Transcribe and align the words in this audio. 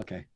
Okay. 0.00 0.26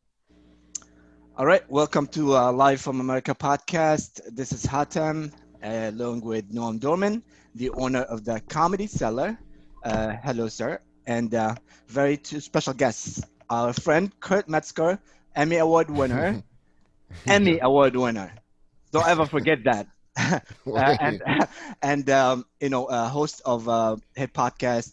All 1.36 1.46
right, 1.46 1.68
welcome 1.70 2.06
to 2.08 2.36
uh, 2.36 2.52
Live 2.52 2.80
from 2.80 3.00
America 3.00 3.34
podcast. 3.34 4.20
This 4.34 4.52
is 4.52 4.64
Hatem, 4.64 5.32
uh, 5.62 5.90
along 5.92 6.20
with 6.22 6.52
Noam 6.52 6.78
Dworman, 6.78 7.22
the 7.54 7.70
owner 7.70 8.02
of 8.02 8.24
the 8.24 8.40
Comedy 8.48 8.86
Cellar. 8.86 9.38
Uh, 9.82 10.14
hello, 10.22 10.48
sir. 10.48 10.80
And 11.06 11.34
uh, 11.34 11.54
very 11.88 12.16
two 12.16 12.40
special 12.40 12.74
guests, 12.74 13.22
our 13.50 13.72
friend 13.72 14.12
Kurt 14.20 14.48
Metzger, 14.48 14.98
Emmy 15.34 15.56
Award 15.56 15.90
winner. 15.90 16.42
Emmy 17.26 17.58
Award 17.60 17.96
winner. 17.96 18.32
Don't 18.92 19.06
ever 19.08 19.26
forget 19.26 19.58
that. 19.64 19.86
Uh, 20.66 20.96
and 21.00 21.22
and 21.82 22.10
um, 22.10 22.44
you 22.60 22.68
know, 22.70 22.86
uh, 22.86 23.08
host 23.08 23.42
of 23.44 23.68
uh, 23.68 23.96
hit 24.14 24.32
podcast 24.32 24.92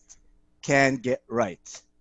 Can 0.62 0.98
Get 0.98 1.24
Right. 1.30 1.60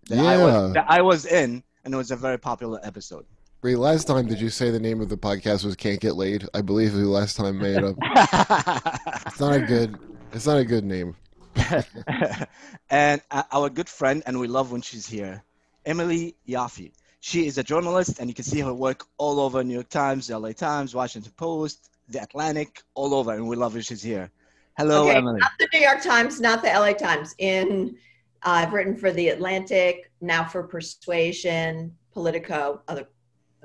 That 0.08 0.18
I 0.18 0.36
was, 0.38 0.54
Yeah. 0.54 0.72
that 0.74 0.86
I 0.88 1.02
was 1.02 1.26
in, 1.26 1.62
and 1.90 1.96
it 1.96 1.98
was 1.98 2.12
a 2.12 2.16
very 2.16 2.38
popular 2.38 2.78
episode. 2.84 3.26
Wait, 3.62 3.74
last 3.74 4.06
time 4.06 4.28
did 4.28 4.40
you 4.40 4.48
say 4.48 4.70
the 4.70 4.78
name 4.78 5.00
of 5.00 5.08
the 5.08 5.16
podcast 5.16 5.64
was 5.64 5.74
"Can't 5.74 5.98
Get 5.98 6.14
Laid"? 6.14 6.48
I 6.54 6.62
believe 6.62 6.92
the 6.92 7.00
last 7.00 7.36
time 7.36 7.46
I 7.46 7.50
made 7.50 7.82
up. 7.82 7.96
It's 9.26 9.40
not 9.40 9.54
a 9.56 9.60
good. 9.60 9.98
It's 10.32 10.46
not 10.46 10.58
a 10.58 10.64
good 10.64 10.84
name. 10.84 11.16
and 12.90 13.20
uh, 13.32 13.42
our 13.50 13.68
good 13.68 13.88
friend, 13.88 14.22
and 14.24 14.38
we 14.38 14.46
love 14.46 14.70
when 14.70 14.82
she's 14.82 15.04
here, 15.04 15.42
Emily 15.84 16.36
Yoffe. 16.48 16.92
She 17.18 17.48
is 17.48 17.58
a 17.58 17.64
journalist, 17.64 18.20
and 18.20 18.30
you 18.30 18.34
can 18.34 18.44
see 18.44 18.60
her 18.60 18.72
work 18.72 19.04
all 19.18 19.40
over 19.40 19.64
New 19.64 19.74
York 19.74 19.88
Times, 19.88 20.30
LA 20.30 20.52
Times, 20.52 20.94
Washington 20.94 21.32
Post, 21.36 21.90
The 22.08 22.22
Atlantic, 22.22 22.82
all 22.94 23.14
over, 23.14 23.32
and 23.34 23.48
we 23.48 23.56
love 23.56 23.72
when 23.72 23.82
she's 23.82 24.02
here. 24.02 24.30
Hello, 24.78 25.08
okay, 25.08 25.16
Emily. 25.16 25.40
not 25.40 25.50
the 25.58 25.68
New 25.72 25.80
York 25.80 26.02
Times, 26.02 26.40
not 26.40 26.62
the 26.62 26.68
LA 26.68 26.92
Times. 26.92 27.34
In 27.38 27.96
uh, 28.44 28.50
I've 28.50 28.72
written 28.72 28.96
for 28.96 29.10
the 29.10 29.30
Atlantic, 29.30 30.09
now 30.20 30.44
for 30.44 30.62
Persuasion, 30.62 31.94
Politico, 32.12 32.82
other. 32.88 33.06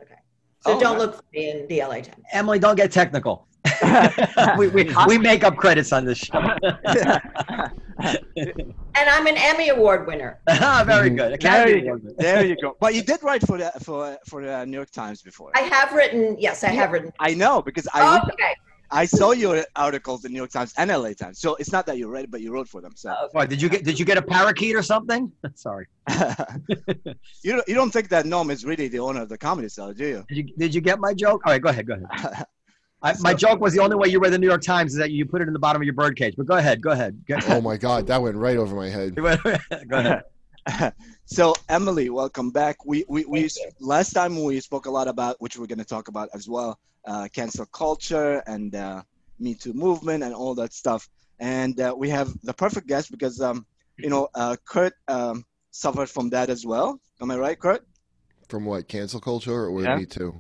Okay, 0.02 0.16
so 0.62 0.74
Oh, 0.76 0.80
don't 0.80 0.94
right. 0.94 1.00
look 1.00 1.16
for 1.16 1.24
me 1.34 1.50
in 1.50 1.68
the 1.68 1.80
LA 1.82 1.96
Times. 1.96 2.24
Emily, 2.32 2.60
don't 2.60 2.76
get 2.76 2.92
technical. 2.92 3.48
we, 4.58 4.68
we, 4.70 4.90
we 5.08 5.18
make 5.18 5.44
up 5.44 5.56
credits 5.58 5.92
on 5.92 6.06
this 6.06 6.18
show. 6.20 6.40
And 8.98 9.10
I'm 9.10 9.26
an 9.28 9.36
Emmy 9.38 9.70
Award 9.70 10.06
winner. 10.08 10.40
Ah, 10.50 10.84
Very 10.86 11.10
good. 11.10 11.40
there, 11.42 11.70
you, 11.78 12.14
there 12.18 12.46
you 12.46 12.56
go. 12.62 12.76
But 12.80 12.94
you 12.94 13.02
did 13.02 13.22
write 13.24 13.46
for 13.46 13.58
the 13.58 13.72
for 13.84 14.18
for 14.28 14.44
the 14.44 14.66
New 14.66 14.76
York 14.78 14.92
Times 14.92 15.22
before. 15.22 15.52
I 15.56 15.62
have 15.62 15.94
written. 15.94 16.36
Yes, 16.40 16.64
I 16.64 16.70
have 16.70 16.92
written. 16.92 17.12
I 17.20 17.34
know 17.34 17.62
because 17.62 17.88
I 17.94 18.18
Oh, 18.18 18.30
okay. 18.34 18.54
I 18.92 19.06
saw 19.06 19.32
your 19.32 19.64
articles 19.76 20.26
in 20.26 20.32
New 20.32 20.38
York 20.38 20.52
Times 20.52 20.74
and 20.78 20.90
LA 20.90 21.14
Times. 21.14 21.40
So 21.40 21.56
it's 21.56 21.72
not 21.72 21.86
that 21.88 21.98
you 21.98 22.08
read, 22.08 22.32
but 22.32 22.42
you 22.42 22.52
wrote 22.52 22.68
for 22.68 22.82
them. 22.82 22.94
So 22.96 23.16
oh, 23.18 23.30
What, 23.32 23.50
did 23.50 23.62
you 23.62 23.70
get 23.70 23.84
did 23.84 24.00
you 24.00 24.06
get 24.06 24.18
a 24.18 24.22
parakeet 24.22 24.76
or 24.76 24.84
something? 24.84 25.32
Sorry. 25.56 25.88
you 27.44 27.54
don't, 27.54 27.68
you 27.68 27.76
don't 27.76 27.92
think 27.92 28.10
that 28.10 28.26
Noam 28.26 28.52
is 28.52 28.66
really 28.66 28.88
the 28.88 29.00
owner 29.00 29.22
of 29.22 29.30
the 29.30 29.38
comedy 29.38 29.70
cellar, 29.70 29.94
do 29.94 30.06
you? 30.06 30.26
Did 30.28 30.38
you 30.38 30.44
did 30.58 30.76
you 30.76 30.82
get 30.82 31.00
my 31.00 31.14
joke? 31.14 31.42
All 31.46 31.52
right, 31.54 31.62
go 31.62 31.70
ahead. 31.70 31.88
Go 31.88 31.94
ahead. 31.96 32.46
I, 33.02 33.14
my 33.20 33.32
So- 33.32 33.38
joke 33.38 33.60
was 33.62 33.74
the 33.74 33.82
only 33.82 33.96
way 33.96 34.08
you 34.08 34.20
read 34.20 34.34
the 34.34 34.40
New 34.40 34.48
York 34.48 34.62
Times 34.62 34.94
is 34.94 34.98
that 35.00 35.12
you 35.12 35.26
put 35.26 35.42
it 35.42 35.48
in 35.48 35.54
the 35.54 35.60
bottom 35.60 35.82
of 35.82 35.86
your 35.86 35.94
birdcage. 35.94 36.36
But 36.38 36.46
go 36.48 36.56
ahead. 36.56 36.82
Go 36.82 36.92
ahead. 36.92 37.24
Go 37.28 37.36
oh 37.36 37.38
ahead. 37.38 37.58
Oh 37.58 37.62
my 37.62 37.78
God, 37.78 38.08
that 38.08 38.22
went 38.22 38.36
right 38.36 38.58
over 38.58 38.76
my 38.76 38.90
head. 38.90 39.16
go 39.16 39.26
ahead. 39.26 40.24
so 41.26 41.54
Emily, 41.70 42.10
welcome 42.10 42.50
back. 42.52 42.86
We 42.86 43.06
we, 43.08 43.26
we 43.26 43.50
last 43.80 44.12
time 44.14 44.44
we 44.44 44.60
spoke 44.60 44.86
a 44.86 44.92
lot 44.92 45.08
about 45.08 45.40
which 45.40 45.58
we're 45.58 45.68
going 45.68 45.80
to 45.80 45.86
talk 45.86 46.08
about 46.08 46.30
as 46.34 46.48
well, 46.50 46.80
uh, 47.06 47.28
cancel 47.34 47.66
culture 47.68 48.42
and 48.48 48.74
uh, 48.76 49.02
Me 49.40 49.54
Too 49.54 49.74
movement 49.74 50.24
and 50.24 50.34
all 50.34 50.56
that 50.56 50.74
stuff. 50.74 51.08
And 51.40 51.80
uh, 51.80 51.94
we 51.98 52.10
have 52.10 52.34
the 52.44 52.54
perfect 52.54 52.88
guest 52.88 53.12
because 53.12 53.42
um, 53.42 53.66
you 53.98 54.10
know 54.10 54.28
uh, 54.34 54.56
Kurt 54.66 54.94
um, 55.08 55.46
suffered 55.72 56.10
from 56.10 56.30
that 56.32 56.50
as 56.50 56.66
well. 56.66 57.00
Am 57.22 57.30
I 57.32 57.38
right, 57.38 57.60
Kurt? 57.60 57.86
From 58.50 58.66
what? 58.66 58.88
Cancel 58.88 59.20
culture 59.20 59.68
or 59.68 59.84
Yeah. 59.84 59.98
me 59.98 60.06
too? 60.06 60.40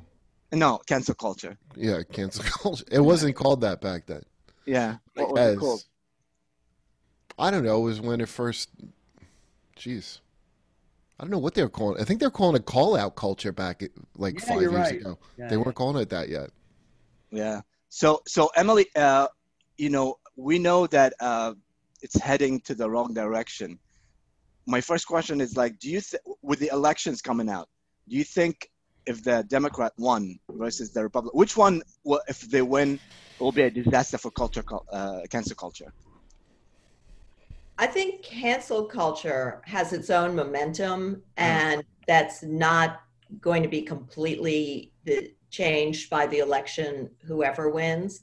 No, 0.52 0.78
cancel 0.88 1.16
culture. 1.16 1.58
Yeah, 1.76 2.02
cancel 2.12 2.44
culture. 2.62 2.86
It 2.92 3.00
wasn't 3.00 3.36
called 3.36 3.62
that 3.62 3.82
back 3.82 4.06
then. 4.08 4.24
Yeah. 4.66 4.98
What 5.16 5.32
was 5.34 5.40
As- 5.40 5.54
it 5.56 5.60
called? 5.60 5.84
I 7.38 7.52
don't 7.52 7.64
know. 7.64 7.82
It 7.82 7.84
was 7.84 8.02
when 8.02 8.22
it 8.22 8.30
first. 8.30 8.70
Jeez. 9.78 10.20
I 11.20 11.24
don't 11.24 11.32
know 11.32 11.38
what 11.40 11.54
they 11.54 11.64
were 11.64 11.70
calling. 11.70 12.02
I 12.02 12.04
think 12.06 12.20
they're 12.20 12.30
calling 12.30 12.56
it 12.58 12.66
call 12.66 12.96
out 12.98 13.16
culture 13.16 13.52
back 13.52 13.84
like 14.18 14.40
Yeah, 14.40 14.46
five 14.46 14.62
years 14.62 14.74
right. 14.74 15.02
ago. 15.02 15.18
Yeah, 15.38 15.50
They 15.50 15.56
yeah. 15.56 15.62
weren't 15.62 15.76
calling 15.76 16.02
it 16.02 16.10
that 16.10 16.30
yet. 16.30 16.50
Yeah. 17.32 17.62
So 17.90 18.22
so 18.28 18.50
Emily, 18.56 18.88
uh, 18.96 19.28
you 19.78 19.90
know, 19.90 20.16
we 20.36 20.60
know 20.60 20.88
that 20.88 21.14
uh, 21.20 21.54
it's 22.02 22.20
heading 22.20 22.60
to 22.62 22.76
the 22.76 22.90
wrong 22.90 23.14
direction. 23.14 23.80
My 24.68 24.82
first 24.82 25.08
question 25.08 25.40
is 25.40 25.56
like, 25.56 25.80
do 25.80 25.90
you 25.90 26.02
th- 26.02 26.22
with 26.42 26.60
the 26.60 26.70
elections 26.74 27.22
coming 27.22 27.50
out, 27.50 27.70
do 28.10 28.18
you 28.18 28.24
think 28.24 28.70
if 29.06 29.24
the 29.24 29.46
Democrat 29.48 29.94
won 29.98 30.38
versus 30.50 30.92
the 30.92 31.04
Republican, 31.04 31.38
which 31.38 31.56
one, 31.56 31.84
will, 32.04 32.22
if 32.28 32.42
they 32.42 32.62
win, 32.64 33.00
will 33.40 33.52
be 33.52 33.62
a 33.62 33.70
disaster 33.70 34.18
for 34.18 34.32
culture, 34.32 34.64
uh, 34.92 35.22
cancer 35.30 35.54
culture? 35.56 35.94
I 37.78 37.88
think 37.88 38.24
cancel 38.24 38.86
culture 38.86 39.62
has 39.66 39.92
its 39.92 40.10
own 40.10 40.36
momentum, 40.36 41.22
and 41.36 41.84
that's 42.08 42.42
not 42.42 43.02
going 43.42 43.64
to 43.64 43.70
be 43.70 43.82
completely 43.82 44.94
changed 45.50 46.10
by 46.10 46.26
the 46.26 46.40
election, 46.40 47.10
whoever 47.26 47.70
wins. 47.70 48.22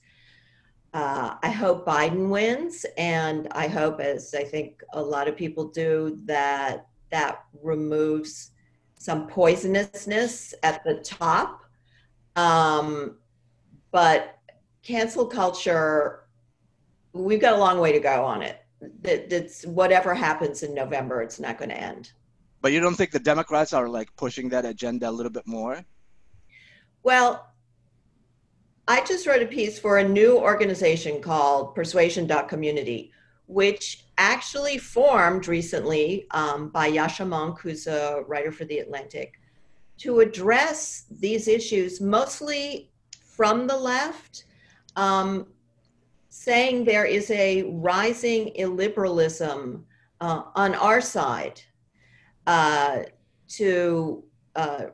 Uh, 0.95 1.37
I 1.43 1.51
hope 1.51 1.87
Biden 1.87 2.29
wins, 2.29 2.87
and 2.97 3.49
I 3.53 3.67
hope, 3.67 4.01
as 4.01 4.35
I 4.35 4.45
think 4.45 4.83
a 4.95 5.03
lot 5.03 5.29
of 5.29 5.37
people 5.37 5.69
do, 5.69 6.19
that 6.25 6.87
that 7.11 7.45
removes 7.63 8.53
some 8.99 9.29
poisonousness 9.29 10.55
at 10.63 10.83
the 10.85 10.95
top. 10.95 11.65
Um, 12.37 13.19
but 13.91 14.39
cancel 14.83 15.27
culture, 15.27 16.25
we've 17.13 17.41
got 17.41 17.53
a 17.53 17.59
long 17.59 17.81
way 17.81 17.93
to 17.93 18.01
go 18.01 18.25
on 18.25 18.41
it 18.41 18.62
that 19.03 19.31
that's 19.31 19.65
whatever 19.65 20.15
happens 20.15 20.63
in 20.63 20.75
November, 20.75 21.23
it's 21.23 21.41
not 21.41 21.59
going 21.59 21.71
to 21.71 21.81
end. 21.81 22.13
But 22.61 22.73
you 22.73 22.81
don't 22.81 22.95
think 22.95 23.11
the 23.11 23.19
Democrats 23.19 23.73
are 23.73 23.89
like 23.89 24.15
pushing 24.17 24.49
that 24.51 24.65
agenda 24.65 25.09
a 25.09 25.11
little 25.11 25.33
bit 25.33 25.47
more? 25.47 25.85
Well, 27.03 27.53
I 28.87 29.03
just 29.05 29.27
wrote 29.27 29.43
a 29.43 29.47
piece 29.47 29.79
for 29.79 29.99
a 29.99 30.09
new 30.09 30.39
organization 30.39 31.21
called 31.21 31.75
Persuasion.community, 31.75 33.13
which 33.47 34.05
actually 34.19 34.79
formed 34.79 35.49
recently 35.49 36.27
um, 36.33 36.69
by 36.71 36.91
Yascha 36.91 37.27
Mounk, 37.27 37.61
who's 37.61 37.87
a 37.87 38.23
writer 38.27 38.53
for 38.53 38.65
The 38.65 38.79
Atlantic, 38.79 39.41
to 39.99 40.21
address 40.21 41.05
these 41.11 41.49
issues 41.49 42.01
mostly 42.01 42.91
from 43.21 43.67
the 43.67 43.77
left, 43.77 44.45
um, 44.97 45.47
saying 46.33 46.83
there 46.83 47.05
is 47.05 47.31
a 47.31 47.63
rising 47.65 48.51
illiberalism 48.59 49.83
uh, 50.23 50.43
on 50.55 50.75
our 50.77 50.99
side 50.99 51.61
uh, 52.47 53.01
to 53.49 54.25
uh, 54.57 54.85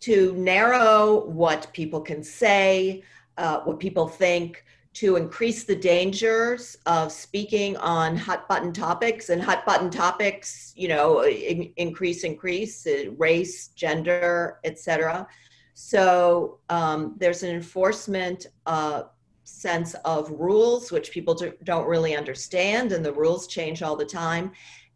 to 0.00 0.34
narrow 0.34 1.24
what 1.26 1.72
people 1.72 2.00
can 2.00 2.24
say, 2.24 3.04
uh, 3.38 3.60
what 3.60 3.78
people 3.78 4.08
think, 4.08 4.64
to 4.94 5.14
increase 5.14 5.62
the 5.62 5.76
dangers 5.76 6.76
of 6.86 7.12
speaking 7.12 7.76
on 7.76 8.16
hot 8.16 8.48
button 8.48 8.72
topics 8.72 9.28
and 9.28 9.40
hot 9.40 9.64
button 9.64 9.88
topics, 9.88 10.72
you 10.74 10.88
know, 10.88 11.24
in- 11.24 11.72
increase, 11.76 12.24
increase, 12.24 12.84
uh, 12.88 13.04
race, 13.18 13.68
gender, 13.68 14.58
etc. 14.64 15.28
So 15.74 16.58
um, 16.70 17.14
there's 17.18 17.44
an 17.44 17.54
enforcement 17.54 18.48
uh, 18.66 19.04
sense 19.44 19.94
of 20.04 20.30
rules, 20.30 20.92
which 20.92 21.10
people 21.10 21.34
do, 21.34 21.52
don't 21.64 21.86
really 21.86 22.16
understand, 22.16 22.92
and 22.92 23.04
the 23.04 23.12
rules 23.12 23.46
change 23.46 23.82
all 23.82 23.96
the 23.96 24.04
time. 24.04 24.52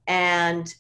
And 0.06 0.72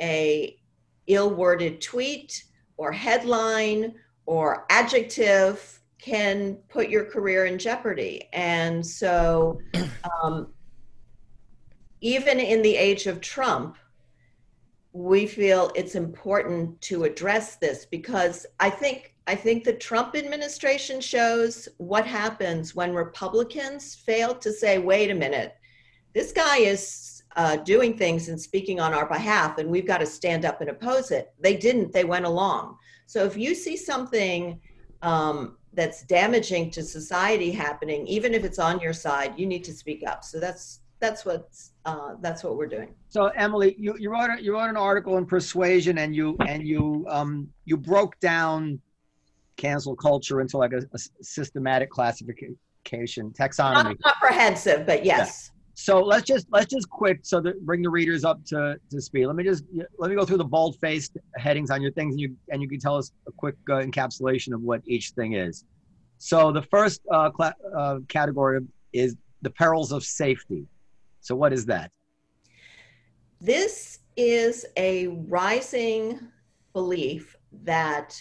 a 0.00 0.58
ill-worded 1.06 1.80
tweet 1.80 2.44
or 2.76 2.92
headline 2.92 3.94
or 4.26 4.66
adjective 4.70 5.80
can 5.98 6.54
put 6.68 6.88
your 6.88 7.04
career 7.04 7.46
in 7.46 7.58
jeopardy. 7.58 8.28
And 8.32 8.86
so, 8.86 9.60
um, 10.22 10.52
even 12.00 12.38
in 12.38 12.62
the 12.62 12.76
age 12.76 13.06
of 13.06 13.20
Trump, 13.20 13.76
we 14.92 15.26
feel 15.26 15.70
it's 15.74 15.94
important 15.94 16.80
to 16.82 17.04
address 17.04 17.56
this 17.56 17.84
because 17.84 18.46
I 18.60 18.70
think 18.70 19.14
I 19.28 19.34
think 19.34 19.62
the 19.62 19.74
Trump 19.74 20.16
administration 20.16 21.02
shows 21.02 21.68
what 21.76 22.06
happens 22.06 22.74
when 22.74 22.94
Republicans 22.94 23.94
fail 23.94 24.34
to 24.36 24.50
say, 24.50 24.78
"Wait 24.78 25.10
a 25.10 25.14
minute, 25.14 25.54
this 26.14 26.32
guy 26.32 26.56
is 26.60 27.22
uh, 27.36 27.56
doing 27.56 27.98
things 27.98 28.30
and 28.30 28.40
speaking 28.40 28.80
on 28.80 28.94
our 28.94 29.06
behalf, 29.06 29.58
and 29.58 29.68
we've 29.68 29.86
got 29.86 29.98
to 29.98 30.06
stand 30.06 30.46
up 30.46 30.62
and 30.62 30.70
oppose 30.70 31.10
it." 31.10 31.34
They 31.38 31.54
didn't; 31.58 31.92
they 31.92 32.04
went 32.04 32.24
along. 32.24 32.78
So 33.04 33.22
if 33.24 33.36
you 33.36 33.54
see 33.54 33.76
something 33.76 34.58
um, 35.02 35.58
that's 35.74 36.04
damaging 36.04 36.70
to 36.70 36.82
society 36.82 37.50
happening, 37.50 38.06
even 38.06 38.32
if 38.32 38.44
it's 38.44 38.58
on 38.58 38.80
your 38.80 38.94
side, 38.94 39.38
you 39.38 39.44
need 39.44 39.64
to 39.64 39.74
speak 39.74 40.04
up. 40.06 40.24
So 40.24 40.40
that's 40.40 40.80
that's 41.00 41.26
what's 41.26 41.72
uh, 41.84 42.14
that's 42.22 42.42
what 42.42 42.56
we're 42.56 42.66
doing. 42.66 42.94
So 43.10 43.26
Emily, 43.26 43.76
you, 43.78 43.94
you 43.98 44.10
wrote 44.10 44.30
a, 44.30 44.42
you 44.42 44.54
wrote 44.54 44.70
an 44.70 44.78
article 44.78 45.18
in 45.18 45.26
Persuasion, 45.26 45.98
and 45.98 46.16
you 46.16 46.34
and 46.46 46.66
you 46.66 47.04
um, 47.10 47.48
you 47.66 47.76
broke 47.76 48.18
down 48.20 48.80
cancel 49.58 49.94
culture 49.94 50.40
into 50.40 50.56
like 50.56 50.72
a, 50.72 50.78
a 50.78 50.98
systematic 51.20 51.90
classification 51.90 53.30
taxonomy. 53.38 53.84
Not 53.84 54.02
comprehensive, 54.02 54.86
but 54.86 55.04
yes. 55.04 55.50
So 55.74 56.02
let's 56.02 56.24
just 56.24 56.46
let's 56.50 56.66
just 56.66 56.88
quick 56.88 57.20
so 57.22 57.40
that 57.42 57.64
bring 57.64 57.82
the 57.82 57.90
readers 57.90 58.24
up 58.24 58.42
to, 58.46 58.76
to 58.90 59.00
speed. 59.00 59.26
Let 59.26 59.36
me 59.36 59.44
just 59.44 59.64
let 59.98 60.10
me 60.10 60.16
go 60.16 60.24
through 60.24 60.38
the 60.38 60.44
bold 60.44 60.76
faced 60.80 61.16
headings 61.36 61.70
on 61.70 61.82
your 61.82 61.92
things, 61.92 62.14
and 62.14 62.20
you 62.20 62.34
and 62.50 62.62
you 62.62 62.68
can 62.68 62.80
tell 62.80 62.96
us 62.96 63.12
a 63.28 63.32
quick 63.32 63.54
uh, 63.70 63.74
encapsulation 63.74 64.54
of 64.54 64.62
what 64.62 64.80
each 64.86 65.10
thing 65.10 65.34
is. 65.34 65.64
So 66.18 66.50
the 66.50 66.62
first 66.62 67.00
uh, 67.12 67.30
cl- 67.36 67.54
uh, 67.76 67.98
category 68.08 68.60
is 68.92 69.14
the 69.42 69.50
perils 69.50 69.92
of 69.92 70.02
safety. 70.02 70.66
So 71.20 71.36
what 71.36 71.52
is 71.52 71.66
that? 71.66 71.92
This 73.40 74.00
is 74.16 74.66
a 74.76 75.06
rising 75.06 76.18
belief 76.72 77.36
that 77.62 78.20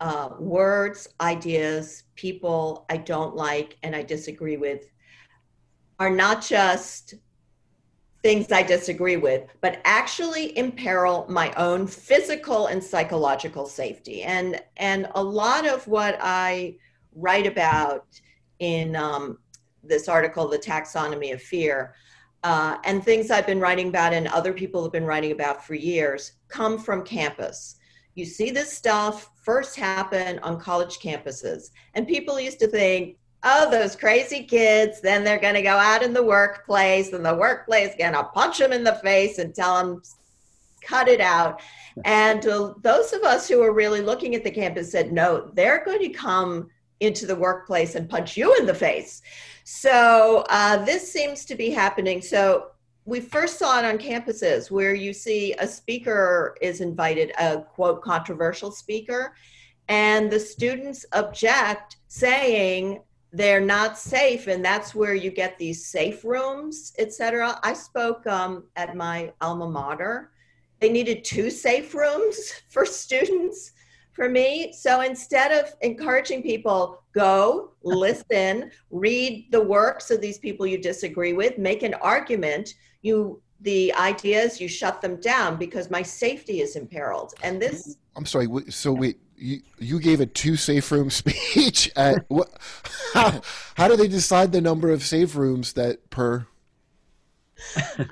uh, 0.00 0.30
words, 0.38 1.08
ideas, 1.20 2.04
people 2.14 2.86
I 2.88 2.98
don't 2.98 3.34
like 3.34 3.76
and 3.82 3.96
I 3.96 4.02
disagree 4.02 4.56
with 4.56 4.90
are 5.98 6.10
not 6.10 6.42
just 6.42 7.14
things 8.22 8.50
I 8.50 8.62
disagree 8.62 9.16
with, 9.16 9.48
but 9.60 9.80
actually 9.84 10.56
imperil 10.58 11.26
my 11.28 11.52
own 11.54 11.86
physical 11.86 12.66
and 12.66 12.82
psychological 12.82 13.66
safety. 13.66 14.22
And 14.22 14.60
and 14.76 15.08
a 15.14 15.22
lot 15.22 15.66
of 15.66 15.86
what 15.86 16.18
I 16.20 16.76
write 17.14 17.46
about 17.46 18.06
in 18.58 18.96
um, 18.96 19.38
this 19.82 20.08
article, 20.08 20.48
"The 20.48 20.58
Taxonomy 20.58 21.32
of 21.32 21.40
Fear," 21.40 21.94
uh, 22.44 22.78
and 22.84 23.04
things 23.04 23.30
I've 23.30 23.46
been 23.46 23.60
writing 23.60 23.88
about 23.88 24.12
and 24.12 24.28
other 24.28 24.52
people 24.52 24.82
have 24.82 24.92
been 24.92 25.06
writing 25.06 25.32
about 25.32 25.64
for 25.64 25.74
years, 25.74 26.32
come 26.48 26.78
from 26.78 27.04
campus. 27.04 27.76
You 28.18 28.26
see 28.26 28.50
this 28.50 28.72
stuff 28.72 29.30
first 29.42 29.76
happen 29.76 30.38
on 30.40 30.60
college 30.60 30.98
campuses, 30.98 31.70
and 31.94 32.06
people 32.06 32.38
used 32.40 32.58
to 32.60 32.66
think 32.66 33.16
oh, 33.44 33.70
those 33.70 33.94
crazy 33.94 34.42
kids, 34.42 35.00
then 35.00 35.22
they're 35.22 35.38
going 35.38 35.54
to 35.54 35.62
go 35.62 35.76
out 35.76 36.02
in 36.02 36.12
the 36.12 36.22
workplace 36.22 37.12
and 37.12 37.24
the 37.24 37.34
workplace 37.34 37.94
going 37.96 38.12
to 38.12 38.24
punch 38.24 38.58
them 38.58 38.72
in 38.72 38.82
the 38.82 38.96
face 38.96 39.38
and 39.38 39.54
tell 39.54 39.78
them, 39.78 40.02
cut 40.82 41.08
it 41.08 41.20
out. 41.20 41.60
And 42.04 42.44
uh, 42.46 42.74
those 42.82 43.12
of 43.12 43.22
us 43.22 43.48
who 43.48 43.62
are 43.62 43.72
really 43.72 44.00
looking 44.00 44.34
at 44.34 44.44
the 44.44 44.50
campus 44.50 44.90
said, 44.90 45.12
no, 45.12 45.50
they're 45.54 45.84
going 45.84 46.00
to 46.00 46.08
come 46.08 46.68
into 47.00 47.26
the 47.26 47.36
workplace 47.36 47.94
and 47.94 48.10
punch 48.10 48.36
you 48.36 48.56
in 48.56 48.66
the 48.66 48.74
face. 48.74 49.22
So 49.64 50.44
uh, 50.48 50.84
this 50.84 51.12
seems 51.12 51.44
to 51.44 51.54
be 51.54 51.70
happening. 51.70 52.20
So 52.22 52.70
we 53.08 53.20
first 53.20 53.58
saw 53.58 53.78
it 53.78 53.86
on 53.86 53.96
campuses 53.96 54.70
where 54.70 54.94
you 54.94 55.14
see 55.14 55.54
a 55.54 55.66
speaker 55.66 56.54
is 56.60 56.82
invited, 56.82 57.32
a 57.38 57.62
quote, 57.62 58.02
controversial 58.02 58.70
speaker, 58.70 59.34
and 59.88 60.30
the 60.30 60.38
students 60.38 61.06
object 61.12 61.96
saying, 62.08 63.00
they're 63.32 63.60
not 63.60 63.98
safe 63.98 64.46
and 64.46 64.64
that's 64.64 64.94
where 64.94 65.14
you 65.14 65.30
get 65.30 65.58
these 65.58 65.84
safe 65.84 66.24
rooms 66.24 66.94
etc 66.98 67.60
i 67.62 67.74
spoke 67.74 68.26
um, 68.26 68.64
at 68.76 68.96
my 68.96 69.30
alma 69.42 69.68
mater. 69.68 70.30
They 70.80 70.88
needed 70.88 71.24
two 71.24 71.50
safe 71.50 71.94
rooms 71.94 72.52
for 72.70 72.86
students 72.86 73.72
for 74.14 74.30
me. 74.30 74.72
So 74.72 75.02
instead 75.02 75.52
of 75.52 75.74
encouraging 75.82 76.42
people 76.42 77.02
go 77.12 77.72
listen 77.82 78.70
read 78.90 79.46
the 79.50 79.62
works 79.62 80.10
of 80.10 80.22
these 80.22 80.38
people 80.38 80.66
you 80.66 80.78
disagree 80.78 81.34
with 81.34 81.58
make 81.58 81.82
an 81.82 81.94
argument 81.94 82.74
you 83.02 83.40
the 83.60 83.92
ideas 83.94 84.60
you 84.60 84.68
shut 84.68 85.00
them 85.02 85.20
down 85.20 85.56
because 85.56 85.90
my 85.90 86.02
safety 86.02 86.60
is 86.60 86.76
imperiled. 86.76 87.34
And 87.42 87.60
this 87.60 87.96
i'm 88.16 88.26
sorry 88.26 88.48
so 88.68 88.92
wait 88.92 89.20
you, 89.36 89.60
you 89.78 90.00
gave 90.00 90.20
a 90.20 90.26
two 90.26 90.56
safe 90.56 90.90
room 90.90 91.10
speech 91.22 91.90
at 91.96 92.24
what 92.28 92.50
how, 93.14 93.40
how 93.76 93.88
do 93.88 93.96
they 93.96 94.08
decide 94.08 94.52
the 94.52 94.60
number 94.60 94.90
of 94.90 95.02
safe 95.02 95.36
rooms 95.36 95.72
that 95.74 96.10
per? 96.10 96.46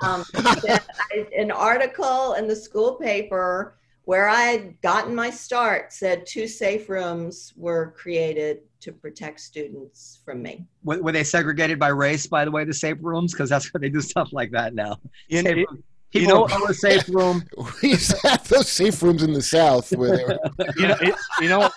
Um, 0.02 0.24
an 1.38 1.50
article 1.50 2.34
in 2.34 2.48
the 2.48 2.56
school 2.56 2.94
paper 2.94 3.76
where 4.04 4.28
I 4.28 4.42
had 4.42 4.80
gotten 4.80 5.14
my 5.14 5.30
start 5.30 5.92
said 5.92 6.26
two 6.26 6.48
safe 6.48 6.88
rooms 6.88 7.52
were 7.56 7.92
created 7.96 8.60
to 8.86 8.92
protect 8.92 9.40
students 9.40 10.20
from 10.24 10.42
me. 10.42 10.64
Were, 10.84 11.02
were 11.02 11.12
they 11.12 11.24
segregated 11.24 11.78
by 11.78 11.88
race, 11.88 12.26
by 12.26 12.44
the 12.44 12.50
way, 12.50 12.64
the 12.64 12.74
safe 12.74 12.96
rooms? 13.00 13.32
Because 13.32 13.50
that's 13.50 13.72
where 13.72 13.80
they 13.80 13.88
do 13.88 14.00
stuff 14.00 14.32
like 14.32 14.50
that 14.52 14.74
now. 14.74 14.96
You, 15.28 15.66
People 16.12 16.28
you 16.28 16.28
know, 16.28 16.46
know 16.46 16.66
a 16.66 16.74
safe 16.74 17.08
room. 17.08 17.44
we 17.82 17.90
have 17.90 18.48
those 18.48 18.68
safe 18.68 19.02
rooms 19.02 19.22
in 19.22 19.32
the 19.32 19.42
South 19.42 19.90
where 19.90 20.16
they 20.16 20.22
you 20.76 20.86
know, 20.86 20.96
it, 21.00 21.14
you 21.40 21.48
know 21.48 21.68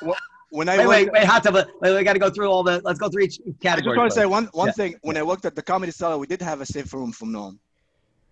when 0.52 0.70
I 0.70 0.78
wait, 0.78 0.88
wait, 0.88 1.12
wait, 1.12 1.24
hot 1.26 1.44
tub. 1.44 1.56
Wait, 1.56 1.96
we 1.96 2.04
got 2.04 2.14
to 2.14 2.20
go 2.20 2.30
through 2.30 2.48
all 2.48 2.64
the. 2.64 2.82
Let's 2.84 3.00
go 3.00 3.10
through 3.10 3.24
each 3.24 3.40
category. 3.62 3.94
I 3.94 3.96
just 3.96 3.98
want 3.98 4.12
to 4.12 4.16
say 4.16 4.26
one 4.26 4.50
one 4.54 4.68
yeah. 4.68 4.74
thing. 4.74 4.96
When 5.02 5.18
I 5.18 5.24
worked 5.24 5.46
at 5.46 5.56
the 5.56 5.62
Comedy 5.62 5.92
Cellar, 5.92 6.18
we 6.18 6.28
did 6.28 6.42
have 6.42 6.62
a 6.62 6.66
safe 6.66 6.94
room 6.94 7.12
from 7.12 7.34
Noam. 7.34 7.58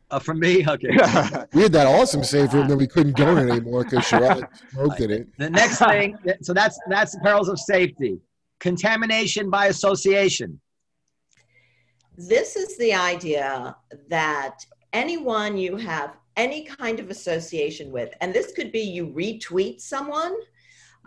Uh, 0.09 0.19
from 0.19 0.39
me, 0.39 0.65
okay. 0.65 0.87
we 1.53 1.63
had 1.63 1.73
that 1.73 1.85
awesome 1.85 2.23
safe 2.23 2.53
room 2.53 2.67
that 2.69 2.77
we 2.77 2.87
couldn't 2.87 3.17
go 3.17 3.35
in 3.35 3.49
anymore 3.49 3.83
because 3.83 4.05
Sherrod 4.05 4.47
smoked 4.71 5.01
in 5.01 5.11
it. 5.11 5.27
The 5.37 5.49
next 5.49 5.79
thing, 5.79 6.17
so 6.41 6.53
that's 6.53 6.79
that's 6.87 7.11
the 7.11 7.19
perils 7.19 7.49
of 7.49 7.59
safety, 7.59 8.17
contamination 8.59 9.49
by 9.49 9.67
association. 9.67 10.59
This 12.17 12.55
is 12.55 12.77
the 12.77 12.93
idea 12.93 13.75
that 14.09 14.65
anyone 14.93 15.57
you 15.57 15.77
have 15.77 16.17
any 16.35 16.63
kind 16.63 16.99
of 16.99 17.09
association 17.09 17.91
with, 17.91 18.13
and 18.21 18.33
this 18.33 18.51
could 18.53 18.71
be 18.71 18.81
you 18.81 19.07
retweet 19.07 19.81
someone, 19.81 20.35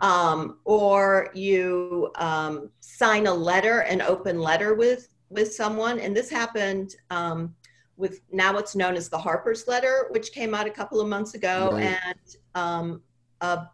um, 0.01 0.57
or 0.65 1.29
you 1.33 2.11
um, 2.15 2.69
sign 2.79 3.27
a 3.27 3.33
letter, 3.33 3.79
an 3.81 4.01
open 4.01 4.39
letter 4.39 4.73
with 4.75 5.09
with 5.29 5.53
someone, 5.53 5.99
and 5.99 6.15
this 6.15 6.29
happened 6.29 6.95
um, 7.09 7.55
with 7.95 8.21
now 8.31 8.53
what's 8.53 8.75
known 8.75 8.95
as 8.95 9.07
the 9.09 9.17
Harper's 9.17 9.67
letter, 9.67 10.07
which 10.11 10.33
came 10.33 10.53
out 10.53 10.67
a 10.67 10.71
couple 10.71 10.99
of 10.99 11.07
months 11.07 11.33
ago, 11.33 11.71
right. 11.71 11.97
and 12.05 12.35
um, 12.55 13.01
a 13.41 13.67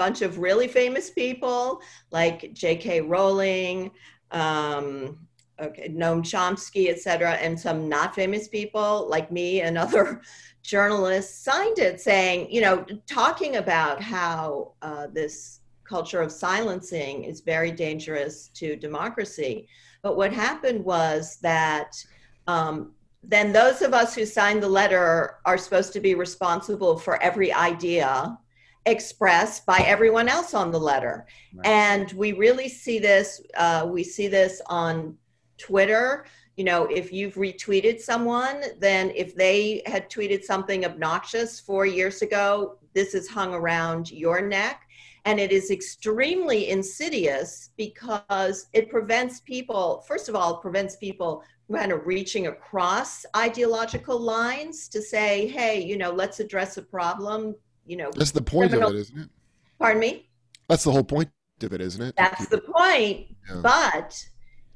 bunch 0.00 0.22
of 0.22 0.38
really 0.38 0.66
famous 0.66 1.10
people 1.10 1.82
like 2.10 2.54
J.K. 2.54 3.02
Rowling. 3.02 3.90
Um, 4.30 5.18
okay, 5.60 5.90
Noam 5.90 6.22
Chomsky, 6.22 6.88
et 6.88 7.00
cetera, 7.00 7.32
and 7.32 7.60
some 7.60 7.86
not 7.86 8.14
famous 8.14 8.48
people 8.48 9.06
like 9.10 9.30
me 9.30 9.60
and 9.60 9.76
other 9.84 10.22
journalists 10.62 11.44
signed 11.44 11.78
it 11.78 12.00
saying, 12.00 12.50
you 12.50 12.62
know, 12.62 12.86
talking 13.06 13.56
about 13.56 14.00
how 14.00 14.72
uh, 14.80 15.06
this 15.12 15.60
culture 15.84 16.22
of 16.22 16.32
silencing 16.32 17.24
is 17.24 17.42
very 17.42 17.70
dangerous 17.70 18.48
to 18.54 18.76
democracy. 18.76 19.68
But 20.00 20.16
what 20.16 20.32
happened 20.32 20.82
was 20.82 21.36
that 21.42 22.02
um, 22.46 22.92
then 23.22 23.52
those 23.52 23.82
of 23.82 23.92
us 23.92 24.14
who 24.14 24.24
signed 24.24 24.62
the 24.62 24.68
letter 24.80 25.40
are 25.44 25.58
supposed 25.58 25.92
to 25.92 26.00
be 26.00 26.14
responsible 26.14 26.96
for 26.96 27.22
every 27.22 27.52
idea 27.52 28.38
expressed 28.86 29.66
by 29.66 29.78
everyone 29.86 30.28
else 30.28 30.54
on 30.54 30.70
the 30.70 30.80
letter. 30.80 31.26
Right. 31.54 31.66
And 31.66 32.12
we 32.12 32.32
really 32.32 32.68
see 32.68 32.98
this, 32.98 33.42
uh, 33.56 33.86
we 33.88 34.02
see 34.02 34.28
this 34.28 34.62
on 34.66 35.16
Twitter, 35.58 36.24
you 36.60 36.64
know, 36.64 36.84
if 36.86 37.10
you've 37.10 37.36
retweeted 37.36 38.00
someone, 38.00 38.62
then 38.78 39.12
if 39.14 39.34
they 39.34 39.82
had 39.86 40.10
tweeted 40.10 40.44
something 40.44 40.84
obnoxious 40.84 41.58
four 41.58 41.86
years 41.86 42.20
ago, 42.20 42.76
this 42.92 43.14
is 43.14 43.28
hung 43.28 43.54
around 43.54 44.10
your 44.10 44.42
neck. 44.46 44.82
And 45.24 45.40
it 45.40 45.52
is 45.52 45.70
extremely 45.70 46.68
insidious 46.68 47.70
because 47.78 48.66
it 48.74 48.90
prevents 48.90 49.40
people, 49.40 50.04
first 50.06 50.28
of 50.28 50.34
all, 50.34 50.58
prevents 50.58 50.96
people 50.96 51.42
kind 51.72 51.92
of 51.92 52.06
reaching 52.06 52.46
across 52.46 53.24
ideological 53.36 54.18
lines 54.18 54.88
to 54.88 55.00
say, 55.00 55.46
hey, 55.46 55.82
you 55.82 55.96
know, 55.96 56.10
let's 56.10 56.40
address 56.40 56.76
a 56.76 56.82
problem. 56.82 57.54
You 57.90 57.96
know, 57.96 58.10
that's 58.14 58.30
the 58.30 58.40
point 58.40 58.70
criminal- 58.70 58.90
of 58.90 58.94
it, 58.94 59.00
isn't 59.00 59.18
it? 59.18 59.28
Pardon 59.80 59.98
me? 59.98 60.30
That's 60.68 60.84
the 60.84 60.92
whole 60.92 61.02
point 61.02 61.28
of 61.60 61.72
it, 61.72 61.80
isn't 61.80 62.00
it? 62.00 62.14
That's 62.16 62.46
the 62.46 62.58
point. 62.60 63.26
Yeah. 63.48 63.60
But 63.62 64.24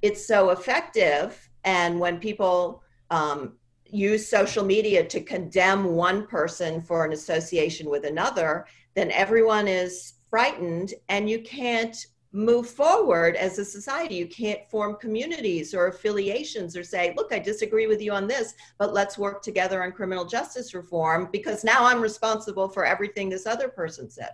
it's 0.03 0.27
so 0.27 0.51
effective. 0.51 1.49
And 1.63 2.01
when 2.01 2.19
people 2.19 2.83
um, 3.11 3.53
use 3.87 4.27
social 4.29 4.65
media 4.65 5.07
to 5.07 5.21
condemn 5.21 5.85
one 5.95 6.27
person 6.27 6.83
for 6.83 7.05
an 7.05 7.13
association 7.13 7.89
with 7.89 8.05
another, 8.05 8.67
then 8.97 9.13
everyone 9.13 9.69
is 9.69 10.15
frightened 10.29 10.95
and 11.09 11.31
you 11.31 11.39
can't 11.39 12.07
move 12.35 12.69
forward 12.69 13.37
as 13.37 13.61
a 13.61 13.65
society. 13.65 14.17
You 14.17 14.27
can't 14.27 14.59
form 14.69 14.97
communities 14.97 15.73
or 15.73 15.87
affiliations 15.87 16.77
or 16.77 16.83
say, 16.83 17.15
look, 17.17 17.33
I 17.33 17.39
disagree 17.39 17.87
with 17.87 18.03
you 18.03 18.11
on 18.13 18.27
this, 18.27 18.55
but 18.77 18.93
let's 18.93 19.17
work 19.17 19.41
together 19.41 19.85
on 19.85 19.93
criminal 19.93 20.25
justice 20.25 20.75
reform 20.75 21.29
because 21.31 21.63
now 21.63 21.85
I'm 21.85 22.01
responsible 22.01 22.69
for 22.69 22.85
everything 22.85 23.29
this 23.29 23.47
other 23.47 23.69
person 23.69 24.11
said. 24.11 24.33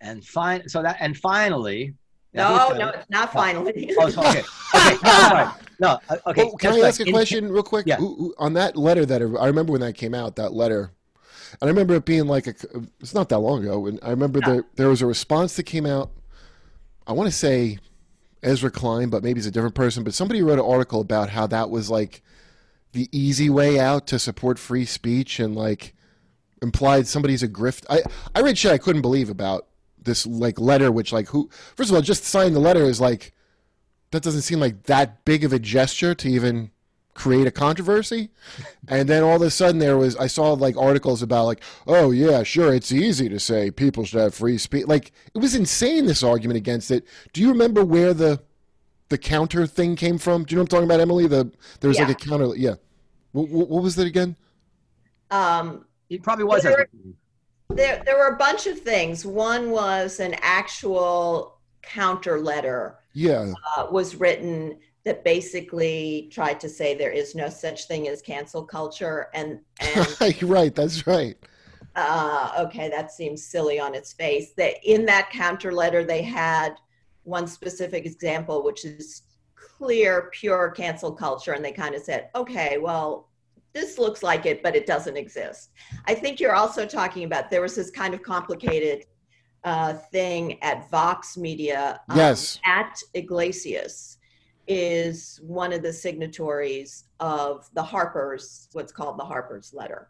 And 0.00 0.24
fine 0.24 0.68
so 0.68 0.82
that 0.82 0.98
and 1.00 1.16
finally, 1.16 1.94
no, 2.32 2.68
no, 2.78 2.90
it's 2.90 3.10
not 3.10 3.32
finally. 3.32 3.92
oh, 3.98 4.06
okay. 4.08 4.42
Okay, 4.74 4.96
no, 5.02 5.52
No, 5.80 5.98
uh, 6.08 6.16
okay. 6.28 6.42
Oh, 6.42 6.56
can 6.56 6.74
I 6.74 6.76
just 6.76 6.86
ask 6.86 7.00
like 7.00 7.06
a 7.06 7.08
in- 7.08 7.14
question 7.14 7.50
real 7.50 7.62
quick? 7.62 7.86
Yeah. 7.86 8.00
Ooh, 8.00 8.04
ooh, 8.26 8.34
on 8.38 8.52
that 8.52 8.76
letter 8.76 9.04
that 9.06 9.20
I 9.22 9.46
remember 9.46 9.72
when 9.72 9.80
that 9.80 9.94
came 9.94 10.14
out, 10.14 10.36
that 10.36 10.52
letter, 10.52 10.92
and 11.60 11.62
I 11.62 11.66
remember 11.68 11.94
it 11.94 12.04
being 12.04 12.26
like 12.26 12.46
a. 12.46 12.54
It's 13.00 13.14
not 13.14 13.30
that 13.30 13.38
long 13.38 13.62
ago, 13.62 13.86
and 13.86 13.98
I 14.02 14.10
remember 14.10 14.38
Yeah. 14.42 14.52
there 14.52 14.64
there 14.76 14.88
was 14.90 15.00
a 15.02 15.06
response 15.06 15.56
that 15.56 15.64
came 15.64 15.86
out. 15.86 16.10
I 17.06 17.12
want 17.12 17.28
to 17.28 17.36
say 17.36 17.78
Ezra 18.42 18.70
Klein, 18.70 19.08
but 19.08 19.22
maybe 19.22 19.38
he's 19.38 19.46
a 19.46 19.50
different 19.50 19.74
person. 19.74 20.04
But 20.04 20.14
somebody 20.14 20.42
wrote 20.42 20.58
an 20.58 20.64
article 20.64 21.00
about 21.00 21.30
how 21.30 21.46
that 21.48 21.70
was 21.70 21.90
like 21.90 22.22
the 22.92 23.08
easy 23.12 23.50
way 23.50 23.78
out 23.78 24.06
to 24.08 24.18
support 24.18 24.58
free 24.58 24.84
speech, 24.84 25.38
and 25.38 25.54
like 25.54 25.94
implied 26.62 27.06
somebody's 27.06 27.42
a 27.42 27.48
grift. 27.48 27.84
I 27.88 28.02
I 28.34 28.40
read 28.40 28.58
shit 28.58 28.72
I 28.72 28.78
couldn't 28.78 29.02
believe 29.02 29.30
about 29.30 29.66
this 29.98 30.26
like 30.26 30.58
letter, 30.58 30.90
which 30.90 31.12
like 31.12 31.28
who 31.28 31.50
first 31.74 31.90
of 31.90 31.96
all 31.96 32.02
just 32.02 32.24
signing 32.24 32.54
the 32.54 32.60
letter 32.60 32.84
is 32.84 33.00
like 33.00 33.32
that 34.10 34.22
doesn't 34.22 34.42
seem 34.42 34.60
like 34.60 34.84
that 34.84 35.24
big 35.24 35.44
of 35.44 35.52
a 35.52 35.58
gesture 35.58 36.14
to 36.14 36.28
even 36.28 36.70
create 37.16 37.46
a 37.46 37.50
controversy. 37.50 38.28
And 38.88 39.08
then 39.08 39.22
all 39.24 39.36
of 39.36 39.42
a 39.42 39.50
sudden 39.50 39.78
there 39.78 39.96
was 39.96 40.16
I 40.16 40.26
saw 40.28 40.52
like 40.52 40.76
articles 40.76 41.22
about 41.22 41.46
like, 41.46 41.62
oh 41.86 42.10
yeah, 42.12 42.42
sure, 42.42 42.72
it's 42.72 42.92
easy 42.92 43.28
to 43.28 43.40
say 43.40 43.70
people 43.70 44.04
should 44.04 44.20
have 44.20 44.34
free 44.34 44.58
speech. 44.58 44.86
Like 44.86 45.12
it 45.34 45.38
was 45.38 45.54
insane 45.54 46.06
this 46.06 46.22
argument 46.22 46.58
against 46.58 46.90
it. 46.90 47.04
Do 47.32 47.40
you 47.40 47.48
remember 47.48 47.84
where 47.84 48.14
the 48.14 48.40
the 49.08 49.18
counter 49.18 49.66
thing 49.66 49.96
came 49.96 50.18
from? 50.18 50.44
Do 50.44 50.52
you 50.52 50.56
know 50.56 50.62
what 50.62 50.72
I'm 50.72 50.76
talking 50.78 50.84
about, 50.90 51.00
Emily? 51.00 51.26
The 51.26 51.50
there 51.80 51.88
was 51.88 51.98
Yeah. 51.98 52.06
like 52.06 52.22
a 52.22 52.28
counter. 52.28 52.54
Yeah. 52.56 52.74
What, 53.32 53.48
what, 53.48 53.68
what 53.68 53.82
was 53.82 53.96
that 53.96 54.06
again? 54.06 54.36
Um, 55.30 55.84
It 56.08 56.22
probably 56.22 56.44
was. 56.44 56.62
There- 56.62 56.72
Ezra. 56.72 56.86
there, 57.70 58.02
there 58.04 58.16
were 58.18 58.28
a 58.28 58.36
bunch 58.36 58.66
of 58.66 58.78
things. 58.80 59.26
One 59.26 59.70
was 59.70 60.20
an 60.20 60.34
actual 60.42 61.58
counter 61.82 62.40
letter 62.40 62.96
Yeah. 63.12 63.52
uh, 63.76 63.86
was 63.90 64.16
written 64.16 64.78
that 65.06 65.22
basically 65.22 66.28
tried 66.32 66.58
to 66.58 66.68
say 66.68 66.92
there 66.92 67.12
is 67.12 67.36
no 67.36 67.48
such 67.48 67.86
thing 67.86 68.08
as 68.08 68.20
cancel 68.20 68.64
culture, 68.64 69.28
and 69.32 69.60
and 69.78 70.42
right. 70.42 70.74
That's 70.74 71.06
right. 71.06 71.36
uh, 71.94 72.64
okay, 72.66 72.90
that 72.90 73.12
seems 73.12 73.46
silly 73.46 73.78
on 73.78 73.94
its 73.94 74.12
face. 74.12 74.52
That 74.56 74.74
in 74.84 75.06
that 75.06 75.30
counter 75.30 75.72
letter 75.72 76.04
they 76.04 76.22
had 76.22 76.74
one 77.22 77.46
specific 77.46 78.04
example, 78.04 78.64
which 78.64 78.84
is 78.84 79.22
clear, 79.54 80.28
pure 80.32 80.72
cancel 80.72 81.12
culture, 81.12 81.52
and 81.52 81.64
they 81.64 81.72
kind 81.72 81.94
of 81.94 82.02
said, 82.02 82.28
okay, 82.34 82.78
well, 82.78 83.28
this 83.74 83.98
looks 83.98 84.24
like 84.24 84.44
it, 84.44 84.60
but 84.62 84.74
it 84.74 84.86
doesn't 84.86 85.16
exist. 85.16 85.70
I 86.06 86.14
think 86.14 86.40
you're 86.40 86.54
also 86.54 86.84
talking 86.84 87.24
about 87.24 87.50
there 87.50 87.62
was 87.62 87.76
this 87.76 87.90
kind 87.90 88.12
of 88.12 88.22
complicated 88.22 89.04
uh, 89.62 89.94
thing 89.94 90.60
at 90.62 90.90
Vox 90.90 91.36
Media. 91.36 92.00
um, 92.08 92.16
Yes. 92.16 92.58
Matt 92.66 93.00
Yglesias 93.14 94.15
is 94.66 95.40
one 95.42 95.72
of 95.72 95.82
the 95.82 95.92
signatories 95.92 97.04
of 97.20 97.68
the 97.74 97.82
Harper's, 97.82 98.68
what's 98.72 98.92
called 98.92 99.18
the 99.18 99.24
Harper's 99.24 99.72
letter. 99.72 100.08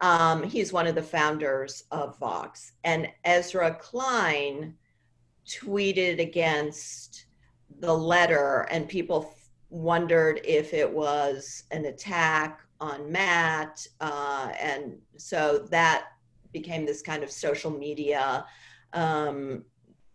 Um, 0.00 0.42
he's 0.42 0.72
one 0.72 0.86
of 0.86 0.94
the 0.94 1.02
founders 1.02 1.84
of 1.90 2.18
Vox. 2.18 2.72
And 2.84 3.08
Ezra 3.24 3.74
Klein 3.74 4.74
tweeted 5.46 6.20
against 6.20 7.26
the 7.80 7.92
letter, 7.92 8.66
and 8.70 8.88
people 8.88 9.34
wondered 9.68 10.40
if 10.44 10.72
it 10.74 10.90
was 10.90 11.64
an 11.70 11.84
attack 11.86 12.60
on 12.80 13.10
Matt. 13.12 13.86
Uh, 14.00 14.52
and 14.58 14.98
so 15.16 15.66
that 15.70 16.06
became 16.52 16.86
this 16.86 17.02
kind 17.02 17.22
of 17.22 17.30
social 17.30 17.70
media, 17.70 18.44
um, 18.92 19.64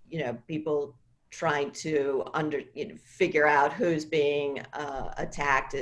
you 0.10 0.20
know, 0.20 0.38
people 0.48 0.96
trying 1.36 1.72
to 1.72 2.24
under 2.34 2.62
you 2.74 2.88
know, 2.88 2.96
figure 3.04 3.48
out 3.48 3.74
who's 3.74 4.06
being 4.06 4.62
uh, 4.74 5.14
attacked 5.18 5.76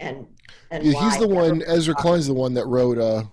and 0.00 0.26
and 0.70 0.84
Yeah, 0.84 0.94
why. 0.94 1.04
he's 1.04 1.18
the 1.18 1.28
one. 1.28 1.62
Ezra 1.66 1.94
Klein's 1.94 2.26
the 2.26 2.34
one 2.34 2.54
that 2.54 2.66
wrote. 2.66 2.98
uh 2.98 3.24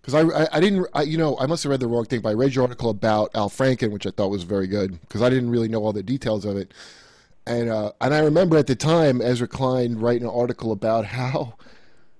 Because 0.00 0.14
I, 0.14 0.22
I, 0.22 0.48
I 0.52 0.60
didn't, 0.60 0.86
I, 0.94 1.02
you 1.02 1.18
know, 1.18 1.36
I 1.38 1.46
must 1.46 1.62
have 1.64 1.70
read 1.70 1.80
the 1.80 1.88
wrong 1.88 2.04
thing. 2.06 2.20
But 2.22 2.30
I 2.30 2.32
read 2.32 2.54
your 2.54 2.62
article 2.64 2.90
about 2.90 3.30
Al 3.34 3.50
Franken, 3.50 3.90
which 3.90 4.06
I 4.06 4.10
thought 4.10 4.30
was 4.30 4.44
very 4.44 4.66
good 4.66 4.98
because 5.02 5.20
I 5.20 5.28
didn't 5.28 5.50
really 5.50 5.68
know 5.68 5.82
all 5.84 5.92
the 5.92 6.02
details 6.02 6.44
of 6.44 6.56
it. 6.56 6.72
And 7.46 7.68
uh, 7.68 7.92
and 8.00 8.14
I 8.14 8.20
remember 8.20 8.56
at 8.56 8.66
the 8.66 8.74
time 8.76 9.20
Ezra 9.20 9.46
Klein 9.48 9.98
writing 9.98 10.24
an 10.24 10.34
article 10.34 10.72
about 10.72 11.04
how, 11.04 11.54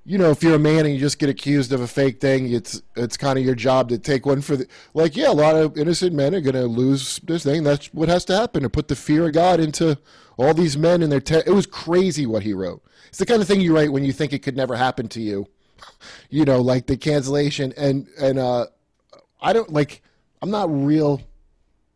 you 0.06 0.18
know, 0.18 0.30
if 0.30 0.40
you're 0.40 0.54
a 0.54 0.58
man 0.58 0.86
and 0.86 0.94
you 0.94 1.00
just 1.00 1.18
get 1.18 1.28
accused 1.28 1.72
of 1.72 1.80
a 1.80 1.88
fake 1.88 2.20
thing, 2.20 2.52
it's 2.52 2.80
it's 2.94 3.16
kind 3.16 3.36
of 3.38 3.44
your 3.44 3.56
job 3.56 3.88
to 3.88 3.98
take 3.98 4.24
one 4.24 4.40
for 4.40 4.56
the 4.56 4.68
like. 4.94 5.16
Yeah, 5.16 5.30
a 5.30 5.34
lot 5.34 5.56
of 5.56 5.76
innocent 5.76 6.14
men 6.14 6.32
are 6.32 6.40
going 6.40 6.54
to 6.54 6.66
lose 6.66 7.18
this 7.24 7.42
thing. 7.42 7.64
That's 7.64 7.92
what 7.92 8.08
has 8.08 8.24
to 8.26 8.36
happen 8.36 8.62
to 8.62 8.70
put 8.70 8.86
the 8.86 8.94
fear 8.94 9.26
of 9.26 9.32
God 9.32 9.58
into 9.58 9.98
all 10.36 10.54
these 10.54 10.78
men 10.78 11.02
and 11.02 11.10
their. 11.10 11.20
Te- 11.20 11.42
it 11.44 11.52
was 11.52 11.66
crazy 11.66 12.24
what 12.24 12.44
he 12.44 12.52
wrote. 12.52 12.84
It's 13.08 13.18
the 13.18 13.26
kind 13.26 13.42
of 13.42 13.48
thing 13.48 13.60
you 13.60 13.74
write 13.74 13.90
when 13.90 14.04
you 14.04 14.12
think 14.12 14.32
it 14.32 14.44
could 14.44 14.56
never 14.56 14.76
happen 14.76 15.08
to 15.08 15.20
you. 15.20 15.46
You 16.30 16.44
know, 16.44 16.60
like 16.60 16.86
the 16.86 16.96
cancellation 16.96 17.72
and 17.76 18.08
and 18.20 18.38
uh, 18.38 18.66
I 19.40 19.52
don't 19.52 19.72
like. 19.72 20.02
I'm 20.42 20.50
not 20.50 20.68
real. 20.70 21.20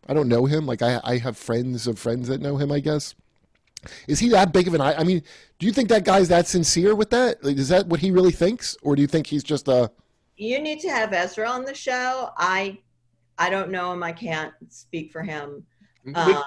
I 0.08 0.14
don't 0.14 0.28
know 0.28 0.46
him. 0.46 0.66
Like 0.66 0.82
I 0.82 1.00
I 1.04 1.18
have 1.18 1.36
friends 1.36 1.86
of 1.86 1.98
friends 1.98 2.28
that 2.28 2.40
know 2.40 2.56
him. 2.56 2.70
I 2.72 2.80
guess. 2.80 3.14
Is 4.06 4.18
he 4.18 4.28
that 4.30 4.52
big 4.52 4.68
of 4.68 4.74
an? 4.74 4.80
I 4.80 4.94
I 5.00 5.04
mean, 5.04 5.22
do 5.58 5.66
you 5.66 5.72
think 5.72 5.88
that 5.88 6.04
guy's 6.04 6.28
that 6.28 6.46
sincere 6.46 6.94
with 6.94 7.10
that? 7.10 7.42
Like, 7.44 7.56
is 7.56 7.68
that 7.68 7.86
what 7.86 8.00
he 8.00 8.10
really 8.10 8.32
thinks, 8.32 8.76
or 8.82 8.94
do 8.96 9.02
you 9.02 9.08
think 9.08 9.26
he's 9.26 9.42
just 9.44 9.68
a? 9.68 9.90
you 10.36 10.58
need 10.58 10.80
to 10.80 10.88
have 10.88 11.12
Ezra 11.12 11.46
on 11.48 11.64
the 11.66 11.74
show. 11.74 12.30
I 12.38 12.78
I 13.38 13.50
don't 13.50 13.70
know 13.70 13.92
him. 13.92 14.02
I 14.02 14.12
can't 14.12 14.52
speak 14.68 15.12
for 15.12 15.22
him. 15.22 15.64
We- 16.04 16.14
Um, 16.14 16.42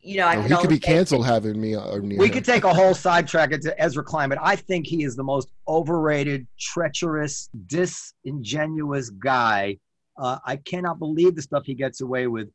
you 0.00 0.16
know, 0.16 0.26
I 0.26 0.36
Oh, 0.36 0.42
he 0.42 0.54
could 0.56 0.68
be 0.70 0.76
say- 0.76 0.80
canceled 0.80 1.26
having 1.26 1.60
me. 1.60 1.74
Uh, 1.74 1.96
near 1.98 2.18
we 2.18 2.26
him. 2.26 2.32
could 2.32 2.44
take 2.44 2.62
a 2.64 2.72
whole 2.72 2.94
sidetrack 2.94 3.50
into 3.52 3.74
Ezra 3.80 4.04
Klein, 4.04 4.28
but 4.28 4.38
I 4.40 4.54
think 4.54 4.86
he 4.86 5.02
is 5.02 5.16
the 5.16 5.24
most 5.24 5.48
overrated, 5.66 6.46
treacherous, 6.58 7.48
disingenuous 7.66 9.10
guy. 9.10 9.78
Uh, 10.16 10.38
I 10.44 10.56
cannot 10.56 10.98
believe 10.98 11.34
the 11.34 11.42
stuff 11.42 11.64
he 11.64 11.74
gets 11.74 12.00
away 12.00 12.26
with. 12.26 12.48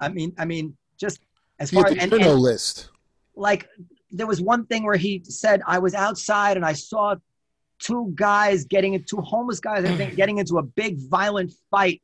I 0.00 0.08
mean, 0.08 0.32
I 0.38 0.44
mean, 0.44 0.76
just 0.98 1.20
as 1.58 1.70
He 1.70 1.76
far 1.76 1.86
as 1.88 1.94
the 1.94 2.00
and, 2.02 2.12
Trino 2.12 2.32
and, 2.32 2.40
list. 2.40 2.90
Like, 3.38 3.68
there 4.10 4.26
was 4.26 4.40
one 4.40 4.66
thing 4.66 4.84
where 4.84 4.96
he 4.96 5.22
said, 5.24 5.62
"I 5.66 5.78
was 5.78 5.94
outside 5.94 6.56
and 6.56 6.64
I 6.64 6.72
saw 6.72 7.16
two 7.78 8.12
guys 8.14 8.64
getting 8.64 8.94
into 8.94 9.06
two 9.06 9.20
homeless 9.20 9.60
guys, 9.60 9.84
I 9.84 9.94
think, 9.96 10.16
getting 10.22 10.38
into 10.38 10.58
a 10.58 10.62
big 10.62 10.98
violent 10.98 11.52
fight, 11.70 12.02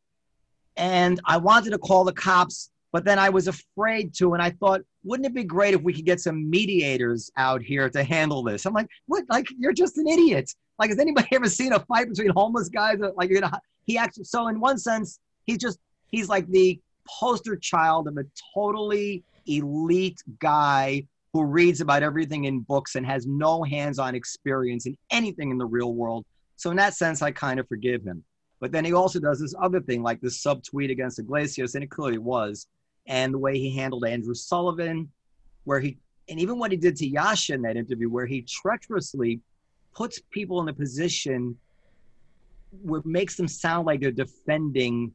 and 0.76 1.20
I 1.24 1.38
wanted 1.38 1.70
to 1.70 1.78
call 1.78 2.04
the 2.04 2.12
cops." 2.12 2.70
But 2.92 3.04
then 3.04 3.18
I 3.18 3.28
was 3.28 3.48
afraid 3.48 4.14
to, 4.18 4.34
and 4.34 4.42
I 4.42 4.50
thought, 4.50 4.82
wouldn't 5.02 5.26
it 5.26 5.34
be 5.34 5.42
great 5.42 5.74
if 5.74 5.82
we 5.82 5.92
could 5.92 6.04
get 6.04 6.20
some 6.20 6.48
mediators 6.48 7.28
out 7.36 7.60
here 7.60 7.90
to 7.90 8.04
handle 8.04 8.44
this? 8.44 8.66
I'm 8.66 8.72
like, 8.72 8.86
what? 9.06 9.24
Like, 9.28 9.46
you're 9.58 9.72
just 9.72 9.98
an 9.98 10.06
idiot. 10.06 10.48
Like, 10.78 10.90
has 10.90 11.00
anybody 11.00 11.26
ever 11.32 11.48
seen 11.48 11.72
a 11.72 11.80
fight 11.80 12.08
between 12.08 12.28
homeless 12.28 12.68
guys? 12.68 12.98
Like, 13.16 13.30
you're 13.30 13.40
gonna, 13.40 13.60
he 13.84 13.98
actually, 13.98 14.24
so 14.24 14.46
in 14.46 14.60
one 14.60 14.78
sense, 14.78 15.18
he's 15.44 15.58
just, 15.58 15.80
he's 16.06 16.28
like 16.28 16.46
the 16.48 16.80
poster 17.08 17.56
child 17.56 18.06
of 18.06 18.16
a 18.16 18.24
totally 18.54 19.24
elite 19.46 20.22
guy 20.38 21.04
who 21.34 21.44
reads 21.44 21.82
about 21.82 22.02
everything 22.02 22.44
in 22.44 22.60
books 22.60 22.94
and 22.94 23.04
has 23.04 23.26
no 23.26 23.62
hands 23.64 23.98
on 23.98 24.14
experience 24.14 24.86
in 24.86 24.96
anything 25.10 25.50
in 25.50 25.58
the 25.58 25.66
real 25.66 25.92
world. 25.92 26.24
So, 26.56 26.70
in 26.70 26.76
that 26.78 26.94
sense, 26.94 27.20
I 27.20 27.32
kind 27.32 27.60
of 27.60 27.68
forgive 27.68 28.02
him. 28.02 28.24
But 28.60 28.72
then 28.72 28.84
he 28.84 28.94
also 28.94 29.20
does 29.20 29.40
this 29.40 29.54
other 29.60 29.80
thing, 29.80 30.02
like 30.02 30.20
this 30.20 30.42
subtweet 30.42 30.90
against 30.90 31.18
Yglesias, 31.18 31.74
and 31.74 31.84
it 31.84 31.90
clearly 31.90 32.18
was 32.18 32.68
and 33.06 33.34
the 33.34 33.38
way 33.38 33.58
he 33.58 33.76
handled 33.76 34.06
Andrew 34.06 34.34
Sullivan, 34.34 35.10
where 35.64 35.80
he 35.80 35.98
and 36.28 36.40
even 36.40 36.58
what 36.58 36.70
he 36.70 36.76
did 36.76 36.96
to 36.96 37.06
Yasha 37.06 37.52
in 37.52 37.62
that 37.62 37.76
interview, 37.76 38.08
where 38.08 38.24
he 38.24 38.42
treacherously 38.42 39.40
puts 39.94 40.20
people 40.30 40.62
in 40.62 40.68
a 40.68 40.72
position 40.72 41.58
where 42.82 43.02
makes 43.04 43.36
them 43.36 43.46
sound 43.46 43.86
like 43.86 44.00
they're 44.00 44.10
defending 44.10 45.12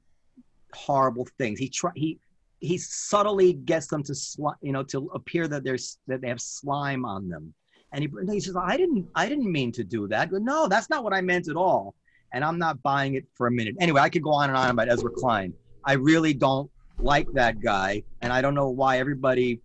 horrible 0.73 1.27
things. 1.37 1.59
He 1.59 1.69
try 1.69 1.91
he 1.95 2.19
he 2.59 2.77
subtly 2.77 3.53
gets 3.53 3.87
them 3.87 4.03
to 4.03 4.13
sli- 4.13 4.55
you 4.61 4.71
know 4.71 4.83
to 4.83 5.09
appear 5.13 5.47
that 5.47 5.63
there's 5.63 5.97
that 6.07 6.21
they 6.21 6.27
have 6.27 6.41
slime 6.41 7.05
on 7.05 7.29
them, 7.29 7.53
and 7.93 8.03
he, 8.03 8.09
he 8.31 8.39
says, 8.39 8.55
"I 8.55 8.77
didn't 8.77 9.07
I 9.15 9.27
didn't 9.29 9.51
mean 9.51 9.71
to 9.73 9.83
do 9.83 10.07
that. 10.09 10.31
No, 10.31 10.67
that's 10.67 10.89
not 10.89 11.03
what 11.03 11.13
I 11.13 11.21
meant 11.21 11.47
at 11.47 11.55
all." 11.55 11.95
And 12.31 12.43
I'm 12.43 12.59
not 12.59 12.81
buying 12.83 13.15
it 13.15 13.25
for 13.33 13.47
a 13.47 13.51
minute. 13.51 13.75
Anyway, 13.79 13.99
I 14.01 14.09
could 14.09 14.21
go 14.21 14.31
on 14.31 14.49
and 14.49 14.57
on 14.57 14.69
about 14.69 14.87
Ezra 14.87 15.09
Klein. 15.09 15.51
I 15.83 15.93
really 15.93 16.33
don't 16.33 16.69
like 16.99 17.27
that 17.33 17.59
guy, 17.59 18.03
and 18.21 18.31
I 18.31 18.41
don't 18.41 18.53
know 18.53 18.69
why 18.69 18.99
everybody 18.99 19.61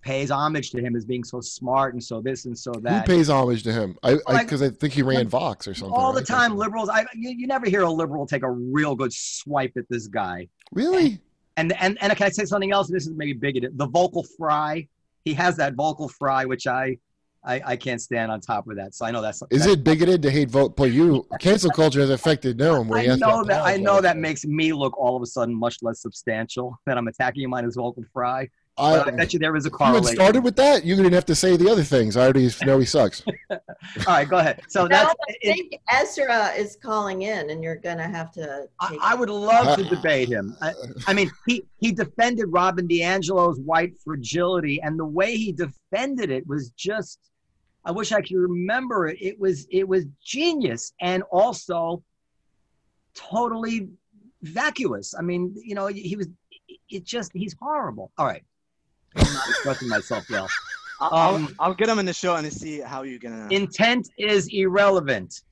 pays 0.00 0.32
homage 0.32 0.70
to 0.72 0.80
him 0.80 0.96
as 0.96 1.04
being 1.04 1.22
so 1.22 1.40
smart 1.40 1.94
and 1.94 2.02
so 2.02 2.20
this 2.20 2.44
and 2.46 2.58
so 2.58 2.72
that. 2.82 3.06
Who 3.06 3.14
pays 3.14 3.30
homage 3.30 3.62
to 3.62 3.72
him? 3.72 3.96
I 4.02 4.18
Like- 4.26 4.46
because 4.46 4.60
I, 4.60 4.70
think 4.70 4.92
he 4.92 5.02
ran 5.02 5.28
Vox 5.28 5.68
or 5.68 5.74
something. 5.74 5.94
All 5.96 6.12
the 6.12 6.18
right? 6.20 6.26
time, 6.26 6.56
liberals. 6.56 6.88
I 6.88 7.06
you, 7.14 7.30
you 7.30 7.46
never 7.46 7.68
hear 7.68 7.82
a 7.82 7.90
liberal 7.90 8.26
take 8.26 8.42
a 8.42 8.50
real 8.50 8.96
good 8.96 9.12
swipe 9.12 9.74
at 9.76 9.84
this 9.88 10.08
guy. 10.08 10.48
Really? 10.72 11.20
And 11.56 11.72
and 11.80 11.98
and 12.00 12.16
can 12.16 12.26
I 12.26 12.30
say 12.30 12.44
something 12.44 12.72
else? 12.72 12.88
This 12.88 13.06
is 13.06 13.12
maybe 13.14 13.34
bigoted. 13.34 13.76
The 13.78 13.86
vocal 13.86 14.24
fry. 14.38 14.88
He 15.24 15.34
has 15.34 15.56
that 15.56 15.74
vocal 15.74 16.08
fry, 16.08 16.44
which 16.44 16.66
I. 16.66 16.98
I, 17.44 17.60
I 17.66 17.76
can't 17.76 18.00
stand 18.00 18.30
on 18.30 18.40
top 18.40 18.68
of 18.68 18.76
that, 18.76 18.94
so 18.94 19.04
I 19.04 19.10
know 19.10 19.20
that's. 19.20 19.42
Is 19.50 19.64
that, 19.64 19.72
it 19.72 19.82
bigoted 19.82 20.22
to 20.22 20.30
hate 20.30 20.48
vote? 20.48 20.76
But 20.76 20.92
you 20.92 21.26
cancel 21.40 21.70
culture 21.70 21.98
has 21.98 22.10
affected 22.10 22.56
Noam. 22.56 22.86
Where 22.86 23.00
I 23.00 23.16
know 23.16 23.42
that 23.42 23.66
I 23.66 23.76
know 23.78 24.00
that 24.00 24.16
makes 24.16 24.44
me 24.44 24.72
look 24.72 24.96
all 24.96 25.16
of 25.16 25.22
a 25.22 25.26
sudden 25.26 25.52
much 25.52 25.78
less 25.82 26.00
substantial 26.00 26.78
that 26.86 26.96
I'm 26.96 27.08
attacking 27.08 27.42
him 27.42 27.52
on 27.52 27.64
his 27.64 27.74
vocal 27.74 28.04
fry. 28.12 28.48
I, 28.78 29.00
I, 29.00 29.10
bet 29.10 29.34
you 29.34 29.38
there 29.38 29.52
was 29.52 29.66
a 29.66 29.70
correlation. 29.70 30.08
You 30.08 30.14
started 30.14 30.42
with 30.42 30.56
that. 30.56 30.84
You 30.84 30.96
didn't 30.96 31.12
have 31.12 31.26
to 31.26 31.34
say 31.34 31.56
the 31.58 31.70
other 31.70 31.82
things. 31.82 32.16
I 32.16 32.22
already 32.22 32.48
know 32.64 32.78
he 32.78 32.86
sucks. 32.86 33.22
All 33.50 33.58
right, 34.08 34.26
go 34.26 34.38
ahead. 34.38 34.62
So 34.68 34.88
that's. 34.88 35.14
I 35.28 35.32
think 35.42 35.78
Ezra 35.90 36.52
is 36.56 36.78
calling 36.82 37.22
in, 37.22 37.50
and 37.50 37.62
you're 37.62 37.76
going 37.76 37.98
to 37.98 38.04
have 38.04 38.32
to. 38.32 38.66
I, 38.80 38.96
I, 39.02 39.14
would 39.14 39.28
love 39.28 39.76
to 39.76 39.84
debate 39.94 40.28
him. 40.28 40.56
I, 40.62 40.72
I, 41.06 41.12
mean, 41.12 41.30
he 41.46 41.64
he 41.80 41.92
defended 41.92 42.46
Robin 42.48 42.88
DiAngelo's 42.88 43.60
white 43.60 43.92
fragility, 44.02 44.80
and 44.80 44.98
the 44.98 45.04
way 45.04 45.36
he 45.36 45.52
defended 45.52 46.30
it 46.30 46.46
was 46.46 46.70
just. 46.70 47.18
I 47.84 47.90
wish 47.90 48.12
I 48.12 48.22
could 48.22 48.36
remember 48.36 49.08
it. 49.08 49.18
It 49.20 49.38
was 49.38 49.66
it 49.70 49.86
was 49.86 50.06
genius, 50.24 50.94
and 51.00 51.22
also 51.24 52.02
totally 53.14 53.90
vacuous. 54.40 55.14
I 55.18 55.20
mean, 55.20 55.54
you 55.62 55.74
know, 55.74 55.88
he 55.88 56.16
was. 56.16 56.28
It 56.88 57.04
just 57.04 57.32
he's 57.34 57.54
horrible. 57.60 58.12
All 58.16 58.26
right. 58.26 58.42
I'm 59.16 59.34
not 59.34 59.48
expressing 59.48 59.88
myself 59.88 60.28
well. 60.30 60.48
I'll, 61.00 61.34
um, 61.34 61.54
I'll 61.58 61.74
get 61.74 61.86
them 61.86 61.98
in 61.98 62.06
the 62.06 62.12
show 62.12 62.36
and 62.36 62.50
see 62.52 62.80
how 62.80 63.02
you're 63.02 63.18
gonna. 63.18 63.48
Intent 63.50 64.08
is 64.18 64.48
irrelevant, 64.52 65.42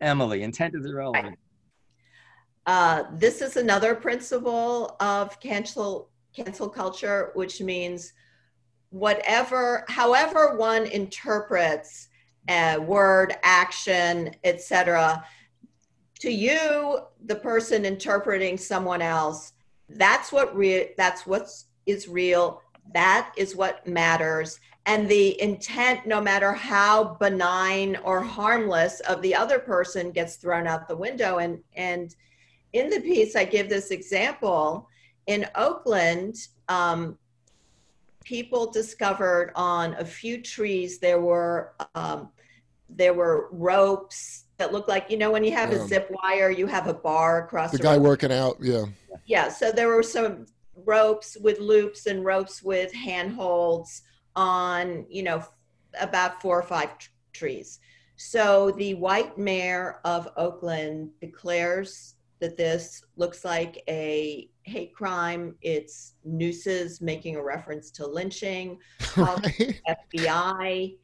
Emily. 0.00 0.42
Intent 0.42 0.74
is 0.74 0.84
irrelevant. 0.84 1.38
Uh, 2.66 3.04
this 3.14 3.42
is 3.42 3.56
another 3.56 3.94
principle 3.94 4.96
of 5.00 5.38
cancel 5.40 6.08
cancel 6.34 6.68
culture, 6.68 7.30
which 7.34 7.60
means 7.60 8.12
whatever, 8.90 9.84
however 9.88 10.56
one 10.56 10.86
interprets 10.86 12.08
a 12.48 12.78
word, 12.78 13.36
action, 13.42 14.34
etc. 14.44 15.24
To 16.20 16.30
you, 16.30 17.00
the 17.24 17.36
person 17.36 17.84
interpreting 17.84 18.56
someone 18.56 19.02
else, 19.02 19.52
that's 19.88 20.32
what 20.32 20.54
re- 20.56 20.90
that's 20.96 21.26
what 21.26 21.48
is 21.86 22.08
real 22.08 22.62
that 22.94 23.32
is 23.36 23.56
what 23.56 23.86
matters. 23.86 24.60
And 24.86 25.08
the 25.08 25.40
intent, 25.40 26.06
no 26.06 26.20
matter 26.20 26.52
how 26.52 27.14
benign 27.20 27.96
or 28.04 28.20
harmless 28.20 29.00
of 29.00 29.22
the 29.22 29.34
other 29.34 29.58
person, 29.58 30.10
gets 30.10 30.36
thrown 30.36 30.66
out 30.66 30.88
the 30.88 30.96
window. 30.96 31.38
And, 31.38 31.60
and 31.76 32.14
in 32.72 32.90
the 32.90 33.00
piece, 33.00 33.36
I 33.36 33.44
give 33.44 33.68
this 33.68 33.90
example. 33.90 34.88
In 35.26 35.46
Oakland, 35.54 36.36
um, 36.68 37.16
people 38.24 38.70
discovered 38.70 39.52
on 39.54 39.94
a 39.94 40.04
few 40.04 40.40
trees 40.40 40.98
there 40.98 41.20
were 41.20 41.74
um, 41.94 42.30
there 42.88 43.14
were 43.14 43.48
ropes 43.52 44.44
that 44.58 44.72
looked 44.72 44.88
like 44.88 45.10
you 45.10 45.16
know 45.16 45.30
when 45.30 45.44
you 45.44 45.52
have 45.52 45.70
a 45.72 45.86
zip 45.86 46.10
wire 46.22 46.50
you 46.50 46.66
have 46.66 46.86
a 46.86 46.94
bar 46.94 47.44
across 47.44 47.72
the, 47.72 47.78
the 47.78 47.82
guy 47.82 47.98
working 47.98 48.32
out 48.32 48.56
yeah 48.60 48.84
yeah 49.26 49.48
so 49.48 49.72
there 49.72 49.88
were 49.88 50.02
some 50.02 50.46
ropes 50.84 51.36
with 51.40 51.60
loops 51.60 52.06
and 52.06 52.24
ropes 52.24 52.62
with 52.62 52.92
handholds 52.92 54.02
on, 54.36 55.06
you 55.08 55.22
know, 55.22 55.44
about 56.00 56.40
four 56.40 56.58
or 56.58 56.62
five 56.62 56.98
t- 56.98 57.08
trees. 57.32 57.80
So 58.16 58.70
the 58.72 58.94
white 58.94 59.36
mayor 59.36 60.00
of 60.04 60.28
Oakland 60.36 61.10
declares 61.20 62.14
that 62.40 62.56
this 62.56 63.04
looks 63.16 63.44
like 63.44 63.82
a 63.88 64.48
hate 64.64 64.94
crime. 64.94 65.54
It's 65.62 66.14
nooses 66.24 67.00
making 67.00 67.36
a 67.36 67.42
reference 67.42 67.90
to 67.92 68.06
lynching, 68.06 68.78
right. 69.16 69.80
FBI. 70.14 70.96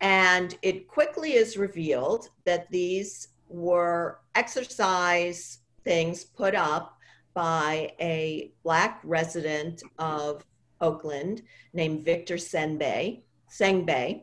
And 0.00 0.56
it 0.62 0.88
quickly 0.88 1.34
is 1.34 1.56
revealed 1.56 2.30
that 2.44 2.70
these 2.70 3.28
were 3.48 4.20
exercise 4.34 5.60
things 5.84 6.24
put 6.24 6.54
up 6.54 6.97
by 7.38 7.92
a 8.00 8.50
black 8.64 8.98
resident 9.04 9.80
of 10.00 10.44
Oakland 10.80 11.40
named 11.72 12.04
Victor 12.04 12.34
Senbei, 12.34 13.22
Sengbe. 13.48 14.22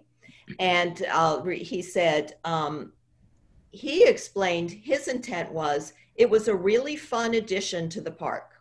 And 0.60 1.02
uh, 1.10 1.42
he 1.44 1.82
said, 1.82 2.36
um, 2.44 2.92
he 3.72 4.04
explained 4.04 4.70
his 4.70 5.08
intent 5.08 5.50
was 5.54 5.94
it 6.16 6.30
was 6.30 6.50
a 6.50 6.56
really 6.56 6.98
fun 6.98 7.36
addition 7.36 7.88
to 7.92 8.02
the 8.02 8.12
park. 8.12 8.52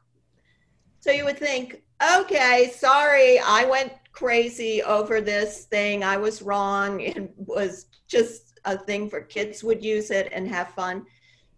So 1.01 1.11
you 1.11 1.25
would 1.25 1.39
think, 1.39 1.83
okay, 2.21 2.73
sorry, 2.77 3.41
I 3.41 3.65
went 3.65 3.93
crazy 4.13 4.85
over 4.85 5.21
this 5.21 5.65
thing. 5.65 6.05
I 6.05 6.17
was 6.17 6.43
wrong. 6.43 7.01
It 7.01 7.29
was 7.37 7.87
just 8.07 8.61
a 8.65 8.79
thing 8.79 9.11
for 9.11 9.21
kids 9.21 9.65
would 9.65 9.83
use 9.83 10.13
it 10.13 10.29
and 10.33 10.47
have 10.47 10.69
fun. 10.75 11.07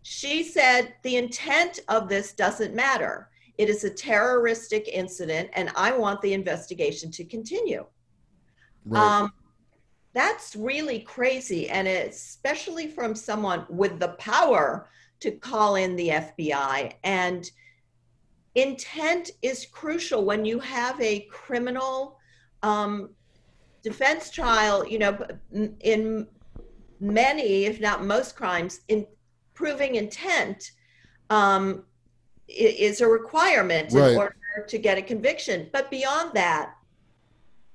She 0.08 0.44
said 0.44 0.94
the 1.02 1.16
intent 1.16 1.80
of 1.88 2.08
this 2.08 2.32
doesn't 2.32 2.76
matter. 2.76 3.28
It 3.58 3.68
is 3.68 3.82
a 3.82 3.90
terroristic 3.90 4.86
incident, 4.86 5.50
and 5.54 5.68
I 5.74 5.98
want 5.98 6.22
the 6.22 6.32
investigation 6.32 7.10
to 7.10 7.24
continue. 7.24 7.84
Right. 8.84 9.02
Um, 9.02 9.32
that's 10.14 10.54
really 10.54 11.00
crazy, 11.00 11.68
and 11.68 11.88
especially 11.88 12.86
from 12.86 13.16
someone 13.16 13.66
with 13.68 13.98
the 13.98 14.10
power 14.10 14.88
to 15.18 15.32
call 15.32 15.74
in 15.74 15.96
the 15.96 16.10
FBI. 16.10 16.92
And 17.02 17.50
intent 18.54 19.32
is 19.42 19.66
crucial 19.66 20.24
when 20.24 20.44
you 20.44 20.60
have 20.60 21.00
a 21.00 21.26
criminal 21.32 22.20
um, 22.62 23.10
defense 23.82 24.30
trial. 24.30 24.86
You 24.86 25.00
know, 25.00 25.26
in 25.80 26.28
many, 27.00 27.64
if 27.64 27.80
not 27.80 28.04
most 28.04 28.36
crimes, 28.36 28.82
in 28.86 29.04
proving 29.56 29.96
intent 29.96 30.70
um, 31.30 31.82
is 32.46 33.00
a 33.00 33.08
requirement 33.08 33.92
right. 33.92 34.12
in 34.12 34.16
order 34.16 34.36
to 34.68 34.78
get 34.78 34.98
a 34.98 35.02
conviction. 35.02 35.68
But 35.72 35.90
beyond 35.90 36.30
that, 36.34 36.74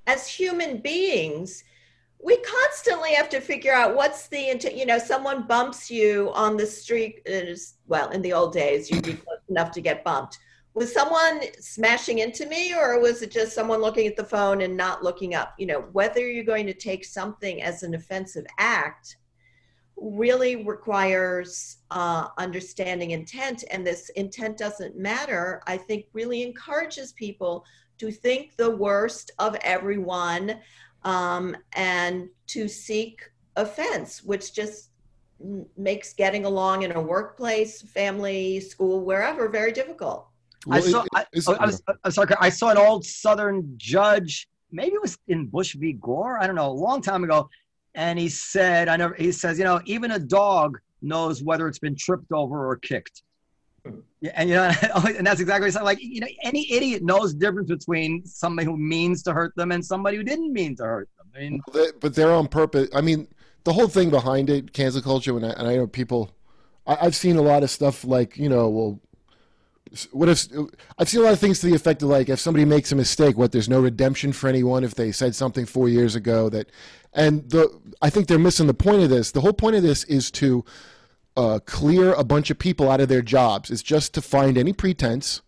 as 0.08 0.28
human 0.28 0.78
beings, 0.78 1.66
we 2.24 2.38
constantly 2.38 3.14
have 3.14 3.30
to 3.30 3.42
figure 3.42 3.74
out 3.74 3.96
what's 3.96 4.28
the 4.28 4.50
intent. 4.50 4.78
You 4.78 4.86
know, 4.86 5.00
someone 5.00 5.48
bumps 5.48 5.92
you 5.92 6.32
on 6.34 6.56
the 6.56 6.66
street. 6.66 7.22
Is, 7.26 7.76
well, 7.88 8.10
in 8.12 8.22
the 8.22 8.32
old 8.32 8.54
days, 8.54 8.90
you'd 8.90 9.04
be 9.04 9.14
close 9.14 9.40
enough 9.50 9.72
to 9.72 9.82
get 9.82 10.04
bumped. 10.04 10.40
Was 10.74 10.94
someone 10.94 11.42
smashing 11.60 12.20
into 12.20 12.46
me, 12.46 12.74
or 12.74 13.02
was 13.02 13.22
it 13.22 13.32
just 13.32 13.54
someone 13.54 13.82
looking 13.82 14.08
at 14.08 14.16
the 14.16 14.24
phone 14.24 14.62
and 14.62 14.78
not 14.78 15.04
looking 15.04 15.36
up? 15.36 15.54
You 15.58 15.66
know, 15.66 15.82
whether 15.92 16.26
you're 16.26 16.46
going 16.46 16.68
to 16.68 16.74
take 16.74 17.04
something 17.04 17.62
as 17.62 17.84
an 17.84 17.94
offensive 17.96 18.46
act 18.58 19.18
really 20.02 20.66
requires 20.66 21.78
uh, 21.92 22.28
understanding 22.38 23.12
intent, 23.12 23.64
and 23.70 23.86
this 23.86 24.10
intent 24.10 24.58
doesn't 24.58 24.98
matter, 24.98 25.62
I 25.68 25.78
think 25.78 26.06
really 26.14 26.42
encourages 26.42 27.12
people 27.14 27.64
to 28.00 28.12
think 28.12 28.56
the 28.58 28.76
worst 28.76 29.32
of 29.38 29.56
everyone 29.62 30.60
um, 31.04 31.56
and 31.74 32.30
to 32.48 32.68
seek 32.68 33.22
offense, 33.56 34.24
which 34.24 34.54
just 34.54 34.90
makes 35.78 36.14
getting 36.14 36.46
along 36.46 36.84
in 36.84 36.92
a 36.94 37.02
workplace, 37.02 37.82
family, 37.82 38.60
school, 38.60 39.02
wherever 39.02 39.48
very 39.50 39.72
difficult. 39.72 40.28
Well, 40.66 40.78
I 40.78 40.82
saw. 40.82 41.06
I, 41.14 41.26
I, 41.60 41.66
was, 41.66 41.82
I, 42.04 42.10
sorry, 42.10 42.28
I 42.40 42.50
saw 42.50 42.70
an 42.70 42.78
old 42.78 43.06
Southern 43.06 43.74
judge. 43.78 44.48
Maybe 44.72 44.96
it 44.96 45.02
was 45.02 45.18
in 45.28 45.48
Bush 45.48 45.76
v. 45.76 45.94
Gore. 45.94 46.40
I 46.40 46.48
don't 46.48 46.56
know. 46.56 46.70
A 46.70 46.72
long 46.72 47.02
time 47.02 47.24
ago, 47.24 47.50
and 47.96 48.18
he 48.18 48.30
said, 48.30 48.88
I 48.88 48.98
never, 48.98 49.14
he 49.16 49.32
says, 49.32 49.58
you 49.58 49.64
know, 49.64 49.82
even 49.86 50.12
a 50.12 50.20
dog 50.20 50.80
knows 51.02 51.44
whether 51.44 51.68
it's 51.68 51.80
been 51.80 51.96
tripped 51.96 52.32
over 52.32 52.70
or 52.70 52.78
kicked. 52.78 53.24
Yeah, 54.22 54.32
and 54.36 54.50
you 54.50 54.56
know, 54.56 54.72
oh, 54.96 55.08
and 55.18 55.26
that's 55.26 55.42
exactly 55.42 55.72
what. 55.72 55.84
Like, 55.84 56.02
you 56.02 56.22
know, 56.22 56.28
any 56.44 56.72
idiot 56.72 57.04
knows 57.04 57.34
the 57.34 57.40
difference 57.40 57.70
between 57.70 58.26
somebody 58.26 58.66
who 58.66 58.78
means 58.78 59.24
to 59.24 59.34
hurt 59.34 59.56
them 59.56 59.72
and 59.72 59.84
somebody 59.84 60.18
who 60.18 60.24
didn't 60.24 60.54
mean 60.54 60.76
to 60.78 60.84
hurt 60.84 61.10
them. 61.18 61.28
I 61.36 61.40
mean, 61.40 61.62
but 62.00 62.14
they're 62.14 62.32
on 62.32 62.48
purpose. 62.48 62.90
I 62.94 63.02
mean, 63.02 63.28
the 63.64 63.74
whole 63.74 63.88
thing 63.88 64.10
behind 64.10 64.50
it, 64.50 64.74
cancel 64.74 65.02
culture, 65.02 65.36
and 65.36 65.46
I, 65.46 65.50
and 65.52 65.68
I 65.68 65.76
know 65.76 65.88
people, 65.88 66.32
I, 66.86 66.98
I've 67.02 67.16
seen 67.16 67.38
a 67.38 67.42
lot 67.42 67.64
of 67.64 67.70
stuff 67.70 68.04
like, 68.04 68.38
you 68.38 68.50
know, 68.50 68.70
well, 68.70 69.00
what 70.12 70.30
if 70.30 70.48
I've 70.98 71.10
seen 71.10 71.20
a 71.20 71.24
lot 71.24 71.34
of 71.34 71.40
things 71.40 71.60
to 71.60 71.68
the 71.68 71.76
effect 71.76 72.02
of 72.02 72.10
like 72.10 72.30
if 72.30 72.40
somebody 72.40 72.66
makes 72.66 72.92
a 72.92 72.96
mistake, 72.96 73.38
what 73.38 73.52
there's 73.52 73.70
no 73.70 73.82
redemption 73.82 74.32
for 74.32 74.48
anyone 74.48 74.84
if 74.84 74.96
they 74.96 75.12
said 75.12 75.36
something 75.36 75.66
four 75.66 75.90
years 75.90 76.16
ago 76.16 76.50
that, 76.50 76.72
and 77.14 77.50
the 77.50 77.70
I 78.02 78.10
think 78.10 78.28
they're 78.28 78.40
missing 78.40 78.68
the 78.68 78.74
point 78.74 79.04
of 79.04 79.10
this. 79.10 79.32
The 79.32 79.42
whole 79.42 79.54
point 79.54 79.76
of 79.76 79.84
this 79.84 80.04
is 80.06 80.32
to 80.32 80.64
uh, 81.36 81.60
clear 81.66 82.14
a 82.14 82.24
bunch 82.24 82.50
of 82.50 82.58
people 82.58 82.90
out 82.90 83.02
of 83.02 83.10
their 83.10 83.22
jobs. 83.22 83.70
It's 83.70 83.84
just 83.84 84.14
to 84.14 84.22
find 84.22 84.58
any 84.58 84.74
pretense 84.74 85.42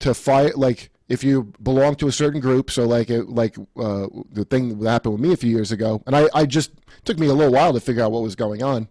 to 0.00 0.14
fire 0.14 0.52
like 0.56 0.90
if 1.08 1.22
you 1.22 1.52
belong 1.62 1.94
to 1.96 2.08
a 2.08 2.12
certain 2.12 2.40
group. 2.40 2.70
So 2.70 2.86
like 2.86 3.10
it, 3.10 3.28
like 3.28 3.58
uh, 3.76 4.06
the 4.32 4.46
thing 4.48 4.78
that 4.78 4.90
happened 4.90 5.14
with 5.14 5.22
me 5.22 5.32
a 5.34 5.36
few 5.36 5.50
years 5.50 5.70
ago, 5.70 6.02
and 6.06 6.16
I, 6.16 6.28
I 6.34 6.46
just 6.46 6.72
took 7.04 7.18
me 7.18 7.26
a 7.26 7.34
little 7.34 7.52
while 7.52 7.74
to 7.74 7.80
figure 7.80 8.02
out 8.02 8.12
what 8.12 8.22
was 8.22 8.36
going 8.36 8.62
on. 8.62 8.88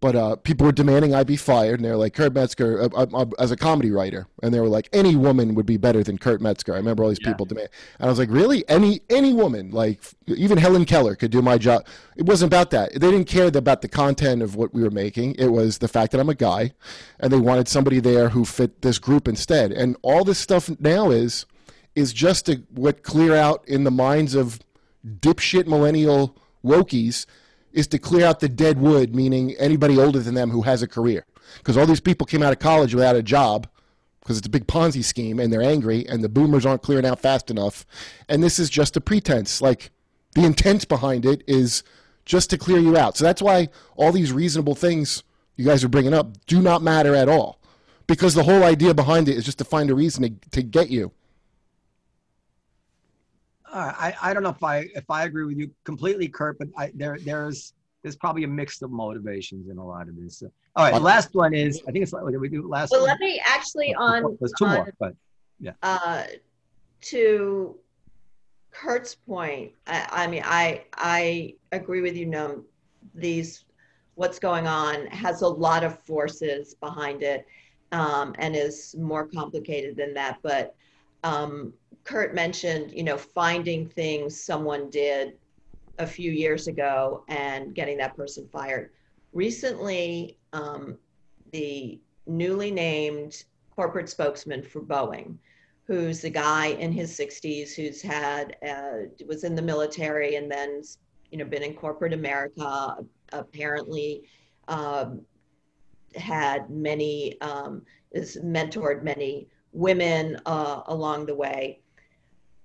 But 0.00 0.14
uh, 0.14 0.36
people 0.36 0.64
were 0.64 0.72
demanding 0.72 1.12
I 1.12 1.24
be 1.24 1.36
fired, 1.36 1.80
and 1.80 1.84
they're 1.84 1.96
like, 1.96 2.14
Kurt 2.14 2.32
Metzger, 2.32 2.82
uh, 2.82 2.88
uh, 2.94 3.06
uh, 3.12 3.26
as 3.40 3.50
a 3.50 3.56
comedy 3.56 3.90
writer, 3.90 4.28
and 4.44 4.54
they 4.54 4.60
were 4.60 4.68
like, 4.68 4.88
any 4.92 5.16
woman 5.16 5.56
would 5.56 5.66
be 5.66 5.76
better 5.76 6.04
than 6.04 6.18
Kurt 6.18 6.40
Metzger. 6.40 6.74
I 6.74 6.76
remember 6.76 7.02
all 7.02 7.08
these 7.08 7.18
yeah. 7.20 7.32
people 7.32 7.46
demand, 7.46 7.68
and 7.98 8.06
I 8.06 8.10
was 8.10 8.18
like, 8.18 8.30
really, 8.30 8.68
any 8.68 9.00
any 9.10 9.32
woman, 9.32 9.72
like 9.72 10.00
even 10.28 10.56
Helen 10.56 10.84
Keller 10.84 11.16
could 11.16 11.32
do 11.32 11.42
my 11.42 11.58
job. 11.58 11.84
It 12.16 12.26
wasn't 12.26 12.50
about 12.50 12.70
that. 12.70 12.92
They 12.92 13.10
didn't 13.10 13.24
care 13.26 13.48
about 13.48 13.82
the 13.82 13.88
content 13.88 14.40
of 14.40 14.54
what 14.54 14.72
we 14.72 14.82
were 14.82 14.90
making. 14.90 15.34
It 15.34 15.48
was 15.48 15.78
the 15.78 15.88
fact 15.88 16.12
that 16.12 16.20
I'm 16.20 16.28
a 16.28 16.34
guy, 16.34 16.72
and 17.18 17.32
they 17.32 17.38
wanted 17.40 17.66
somebody 17.66 17.98
there 17.98 18.28
who 18.28 18.44
fit 18.44 18.82
this 18.82 19.00
group 19.00 19.26
instead. 19.26 19.72
And 19.72 19.96
all 20.02 20.22
this 20.22 20.38
stuff 20.38 20.70
now 20.78 21.10
is 21.10 21.44
is 21.96 22.12
just 22.12 22.46
to 22.46 22.62
what 22.72 23.02
clear 23.02 23.34
out 23.34 23.66
in 23.66 23.82
the 23.82 23.90
minds 23.90 24.36
of 24.36 24.60
dipshit 25.04 25.66
millennial 25.66 26.36
wokies 26.64 27.26
is 27.78 27.86
to 27.86 27.98
clear 27.98 28.26
out 28.26 28.40
the 28.40 28.48
dead 28.48 28.80
wood, 28.80 29.14
meaning 29.14 29.54
anybody 29.56 29.98
older 29.98 30.18
than 30.18 30.34
them 30.34 30.50
who 30.50 30.62
has 30.62 30.82
a 30.82 30.88
career. 30.88 31.24
Because 31.58 31.76
all 31.76 31.86
these 31.86 32.00
people 32.00 32.26
came 32.26 32.42
out 32.42 32.52
of 32.52 32.58
college 32.58 32.92
without 32.92 33.14
a 33.14 33.22
job 33.22 33.68
because 34.20 34.36
it's 34.36 34.48
a 34.48 34.50
big 34.50 34.66
Ponzi 34.66 35.04
scheme 35.04 35.38
and 35.38 35.52
they're 35.52 35.62
angry 35.62 36.04
and 36.08 36.22
the 36.22 36.28
boomers 36.28 36.66
aren't 36.66 36.82
clearing 36.82 37.06
out 37.06 37.20
fast 37.20 37.52
enough. 37.52 37.86
And 38.28 38.42
this 38.42 38.58
is 38.58 38.68
just 38.68 38.96
a 38.96 39.00
pretense. 39.00 39.62
Like 39.62 39.90
the 40.34 40.44
intent 40.44 40.88
behind 40.88 41.24
it 41.24 41.44
is 41.46 41.84
just 42.24 42.50
to 42.50 42.58
clear 42.58 42.78
you 42.78 42.96
out. 42.96 43.16
So 43.16 43.24
that's 43.24 43.40
why 43.40 43.68
all 43.94 44.10
these 44.10 44.32
reasonable 44.32 44.74
things 44.74 45.22
you 45.56 45.64
guys 45.64 45.84
are 45.84 45.88
bringing 45.88 46.14
up 46.14 46.44
do 46.46 46.60
not 46.60 46.82
matter 46.82 47.14
at 47.14 47.28
all. 47.28 47.60
Because 48.08 48.34
the 48.34 48.42
whole 48.42 48.64
idea 48.64 48.92
behind 48.92 49.28
it 49.28 49.36
is 49.36 49.44
just 49.44 49.58
to 49.58 49.64
find 49.64 49.88
a 49.88 49.94
reason 49.94 50.22
to, 50.24 50.50
to 50.50 50.62
get 50.62 50.90
you. 50.90 51.12
Uh, 53.72 53.92
I, 53.96 54.14
I 54.22 54.34
don't 54.34 54.42
know 54.42 54.50
if 54.50 54.62
I 54.62 54.86
if 54.94 55.10
I 55.10 55.24
agree 55.24 55.44
with 55.44 55.58
you 55.58 55.70
completely, 55.84 56.28
Kurt, 56.28 56.58
but 56.58 56.68
I, 56.76 56.90
there 56.94 57.18
there's 57.20 57.74
there's 58.02 58.16
probably 58.16 58.44
a 58.44 58.48
mix 58.48 58.80
of 58.82 58.90
motivations 58.90 59.68
in 59.68 59.78
a 59.78 59.86
lot 59.86 60.08
of 60.08 60.16
this. 60.16 60.42
All 60.76 60.84
right, 60.84 60.94
the 60.94 61.00
last 61.00 61.34
one 61.34 61.54
is 61.54 61.82
I 61.88 61.92
think 61.92 62.02
it's 62.02 62.12
like 62.12 62.24
we 62.24 62.48
do 62.48 62.66
last. 62.66 62.90
Well, 62.90 63.00
one? 63.00 63.10
let 63.10 63.20
me 63.20 63.40
actually 63.44 63.94
on 63.94 64.36
There's 64.40 64.52
two 64.58 64.66
on, 64.66 64.74
more, 64.74 64.92
but 64.98 65.14
uh, 65.82 66.24
to 67.00 67.76
Kurt's 68.70 69.14
point, 69.14 69.72
I, 69.86 70.08
I 70.10 70.26
mean, 70.26 70.42
I 70.44 70.84
I 70.94 71.54
agree 71.72 72.00
with 72.00 72.16
you. 72.16 72.26
No, 72.26 72.64
these 73.14 73.64
what's 74.14 74.38
going 74.38 74.66
on 74.66 75.06
has 75.06 75.42
a 75.42 75.48
lot 75.48 75.84
of 75.84 75.98
forces 76.00 76.74
behind 76.74 77.22
it, 77.22 77.46
um, 77.92 78.34
and 78.38 78.56
is 78.56 78.94
more 78.98 79.26
complicated 79.26 79.96
than 79.96 80.14
that. 80.14 80.38
But 80.42 80.74
um, 81.24 81.72
Kurt 82.08 82.34
mentioned, 82.34 82.92
you 82.92 83.02
know, 83.02 83.18
finding 83.18 83.86
things 83.86 84.40
someone 84.40 84.88
did 84.88 85.34
a 85.98 86.06
few 86.06 86.32
years 86.32 86.66
ago 86.66 87.22
and 87.28 87.74
getting 87.74 87.98
that 87.98 88.16
person 88.16 88.48
fired. 88.50 88.92
Recently, 89.34 90.38
um, 90.54 90.96
the 91.52 92.00
newly 92.26 92.70
named 92.70 93.44
corporate 93.76 94.08
spokesman 94.08 94.62
for 94.62 94.80
Boeing, 94.80 95.36
who's 95.86 96.24
a 96.24 96.30
guy 96.30 96.68
in 96.68 96.92
his 96.92 97.14
60s 97.14 97.74
who's 97.74 98.00
had 98.00 98.56
uh, 98.66 99.08
was 99.26 99.44
in 99.44 99.54
the 99.54 99.60
military 99.60 100.36
and 100.36 100.50
then 100.50 100.80
you 101.30 101.36
know 101.36 101.44
been 101.44 101.62
in 101.62 101.74
corporate 101.74 102.14
America. 102.14 102.96
Apparently, 103.32 104.22
um, 104.68 105.20
had 106.16 106.70
many 106.70 107.38
um, 107.42 107.82
has 108.14 108.38
mentored 108.38 109.02
many 109.02 109.46
women 109.72 110.40
uh, 110.46 110.80
along 110.86 111.26
the 111.26 111.34
way. 111.34 111.80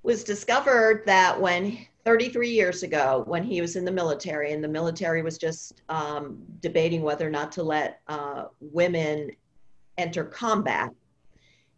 Was 0.03 0.23
discovered 0.23 1.03
that 1.05 1.39
when 1.39 1.77
33 2.03 2.49
years 2.49 2.83
ago, 2.83 3.23
when 3.25 3.43
he 3.43 3.61
was 3.61 3.77
in 3.77 3.85
the 3.85 3.91
military, 3.91 4.51
and 4.51 4.63
the 4.63 4.67
military 4.67 5.21
was 5.21 5.37
just 5.37 5.81
um, 5.87 6.43
debating 6.59 7.01
whether 7.01 7.25
or 7.25 7.31
not 7.31 7.51
to 7.53 7.63
let 7.63 8.01
uh, 8.07 8.45
women 8.59 9.31
enter 9.97 10.25
combat, 10.25 10.89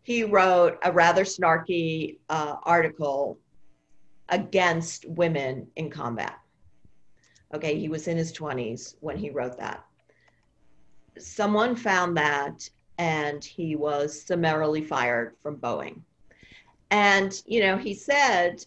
he 0.01 0.23
wrote 0.23 0.77
a 0.83 0.91
rather 0.91 1.23
snarky 1.23 2.17
uh, 2.29 2.55
article 2.63 3.38
against 4.29 5.05
women 5.07 5.67
in 5.75 5.89
combat. 5.89 6.39
Okay, 7.53 7.79
he 7.79 7.89
was 7.89 8.07
in 8.07 8.17
his 8.17 8.33
20s 8.33 8.95
when 9.01 9.17
he 9.17 9.29
wrote 9.29 9.57
that. 9.57 9.85
Someone 11.17 11.75
found 11.75 12.17
that 12.17 12.67
and 12.97 13.43
he 13.43 13.75
was 13.75 14.21
summarily 14.21 14.81
fired 14.81 15.35
from 15.41 15.57
Boeing. 15.57 16.01
And, 16.95 17.43
you 17.45 17.60
know, 17.60 17.75
he 17.75 17.93
said, 17.93 18.65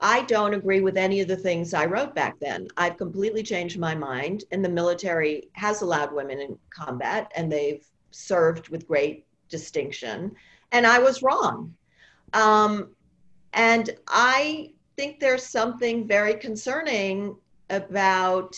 I 0.00 0.22
don't 0.22 0.54
agree 0.54 0.80
with 0.80 0.96
any 0.96 1.20
of 1.20 1.26
the 1.26 1.36
things 1.36 1.74
I 1.74 1.84
wrote 1.84 2.14
back 2.14 2.38
then. 2.38 2.68
I've 2.76 2.96
completely 2.96 3.42
changed 3.42 3.76
my 3.76 3.92
mind, 3.92 4.44
and 4.52 4.64
the 4.64 4.68
military 4.68 5.48
has 5.54 5.82
allowed 5.82 6.12
women 6.12 6.38
in 6.38 6.56
combat, 6.70 7.32
and 7.34 7.50
they've 7.50 7.84
served 8.12 8.68
with 8.68 8.86
great 8.86 9.26
distinction. 9.48 10.36
And 10.70 10.86
I 10.86 11.00
was 11.00 11.24
wrong. 11.24 11.74
Um, 12.34 12.94
and 13.52 13.90
I 14.06 14.70
think 14.96 15.18
there's 15.18 15.44
something 15.44 16.06
very 16.06 16.34
concerning 16.34 17.34
about 17.68 18.54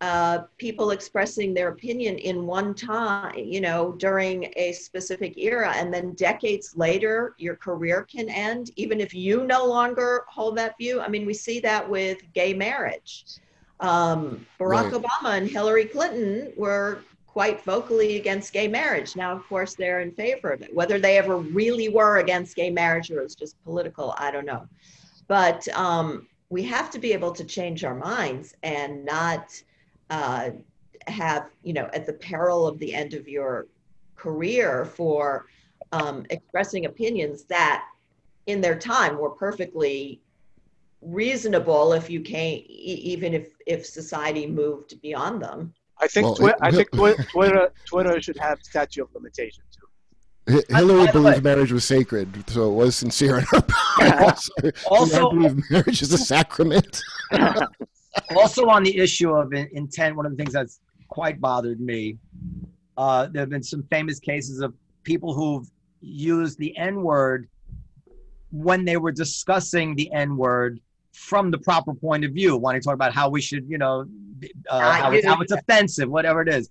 uh, 0.00 0.44
people 0.56 0.92
expressing 0.92 1.52
their 1.52 1.68
opinion 1.68 2.16
in 2.18 2.46
one 2.46 2.74
time, 2.74 3.34
you 3.36 3.60
know, 3.60 3.92
during 3.92 4.50
a 4.56 4.72
specific 4.72 5.36
era, 5.36 5.72
and 5.76 5.92
then 5.92 6.14
decades 6.14 6.74
later, 6.74 7.34
your 7.36 7.54
career 7.54 8.02
can 8.10 8.30
end, 8.30 8.70
even 8.76 8.98
if 8.98 9.12
you 9.12 9.44
no 9.46 9.66
longer 9.66 10.24
hold 10.28 10.56
that 10.56 10.76
view. 10.78 11.00
I 11.00 11.08
mean, 11.08 11.26
we 11.26 11.34
see 11.34 11.60
that 11.60 11.88
with 11.88 12.18
gay 12.32 12.54
marriage. 12.54 13.24
Um, 13.80 14.46
Barack 14.58 14.92
Right. 14.92 15.02
Obama 15.02 15.36
and 15.36 15.50
Hillary 15.50 15.84
Clinton 15.84 16.52
were 16.56 17.00
quite 17.26 17.62
vocally 17.64 18.16
against 18.16 18.52
gay 18.52 18.68
marriage. 18.68 19.16
Now, 19.16 19.32
of 19.32 19.46
course, 19.48 19.74
they're 19.74 20.00
in 20.00 20.12
favor 20.12 20.50
of 20.50 20.62
it. 20.62 20.74
Whether 20.74 20.98
they 20.98 21.18
ever 21.18 21.36
really 21.36 21.88
were 21.88 22.18
against 22.18 22.56
gay 22.56 22.70
marriage 22.70 23.10
or 23.10 23.20
it 23.20 23.22
was 23.22 23.34
just 23.34 23.62
political, 23.64 24.14
I 24.18 24.30
don't 24.30 24.46
know. 24.46 24.66
But 25.28 25.68
um, 25.76 26.26
we 26.48 26.62
have 26.64 26.90
to 26.90 26.98
be 26.98 27.12
able 27.12 27.32
to 27.32 27.44
change 27.44 27.84
our 27.84 27.94
minds 27.94 28.54
and 28.62 29.04
not 29.04 29.62
uh, 30.10 30.50
have, 31.06 31.50
you 31.62 31.72
know, 31.72 31.88
at 31.94 32.04
the 32.06 32.12
peril 32.12 32.66
of 32.66 32.78
the 32.78 32.94
end 32.94 33.14
of 33.14 33.26
your 33.28 33.66
career 34.16 34.84
for 34.84 35.46
um, 35.92 36.26
expressing 36.30 36.84
opinions 36.86 37.44
that 37.44 37.84
in 38.46 38.60
their 38.60 38.78
time 38.78 39.18
were 39.18 39.30
perfectly 39.30 40.20
reasonable 41.00 41.92
if 41.94 42.10
you 42.10 42.20
can't, 42.20 42.60
e- 42.68 43.00
even 43.04 43.32
if, 43.32 43.48
if 43.66 43.86
society 43.86 44.46
moved 44.46 45.00
beyond 45.00 45.40
them. 45.40 45.72
I 46.00 46.06
think 46.06 46.26
Well, 46.26 46.34
Twi- 46.34 46.50
it- 46.50 46.56
I 46.60 46.70
think 46.70 46.90
Twi- 46.90 47.14
Twitter 47.32 47.72
Twitter 47.86 48.20
should 48.20 48.38
have 48.38 48.58
statute 48.62 49.02
of 49.02 49.08
limitations 49.14 49.66
too. 49.74 50.62
Hillary 50.68 51.06
by 51.06 51.12
believed 51.12 51.44
marriage 51.44 51.70
was 51.70 51.84
sacred, 51.84 52.48
so 52.50 52.70
it 52.70 52.74
was 52.74 52.96
sincere 52.96 53.38
in 53.38 53.44
her 53.44 53.62
part. 53.68 54.48
Also- 54.86 55.28
I 55.28 55.34
believe 55.34 55.70
marriage 55.70 56.02
is 56.02 56.12
a 56.12 56.18
sacrament. 56.18 57.02
also 58.36 58.66
on 58.66 58.82
the 58.82 58.96
issue 58.96 59.32
of 59.32 59.52
in- 59.52 59.68
intent, 59.72 60.16
one 60.16 60.26
of 60.26 60.32
the 60.32 60.36
things 60.36 60.52
that's 60.52 60.80
quite 61.08 61.40
bothered 61.40 61.80
me, 61.80 62.18
uh, 62.96 63.26
there 63.26 63.40
have 63.40 63.50
been 63.50 63.62
some 63.62 63.82
famous 63.84 64.18
cases 64.18 64.60
of 64.60 64.74
people 65.04 65.34
who've 65.34 65.68
used 66.00 66.58
the 66.58 66.76
N 66.76 67.02
word 67.02 67.48
when 68.52 68.84
they 68.84 68.96
were 68.96 69.12
discussing 69.12 69.94
the 69.94 70.12
N 70.12 70.36
word 70.36 70.80
from 71.12 71.50
the 71.50 71.58
proper 71.58 71.94
point 71.94 72.24
of 72.24 72.32
view, 72.32 72.56
wanting 72.56 72.80
to 72.80 72.84
talk 72.84 72.94
about 72.94 73.12
how 73.12 73.28
we 73.28 73.40
should, 73.40 73.68
you 73.68 73.78
know, 73.78 74.06
uh, 74.68 74.92
how, 74.92 75.12
it's, 75.12 75.26
how 75.26 75.40
it's 75.40 75.52
offensive, 75.52 76.08
whatever 76.08 76.40
it 76.42 76.48
is, 76.48 76.70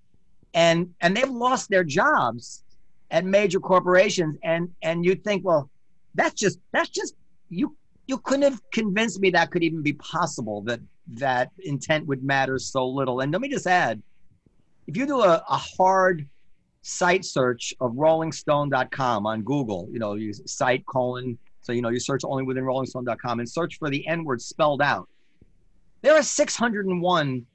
and 0.54 0.94
and 1.02 1.16
they've 1.16 1.30
lost 1.30 1.70
their 1.70 1.84
jobs 1.84 2.64
at 3.12 3.26
major 3.26 3.60
corporations, 3.60 4.38
and 4.44 4.70
and 4.82 5.06
you 5.06 5.16
think, 5.16 5.46
well, 5.46 5.70
that's 6.16 6.36
just 6.36 6.60
that's 6.72 6.90
just 6.90 7.16
you 7.50 7.76
you 8.08 8.18
couldn't 8.18 8.44
have 8.44 8.62
convinced 8.72 9.20
me 9.20 9.30
that 9.30 9.52
could 9.52 9.64
even 9.64 9.82
be 9.82 9.94
possible 9.94 10.62
that 10.62 10.80
that 11.14 11.52
intent 11.60 12.06
would 12.08 12.24
matter 12.24 12.60
so 12.60 12.88
little. 12.88 13.22
And 13.22 13.32
let 13.32 13.42
me 13.42 13.50
just 13.50 13.68
add, 13.68 14.02
if 14.88 14.98
you 14.98 15.06
do 15.06 15.22
a, 15.22 15.44
a 15.50 15.58
hard 15.58 16.28
site 16.82 17.26
search 17.26 17.74
of 17.80 17.94
rollingstone.com 17.94 19.26
on 19.26 19.42
Google, 19.42 19.88
you 19.92 20.00
know, 20.00 20.14
you 20.14 20.34
site 20.34 20.86
colon, 20.86 21.38
so 21.62 21.72
you 21.72 21.82
know 21.82 21.90
you 21.90 22.00
search 22.00 22.22
only 22.24 22.44
within 22.44 22.64
rollingstone.com 22.64 23.40
and 23.40 23.50
search 23.50 23.78
for 23.78 23.90
the 23.90 24.08
N-word 24.08 24.42
spelled 24.42 24.82
out. 24.82 25.08
There 26.02 26.16
are 26.16 26.24
601 26.24 27.46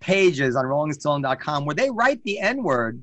pages 0.00 0.56
on 0.56 0.64
rollingstone.com 0.64 1.64
where 1.64 1.74
they 1.74 1.90
write 1.90 2.22
the 2.24 2.40
N-word 2.40 3.02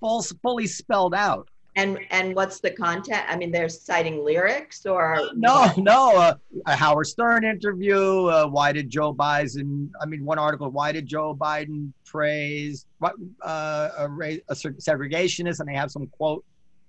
full, 0.00 0.22
fully 0.42 0.66
spelled 0.66 1.14
out. 1.14 1.48
And 1.76 1.98
and 2.10 2.36
what's 2.36 2.60
the 2.60 2.70
content? 2.70 3.22
I 3.28 3.36
mean, 3.36 3.50
they're 3.50 3.68
citing 3.68 4.24
lyrics 4.24 4.86
or 4.86 5.30
No, 5.34 5.72
no. 5.76 6.16
Uh, 6.16 6.34
a 6.66 6.76
Howard 6.76 7.08
Stern 7.08 7.44
interview. 7.44 8.26
Uh, 8.26 8.46
why 8.46 8.72
did 8.72 8.88
Joe 8.88 9.12
Biden? 9.12 9.90
I 10.00 10.06
mean, 10.06 10.24
one 10.24 10.38
article. 10.38 10.70
Why 10.70 10.92
did 10.92 11.06
Joe 11.06 11.34
Biden 11.34 11.92
praise 12.04 12.86
what, 12.98 13.14
uh, 13.42 13.90
a, 13.98 14.04
a 14.48 14.54
segregationist? 14.54 15.58
And 15.58 15.68
they 15.68 15.74
have 15.74 15.90
some 15.90 16.06
quote 16.06 16.44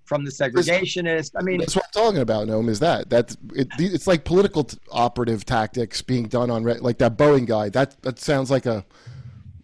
from 0.05 0.23
the 0.23 0.31
segregationist. 0.31 1.31
I 1.35 1.41
mean, 1.41 1.59
That's 1.59 1.75
what 1.75 1.85
I'm 1.85 2.03
talking 2.03 2.21
about, 2.21 2.47
Noam, 2.47 2.69
is 2.69 2.79
that. 2.79 3.09
That's 3.09 3.35
it, 3.55 3.67
it's 3.79 4.05
like 4.05 4.23
political 4.23 4.65
t- 4.65 4.77
operative 4.91 5.45
tactics 5.45 6.03
being 6.03 6.27
done 6.27 6.51
on, 6.51 6.63
re- 6.63 6.77
like 6.79 6.99
that 6.99 7.17
Boeing 7.17 7.47
guy. 7.47 7.69
That 7.69 8.01
that 8.03 8.19
sounds 8.19 8.51
like 8.51 8.65
a. 8.65 8.85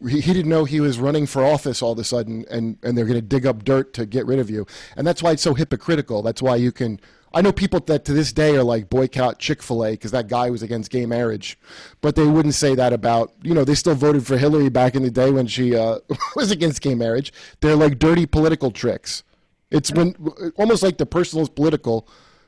He, 0.08 0.22
didn't 0.22 0.50
know 0.50 0.66
he 0.66 0.80
was 0.80 1.00
running 1.00 1.28
for 1.28 1.46
office 1.46 1.82
all 1.82 1.92
of 1.92 2.00
a 2.00 2.04
sudden, 2.04 2.46
and, 2.50 2.78
and 2.84 2.98
they're 2.98 3.06
going 3.06 3.20
to 3.20 3.22
dig 3.22 3.46
up 3.46 3.64
dirt 3.64 3.94
to 3.94 4.06
get 4.06 4.26
rid 4.26 4.40
of 4.40 4.50
you. 4.50 4.66
And 4.96 5.06
that's 5.06 5.22
why 5.22 5.32
it's 5.32 5.44
so 5.44 5.54
hypocritical. 5.54 6.22
That's 6.22 6.42
why 6.42 6.56
you 6.56 6.72
can. 6.72 7.00
I 7.34 7.42
know 7.42 7.54
people 7.54 7.80
that 7.82 8.04
to 8.06 8.14
this 8.14 8.34
day 8.34 8.58
are 8.58 8.64
like 8.64 8.90
boycott 8.90 9.40
Chick 9.40 9.64
fil 9.64 9.86
A 9.86 9.92
because 9.92 10.12
that 10.12 10.28
guy 10.28 10.50
was 10.50 10.64
against 10.64 10.92
gay 10.92 11.06
marriage. 11.06 11.58
But 12.02 12.16
they 12.16 12.26
wouldn't 12.26 12.56
say 12.56 12.76
that 12.76 12.92
about, 12.92 13.32
you 13.42 13.54
know, 13.54 13.64
they 13.64 13.76
still 13.76 13.96
voted 13.96 14.28
for 14.28 14.38
Hillary 14.38 14.70
back 14.70 14.96
in 14.96 15.04
the 15.04 15.12
day 15.12 15.32
when 15.32 15.48
she 15.48 15.76
uh, 15.76 16.00
was 16.36 16.52
against 16.52 16.82
gay 16.82 16.96
marriage. 16.96 17.32
They're 17.62 17.76
like 17.76 18.00
dirty 18.00 18.26
political 18.26 18.70
tricks. 18.70 19.24
It's 19.70 19.92
when 19.94 20.14
almost 20.58 20.84
like 20.84 20.98
the 20.98 21.06
personal 21.06 21.44
is 21.44 21.50
political 21.50 22.08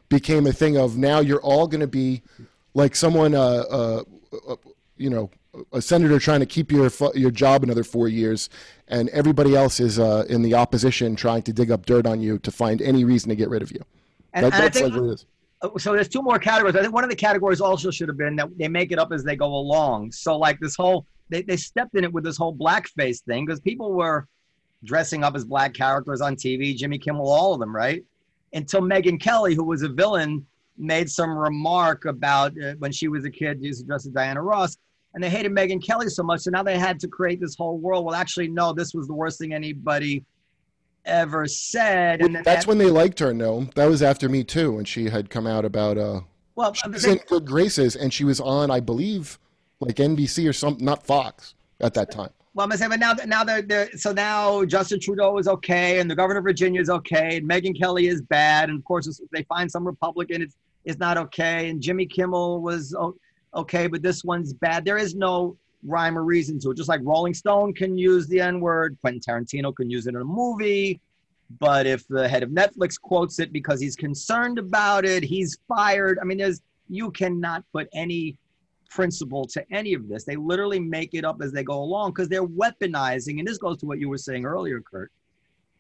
became 0.10 0.46
a 0.48 0.52
thing 0.52 0.78
of 0.78 0.98
now 0.98 1.20
you're 1.20 1.42
all 1.42 1.68
going 1.68 1.82
to 1.82 1.88
be 1.88 2.22
like 2.74 2.96
someone, 2.96 3.34
uh, 3.34 3.64
uh, 3.72 4.04
uh, 4.50 4.56
you 4.98 5.10
know, 5.10 5.30
a 5.72 5.82
senator 5.82 6.20
trying 6.20 6.40
to 6.40 6.46
keep 6.46 6.72
your 6.72 6.90
your 7.14 7.32
job 7.32 7.64
another 7.64 7.84
four 7.84 8.08
years, 8.08 8.50
and 8.88 9.10
everybody 9.10 9.56
else 9.56 9.80
is 9.80 10.00
uh, 10.00 10.26
in 10.30 10.42
the 10.42 10.54
opposition 10.56 11.16
trying 11.16 11.42
to 11.44 11.54
dig 11.54 11.72
up 11.72 11.86
dirt 11.86 12.06
on 12.06 12.22
you 12.22 12.40
to 12.40 12.52
find 12.52 12.82
any 12.82 13.04
reason 13.04 13.30
to 13.30 13.36
get 13.36 13.50
rid 13.50 13.62
of 13.62 13.72
you. 13.72 13.82
And, 14.34 14.46
That- 14.46 14.54
and 14.54 14.64
that's 14.64 14.80
think 14.80 14.94
like 14.94 15.02
what 15.02 15.10
it 15.10 15.14
is. 15.14 15.26
Uh, 15.62 15.78
so 15.78 15.94
there's 15.94 16.10
two 16.10 16.22
more 16.22 16.40
categories. 16.40 16.76
I 16.76 16.82
think 16.82 16.94
one 16.94 17.04
of 17.04 17.10
the 17.10 17.16
categories 17.16 17.62
also 17.62 17.90
should 17.92 18.10
have 18.10 18.18
been 18.18 18.36
that 18.36 18.50
they 18.58 18.68
make 18.68 18.92
it 18.92 19.00
up 19.00 19.12
as 19.12 19.24
they 19.24 19.36
go 19.36 19.48
along. 19.48 20.12
So 20.12 20.38
like 20.38 20.60
this 20.60 20.76
whole 20.76 21.06
they, 21.30 21.42
they 21.42 21.56
stepped 21.58 21.96
in 21.96 22.04
it 22.04 22.12
with 22.12 22.24
this 22.24 22.38
whole 22.38 22.54
blackface 22.56 23.22
thing 23.22 23.46
because 23.46 23.60
people 23.62 23.94
were 23.94 24.28
dressing 24.84 25.24
up 25.24 25.36
as 25.36 25.46
black 25.46 25.74
characters 25.74 26.20
on 26.20 26.36
TV, 26.36 26.76
Jimmy 26.76 26.98
Kimmel, 26.98 27.30
all 27.30 27.54
of 27.54 27.60
them, 27.60 27.74
right? 27.74 28.04
Until 28.54 28.82
Megyn 28.82 29.20
Kelly, 29.20 29.56
who 29.56 29.64
was 29.64 29.82
a 29.82 29.90
villain, 29.90 30.46
made 30.78 31.10
some 31.10 31.38
remark 31.38 32.06
about 32.06 32.52
uh, 32.62 32.74
when 32.80 32.92
she 32.92 33.08
was 33.08 33.26
a 33.26 33.30
kid, 33.30 33.60
she 33.62 33.68
was 33.70 33.84
dressed 33.84 34.06
as 34.08 34.12
Diana 34.14 34.42
Ross, 34.42 34.78
and 35.14 35.24
they 35.24 35.30
hated 35.30 35.52
Megyn 35.52 35.84
Kelly 35.84 36.10
so 36.10 36.24
much, 36.24 36.42
so 36.42 36.52
now 36.52 36.64
they 36.64 36.78
had 36.78 37.00
to 37.02 37.08
create 37.08 37.40
this 37.40 37.56
whole 37.56 37.78
world. 37.78 38.06
Well, 38.06 38.16
actually, 38.16 38.48
no, 38.48 38.74
this 38.74 38.94
was 38.94 39.08
the 39.08 39.14
worst 39.14 39.40
thing 39.40 39.54
anybody 39.54 40.24
ever 41.06 41.46
said. 41.48 42.22
And 42.22 42.36
then 42.36 42.44
That's 42.44 42.66
that- 42.66 42.70
when 42.70 42.78
they 42.78 42.90
liked 42.90 43.20
her. 43.20 43.34
No, 43.34 43.68
that 43.76 43.86
was 43.86 44.02
after 44.02 44.30
Me 44.30 44.44
Too, 44.44 44.72
when 44.74 44.86
she 44.86 45.10
had 45.10 45.30
come 45.30 45.46
out 45.48 45.66
about. 45.66 45.98
uh 45.98 46.22
well, 46.56 46.72
She 46.74 46.88
was 46.88 47.02
saying- 47.02 47.18
in 47.18 47.24
good 47.28 47.46
graces, 47.48 47.96
and 47.96 48.14
she 48.14 48.24
was 48.24 48.40
on, 48.40 48.70
I 48.70 48.80
believe, 48.80 49.40
like 49.80 49.96
NBC 50.00 50.48
or 50.48 50.54
something, 50.54 50.86
not 50.86 51.04
Fox 51.06 51.56
at 51.82 51.94
that 51.96 52.12
time. 52.12 52.30
Well, 52.54 52.64
I'm 52.64 52.70
gonna 52.70 52.78
say, 52.78 52.88
but 52.88 53.00
now, 53.00 53.14
now 53.26 53.44
they're, 53.44 53.64
they're 53.64 53.92
so 53.98 54.12
now 54.14 54.64
Justin 54.64 55.00
Trudeau 55.00 55.40
is 55.40 55.48
okay, 55.48 56.00
and 56.00 56.10
the 56.10 56.16
governor 56.16 56.38
of 56.38 56.44
Virginia 56.46 56.80
is 56.80 56.90
okay, 56.92 57.38
and 57.38 57.50
Megyn 57.50 57.76
Kelly 57.78 58.06
is 58.08 58.22
bad, 58.22 58.70
and 58.70 58.78
of 58.78 58.86
course, 58.86 59.08
if 59.08 59.18
they 59.32 59.42
find 59.44 59.72
some 59.72 59.84
Republican, 59.84 60.44
it's 60.44 60.56
it's 60.86 61.00
not 61.00 61.18
okay, 61.18 61.70
and 61.70 61.82
Jimmy 61.82 62.06
Kimmel 62.06 62.62
was 62.62 62.96
okay, 63.56 63.88
but 63.88 64.02
this 64.02 64.24
one's 64.24 64.54
bad. 64.54 64.86
There 64.86 64.98
is 64.98 65.16
no 65.16 65.58
rhyme 65.86 66.18
or 66.18 66.24
reason 66.24 66.60
to 66.60 66.72
it. 66.72 66.78
Just 66.78 66.90
like 66.90 67.02
Rolling 67.04 67.34
Stone 67.34 67.74
can 67.74 67.98
use 67.98 68.28
the 68.28 68.40
N 68.42 68.60
word, 68.60 68.98
Quentin 69.02 69.22
Tarantino 69.22 69.76
can 69.76 69.90
use 69.90 70.08
it 70.08 70.16
in 70.16 70.22
a 70.22 70.26
movie, 70.26 71.00
but 71.60 71.86
if 71.86 72.08
the 72.08 72.28
head 72.28 72.44
of 72.44 72.50
Netflix 72.50 73.00
quotes 73.00 73.40
it 73.40 73.52
because 73.52 73.80
he's 73.80 73.96
concerned 73.96 74.60
about 74.60 75.06
it, 75.06 75.24
he's 75.24 75.58
fired. 75.68 76.20
I 76.22 76.26
mean, 76.26 76.38
there's 76.38 76.62
you 76.90 77.12
cannot 77.12 77.64
put 77.72 77.88
any 77.94 78.38
principle 78.90 79.46
to 79.46 79.66
any 79.72 79.94
of 79.94 80.08
this. 80.08 80.24
They 80.24 80.36
literally 80.36 80.80
make 80.80 81.14
it 81.14 81.26
up 81.26 81.42
as 81.42 81.52
they 81.52 81.64
go 81.64 81.82
along 81.82 82.12
because 82.12 82.30
they're 82.30 82.48
weaponizing, 82.48 83.40
and 83.40 83.48
this 83.48 83.58
goes 83.58 83.78
to 83.80 83.86
what 83.86 84.00
you 84.00 84.10
were 84.10 84.18
saying 84.18 84.46
earlier, 84.46 84.82
Kurt. 84.82 85.12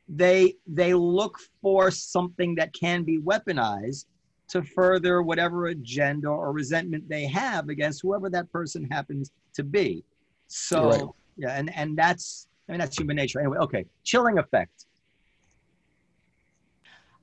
They 0.09 0.55
they 0.67 0.93
look 0.93 1.37
for 1.61 1.91
something 1.91 2.55
that 2.55 2.73
can 2.73 3.03
be 3.03 3.19
weaponized 3.19 4.05
to 4.53 4.61
further 4.61 5.23
whatever 5.23 5.65
agenda 5.67 6.27
or 6.27 6.51
resentment 6.51 7.09
they 7.09 7.25
have 7.25 7.69
against 7.69 8.01
whoever 8.03 8.29
that 8.29 8.51
person 8.51 8.87
happens 8.91 9.31
to 9.55 9.63
be. 9.63 10.03
So 10.47 10.89
Right. 10.89 11.03
yeah, 11.37 11.57
and 11.57 11.73
and 11.75 11.97
that's 11.97 12.47
I 12.69 12.73
mean 12.73 12.79
that's 12.79 12.95
human 12.97 13.15
nature. 13.15 13.39
Anyway, 13.39 13.57
okay. 13.57 13.85
Chilling 14.03 14.37
effect. 14.37 14.85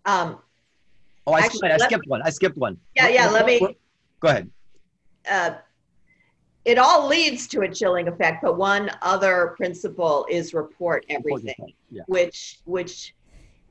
Um, 0.04 0.38
Oh, 1.26 1.32
I, 1.34 1.40
Actually, 1.40 1.58
skipped, 1.58 1.64
I 1.72 1.76
let- 1.76 1.90
skipped 1.90 2.06
one. 2.08 2.22
I 2.22 2.30
skipped 2.30 2.56
one. 2.56 2.78
Yeah, 2.96 3.08
yeah, 3.08 3.30
let 3.30 3.46
me- 3.46 3.76
Go 4.20 4.28
ahead. 4.28 4.50
uh, 5.30 5.58
it 6.64 6.78
all 6.78 7.06
leads 7.06 7.46
to 7.48 7.60
a 7.60 7.68
chilling 7.72 8.08
effect, 8.08 8.42
but 8.42 8.56
one 8.56 8.90
other 9.02 9.54
principle 9.56 10.26
is 10.30 10.52
report 10.54 11.04
everything. 11.08 11.74
Yeah. 11.90 12.02
which 12.06 12.60
which 12.64 13.14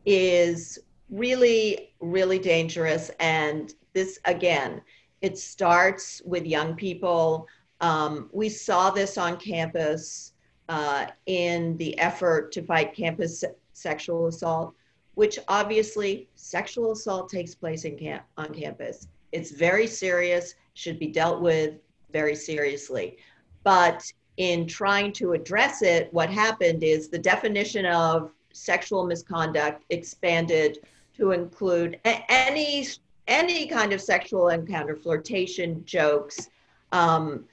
is 0.05 0.79
really 1.09 1.93
really 1.99 2.39
dangerous. 2.39 3.11
And 3.19 3.73
this 3.93 4.19
again 4.25 4.81
it 5.21 5.37
starts 5.37 6.21
with 6.23 6.45
young 6.45 6.75
people. 6.75 7.47
Um, 7.81 8.29
we 8.31 8.47
saw 8.47 8.89
this 8.89 9.17
on 9.17 9.37
campus 9.37 10.33
uh, 10.69 11.07
in 11.25 11.75
the 11.77 11.97
effort 11.99 12.51
to 12.53 12.61
fight 12.61 12.93
campus 12.93 13.41
se- 13.41 13.55
sexual 13.73 14.27
assault 14.27 14.73
which 15.19 15.37
obviously 15.49 16.29
sexual 16.35 16.93
assault 16.93 17.27
takes 17.27 17.53
place 17.53 17.83
in 17.83 18.21
on 18.37 18.53
campus. 18.53 19.09
It's 19.33 19.51
very 19.51 19.85
serious 19.85 20.55
should 20.75 20.97
be 20.97 21.07
dealt 21.07 21.41
with 21.41 21.73
very 22.13 22.35
seriously. 22.35 23.17
But 23.65 24.09
in 24.37 24.65
trying 24.65 25.11
to 25.19 25.33
address 25.33 25.81
it, 25.81 26.07
what 26.13 26.29
happened 26.29 26.83
is 26.83 27.09
the 27.09 27.19
definition 27.19 27.85
of 27.85 28.31
sexual 28.53 29.05
misconduct 29.05 29.83
expanded 29.89 30.79
to 31.19 31.31
include 31.31 31.99
any 32.03 32.87
any 33.27 33.67
kind 33.67 33.93
of 33.93 34.01
sexual 34.01 34.49
encounter, 34.49 34.95
flirtation, 34.95 35.85
jokes, 35.85 36.49
um, 36.91 37.45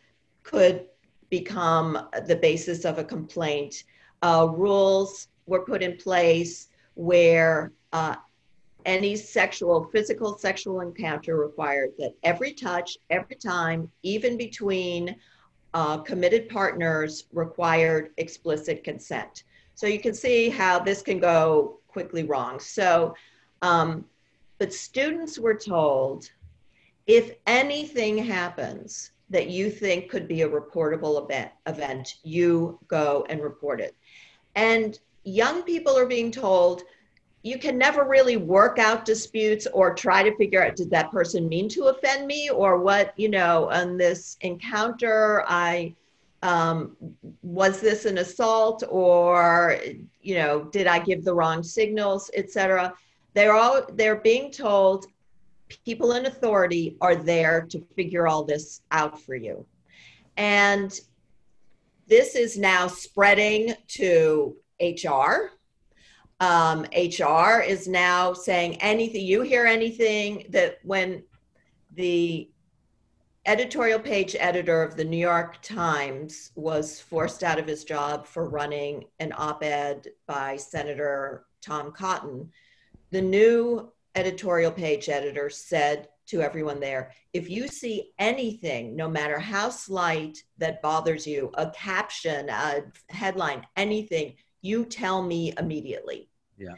could 0.42 0.87
become 1.29 2.09
the 2.26 2.37
basis 2.37 2.87
of 2.87 2.98
a 2.98 3.05
complaint. 3.05 3.85
Uh, 4.22 4.48
rules 4.50 5.29
were 5.46 5.66
put 5.66 5.83
in 5.83 5.96
place 5.98 6.68
where 6.94 7.72
uh, 7.92 8.16
any 8.87 9.16
sexual, 9.16 9.85
physical 9.92 10.38
sexual 10.38 10.81
encounter 10.81 11.37
required 11.37 11.90
that 11.98 12.14
every 12.22 12.52
touch, 12.52 12.96
every 13.11 13.37
time, 13.37 13.90
even 14.02 14.38
between 14.38 15.14
uh, 15.74 15.98
committed 15.98 16.48
partners 16.48 17.26
required 17.35 18.12
explicit 18.16 18.83
consent. 18.83 19.44
So 19.74 19.87
you 19.87 20.00
can 20.00 20.14
see 20.14 20.48
how 20.48 20.79
this 20.79 21.02
can 21.02 21.18
go 21.18 21.81
quickly 21.88 22.22
wrong. 22.22 22.61
So, 22.61 23.14
um, 23.62 24.05
but 24.59 24.73
students 24.73 25.38
were 25.38 25.55
told 25.55 26.31
if 27.07 27.35
anything 27.47 28.19
happens 28.19 29.12
that 29.31 29.49
you 29.49 29.71
think 29.71 30.11
could 30.11 30.29
be 30.29 30.42
a 30.42 30.49
reportable 30.49 31.23
event, 31.23 31.51
event, 31.66 32.16
you 32.23 32.79
go 32.88 33.27
and 33.29 33.42
report 33.42 33.81
it. 33.81 33.95
And 34.55 34.99
young 35.25 35.62
people 35.62 35.99
are 35.99 36.07
being 36.07 36.31
told 36.31 36.83
you 37.42 37.59
can 37.59 37.79
never 37.79 38.03
really 38.03 38.37
work 38.37 38.81
out 38.81 39.05
disputes 39.05 39.69
or 39.73 39.95
try 39.95 40.23
to 40.23 40.37
figure 40.37 40.64
out 40.64 40.75
did 40.75 40.90
that 40.90 41.12
person 41.12 41.49
mean 41.49 41.69
to 41.69 41.85
offend 41.85 42.27
me 42.27 42.51
or 42.51 42.79
what 42.79 43.12
you 43.16 43.29
know 43.29 43.71
on 43.71 43.97
this 43.97 44.37
encounter 44.40 45.45
i 45.47 45.95
um, 46.42 46.97
was 47.42 47.81
this 47.81 48.05
an 48.05 48.19
assault 48.19 48.83
or 48.88 49.79
you 50.23 50.35
know 50.35 50.64
did 50.64 50.88
i 50.88 50.99
give 50.99 51.25
the 51.25 51.33
wrong 51.33 51.62
signals 51.62 52.31
etc 52.35 52.92
they're 53.37 53.55
all 53.55 53.83
they're 53.92 54.16
being 54.16 54.51
told 54.51 55.07
people 55.85 56.12
in 56.12 56.25
authority 56.25 56.96
are 57.03 57.14
there 57.14 57.61
to 57.61 57.79
figure 57.94 58.27
all 58.27 58.44
this 58.44 58.81
out 58.90 59.20
for 59.20 59.35
you. 59.35 59.66
And 60.38 60.99
this 62.09 62.35
is 62.35 62.57
now 62.57 62.87
spreading 62.87 63.75
to 63.88 64.57
hr 64.81 65.51
um, 66.40 66.87
HR 66.94 67.61
is 67.61 67.88
now 67.88 68.33
saying 68.33 68.77
anything, 68.77 69.25
you 69.25 69.42
hear 69.42 69.66
anything 69.66 70.46
that 70.51 70.79
when 70.83 71.22
the 71.94 72.51
editorial 73.46 73.99
page 73.99 74.37
editor 74.38 74.83
of 74.83 74.96
the 74.96 75.05
New 75.05 75.16
York 75.16 75.61
Times 75.62 76.53
was 76.55 77.01
forced 77.01 77.42
out 77.42 77.59
of 77.59 77.66
his 77.66 77.85
job 77.85 78.27
for 78.27 78.49
running 78.49 79.05
an 79.18 79.33
op 79.37 79.62
ed 79.62 80.09
by 80.27 80.57
Senator 80.57 81.46
Tom 81.62 81.90
Cotton, 81.92 82.51
the 83.16 83.22
new 83.22 83.90
editorial 84.14 84.70
page 84.70 85.09
editor 85.09 85.48
said 85.48 86.09
to 86.26 86.42
everyone 86.42 86.79
there 86.79 87.12
if 87.33 87.48
you 87.48 87.66
see 87.66 88.11
anything, 88.18 88.94
no 88.94 89.09
matter 89.09 89.38
how 89.38 89.70
slight, 89.70 90.44
that 90.59 90.83
bothers 90.83 91.26
you, 91.26 91.50
a 91.55 91.70
caption, 91.70 92.50
a 92.50 92.83
headline, 93.09 93.66
anything, 93.74 94.35
you 94.61 94.85
tell 94.85 95.22
me 95.22 95.55
immediately. 95.59 96.29
Yeah. 96.59 96.74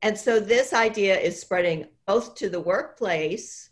And 0.00 0.16
so 0.16 0.40
this 0.40 0.72
idea 0.72 1.14
is 1.18 1.38
spreading 1.38 1.84
both 2.06 2.36
to 2.36 2.48
the 2.48 2.60
workplace 2.60 3.68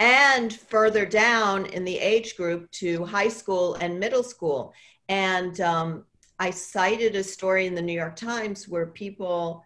and 0.00 0.52
further 0.52 1.06
down 1.06 1.66
in 1.66 1.84
the 1.84 1.96
age 1.96 2.36
group 2.36 2.68
to 2.72 3.04
high 3.04 3.28
school 3.28 3.74
and 3.76 4.00
middle 4.00 4.24
school. 4.24 4.74
And 5.08 5.60
um, 5.60 6.06
I 6.40 6.50
cited 6.50 7.14
a 7.14 7.22
story 7.22 7.68
in 7.68 7.76
the 7.76 7.82
New 7.82 7.92
York 7.92 8.16
Times 8.16 8.66
where 8.66 8.86
people 8.86 9.64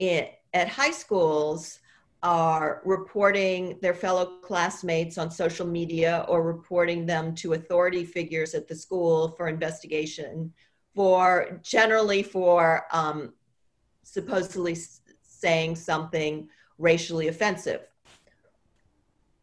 in, 0.00 0.26
at 0.54 0.68
high 0.68 0.90
schools 0.90 1.80
are 2.22 2.82
reporting 2.84 3.78
their 3.80 3.94
fellow 3.94 4.38
classmates 4.42 5.16
on 5.16 5.30
social 5.30 5.66
media 5.66 6.24
or 6.28 6.42
reporting 6.42 7.06
them 7.06 7.34
to 7.34 7.54
authority 7.54 8.04
figures 8.04 8.54
at 8.54 8.68
the 8.68 8.74
school 8.74 9.34
for 9.36 9.48
investigation 9.48 10.52
for 10.94 11.60
generally 11.62 12.22
for 12.22 12.84
um, 12.92 13.32
supposedly 14.02 14.76
saying 15.22 15.74
something 15.74 16.48
racially 16.78 17.28
offensive 17.28 17.82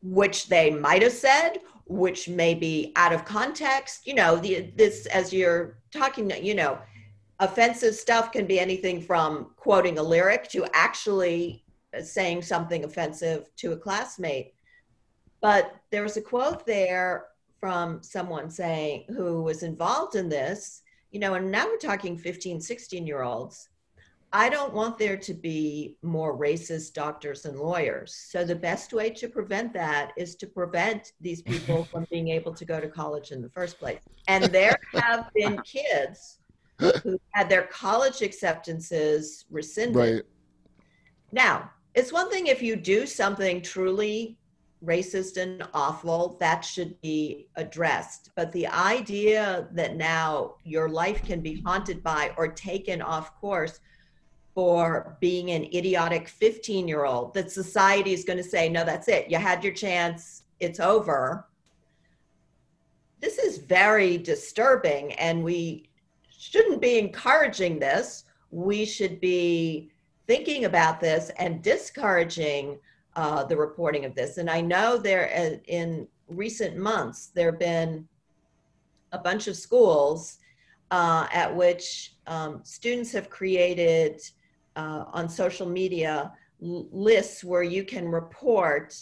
which 0.03 0.47
they 0.47 0.69
might 0.69 1.01
have 1.01 1.11
said 1.11 1.57
which 1.89 2.27
may 2.27 2.53
be 2.53 2.91
out 2.95 3.13
of 3.13 3.25
context. 3.25 4.05
You 4.05 4.15
know 4.15 4.35
the, 4.35 4.71
this 4.75 5.05
as 5.07 5.33
you're 5.33 5.79
talking 5.91 6.31
you 6.43 6.55
know 6.55 6.79
offensive 7.39 7.95
stuff 7.95 8.31
can 8.31 8.45
be 8.45 8.59
anything 8.59 9.01
from 9.01 9.51
quoting 9.55 9.97
a 9.97 10.03
lyric 10.03 10.49
to 10.49 10.65
actually 10.73 11.63
saying 12.01 12.41
something 12.41 12.83
offensive 12.83 13.49
to 13.57 13.71
a 13.73 13.77
classmate. 13.77 14.53
But 15.41 15.75
there 15.91 16.03
was 16.03 16.17
a 16.17 16.21
quote 16.21 16.65
there 16.65 17.27
from 17.59 18.01
someone 18.03 18.49
saying 18.49 19.05
who 19.09 19.43
was 19.43 19.63
involved 19.63 20.15
in 20.15 20.29
this, 20.29 20.81
you 21.11 21.19
know, 21.19 21.35
and 21.35 21.51
now 21.51 21.65
we're 21.65 21.77
talking 21.77 22.17
15, 22.17 22.59
16 22.59 23.07
year 23.07 23.21
olds. 23.21 23.69
I 24.33 24.49
don't 24.49 24.73
want 24.73 24.97
there 24.97 25.15
to 25.15 25.33
be 25.33 25.95
more 26.01 26.37
racist 26.37 26.93
doctors 26.93 27.45
and 27.45 27.57
lawyers. 27.57 28.13
So 28.13 28.43
the 28.43 28.55
best 28.55 28.91
way 28.91 29.09
to 29.11 29.29
prevent 29.29 29.71
that 29.73 30.11
is 30.17 30.35
to 30.37 30.47
prevent 30.47 31.13
these 31.21 31.41
people 31.41 31.83
from 31.91 32.05
being 32.11 32.27
able 32.27 32.53
to 32.53 32.65
go 32.65 32.81
to 32.81 32.89
college 32.89 33.31
in 33.31 33.41
the 33.41 33.49
first 33.49 33.79
place. 33.79 34.01
And 34.27 34.43
there 34.45 34.77
have 34.93 35.29
been 35.33 35.57
kids 35.61 36.39
who 36.79 37.19
had 37.31 37.49
their 37.49 37.63
college 37.63 38.21
acceptances 38.21 39.45
rescinded. 39.49 39.95
Right. 39.95 40.23
Now, 41.31 41.71
it's 41.95 42.13
one 42.13 42.29
thing 42.29 42.47
if 42.47 42.61
you 42.61 42.75
do 42.75 43.05
something 43.05 43.61
truly 43.61 44.37
racist 44.85 45.41
and 45.41 45.67
awful, 45.73 46.37
that 46.39 46.63
should 46.63 46.99
be 47.01 47.47
addressed. 47.55 48.29
But 48.35 48.51
the 48.51 48.67
idea 48.67 49.67
that 49.71 49.95
now 49.95 50.55
your 50.63 50.89
life 50.89 51.23
can 51.23 51.41
be 51.41 51.61
haunted 51.61 52.03
by 52.03 52.33
or 52.37 52.49
taken 52.49 53.01
off 53.01 53.35
course 53.39 53.79
for 54.53 55.17
being 55.19 55.51
an 55.51 55.65
idiotic 55.65 56.27
15 56.27 56.87
year 56.87 57.05
old, 57.05 57.33
that 57.33 57.51
society 57.51 58.13
is 58.13 58.23
going 58.23 58.37
to 58.37 58.43
say, 58.43 58.69
no, 58.69 58.83
that's 58.83 59.07
it. 59.07 59.29
You 59.29 59.37
had 59.37 59.63
your 59.63 59.73
chance, 59.73 60.43
it's 60.59 60.79
over. 60.79 61.47
This 63.19 63.39
is 63.39 63.57
very 63.57 64.17
disturbing, 64.17 65.13
and 65.13 65.43
we 65.43 65.89
shouldn't 66.37 66.81
be 66.81 66.99
encouraging 66.99 67.79
this. 67.79 68.25
We 68.51 68.85
should 68.85 69.19
be 69.19 69.91
thinking 70.27 70.65
about 70.65 70.99
this 70.99 71.31
and 71.37 71.61
discouraging 71.61 72.79
uh, 73.15 73.43
the 73.43 73.57
reporting 73.57 74.05
of 74.05 74.13
this. 74.13 74.37
And 74.37 74.49
I 74.49 74.61
know 74.61 74.97
there 74.97 75.31
uh, 75.35 75.57
in 75.67 76.07
recent 76.27 76.77
months 76.77 77.27
there 77.27 77.51
have 77.51 77.59
been 77.59 78.07
a 79.11 79.17
bunch 79.17 79.47
of 79.47 79.55
schools 79.55 80.37
uh, 80.91 81.27
at 81.31 81.53
which 81.53 82.15
um, 82.27 82.61
students 82.63 83.11
have 83.11 83.29
created 83.29 84.21
uh, 84.75 85.05
on 85.11 85.27
social 85.27 85.67
media 85.67 86.31
lists 86.59 87.43
where 87.43 87.63
you 87.63 87.83
can 87.83 88.07
report 88.07 88.95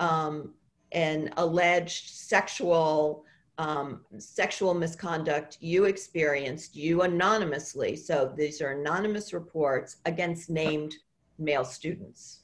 um, 0.00 0.54
an 0.92 1.32
alleged 1.36 2.10
sexual 2.10 3.24
um, 3.58 4.00
sexual 4.18 4.74
misconduct 4.74 5.58
you 5.60 5.84
experienced, 5.84 6.74
you 6.74 7.02
anonymously. 7.02 7.96
So 7.96 8.32
these 8.36 8.60
are 8.62 8.70
anonymous 8.70 9.32
reports 9.32 9.96
against 10.06 10.50
named 10.50 10.94
male 11.38 11.64
students. 11.64 12.40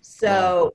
So 0.00 0.74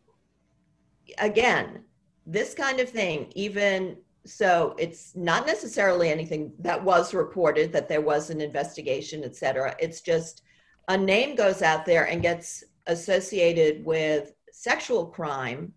again, 1.19 1.83
this 2.25 2.53
kind 2.53 2.79
of 2.79 2.89
thing, 2.89 3.31
even 3.35 3.97
so, 4.25 4.73
it's 4.79 5.15
not 5.17 5.45
necessarily 5.45 6.09
anything 6.09 6.53
that 6.59 6.81
was 6.81 7.13
reported 7.13 7.73
that 7.73 7.89
there 7.89 7.99
was 7.99 8.29
an 8.29 8.39
investigation, 8.39 9.23
et 9.25 9.35
cetera. 9.35 9.75
It's 9.79 9.99
just 9.99 10.43
a 10.87 10.97
name 10.97 11.35
goes 11.35 11.61
out 11.61 11.85
there 11.85 12.05
and 12.07 12.21
gets 12.21 12.63
associated 12.87 13.85
with 13.85 14.33
sexual 14.51 15.07
crime 15.07 15.73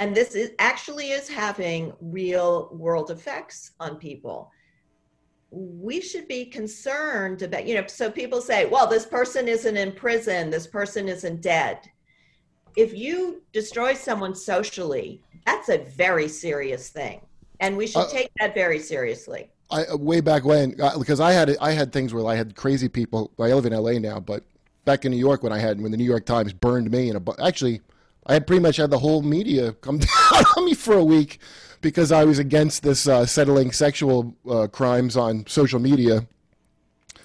and 0.00 0.16
this 0.16 0.34
is 0.34 0.52
actually 0.58 1.10
is 1.10 1.28
having 1.28 1.92
real 2.00 2.70
world 2.72 3.10
effects 3.10 3.72
on 3.78 3.96
people. 3.96 4.50
We 5.50 6.00
should 6.00 6.26
be 6.26 6.46
concerned 6.46 7.42
about 7.42 7.66
you 7.66 7.74
know 7.74 7.86
so 7.86 8.10
people 8.10 8.40
say 8.40 8.64
well 8.66 8.86
this 8.86 9.04
person 9.04 9.46
isn't 9.46 9.76
in 9.76 9.92
prison 9.92 10.50
this 10.50 10.66
person 10.66 11.06
isn't 11.08 11.42
dead. 11.42 11.78
If 12.76 12.94
you 12.94 13.42
destroy 13.52 13.94
someone 13.94 14.34
socially 14.34 15.22
that's 15.46 15.68
a 15.68 15.78
very 15.78 16.28
serious 16.28 16.90
thing. 16.90 17.20
And 17.60 17.76
we 17.76 17.86
should 17.86 18.00
uh, 18.00 18.08
take 18.08 18.30
that 18.38 18.54
very 18.54 18.78
seriously. 18.78 19.50
I, 19.70 19.84
uh, 19.84 19.96
way 19.96 20.20
back 20.20 20.44
when 20.44 20.80
uh, 20.80 20.98
because 20.98 21.20
i 21.20 21.30
had 21.30 21.56
i 21.60 21.70
had 21.70 21.92
things 21.92 22.12
where 22.12 22.26
i 22.26 22.34
had 22.34 22.56
crazy 22.56 22.88
people 22.88 23.30
i 23.38 23.52
live 23.52 23.66
in 23.66 23.72
la 23.72 23.92
now 23.92 24.18
but 24.18 24.42
back 24.84 25.04
in 25.04 25.12
new 25.12 25.16
york 25.18 25.44
when 25.44 25.52
i 25.52 25.58
had 25.58 25.80
when 25.80 25.92
the 25.92 25.96
new 25.96 26.04
york 26.04 26.26
times 26.26 26.52
burned 26.52 26.90
me 26.90 27.08
and 27.08 27.28
a 27.28 27.44
actually 27.44 27.80
I 28.30 28.38
pretty 28.38 28.62
much 28.62 28.76
had 28.76 28.90
the 28.90 28.98
whole 28.98 29.22
media 29.22 29.72
come 29.72 29.98
down 29.98 30.44
on 30.56 30.64
me 30.64 30.74
for 30.74 30.94
a 30.94 31.04
week 31.04 31.40
because 31.80 32.12
I 32.12 32.24
was 32.24 32.38
against 32.38 32.82
this 32.82 33.08
uh, 33.08 33.26
settling 33.26 33.72
sexual 33.72 34.36
uh, 34.48 34.68
crimes 34.68 35.16
on 35.16 35.46
social 35.46 35.80
media, 35.80 36.26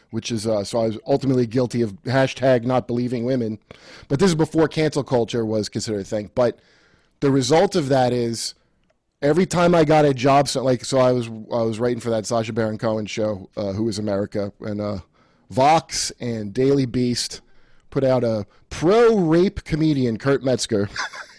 which 0.09 0.31
is 0.31 0.47
uh, 0.47 0.63
so 0.63 0.79
I 0.79 0.87
was 0.87 0.97
ultimately 1.05 1.45
guilty 1.45 1.83
of 1.83 1.91
hashtag 2.03 2.63
not 2.63 2.87
believing 2.87 3.23
women. 3.23 3.59
But 4.07 4.19
this 4.19 4.29
is 4.29 4.35
before 4.35 4.67
cancel 4.67 5.03
culture 5.03 5.45
was 5.45 5.69
considered 5.69 6.01
a 6.01 6.05
thing. 6.05 6.31
But 6.33 6.57
the 7.19 7.29
result 7.29 7.75
of 7.75 7.89
that 7.89 8.11
is 8.11 8.55
every 9.21 9.45
time 9.45 9.75
I 9.75 9.85
got 9.85 10.05
a 10.05 10.13
job, 10.13 10.47
so 10.47 10.63
like 10.63 10.83
so 10.83 10.97
I 10.97 11.11
was 11.11 11.27
I 11.27 11.61
was 11.61 11.79
writing 11.79 11.99
for 11.99 12.09
that 12.09 12.25
Sacha 12.25 12.51
Baron 12.51 12.79
Cohen 12.79 13.05
show, 13.05 13.47
uh, 13.55 13.73
Who 13.73 13.87
Is 13.89 13.99
America, 13.99 14.51
and 14.61 14.81
uh, 14.81 14.99
Vox 15.51 16.11
and 16.19 16.51
Daily 16.51 16.87
Beast 16.87 17.41
put 17.95 18.03
out 18.03 18.25
a 18.25 18.45
pro 18.69 19.17
rape 19.17 19.63
comedian, 19.63 20.17
Kurt 20.17 20.43
Metzger, 20.43 20.89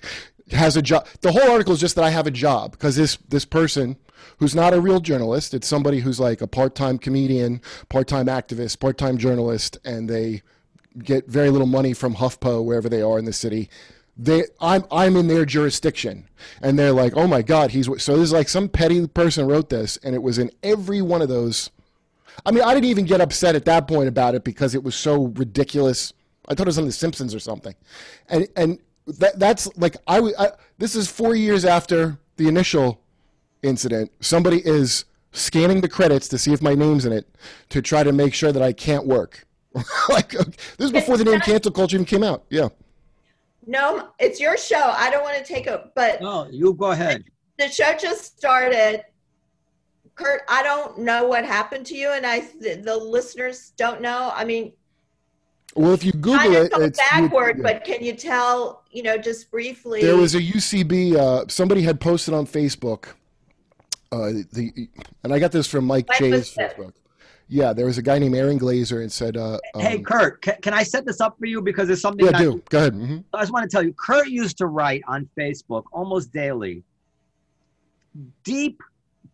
has 0.50 0.74
a 0.74 0.80
job. 0.80 1.06
The 1.20 1.30
whole 1.30 1.50
article 1.50 1.74
is 1.74 1.80
just 1.80 1.96
that 1.96 2.04
I 2.04 2.08
have 2.08 2.26
a 2.26 2.30
job 2.30 2.72
because 2.72 2.96
this 2.96 3.18
this 3.28 3.44
person 3.44 3.98
who's 4.38 4.54
not 4.54 4.72
a 4.72 4.80
real 4.80 5.00
journalist, 5.00 5.52
it's 5.52 5.68
somebody 5.68 6.00
who's 6.00 6.18
like 6.18 6.40
a 6.40 6.46
part 6.46 6.74
time 6.74 6.96
comedian, 6.96 7.60
part 7.90 8.08
time 8.08 8.24
activist, 8.24 8.80
part 8.80 8.96
time 8.96 9.18
journalist, 9.18 9.76
and 9.84 10.08
they 10.08 10.40
get 10.98 11.28
very 11.28 11.50
little 11.50 11.66
money 11.66 11.92
from 11.92 12.14
HuffPo 12.14 12.64
wherever 12.64 12.88
they 12.88 13.02
are 13.02 13.18
in 13.18 13.26
the 13.26 13.34
city. 13.34 13.68
They, 14.16 14.44
I'm, 14.58 14.86
I'm 14.90 15.14
in 15.14 15.28
their 15.28 15.44
jurisdiction, 15.44 16.26
and 16.62 16.78
they're 16.78 16.90
like, 16.92 17.12
oh 17.18 17.26
my 17.26 17.42
god, 17.42 17.72
he's 17.72 17.86
so. 18.02 18.16
There's 18.16 18.32
like 18.32 18.48
some 18.48 18.70
petty 18.70 19.06
person 19.06 19.46
wrote 19.46 19.68
this, 19.68 19.98
and 19.98 20.14
it 20.14 20.22
was 20.22 20.38
in 20.38 20.50
every 20.62 21.02
one 21.02 21.20
of 21.20 21.28
those. 21.28 21.68
I 22.46 22.50
mean, 22.50 22.64
I 22.64 22.72
didn't 22.72 22.86
even 22.86 23.04
get 23.04 23.20
upset 23.20 23.54
at 23.56 23.66
that 23.66 23.86
point 23.86 24.08
about 24.08 24.34
it 24.34 24.42
because 24.42 24.74
it 24.74 24.82
was 24.82 24.94
so 24.94 25.26
ridiculous 25.36 26.14
I 26.48 26.54
thought 26.54 26.66
it 26.66 26.68
was 26.68 26.78
on 26.78 26.86
The 26.86 26.92
Simpsons 26.92 27.34
or 27.34 27.40
something, 27.40 27.74
and 28.28 28.48
and 28.56 28.78
that 29.06 29.38
that's 29.38 29.68
like 29.76 29.96
I, 30.06 30.18
I 30.38 30.50
this 30.78 30.94
is 30.94 31.08
four 31.08 31.34
years 31.34 31.64
after 31.64 32.18
the 32.36 32.48
initial 32.48 33.00
incident. 33.62 34.12
Somebody 34.20 34.66
is 34.66 35.04
scanning 35.32 35.80
the 35.80 35.88
credits 35.88 36.28
to 36.28 36.38
see 36.38 36.52
if 36.52 36.62
my 36.62 36.74
name's 36.74 37.04
in 37.04 37.12
it 37.12 37.26
to 37.68 37.82
try 37.82 38.02
to 38.02 38.12
make 38.12 38.34
sure 38.34 38.52
that 38.52 38.62
I 38.62 38.72
can't 38.72 39.06
work. 39.06 39.46
like 40.08 40.30
this 40.30 40.56
is 40.78 40.92
before 40.92 41.16
the 41.16 41.24
name 41.24 41.40
cancel 41.40 41.70
culture 41.72 41.96
even 41.96 42.06
came 42.06 42.22
out. 42.22 42.44
Yeah. 42.50 42.68
No, 43.66 44.10
it's 44.18 44.40
your 44.40 44.56
show. 44.56 44.94
I 44.96 45.10
don't 45.10 45.22
want 45.22 45.36
to 45.36 45.44
take 45.44 45.66
a 45.66 45.90
but 45.94 46.20
No, 46.20 46.48
you 46.50 46.72
go 46.74 46.92
ahead. 46.92 47.24
The 47.58 47.68
show 47.68 47.94
just 47.98 48.38
started. 48.38 49.02
Kurt, 50.14 50.42
I 50.48 50.62
don't 50.62 51.00
know 51.00 51.26
what 51.26 51.44
happened 51.44 51.84
to 51.86 51.94
you, 51.94 52.10
and 52.10 52.24
I 52.24 52.40
the, 52.60 52.80
the 52.82 52.96
listeners 52.96 53.72
don't 53.76 54.00
know. 54.00 54.32
I 54.34 54.44
mean, 54.44 54.72
well, 55.76 55.92
if 55.92 56.04
you 56.04 56.12
Google 56.12 56.54
it, 56.54 56.72
it's 56.74 56.98
backward. 56.98 57.58
You, 57.58 57.64
yeah. 57.64 57.72
But 57.72 57.84
can 57.84 58.02
you 58.02 58.14
tell? 58.14 58.82
You 58.90 59.02
know, 59.02 59.18
just 59.18 59.50
briefly. 59.50 60.00
There 60.00 60.16
was 60.16 60.34
a 60.34 60.40
UCB. 60.40 61.14
Uh, 61.14 61.44
somebody 61.48 61.82
had 61.82 62.00
posted 62.00 62.34
on 62.34 62.46
Facebook. 62.46 63.08
Uh, 64.10 64.32
the 64.52 64.88
and 65.22 65.32
I 65.32 65.38
got 65.38 65.52
this 65.52 65.66
from 65.66 65.84
Mike 65.84 66.08
Jay's 66.18 66.54
Facebook. 66.54 66.94
Yeah, 67.48 67.72
there 67.72 67.86
was 67.86 67.98
a 67.98 68.02
guy 68.02 68.18
named 68.18 68.34
Aaron 68.34 68.58
Glazer 68.58 69.02
and 69.02 69.12
said, 69.12 69.36
uh, 69.36 69.58
"Hey, 69.76 69.98
um, 69.98 70.02
Kurt, 70.02 70.42
can, 70.42 70.56
can, 70.62 70.74
I 70.74 70.82
set 70.82 71.04
this 71.04 71.20
up 71.20 71.38
for 71.38 71.46
you 71.46 71.60
because 71.60 71.86
there's 71.86 72.00
something." 72.00 72.26
Yeah, 72.26 72.38
do. 72.38 72.62
Go 72.70 72.78
ahead. 72.78 72.94
Mm-hmm. 72.94 73.18
I 73.34 73.40
just 73.40 73.52
want 73.52 73.70
to 73.70 73.74
tell 73.74 73.84
you, 73.84 73.92
Kurt 73.92 74.28
used 74.28 74.58
to 74.58 74.66
write 74.66 75.02
on 75.06 75.28
Facebook 75.38 75.84
almost 75.92 76.32
daily, 76.32 76.82
deep, 78.42 78.82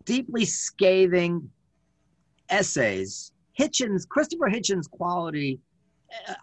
deeply 0.05 0.45
scathing 0.45 1.49
essays. 2.51 3.33
Hitchens, 3.59 4.09
Christopher 4.09 4.49
Hitchens' 4.49 4.91
quality 4.91 5.61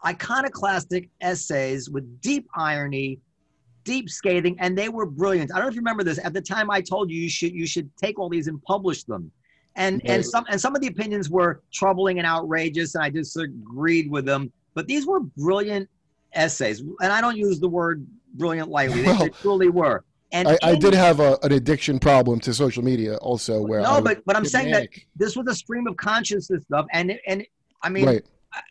iconoclastic 0.06 1.10
essays 1.22 1.90
with 1.90 2.22
deep 2.22 2.48
irony, 2.56 3.20
deep 3.84 4.10
scathing, 4.10 4.56
and 4.60 4.78
they 4.78 4.90
were 4.90 5.06
brilliant. 5.06 5.52
I 5.52 5.56
don't 5.56 5.66
know 5.66 5.70
if 5.70 5.76
you 5.76 5.82
remember 5.82 6.04
this. 6.04 6.20
At 6.24 6.34
the 6.34 6.42
time, 6.42 6.70
I 6.70 6.82
told 6.82 7.12
you 7.12 7.20
you 7.20 7.30
should 7.30 7.54
you 7.54 7.66
should 7.66 7.90
take 7.98 8.20
all 8.20 8.30
these 8.30 8.48
and 8.48 8.62
publish 8.64 9.04
them. 9.04 9.32
And 9.76 10.02
and 10.06 10.26
some 10.26 10.46
and 10.50 10.60
some 10.60 10.76
of 10.76 10.82
the 10.82 10.88
opinions 10.88 11.30
were 11.30 11.62
troubling 11.74 12.18
and 12.18 12.28
outrageous, 12.28 12.96
and 12.96 13.04
I 13.04 13.10
disagreed 13.10 14.10
with 14.10 14.26
them. 14.26 14.52
But 14.74 14.88
these 14.88 15.06
were 15.06 15.22
brilliant 15.22 15.90
essays, 16.34 16.82
and 16.82 17.14
I 17.14 17.22
don't 17.22 17.38
use 17.38 17.60
the 17.60 17.70
word 17.70 18.06
brilliant 18.34 18.70
lightly. 18.70 19.04
Well, 19.04 19.18
they, 19.18 19.30
truly 19.30 19.70
were. 19.70 20.04
And 20.32 20.48
I, 20.48 20.58
I 20.62 20.76
did 20.76 20.94
have 20.94 21.20
a, 21.20 21.40
an 21.42 21.54
addiction 21.54 21.98
problem 21.98 22.40
to 22.42 22.54
social 22.54 22.84
media, 22.84 23.18
also. 23.18 23.62
Where 23.62 23.82
no, 23.82 24.02
but 24.02 24.24
but 24.26 24.36
I'm 24.36 24.46
saying 24.46 24.72
manic. 24.72 24.94
that 24.94 25.02
this 25.16 25.36
was 25.36 25.48
a 25.48 25.56
stream 25.56 25.88
of 25.88 25.98
consciousness 25.98 26.64
stuff, 26.64 26.86
and 26.92 27.18
and 27.26 27.46
I 27.82 27.90
mean, 27.90 28.06
right. 28.06 28.26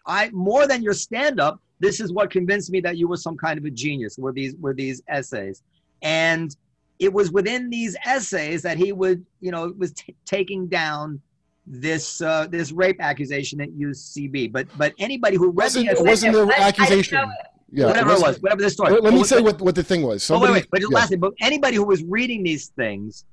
I 0.06 0.30
more 0.30 0.66
than 0.66 0.82
your 0.82 0.94
stand 0.94 1.40
up, 1.40 1.60
this 1.80 2.00
is 2.00 2.12
what 2.12 2.30
convinced 2.30 2.70
me 2.70 2.80
that 2.80 2.96
you 2.96 3.08
were 3.08 3.16
some 3.16 3.36
kind 3.36 3.58
of 3.58 3.64
a 3.64 3.70
genius. 3.70 4.18
Were 4.18 4.32
these 4.32 4.54
were 4.56 4.74
these 4.74 5.02
essays, 5.08 5.62
and 6.02 6.54
it 6.98 7.12
was 7.12 7.30
within 7.30 7.70
these 7.70 7.96
essays 8.04 8.62
that 8.62 8.76
he 8.76 8.92
would, 8.92 9.24
you 9.40 9.50
know, 9.52 9.72
was 9.78 9.92
t- 9.92 10.16
taking 10.24 10.66
down 10.66 11.20
this 11.66 12.20
uh, 12.20 12.46
this 12.50 12.72
rape 12.72 12.96
accusation 13.00 13.60
at 13.60 13.70
UCB. 13.70 14.50
But 14.52 14.66
but 14.76 14.94
anybody 14.98 15.36
who 15.36 15.50
read 15.50 15.56
wasn't, 15.56 15.96
the 15.96 16.02
wasn't 16.04 16.32
the 16.34 16.54
accusation. 16.60 17.30
Yeah, 17.70 17.86
whatever 17.86 18.12
it 18.12 18.20
was, 18.22 18.40
whatever 18.40 18.62
the 18.62 18.70
story. 18.70 18.92
Let, 18.92 19.04
let 19.04 19.12
me 19.12 19.20
But- 19.20 19.28
say 19.28 19.40
what, 19.42 19.60
what 19.60 19.74
the 19.74 19.82
thing 19.82 20.02
was. 20.02 20.22
Oh, 20.30 20.34
Somebody, 20.34 20.52
wait, 20.54 20.62
wait. 20.62 20.70
But 20.70 20.80
yeah. 20.80 20.86
lastly, 20.90 21.16
but 21.18 21.34
anybody 21.40 21.76
who 21.76 21.84
was 21.84 22.02
reading 22.04 22.42
these 22.42 22.68
things 22.68 23.26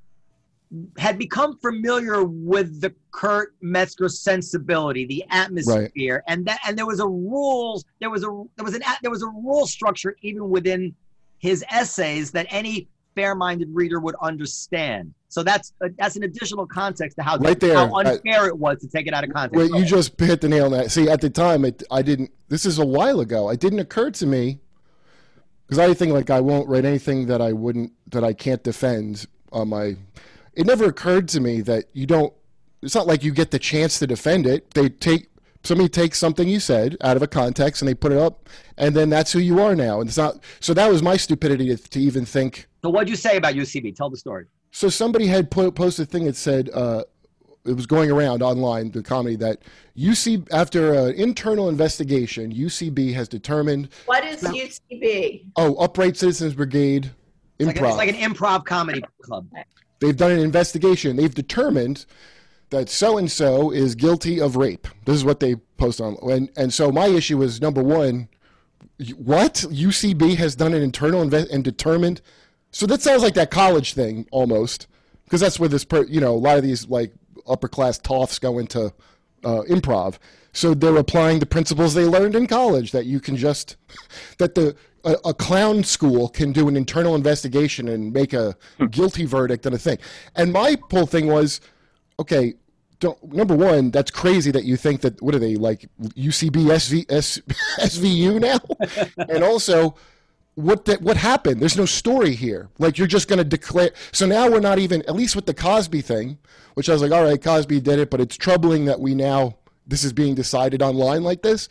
had 0.98 1.18
become 1.18 1.58
familiar 1.58 2.24
with 2.24 2.82
the 2.82 2.94
Kurt 3.12 3.56
Metzger 3.62 4.10
sensibility, 4.10 5.06
the 5.06 5.24
atmosphere, 5.30 6.24
and 6.28 6.46
that 6.46 6.60
and 6.68 6.78
there 6.78 6.86
was 6.86 7.00
a 7.00 7.08
rules. 7.08 7.86
There 8.00 8.10
was 8.10 8.24
a 8.24 8.44
there 8.56 8.66
was 8.66 8.76
an 8.76 8.84
there 9.02 9.12
was 9.12 9.24
a 9.24 9.28
rule 9.28 9.68
structure 9.68 10.16
even 10.22 10.50
within 10.50 10.96
his 11.40 11.64
essays 11.70 12.32
that 12.32 12.48
any 12.50 12.88
fair-minded 13.16 13.70
reader 13.72 14.00
would 14.00 14.16
understand. 14.22 15.14
So 15.30 15.44
that's 15.44 15.74
uh, 15.84 15.90
that's 15.98 16.16
an 16.16 16.24
additional 16.24 16.66
context 16.66 17.18
to 17.18 17.24
how 17.24 17.38
Right 17.38 17.60
there, 17.60 17.76
how 17.76 17.94
unfair 17.96 18.48
it 18.48 18.58
was 18.58 18.80
to 18.80 18.88
take 18.88 19.08
it 19.08 19.14
out 19.14 19.24
of 19.24 19.34
context. 19.34 19.58
Wait, 19.58 19.80
you 19.80 19.86
just 19.86 20.20
hit 20.20 20.42
the 20.42 20.50
nail 20.50 20.66
on 20.66 20.72
that. 20.72 20.92
See, 20.92 21.10
at 21.10 21.22
the 21.22 21.30
time, 21.30 21.66
it, 21.66 21.84
I 21.92 22.02
didn't. 22.02 22.32
This 22.48 22.66
is 22.66 22.80
a 22.80 22.86
while 22.86 23.20
ago. 23.20 23.50
It 23.50 23.60
didn't 23.60 23.80
occur 23.80 24.12
to 24.12 24.26
me 24.26 24.60
because 25.66 25.80
I 25.80 25.94
think 25.94 26.14
like 26.14 26.30
I 26.30 26.40
won't 26.40 26.68
write 26.70 26.86
anything 26.86 27.28
that 27.28 27.42
I 27.42 27.54
wouldn't 27.54 27.92
that 28.12 28.24
I 28.24 28.34
can't 28.34 28.64
defend 28.64 29.26
on 29.52 29.70
my. 29.70 29.98
It 30.56 30.66
never 30.66 30.86
occurred 30.86 31.28
to 31.30 31.40
me 31.40 31.62
that 31.62 31.86
you 31.94 32.06
don't. 32.06 32.34
It's 32.82 32.96
not 32.96 33.08
like 33.08 33.24
you 33.24 33.32
get 33.32 33.52
the 33.52 33.60
chance 33.60 34.00
to 34.00 34.08
defend 34.08 34.46
it. 34.46 34.72
They 34.74 34.90
take 34.90 35.30
somebody 35.64 35.90
takes 35.90 36.20
something 36.20 36.48
you 36.48 36.60
said 36.60 36.96
out 37.02 37.18
of 37.18 37.24
a 37.24 37.28
context 37.28 37.82
and 37.82 37.90
they 37.90 37.96
put 37.96 38.12
it 38.12 38.18
up, 38.18 38.48
and 38.78 38.96
then 38.96 39.10
that's 39.10 39.32
who 39.32 39.40
you 39.40 39.60
are 39.62 39.76
now. 39.76 40.00
And 40.00 40.08
it's 40.08 40.18
not. 40.18 40.40
So 40.60 40.74
that 40.76 40.90
was 40.92 41.02
my 41.02 41.18
stupidity 41.18 41.76
to, 41.76 41.78
to 41.90 42.00
even 42.00 42.26
think. 42.26 42.68
so 42.84 42.90
what'd 42.90 43.10
you 43.10 43.16
say 43.16 43.38
about 43.38 43.56
UCB? 43.56 43.96
Tell 43.96 44.10
the 44.10 44.18
story. 44.18 44.46
So 44.72 44.90
somebody 44.90 45.28
had 45.28 45.50
put, 45.50 45.74
posted 45.74 46.08
a 46.08 46.12
thing 46.12 46.26
that 46.26 46.36
said 46.36 46.70
uh, 46.74 47.04
it 47.66 47.74
was 47.74 47.86
going 47.88 48.12
around 48.12 48.44
online 48.44 48.92
the 48.92 49.02
comedy 49.02 49.38
that 49.38 49.60
UC 49.98 50.48
after 50.52 50.94
an 50.94 51.16
internal 51.16 51.70
investigation, 51.70 52.54
UCB 52.54 53.14
has 53.14 53.28
determined 53.28 53.90
What 54.06 54.24
is 54.26 54.42
UCB? 54.42 55.46
oh 55.56 55.76
Upright 55.76 56.18
Citizens 56.18 56.54
Brigade 56.54 57.10
It's 57.58 57.68
like, 57.68 57.78
a- 57.78 57.80
improv. 57.80 57.88
it's 57.88 57.98
like 57.98 58.10
an 58.10 58.34
improv 58.34 58.66
comedy 58.66 59.02
club. 59.22 59.48
They've 60.06 60.16
done 60.16 60.32
an 60.32 60.40
investigation. 60.40 61.16
They've 61.16 61.34
determined 61.34 62.06
that 62.70 62.90
so 62.90 63.18
and 63.18 63.32
so 63.32 63.72
is 63.72 63.96
guilty 63.96 64.40
of 64.40 64.56
rape. 64.56 64.88
This 65.06 65.16
is 65.16 65.26
what 65.26 65.40
they 65.40 65.56
post 65.78 66.00
on. 66.00 66.16
And 66.30 66.52
and 66.56 66.72
so 66.72 66.92
my 66.92 67.08
issue 67.08 67.42
is 67.42 67.60
number 67.60 67.82
one, 67.82 68.30
what 69.16 69.66
UCB 69.70 70.36
has 70.36 70.56
done 70.56 70.76
an 70.76 70.84
internal 70.84 71.24
invest 71.24 71.50
and 71.50 71.64
determined. 71.64 72.22
So 72.70 72.86
that 72.86 73.02
sounds 73.02 73.24
like 73.24 73.34
that 73.34 73.50
college 73.50 73.94
thing 73.94 74.28
almost, 74.32 74.86
because 75.24 75.42
that's 75.42 75.60
where 75.60 75.70
this 75.70 75.84
per, 75.84 76.04
you 76.04 76.22
know 76.22 76.36
a 76.36 76.38
lot 76.38 76.58
of 76.58 76.64
these 76.64 76.88
like 76.88 77.12
upper 77.48 77.68
class 77.68 77.98
toffs 77.98 78.40
go 78.40 78.60
into 78.60 78.94
uh, 79.44 79.62
improv. 79.70 80.20
So 80.54 80.76
they're 80.76 80.96
applying 80.98 81.40
the 81.40 81.46
principles 81.48 81.96
they 81.96 82.06
learned 82.06 82.36
in 82.36 82.46
college 82.46 82.92
that 82.92 83.08
you 83.08 83.20
can 83.20 83.38
just 83.38 83.76
that 84.38 84.54
the 84.54 84.76
a, 85.06 85.16
a 85.26 85.34
clown 85.34 85.84
school 85.84 86.28
can 86.28 86.52
do 86.52 86.68
an 86.68 86.76
internal 86.76 87.16
investigation 87.16 87.88
and 87.88 88.12
make 88.12 88.34
a 88.34 88.56
hmm. 88.78 88.88
guilty 88.88 89.26
verdict 89.26 89.66
and 89.66 89.76
a 89.76 89.78
thing. 89.78 89.98
And 90.36 90.52
my 90.52 90.78
whole 90.92 91.06
thing 91.06 91.28
was, 91.28 91.62
okay, 92.20 92.56
don't, 93.00 93.22
number 93.34 93.56
one, 93.56 93.92
that's 93.92 94.12
crazy 94.12 94.52
that 94.52 94.64
you 94.64 94.78
think 94.78 95.02
that 95.02 95.22
what 95.22 95.36
are 95.36 95.40
they 95.40 95.56
like 95.56 95.88
UCB 96.00 96.52
SV, 96.52 97.12
S, 97.12 97.40
SVU 97.80 98.40
now, 99.18 99.28
and 99.30 99.44
also 99.44 99.96
what 100.56 100.86
that 100.86 101.02
what 101.02 101.18
happened? 101.18 101.62
There's 101.62 101.78
no 101.78 101.86
story 101.86 102.34
here. 102.34 102.70
Like 102.80 102.98
you're 102.98 103.08
just 103.08 103.28
going 103.28 103.38
to 103.38 103.44
declare. 103.44 103.92
So 104.14 104.26
now 104.26 104.50
we're 104.50 104.62
not 104.62 104.80
even 104.80 105.02
at 105.04 105.16
least 105.16 105.36
with 105.36 105.46
the 105.46 105.54
Cosby 105.54 106.02
thing, 106.02 106.38
which 106.76 106.90
I 106.90 106.94
was 106.94 107.02
like, 107.02 107.12
all 107.12 107.24
right, 107.24 107.42
Cosby 107.42 107.82
did 107.82 108.00
it, 108.00 108.10
but 108.10 108.22
it's 108.22 108.38
troubling 108.38 108.86
that 108.86 109.00
we 109.00 109.14
now 109.14 109.58
this 109.86 110.04
is 110.04 110.14
being 110.14 110.34
decided 110.34 110.82
online 110.82 111.24
like 111.24 111.42
this. 111.42 111.70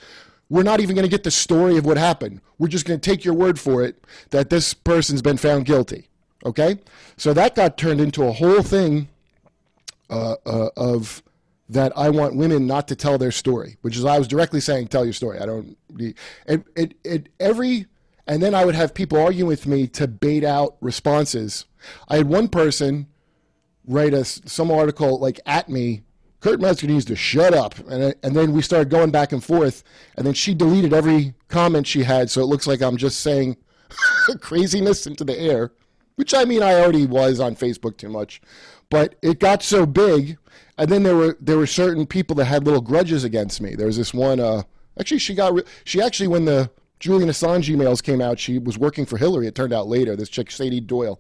We're 0.48 0.62
not 0.62 0.80
even 0.80 0.94
going 0.94 1.06
to 1.06 1.10
get 1.10 1.24
the 1.24 1.30
story 1.30 1.76
of 1.78 1.86
what 1.86 1.96
happened. 1.96 2.40
We're 2.58 2.68
just 2.68 2.86
going 2.86 3.00
to 3.00 3.10
take 3.10 3.24
your 3.24 3.34
word 3.34 3.58
for 3.58 3.82
it 3.82 4.04
that 4.30 4.50
this 4.50 4.74
person's 4.74 5.22
been 5.22 5.36
found 5.36 5.64
guilty. 5.64 6.08
Okay, 6.44 6.78
so 7.16 7.32
that 7.32 7.54
got 7.54 7.78
turned 7.78 8.00
into 8.00 8.24
a 8.24 8.32
whole 8.32 8.62
thing 8.62 9.08
uh, 10.10 10.36
uh, 10.44 10.68
of 10.76 11.22
that 11.70 11.96
I 11.96 12.10
want 12.10 12.36
women 12.36 12.66
not 12.66 12.86
to 12.88 12.96
tell 12.96 13.16
their 13.16 13.32
story, 13.32 13.78
which 13.80 13.96
is 13.96 14.04
I 14.04 14.18
was 14.18 14.28
directly 14.28 14.60
saying, 14.60 14.88
tell 14.88 15.04
your 15.04 15.14
story. 15.14 15.38
I 15.38 15.46
don't. 15.46 15.78
It, 15.98 16.16
it, 16.76 16.94
it 17.02 17.28
every 17.40 17.86
and 18.26 18.42
then 18.42 18.54
I 18.54 18.64
would 18.64 18.74
have 18.74 18.94
people 18.94 19.20
arguing 19.20 19.48
with 19.48 19.66
me 19.66 19.86
to 19.88 20.08
bait 20.08 20.44
out 20.44 20.76
responses. 20.80 21.66
I 22.08 22.16
had 22.16 22.26
one 22.26 22.48
person 22.48 23.06
write 23.86 24.14
us 24.14 24.40
some 24.46 24.70
article 24.70 25.18
like 25.18 25.40
at 25.46 25.68
me. 25.68 26.02
Kurt 26.44 26.60
Metzger 26.60 26.88
needs 26.88 27.06
to 27.06 27.16
shut 27.16 27.54
up, 27.54 27.74
and 27.88 28.14
and 28.22 28.36
then 28.36 28.52
we 28.52 28.60
started 28.60 28.90
going 28.90 29.10
back 29.10 29.32
and 29.32 29.42
forth, 29.42 29.82
and 30.14 30.26
then 30.26 30.34
she 30.34 30.52
deleted 30.52 30.92
every 30.92 31.32
comment 31.48 31.86
she 31.86 32.02
had, 32.02 32.28
so 32.28 32.42
it 32.42 32.48
looks 32.48 32.66
like 32.66 32.82
I'm 32.82 32.98
just 32.98 33.20
saying 33.20 33.56
craziness 34.40 35.06
into 35.06 35.24
the 35.24 35.38
air, 35.38 35.72
which 36.16 36.34
I 36.34 36.44
mean 36.44 36.62
I 36.62 36.74
already 36.74 37.06
was 37.06 37.40
on 37.40 37.56
Facebook 37.56 37.96
too 37.96 38.10
much, 38.10 38.42
but 38.90 39.14
it 39.22 39.40
got 39.40 39.62
so 39.62 39.86
big, 39.86 40.36
and 40.76 40.90
then 40.90 41.02
there 41.02 41.16
were 41.16 41.38
there 41.40 41.56
were 41.56 41.66
certain 41.66 42.04
people 42.06 42.36
that 42.36 42.44
had 42.44 42.66
little 42.66 42.82
grudges 42.82 43.24
against 43.24 43.62
me. 43.62 43.74
There 43.74 43.86
was 43.86 43.96
this 43.96 44.12
one. 44.12 44.38
Uh, 44.38 44.64
actually, 45.00 45.20
she 45.20 45.34
got 45.34 45.54
re- 45.54 45.64
she 45.84 46.02
actually 46.02 46.28
when 46.28 46.44
the 46.44 46.70
Julian 47.00 47.30
Assange 47.30 47.74
emails 47.74 48.02
came 48.02 48.20
out, 48.20 48.38
she 48.38 48.58
was 48.58 48.76
working 48.76 49.06
for 49.06 49.16
Hillary. 49.16 49.46
It 49.46 49.54
turned 49.54 49.72
out 49.72 49.86
later. 49.86 50.14
This 50.14 50.28
chick 50.28 50.50
Sady 50.50 50.80
Doyle, 50.80 51.18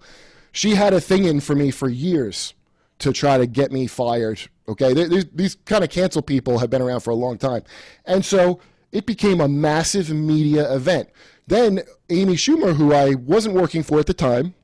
she 0.52 0.74
had 0.74 0.92
a 0.92 1.00
thing 1.00 1.24
in 1.24 1.40
for 1.40 1.54
me 1.54 1.70
for 1.70 1.88
years 1.88 2.52
to 2.98 3.10
try 3.10 3.38
to 3.38 3.46
get 3.46 3.72
me 3.72 3.86
fired. 3.86 4.50
Okay, 4.66 4.94
these, 4.94 5.26
these 5.34 5.54
kind 5.66 5.84
of 5.84 5.90
cancel 5.90 6.22
people 6.22 6.58
have 6.58 6.70
been 6.70 6.80
around 6.82 7.00
for 7.00 7.10
a 7.10 7.14
long 7.14 7.36
time, 7.36 7.62
and 8.06 8.24
so 8.24 8.60
it 8.92 9.04
became 9.06 9.40
a 9.40 9.48
massive 9.48 10.08
media 10.10 10.72
event. 10.74 11.10
Then 11.46 11.80
Amy 12.08 12.34
Schumer, 12.34 12.74
who 12.74 12.94
I 12.94 13.14
wasn't 13.14 13.54
working 13.56 13.82
for 13.82 14.00
at 14.00 14.06
the 14.06 14.14
time, 14.14 14.54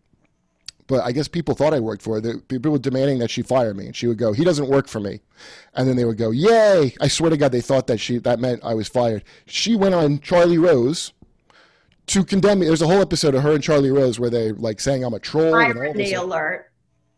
but 0.87 1.05
I 1.05 1.13
guess 1.13 1.29
people 1.29 1.55
thought 1.55 1.75
I 1.75 1.81
worked 1.81 2.01
for 2.03 2.15
her. 2.15 2.21
The- 2.21 2.39
People 2.49 2.73
were 2.73 2.79
demanding 2.79 3.19
that 3.19 3.31
she 3.31 3.43
fire 3.43 3.75
me, 3.75 3.87
and 3.87 3.95
she 3.95 4.07
would 4.07 4.17
go, 4.17 4.33
"He 4.33 4.43
doesn't 4.43 4.69
work 4.69 4.89
for 4.89 5.01
me," 5.01 5.21
and 5.75 5.87
then 5.87 5.97
they 5.97 6.05
would 6.07 6.17
go, 6.17 6.31
"Yay!" 6.31 6.95
I 7.01 7.09
swear 7.09 7.29
to 7.31 7.37
God, 7.37 7.53
they 7.53 7.61
thought 7.61 7.87
that 7.89 7.99
she 7.99 8.17
that 8.19 8.41
meant 8.41 8.61
I 8.65 8.73
was 8.75 8.89
fired. 8.89 9.23
She 9.47 9.77
went 9.77 9.95
on 9.95 10.19
Charlie 10.21 10.57
Rose 10.59 11.13
to 12.07 12.25
condemn 12.25 12.61
me. 12.61 12.67
There's 12.67 12.83
a 12.83 12.87
whole 12.89 13.03
episode 13.03 13.35
of 13.35 13.43
her 13.43 13.53
and 13.53 13.63
Charlie 13.63 13.91
Rose 13.91 14.19
where 14.19 14.31
they 14.31 14.53
like 14.53 14.81
saying 14.81 15.05
I'm 15.05 15.15
a 15.15 15.21
troll 15.21 15.55
and 15.55 15.79
all 15.79 15.93
this. 15.93 16.13
Irony 16.13 16.15
alert. 16.15 16.70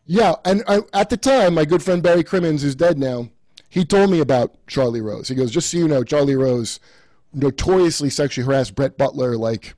Yeah, 0.05 0.35
and 0.43 0.63
I, 0.67 0.81
at 0.93 1.09
the 1.09 1.17
time, 1.17 1.55
my 1.55 1.65
good 1.65 1.81
friend 1.81 2.03
Barry 2.03 2.23
Crimmins, 2.23 2.61
who's 2.61 2.75
dead 2.75 2.97
now, 2.97 3.29
he 3.69 3.85
told 3.85 4.11
me 4.11 4.19
about 4.19 4.55
Charlie 4.67 5.01
Rose. 5.01 5.27
He 5.27 5.35
goes, 5.35 5.51
just 5.51 5.69
so 5.69 5.77
you 5.77 5.87
know, 5.87 6.03
Charlie 6.03 6.35
Rose 6.35 6.79
notoriously 7.33 8.09
sexually 8.09 8.45
harassed 8.45 8.75
Brett 8.75 8.97
Butler, 8.97 9.37
like 9.37 9.73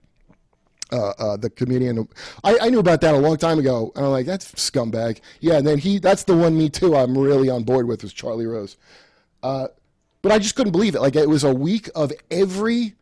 uh, 0.91 1.11
uh, 1.19 1.37
the 1.37 1.49
comedian. 1.49 2.07
I, 2.43 2.57
I 2.61 2.69
knew 2.69 2.79
about 2.79 3.01
that 3.01 3.13
a 3.13 3.17
long 3.17 3.37
time 3.37 3.59
ago, 3.59 3.91
and 3.95 4.05
I'm 4.05 4.11
like, 4.11 4.25
that's 4.25 4.51
scumbag. 4.53 5.21
Yeah, 5.39 5.57
and 5.57 5.65
then 5.65 5.77
he—that's 5.77 6.23
the 6.23 6.35
one. 6.35 6.57
Me 6.57 6.69
too. 6.69 6.95
I'm 6.95 7.17
really 7.17 7.49
on 7.49 7.63
board 7.63 7.87
with 7.87 8.03
was 8.03 8.13
Charlie 8.13 8.47
Rose. 8.47 8.77
Uh, 9.43 9.67
but 10.21 10.31
I 10.31 10.39
just 10.39 10.55
couldn't 10.55 10.71
believe 10.71 10.95
it. 10.95 11.01
Like 11.01 11.15
it 11.15 11.29
was 11.29 11.43
a 11.43 11.53
week 11.53 11.89
of 11.95 12.11
every 12.31 12.95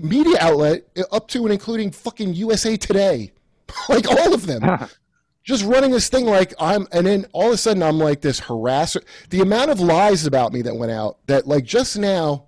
media 0.00 0.36
outlet, 0.40 0.84
up 1.10 1.28
to 1.28 1.42
and 1.42 1.52
including 1.52 1.90
fucking 1.90 2.34
USA 2.34 2.76
Today, 2.76 3.32
like 3.88 4.08
all 4.08 4.32
of 4.32 4.46
them 4.46 4.88
just 5.42 5.64
running 5.64 5.90
this 5.90 6.08
thing 6.08 6.26
like 6.26 6.54
I'm, 6.58 6.86
and 6.92 7.06
then 7.06 7.26
all 7.32 7.48
of 7.48 7.54
a 7.54 7.56
sudden 7.56 7.82
I'm 7.82 7.98
like 7.98 8.20
this 8.20 8.40
harasser. 8.40 9.02
The 9.30 9.40
amount 9.40 9.70
of 9.70 9.80
lies 9.80 10.26
about 10.26 10.52
me 10.52 10.62
that 10.62 10.76
went 10.76 10.92
out 10.92 11.18
that 11.26 11.46
like 11.46 11.64
just 11.64 11.98
now, 11.98 12.44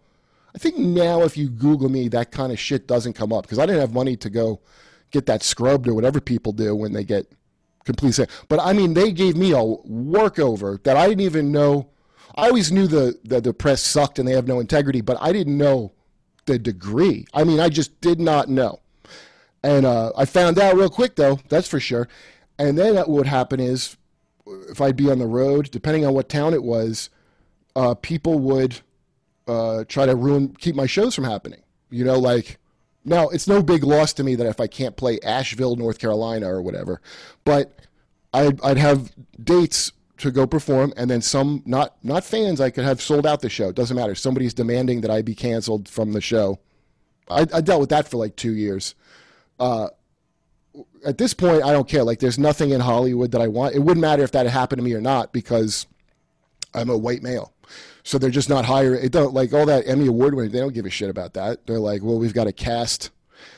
I 0.55 0.59
think 0.59 0.79
now 0.79 1.23
if 1.23 1.37
you 1.37 1.49
Google 1.49 1.89
me, 1.89 2.09
that 2.09 2.31
kind 2.31 2.53
of 2.53 2.59
shit 2.59 2.87
doesn't 2.87 3.15
come 3.15 3.33
up 3.33 3.45
because 3.45 3.59
I 3.59 3.67
didn't 3.67 3.81
have 3.81 3.93
money 3.93 4.17
to 4.19 4.31
go 4.31 4.61
get 5.11 5.27
that 5.27 5.43
scrubbed 5.43 5.89
or 5.89 5.95
whatever 5.95 6.21
people 6.21 6.53
do 6.53 6.75
when 6.75 6.93
they 6.93 7.05
get 7.05 7.31
complete. 7.85 8.19
But 8.49 8.61
I 8.61 8.73
mean, 8.73 8.95
they 8.95 9.13
gave 9.13 9.37
me 9.37 9.53
a 9.53 9.57
workover 9.57 10.83
that 10.85 10.97
I 10.97 11.09
didn't 11.09 11.23
even 11.23 11.51
know. 11.53 11.91
I 12.37 12.49
always 12.49 12.73
knew 12.73 12.87
the, 12.87 13.19
the 13.25 13.41
the 13.41 13.55
press 13.55 13.83
sucked 13.83 14.19
and 14.19 14.27
they 14.27 14.33
have 14.33 14.49
no 14.49 14.61
integrity, 14.61 15.01
but 15.01 15.17
I 15.21 15.33
didn't 15.33 15.57
know 15.57 15.93
the 16.47 16.59
degree. 16.59 17.27
I 17.33 17.45
mean, 17.45 17.61
I 17.61 17.69
just 17.69 18.01
did 18.01 18.21
not 18.21 18.49
know. 18.49 18.81
And 19.63 19.87
uh, 19.87 20.13
I 20.17 20.27
found 20.27 20.59
out 20.59 20.77
real 20.77 20.91
quick, 20.91 21.17
though, 21.17 21.39
that's 21.49 21.67
for 21.67 21.81
sure. 21.81 22.07
And 22.59 22.79
then 22.79 22.95
what 22.95 23.09
would 23.09 23.27
happen 23.27 23.61
is, 23.61 23.97
if 24.71 24.81
I'd 24.81 24.97
be 24.97 25.11
on 25.11 25.19
the 25.19 25.27
road, 25.27 25.71
depending 25.71 26.05
on 26.07 26.15
what 26.15 26.29
town 26.29 26.55
it 26.55 26.63
was, 26.63 27.11
uh, 27.75 27.95
people 27.95 28.39
would 28.39 28.81
uh, 29.49 29.85
try 29.89 30.07
to 30.07 30.15
ruin, 30.15 30.55
keep 30.59 30.75
my 30.75 30.87
shows 30.87 31.15
from 31.15 31.25
happening. 31.25 31.63
You 31.91 32.05
know, 32.05 32.19
like, 32.19 32.59
now 33.05 33.29
it's 33.29 33.49
no 33.49 33.63
big 33.63 33.85
loss 33.85 34.13
to 34.15 34.25
me 34.25 34.35
that 34.37 34.47
if 34.47 34.61
I 34.61 34.67
can't 34.67 34.97
play 34.97 35.19
Asheville, 35.21 35.77
North 35.77 35.99
Carolina, 35.99 36.49
or 36.49 36.63
whatever, 36.63 37.01
but 37.45 37.81
I'd, 38.33 38.61
I'd 38.63 38.79
have 38.79 39.13
dates 39.43 39.93
to 40.19 40.31
go 40.31 40.47
perform, 40.47 40.93
and 40.97 41.11
then 41.11 41.21
some 41.21 41.63
not 41.67 41.97
not 42.05 42.25
fans, 42.25 42.61
I 42.61 42.71
could 42.71 42.85
have 42.85 43.03
sold 43.03 43.27
out 43.27 43.41
the 43.41 43.51
show. 43.51 43.69
It 43.69 43.75
doesn't 43.75 43.97
matter. 43.97 44.15
Somebody's 44.15 44.55
demanding 44.55 45.01
that 45.01 45.11
I 45.11 45.23
be 45.23 45.35
canceled 45.35 45.89
from 45.89 46.13
the 46.13 46.21
show. 46.21 46.61
I, 47.29 47.47
I 47.53 47.61
dealt 47.61 47.81
with 47.81 47.91
that 47.91 48.09
for 48.09 48.17
like 48.17 48.37
two 48.37 48.53
years 48.53 48.95
at 51.07 51.19
this 51.19 51.35
point, 51.35 51.63
I 51.63 51.73
don't 51.73 51.89
care. 51.89 52.05
Like, 52.05 52.19
there's 52.19 52.39
nothing 52.39 52.71
in 52.71 52.81
Hollywood 52.81 53.31
that 53.33 53.41
I 53.41 53.49
want. 53.49 53.75
It 53.75 53.81
wouldn't 53.81 54.01
matter 54.01 54.23
if 54.23 54.33
that 54.33 54.47
had 54.47 54.53
happened 54.53 54.79
to 54.79 54.85
me 54.85 54.95
or 54.95 55.01
not 55.01 55.33
because 55.33 55.87
I'm 56.75 56.91
a 56.91 56.97
white 56.97 57.23
male. 57.23 57.53
So 58.03 58.19
they're 58.19 58.31
just 58.31 58.49
not 58.49 58.67
hiring. 58.67 59.03
It 59.05 59.13
don't 59.13 59.33
like 59.33 59.53
all 59.55 59.67
that 59.67 59.87
Emmy 59.89 60.07
award 60.07 60.35
winning. 60.35 60.53
They 60.53 60.61
don't 60.61 60.75
give 60.75 60.85
a 60.85 60.91
shit 60.91 61.09
about 61.09 61.35
that. 61.35 61.67
They're 61.67 61.79
like, 61.79 62.03
well, 62.03 62.19
we've 62.19 62.35
got 62.35 62.45
to 62.45 62.53
cast 62.53 63.11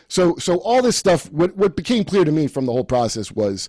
So 0.09 0.37
so 0.37 0.59
all 0.59 0.83
this 0.83 0.97
stuff. 0.97 1.31
What 1.33 1.57
what 1.57 1.77
became 1.77 2.05
clear 2.05 2.25
to 2.25 2.33
me 2.33 2.47
from 2.47 2.67
the 2.67 2.73
whole 2.73 2.85
process 2.85 3.33
was 3.33 3.69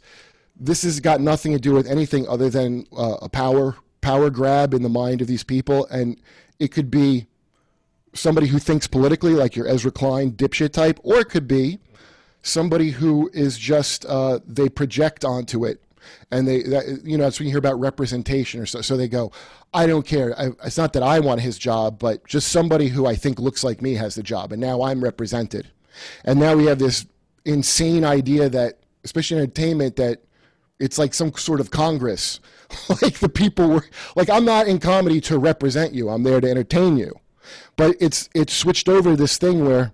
this 0.60 0.84
has 0.84 1.00
got 1.00 1.22
nothing 1.22 1.54
to 1.54 1.60
do 1.60 1.74
with 1.74 1.88
anything 1.88 2.28
other 2.28 2.50
than 2.50 2.86
uh, 2.96 3.18
a 3.22 3.30
power 3.30 3.76
power 4.02 4.30
grab 4.30 4.74
in 4.74 4.84
the 4.84 4.90
mind 4.90 5.22
of 5.22 5.28
these 5.28 5.44
people, 5.44 5.86
and 5.88 6.20
it 6.60 6.72
could 6.72 6.92
be 6.92 7.28
somebody 8.14 8.48
who 8.48 8.60
thinks 8.60 8.88
politically, 8.88 9.34
like 9.34 9.56
your 9.56 9.68
Ezra 9.68 9.92
Klein 9.92 10.32
dipshit 10.32 10.74
type, 10.74 11.00
or 11.04 11.20
it 11.20 11.30
could 11.30 11.48
be 11.48 11.80
somebody 12.48 12.92
who 12.92 13.30
is 13.34 13.58
just 13.58 14.06
uh, 14.06 14.40
they 14.46 14.70
project 14.70 15.26
onto 15.26 15.66
it 15.66 15.82
and 16.32 16.48
they 16.48 16.62
that, 16.64 17.02
you 17.04 17.18
know 17.18 17.26
that's 17.26 17.40
when 17.40 17.48
you 17.48 17.52
hear 17.52 17.60
about 17.60 17.80
representation 17.80 18.62
or 18.62 18.66
so 18.66 18.82
so 18.82 18.96
they 18.96 19.08
go 19.08 19.32
i 19.74 19.86
don't 19.86 20.06
care. 20.06 20.38
I, 20.40 20.52
it's 20.64 20.78
not 20.78 20.94
that 20.94 21.04
i 21.04 21.20
want 21.20 21.42
his 21.42 21.58
job 21.58 22.00
but 22.00 22.26
just 22.26 22.50
somebody 22.50 22.88
who 22.88 23.06
i 23.06 23.16
think 23.16 23.40
looks 23.40 23.64
like 23.64 23.82
me 23.82 23.96
has 23.96 24.16
the 24.16 24.24
job 24.24 24.52
and 24.52 24.62
now 24.62 24.82
i'm 24.82 25.04
represented. 25.04 25.68
And 26.26 26.40
now 26.40 26.56
we 26.56 26.66
have 26.66 26.80
this 26.80 27.08
insane 27.46 28.06
idea 28.06 28.50
that 28.50 28.80
especially 29.04 29.38
in 29.38 29.44
entertainment 29.44 29.96
that 29.96 30.24
it's 30.80 30.98
like 30.98 31.14
some 31.14 31.34
sort 31.34 31.60
of 31.60 31.72
congress. 31.72 32.40
Like 33.02 33.20
the 33.20 33.30
people 33.30 33.70
were 33.70 33.86
like 34.18 34.30
i'm 34.30 34.44
not 34.44 34.68
in 34.68 34.80
comedy 34.80 35.22
to 35.22 35.40
represent 35.40 35.94
you. 35.94 36.10
I'm 36.10 36.24
there 36.24 36.42
to 36.42 36.50
entertain 36.50 36.98
you. 36.98 37.14
But 37.78 37.96
it's 38.02 38.30
it's 38.36 38.54
switched 38.54 38.90
over 38.90 39.16
this 39.16 39.38
thing 39.38 39.66
where 39.66 39.94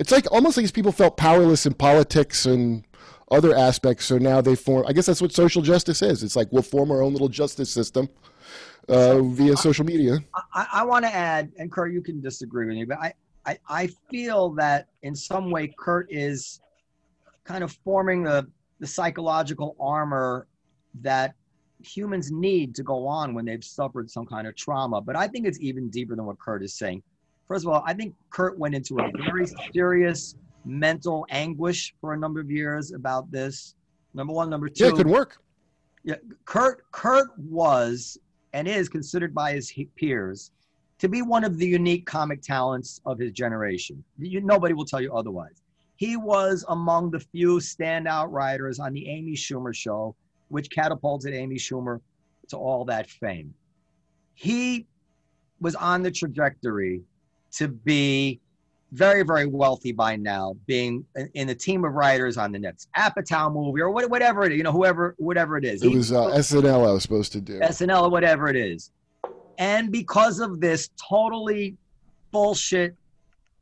it's 0.00 0.10
like 0.10 0.32
almost 0.32 0.56
like 0.56 0.64
these 0.64 0.72
people 0.72 0.92
felt 0.92 1.18
powerless 1.18 1.66
in 1.66 1.74
politics 1.74 2.46
and 2.46 2.84
other 3.30 3.54
aspects. 3.54 4.06
So 4.06 4.16
now 4.16 4.40
they 4.40 4.56
form. 4.56 4.86
I 4.88 4.94
guess 4.94 5.04
that's 5.04 5.20
what 5.20 5.30
social 5.30 5.60
justice 5.60 6.00
is. 6.00 6.22
It's 6.22 6.34
like 6.34 6.48
we'll 6.50 6.62
form 6.62 6.90
our 6.90 7.02
own 7.02 7.12
little 7.12 7.28
justice 7.28 7.70
system 7.70 8.08
uh, 8.88 9.20
via 9.20 9.58
social 9.58 9.84
media. 9.84 10.18
I, 10.54 10.66
I 10.72 10.84
want 10.84 11.04
to 11.04 11.14
add, 11.14 11.52
and 11.58 11.70
Kurt, 11.70 11.92
you 11.92 12.00
can 12.00 12.22
disagree 12.22 12.66
with 12.66 12.76
me, 12.76 12.84
but 12.84 12.98
I, 12.98 13.12
I, 13.44 13.58
I 13.68 13.90
feel 14.10 14.48
that 14.54 14.88
in 15.02 15.14
some 15.14 15.50
way 15.50 15.72
Kurt 15.78 16.06
is 16.10 16.60
kind 17.44 17.62
of 17.62 17.70
forming 17.84 18.24
the 18.24 18.48
the 18.80 18.86
psychological 18.86 19.76
armor 19.78 20.46
that 21.02 21.34
humans 21.82 22.32
need 22.32 22.74
to 22.74 22.82
go 22.82 23.06
on 23.06 23.34
when 23.34 23.44
they've 23.44 23.62
suffered 23.62 24.10
some 24.10 24.24
kind 24.24 24.46
of 24.46 24.56
trauma. 24.56 25.02
But 25.02 25.14
I 25.14 25.28
think 25.28 25.46
it's 25.46 25.60
even 25.60 25.90
deeper 25.90 26.16
than 26.16 26.24
what 26.24 26.38
Kurt 26.38 26.62
is 26.62 26.72
saying. 26.72 27.02
First 27.50 27.66
of 27.66 27.72
all, 27.72 27.82
I 27.84 27.94
think 27.94 28.14
Kurt 28.30 28.56
went 28.60 28.76
into 28.76 29.00
a 29.00 29.10
very 29.24 29.44
serious 29.72 30.36
mental 30.64 31.26
anguish 31.30 31.92
for 32.00 32.14
a 32.14 32.16
number 32.16 32.38
of 32.38 32.48
years 32.48 32.92
about 32.92 33.28
this. 33.32 33.74
Number 34.14 34.32
one, 34.32 34.48
number 34.48 34.68
two. 34.68 34.84
Yeah, 34.84 34.90
it 34.90 34.94
could 34.94 35.08
work. 35.08 35.38
Yeah, 36.04 36.14
Kurt. 36.44 36.88
Kurt 36.92 37.36
was 37.36 38.16
and 38.52 38.68
is 38.68 38.88
considered 38.88 39.34
by 39.34 39.54
his 39.54 39.74
peers 39.96 40.52
to 41.00 41.08
be 41.08 41.22
one 41.22 41.42
of 41.42 41.58
the 41.58 41.66
unique 41.66 42.06
comic 42.06 42.40
talents 42.40 43.00
of 43.04 43.18
his 43.18 43.32
generation. 43.32 44.04
You, 44.16 44.40
nobody 44.42 44.72
will 44.72 44.84
tell 44.84 45.00
you 45.00 45.12
otherwise. 45.12 45.60
He 45.96 46.16
was 46.16 46.64
among 46.68 47.10
the 47.10 47.18
few 47.18 47.56
standout 47.56 48.28
writers 48.30 48.78
on 48.78 48.92
the 48.92 49.08
Amy 49.08 49.34
Schumer 49.34 49.74
show, 49.74 50.14
which 50.50 50.70
catapulted 50.70 51.34
Amy 51.34 51.56
Schumer 51.56 52.00
to 52.50 52.56
all 52.56 52.84
that 52.84 53.10
fame. 53.10 53.52
He 54.34 54.86
was 55.60 55.74
on 55.74 56.02
the 56.02 56.12
trajectory 56.12 57.02
to 57.52 57.68
be 57.68 58.40
very, 58.92 59.22
very 59.22 59.46
wealthy 59.46 59.92
by 59.92 60.16
now, 60.16 60.56
being 60.66 61.04
in 61.34 61.46
the 61.46 61.54
team 61.54 61.84
of 61.84 61.92
writers 61.92 62.36
on 62.36 62.50
the 62.52 62.58
next 62.58 62.88
Apatow 62.96 63.52
movie 63.52 63.80
or 63.80 63.90
whatever 63.90 64.44
it 64.44 64.52
is, 64.52 64.58
you 64.58 64.64
know, 64.64 64.72
whoever, 64.72 65.14
whatever 65.18 65.56
it 65.56 65.64
is. 65.64 65.82
It 65.82 65.92
was 65.92 66.12
uh, 66.12 66.26
SNL 66.26 66.88
I 66.88 66.92
was 66.92 67.02
supposed 67.02 67.32
to 67.32 67.40
do. 67.40 67.60
SNL 67.60 68.02
or 68.02 68.10
whatever 68.10 68.48
it 68.48 68.56
is. 68.56 68.90
And 69.58 69.92
because 69.92 70.40
of 70.40 70.60
this 70.60 70.90
totally 71.08 71.76
bullshit 72.32 72.96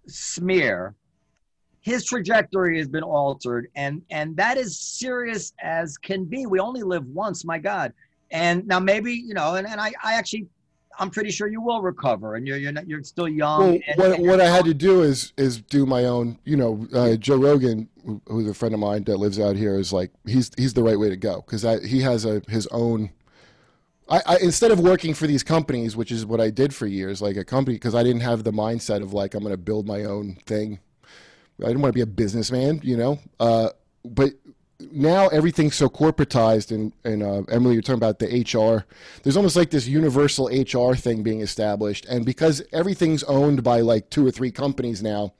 smear, 0.07 0.95
his 1.81 2.05
trajectory 2.05 2.79
has 2.79 2.89
been 2.89 3.03
altered. 3.03 3.69
And, 3.75 4.03
and 4.11 4.37
that 4.37 4.57
is 4.57 4.79
serious 4.79 5.53
as 5.61 5.99
can 5.99 6.25
be. 6.25 6.47
We 6.47 6.59
only 6.59 6.83
live 6.83 7.05
once, 7.07 7.45
my 7.45 7.59
God. 7.59 7.93
And 8.31 8.67
now 8.67 8.79
maybe, 8.79 9.13
you 9.13 9.35
know, 9.35 9.55
and, 9.55 9.67
and 9.67 9.81
I, 9.81 9.93
I 10.03 10.15
actually 10.15 10.47
I'm 10.99 11.11
pretty 11.11 11.31
sure 11.31 11.47
you 11.47 11.61
will 11.61 11.81
recover, 11.81 12.35
and 12.35 12.47
you're 12.47 12.57
you're, 12.57 12.73
not, 12.73 12.89
you're 12.89 13.03
still 13.03 13.29
young. 13.29 13.61
Well, 13.61 13.81
and, 13.87 13.99
what, 13.99 14.13
and 14.13 14.29
what 14.29 14.41
I 14.41 14.47
had 14.47 14.65
to 14.65 14.75
do 14.75 15.03
is 15.03 15.33
is 15.37 15.61
do 15.61 15.87
my 15.87 16.05
own. 16.05 16.39
You 16.45 16.57
know, 16.57 16.87
uh, 16.93 17.17
Joe 17.17 17.37
Rogan, 17.37 17.89
who's 18.27 18.49
a 18.49 18.55
friend 18.55 18.75
of 18.75 18.81
mine 18.81 19.05
that 19.05 19.17
lives 19.17 19.39
out 19.39 19.57
here, 19.57 19.79
is 19.79 19.93
like 19.93 20.11
he's 20.27 20.51
he's 20.57 20.75
the 20.75 20.83
right 20.83 20.99
way 20.99 21.09
to 21.09 21.17
go 21.17 21.45
because 21.47 21.63
he 21.85 22.01
has 22.01 22.25
a 22.25 22.43
his 22.49 22.67
own. 22.69 23.11
I, 24.11 24.23
I, 24.27 24.37
instead 24.39 24.71
of 24.71 24.81
working 24.81 25.13
for 25.13 25.27
these 25.27 25.43
companies, 25.43 25.95
which 25.95 26.11
is 26.11 26.25
what 26.25 26.41
I 26.41 26.49
did 26.49 26.75
for 26.75 26.87
years, 26.87 27.21
like 27.21 27.37
a 27.37 27.45
company, 27.45 27.77
because 27.77 27.95
I 27.95 28.03
didn't 28.03 28.23
have 28.23 28.43
the 28.43 28.53
mindset 28.53 29.03
of 29.03 29.13
like 29.13 29.35
I'm 29.35 29.43
going 29.43 29.53
to 29.53 29.59
build 29.59 29.87
my 29.87 30.05
own 30.05 30.37
thing. 30.47 30.81
I 31.61 31.67
didn't 31.67 31.83
want 31.83 31.93
to 31.93 31.97
be 31.97 32.03
a 32.03 32.07
businessman, 32.07 32.81
you 32.83 32.97
know. 32.97 33.19
Uh, 33.39 33.71
but 34.05 34.31
now 34.93 35.27
everything's 35.29 35.75
so 35.75 35.89
corporatized 35.89 36.71
and, 36.71 36.93
and 37.05 37.23
uh, 37.23 37.43
emily 37.51 37.75
you're 37.75 37.83
talking 37.83 37.97
about 37.97 38.21
the 38.21 38.27
hr 38.27 38.87
there's 39.23 39.37
almost 39.37 39.57
like 39.57 39.71
this 39.71 39.89
universal 39.89 40.47
hr 40.47 40.95
thing 40.95 41.23
being 41.23 41.41
established. 41.41 42.07
And 42.07 42.25
because 42.25 42.63
everything's 42.73 43.25
owned 43.25 43.63
by 43.63 43.81
like 43.81 44.09
two 44.11 44.27
or 44.27 44.31
three 44.31 44.53
companies 44.53 45.03
now 45.03 45.35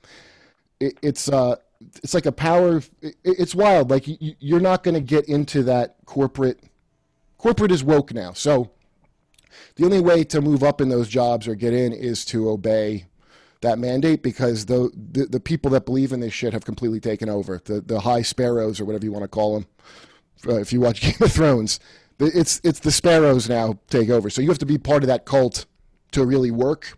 it, 0.79 0.97
it's 1.01 1.29
uh 1.29 1.55
it's 2.03 2.13
like 2.13 2.25
a 2.25 2.31
power 2.31 2.81
it, 3.01 3.15
it's 3.23 3.55
wild. 3.55 3.89
Like 3.89 4.07
you, 4.07 4.35
you're 4.39 4.59
not 4.59 4.83
going 4.83 4.95
to 4.95 5.01
get 5.01 5.25
into 5.29 5.63
that 5.63 5.95
corporate 6.05 6.61
corporate 7.37 7.71
is 7.71 7.83
woke 7.83 8.13
now. 8.13 8.33
So 8.33 8.71
the 9.75 9.85
only 9.85 10.01
way 10.01 10.23
to 10.25 10.41
move 10.41 10.63
up 10.63 10.81
in 10.81 10.89
those 10.89 11.07
jobs 11.07 11.47
or 11.47 11.55
get 11.55 11.73
in 11.73 11.93
is 11.93 12.25
to 12.25 12.49
obey 12.49 13.05
that 13.61 13.77
mandate 13.77 14.23
because 14.23 14.65
the, 14.65 14.89
the, 15.11 15.25
the 15.25 15.39
people 15.39 15.71
that 15.71 15.85
believe 15.85 16.11
in 16.11 16.19
this 16.19 16.33
shit 16.33 16.53
have 16.53 16.65
completely 16.65 16.99
taken 16.99 17.29
over. 17.29 17.61
The 17.63 17.81
the 17.81 17.99
high 17.99 18.21
sparrows 18.21 18.79
or 18.79 18.85
whatever 18.85 19.05
you 19.05 19.11
want 19.11 19.23
to 19.23 19.29
call 19.29 19.55
them. 19.55 19.67
Uh, 20.47 20.59
if 20.59 20.71
you 20.71 20.79
watch 20.79 21.01
Game 21.01 21.15
of 21.19 21.31
Thrones, 21.31 21.79
it's 22.19 22.61
it's 22.63 22.79
the 22.79 22.91
sparrows 22.91 23.49
now 23.49 23.79
take 23.89 24.09
over. 24.09 24.29
So 24.29 24.41
you 24.41 24.49
have 24.49 24.59
to 24.59 24.65
be 24.65 24.77
part 24.77 25.03
of 25.03 25.07
that 25.07 25.25
cult 25.25 25.65
to 26.11 26.25
really 26.25 26.51
work. 26.51 26.97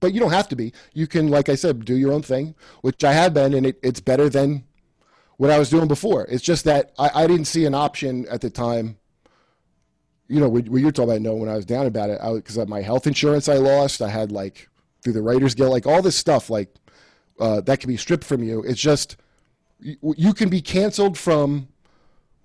But 0.00 0.12
you 0.12 0.20
don't 0.20 0.32
have 0.32 0.48
to 0.48 0.56
be. 0.56 0.72
You 0.92 1.06
can, 1.06 1.28
like 1.28 1.48
I 1.48 1.54
said, 1.54 1.84
do 1.84 1.94
your 1.94 2.12
own 2.12 2.22
thing, 2.22 2.54
which 2.82 3.02
I 3.04 3.12
have 3.12 3.32
been, 3.32 3.54
and 3.54 3.64
it, 3.64 3.78
it's 3.82 4.00
better 4.00 4.28
than 4.28 4.64
what 5.38 5.50
I 5.50 5.58
was 5.58 5.70
doing 5.70 5.88
before. 5.88 6.26
It's 6.28 6.42
just 6.42 6.64
that 6.64 6.92
I, 6.98 7.10
I 7.14 7.26
didn't 7.26 7.46
see 7.46 7.64
an 7.64 7.74
option 7.74 8.26
at 8.28 8.42
the 8.42 8.50
time. 8.50 8.98
You 10.28 10.40
know, 10.40 10.48
what, 10.48 10.66
you're 10.66 10.90
talking 10.90 11.10
about, 11.10 11.22
no, 11.22 11.34
when 11.34 11.48
I 11.48 11.56
was 11.56 11.64
down 11.64 11.86
about 11.86 12.10
it, 12.10 12.20
because 12.22 12.56
my 12.68 12.82
health 12.82 13.06
insurance 13.06 13.48
I 13.48 13.54
lost, 13.54 14.02
I 14.02 14.08
had 14.08 14.30
like 14.30 14.68
through 15.04 15.12
the 15.12 15.22
Writers 15.22 15.54
Guild, 15.54 15.70
like 15.70 15.86
all 15.86 16.02
this 16.02 16.16
stuff, 16.16 16.50
like 16.50 16.74
uh, 17.38 17.60
that 17.60 17.78
can 17.78 17.88
be 17.88 17.96
stripped 17.96 18.24
from 18.24 18.42
you. 18.42 18.62
It's 18.62 18.80
just 18.80 19.16
you, 19.78 19.96
you 20.16 20.32
can 20.32 20.48
be 20.48 20.60
canceled 20.60 21.16
from 21.16 21.68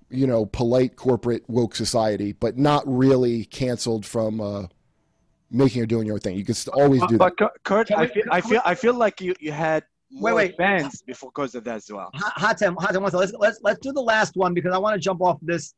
you 0.09 0.27
know 0.27 0.45
polite 0.45 0.97
corporate 0.97 1.49
woke 1.49 1.73
society, 1.73 2.33
but 2.33 2.57
not 2.57 2.83
really 2.85 3.45
canceled 3.45 4.05
from 4.05 4.41
uh, 4.41 4.67
making 5.49 5.81
or 5.81 5.85
doing 5.85 6.05
your 6.05 6.19
thing. 6.19 6.37
You 6.37 6.45
can 6.45 6.55
always 6.73 7.01
do 7.07 7.17
but, 7.17 7.37
that. 7.37 7.51
But 7.53 7.63
Kurt, 7.63 7.91
I 7.91 8.07
feel, 8.07 8.23
I 8.29 8.41
feel 8.41 8.61
I 8.65 8.75
feel 8.75 8.93
like 8.93 9.21
you, 9.21 9.33
you 9.39 9.53
had 9.53 9.85
wait 10.11 10.33
wait 10.33 10.57
fans 10.57 11.01
before 11.01 11.31
because 11.33 11.55
of 11.55 11.63
that 11.63 11.77
as 11.77 11.89
well. 11.89 12.11
Hatem, 12.37 12.75
Hatem, 12.75 13.01
let's 13.13 13.33
let's 13.33 13.59
let's 13.63 13.79
do 13.79 13.93
the 13.93 14.01
last 14.01 14.35
one 14.35 14.53
because 14.53 14.73
I 14.73 14.77
want 14.77 14.95
to 14.95 14.99
jump 14.99 15.21
off 15.21 15.37
this 15.41 15.73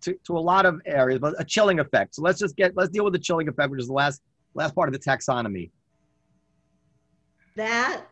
to, 0.00 0.18
to 0.26 0.36
a 0.36 0.40
lot 0.40 0.66
of 0.66 0.80
areas, 0.84 1.20
but 1.20 1.34
a 1.38 1.44
chilling 1.44 1.78
effect. 1.78 2.16
So 2.16 2.22
let's 2.22 2.40
just 2.40 2.56
get 2.56 2.76
let's 2.76 2.90
deal 2.90 3.04
with 3.04 3.12
the 3.12 3.20
chilling 3.20 3.48
effect, 3.48 3.70
which 3.70 3.80
is 3.80 3.86
the 3.86 3.92
last 3.92 4.20
last 4.54 4.74
part 4.74 4.88
of 4.88 4.92
the 4.92 4.98
taxonomy 4.98 5.70
that 7.56 8.04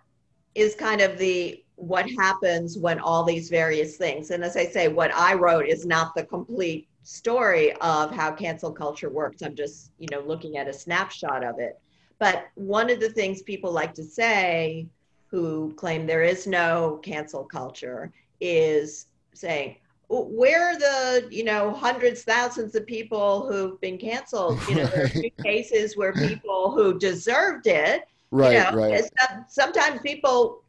is 0.55 0.75
kind 0.75 1.01
of 1.01 1.19
the 1.19 1.65
what 1.77 2.09
happens 2.19 2.79
when 2.79 2.99
all 3.01 3.25
these 3.25 3.49
various 3.49 3.97
things 3.97 4.31
and 4.31 4.45
as 4.45 4.57
i 4.57 4.65
say 4.65 4.89
what 4.89 5.13
i 5.15 5.35
wrote 5.35 5.67
is 5.67 5.85
not 5.85 6.15
the 6.15 6.23
complete 6.25 6.87
story 7.03 7.73
of 7.81 8.11
how 8.11 8.33
cancel 8.33 8.71
culture 8.71 9.11
works. 9.11 9.43
I'm 9.43 9.55
just 9.55 9.91
you 9.99 10.09
know 10.11 10.21
looking 10.21 10.57
at 10.57 10.69
a 10.69 10.73
snapshot 10.73 11.45
of 11.45 11.59
it. 11.59 11.81
But 12.19 12.47
one 12.55 12.91
of 12.91 13.01
the 13.01 13.11
things 13.11 13.43
people 13.43 13.73
like 13.73 13.95
to 13.95 14.05
say 14.05 14.87
who 15.27 15.73
claim 15.77 16.07
there 16.07 16.23
is 16.23 16.47
no 16.47 17.01
cancel 17.03 17.45
culture 17.45 18.13
is 18.41 19.07
saying 19.35 19.77
where 20.09 20.69
are 20.69 20.79
the 20.79 21.29
you 21.31 21.43
know 21.43 21.73
hundreds 21.73 22.23
thousands 22.23 22.75
of 22.75 22.87
people 22.87 23.51
who've 23.51 23.81
been 23.81 23.99
canceled? 23.99 24.61
You 24.69 24.77
know 24.77 24.87
there 24.87 25.07
are 25.07 25.43
cases 25.43 25.97
where 25.97 26.13
people 26.13 26.71
who 26.71 26.99
deserved 26.99 27.67
it 27.67 28.05
Right, 28.33 28.55
you 28.55 28.59
know, 28.59 28.89
right. 28.89 29.05
Sometimes 29.49 30.01
people 30.01 30.63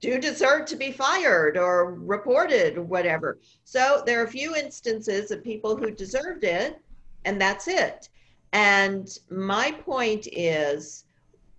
do 0.00 0.18
deserve 0.18 0.64
to 0.66 0.76
be 0.76 0.92
fired 0.92 1.58
or 1.58 1.94
reported 1.94 2.78
or 2.78 2.82
whatever. 2.82 3.38
So 3.64 4.02
there 4.06 4.20
are 4.20 4.24
a 4.24 4.30
few 4.30 4.54
instances 4.54 5.32
of 5.32 5.44
people 5.44 5.76
who 5.76 5.90
deserved 5.90 6.44
it, 6.44 6.80
and 7.24 7.40
that's 7.40 7.68
it. 7.68 8.08
And 8.52 9.10
my 9.30 9.72
point 9.72 10.28
is 10.32 11.04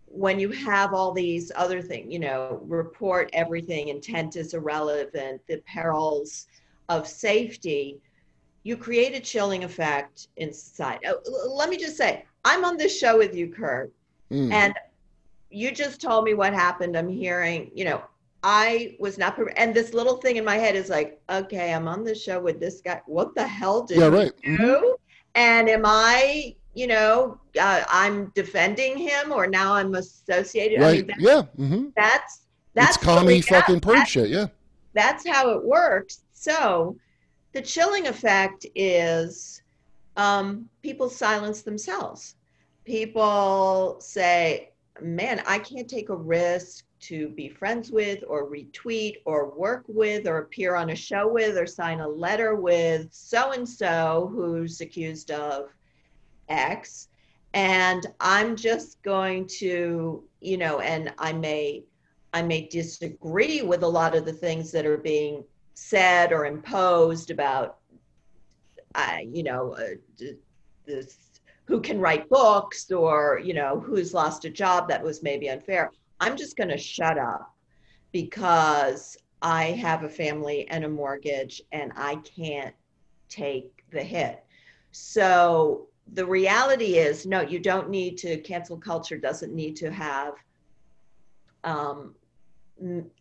when 0.07 0.39
you 0.39 0.49
have 0.49 0.93
all 0.93 1.12
these 1.12 1.51
other 1.55 1.82
things, 1.82 2.12
you 2.12 2.20
know, 2.20 2.62
report 2.64 3.30
everything, 3.34 3.89
intent 3.89 4.38
is 4.38 4.53
irrelevant, 4.53 5.41
the 5.47 5.57
perils 5.68 6.47
of 6.89 7.05
safety, 7.05 7.99
you 8.64 8.78
create 8.78 9.14
a 9.14 9.20
chilling 9.20 9.64
effect 9.64 10.30
in 10.38 10.53
society. 10.53 11.05
Oh, 11.07 11.51
let 11.53 11.70
me 11.70 11.78
just 11.78 11.97
say, 11.97 12.26
I'm 12.45 12.64
on 12.64 12.78
this 12.78 12.97
show 12.97 13.18
with 13.18 13.36
you, 13.36 13.49
Kurt, 13.49 13.91
mm. 14.32 14.51
and 14.51 14.74
you 15.52 15.72
just 15.72 16.02
told 16.02 16.24
me 16.26 16.34
what 16.34 16.54
happened. 16.54 16.97
I'm 16.97 17.10
hearing, 17.10 17.72
you 17.76 17.86
know, 17.86 18.02
I 18.43 18.95
was 18.99 19.18
not 19.18 19.36
prepared. 19.36 19.58
And 19.58 19.74
this 19.74 19.93
little 19.93 20.18
thing 20.18 20.38
in 20.38 20.45
my 20.45 20.58
head 20.58 20.76
is 20.76 20.89
like, 20.89 21.22
okay, 21.30 21.74
I'm 21.74 21.88
on 21.88 22.04
the 22.04 22.16
show 22.16 22.39
with 22.39 22.60
this 22.60 22.82
guy. 22.82 23.02
What 23.06 23.36
the 23.36 23.45
hell 23.45 23.84
did 23.84 23.97
Yeah, 23.97 24.08
right. 24.08 24.32
Mhm. 24.43 24.58
do? 24.58 24.95
And 25.36 25.70
am 25.70 25.84
I, 25.86 26.56
you 26.74 26.88
know, 26.88 27.39
uh, 27.60 27.84
I'm 27.89 28.32
defending 28.34 28.97
him 28.97 29.32
or 29.32 29.45
now 29.47 29.74
I'm 29.76 29.93
associated? 29.95 30.80
I 30.80 30.82
Right. 30.82 30.97
mean, 30.97 31.08
that, 31.08 31.20
yeah. 31.20 31.41
hmm 31.66 31.88
that's 31.95 32.41
that's 32.74 32.95
It's 32.95 33.06
commie 33.06 33.18
what 33.20 33.26
we 33.28 33.41
got. 33.41 33.66
fucking 33.66 33.80
purge 33.82 34.08
shit. 34.10 34.30
Yeah. 34.30 34.47
that's 34.93 35.28
how 35.28 35.49
it 35.52 35.64
works. 35.64 36.24
So 36.34 36.95
the 37.54 37.62
chilling 37.62 38.08
effect 38.08 38.66
is 38.76 39.62
um, 40.18 40.68
people 40.82 41.10
silence 41.10 41.62
themselves. 41.62 42.36
People 42.86 43.97
say, 44.02 44.70
man, 45.02 45.41
I 45.45 45.60
can't 45.60 45.89
take 45.89 46.10
a 46.10 46.16
risk 46.16 46.86
to 47.02 47.30
be 47.30 47.49
friends 47.49 47.91
with 47.91 48.24
or 48.28 48.49
retweet 48.49 49.18
or 49.26 49.49
work 49.49 49.84
with 49.88 50.28
or 50.28 50.38
appear 50.38 50.76
on 50.76 50.91
a 50.91 50.95
show 50.95 51.28
with 51.28 51.58
or 51.58 51.66
sign 51.66 51.99
a 51.99 52.08
letter 52.08 52.56
with 52.56 53.08
so 53.12 53.52
and 53.52 53.68
so 53.68 54.30
who's 54.34 54.82
accused 54.82 55.32
of 55.32 55.70
X. 56.49 57.08
And 57.54 58.06
I'm 58.20 58.56
just 58.56 59.02
going 59.04 59.47
to, 59.60 60.24
you 60.39 60.58
know, 60.58 60.80
and 60.80 61.14
I 61.18 61.34
may 61.34 61.84
I 62.34 62.41
may 62.41 62.68
disagree 62.68 63.62
with 63.62 63.84
a 63.84 63.88
lot 63.88 64.16
of 64.16 64.24
the 64.24 64.32
things 64.32 64.72
that 64.72 64.86
are 64.86 64.97
being 64.97 65.43
said 65.74 66.32
or 66.32 66.45
imposed 66.45 67.30
about, 67.30 67.80
uh, 68.95 69.18
you 69.26 69.43
know, 69.43 69.74
uh, 69.74 70.26
this, 70.86 71.30
who 71.66 71.82
can 71.82 71.99
write 71.99 72.30
books 72.30 72.91
or, 72.91 73.39
you 73.43 73.53
know, 73.53 73.80
who's 73.80 74.14
lost 74.14 74.45
a 74.45 74.49
job 74.49 74.89
that 74.89 75.03
was 75.03 75.24
maybe 75.24 75.49
unfair. 75.49 75.91
I'm 76.20 76.36
just 76.36 76.57
going 76.57 76.70
to 76.70 76.78
shut 76.78 77.18
up 77.18 77.53
because 78.12 79.18
I 79.41 79.66
have 79.66 80.03
a 80.03 80.09
family 80.09 80.68
and 80.70 80.84
a 80.84 80.89
mortgage 80.89 81.62
and 81.72 81.91
I 81.95 82.16
can't 82.18 82.76
take 83.30 83.84
the 83.91 84.03
hit. 84.03 84.43
So 84.91 85.88
the 86.14 86.26
reality 86.26 86.97
is 86.97 87.26
no, 87.26 87.41
you 87.41 87.59
don't 87.59 87.89
need 87.89 88.18
to, 88.20 88.38
cancel 88.38 88.78
culture 88.78 89.18
doesn't 89.18 89.53
need 89.53 89.76
to 89.78 89.91
have 89.91 90.34
um, 91.64 92.16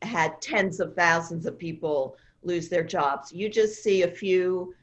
had 0.03 0.41
tens 0.41 0.81
of 0.81 0.95
thousands 0.95 1.47
of 1.47 1.59
people 1.59 2.17
lose 2.43 2.69
their 2.69 2.85
jobs. 2.85 3.33
You 3.33 3.49
just 3.49 3.83
see 3.83 4.03
a 4.03 4.11
few 4.11 4.75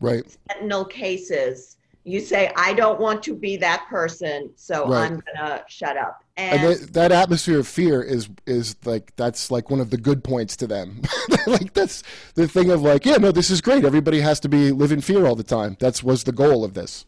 Right. 0.00 0.36
sentinel 0.50 0.84
cases. 0.84 1.76
You 2.04 2.20
say, 2.20 2.50
I 2.56 2.72
don't 2.72 3.00
want 3.00 3.22
to 3.24 3.34
be 3.34 3.56
that 3.58 3.86
person, 3.88 4.50
so 4.56 4.88
Right. 4.88 5.10
I'm 5.10 5.22
gonna 5.36 5.64
shut 5.68 5.96
up. 5.96 6.24
And 6.36 6.60
And, 6.60 6.72
that, 6.72 6.92
that 6.94 7.12
atmosphere 7.12 7.60
of 7.60 7.68
fear 7.68 8.02
is 8.02 8.28
is 8.46 8.76
like 8.84 9.14
that's 9.16 9.50
like 9.50 9.70
one 9.70 9.80
of 9.80 9.90
the 9.90 9.96
good 9.96 10.24
points 10.24 10.56
to 10.56 10.66
them. 10.66 11.02
like 11.46 11.72
that's 11.74 12.02
the 12.34 12.48
thing 12.48 12.70
of 12.70 12.82
like, 12.82 13.04
yeah, 13.04 13.16
no, 13.16 13.30
this 13.30 13.50
is 13.50 13.60
great. 13.60 13.84
Everybody 13.84 14.20
has 14.20 14.40
to 14.40 14.48
be 14.48 14.72
live 14.72 14.90
in 14.92 15.00
fear 15.00 15.26
all 15.26 15.36
the 15.36 15.44
time. 15.44 15.76
That's 15.78 16.02
was 16.02 16.24
the 16.24 16.32
goal 16.32 16.64
of 16.64 16.74
this. 16.74 17.06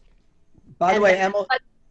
By 0.77 0.89
the 0.89 0.93
And 0.95 1.03
way, 1.03 1.17
Emily, 1.17 1.45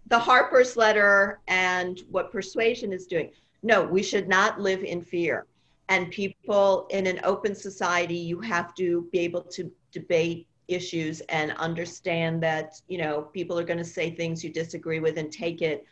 the 0.08 0.18
Harper's 0.18 0.76
letter 0.76 1.40
and 1.48 2.00
what 2.10 2.30
persuasion 2.32 2.92
is 2.92 3.06
doing. 3.06 3.30
No, 3.62 3.82
we 3.82 4.02
should 4.02 4.28
not 4.28 4.60
live 4.60 4.82
in 4.82 5.02
fear. 5.02 5.46
And 5.88 6.10
people 6.10 6.86
in 6.90 7.06
an 7.06 7.20
open 7.24 7.54
society, 7.54 8.16
you 8.16 8.40
have 8.40 8.74
to 8.76 9.08
be 9.12 9.18
able 9.20 9.42
to 9.42 9.70
debate 9.92 10.46
issues 10.68 11.20
and 11.22 11.52
understand 11.52 12.42
that 12.42 12.80
you 12.88 12.98
know 12.98 13.22
people 13.22 13.58
are 13.58 13.64
going 13.64 13.78
to 13.78 13.84
say 13.84 14.10
things 14.10 14.42
you 14.42 14.50
disagree 14.50 15.00
with 15.00 15.18
and 15.18 15.30
take 15.30 15.62
it 15.62 15.84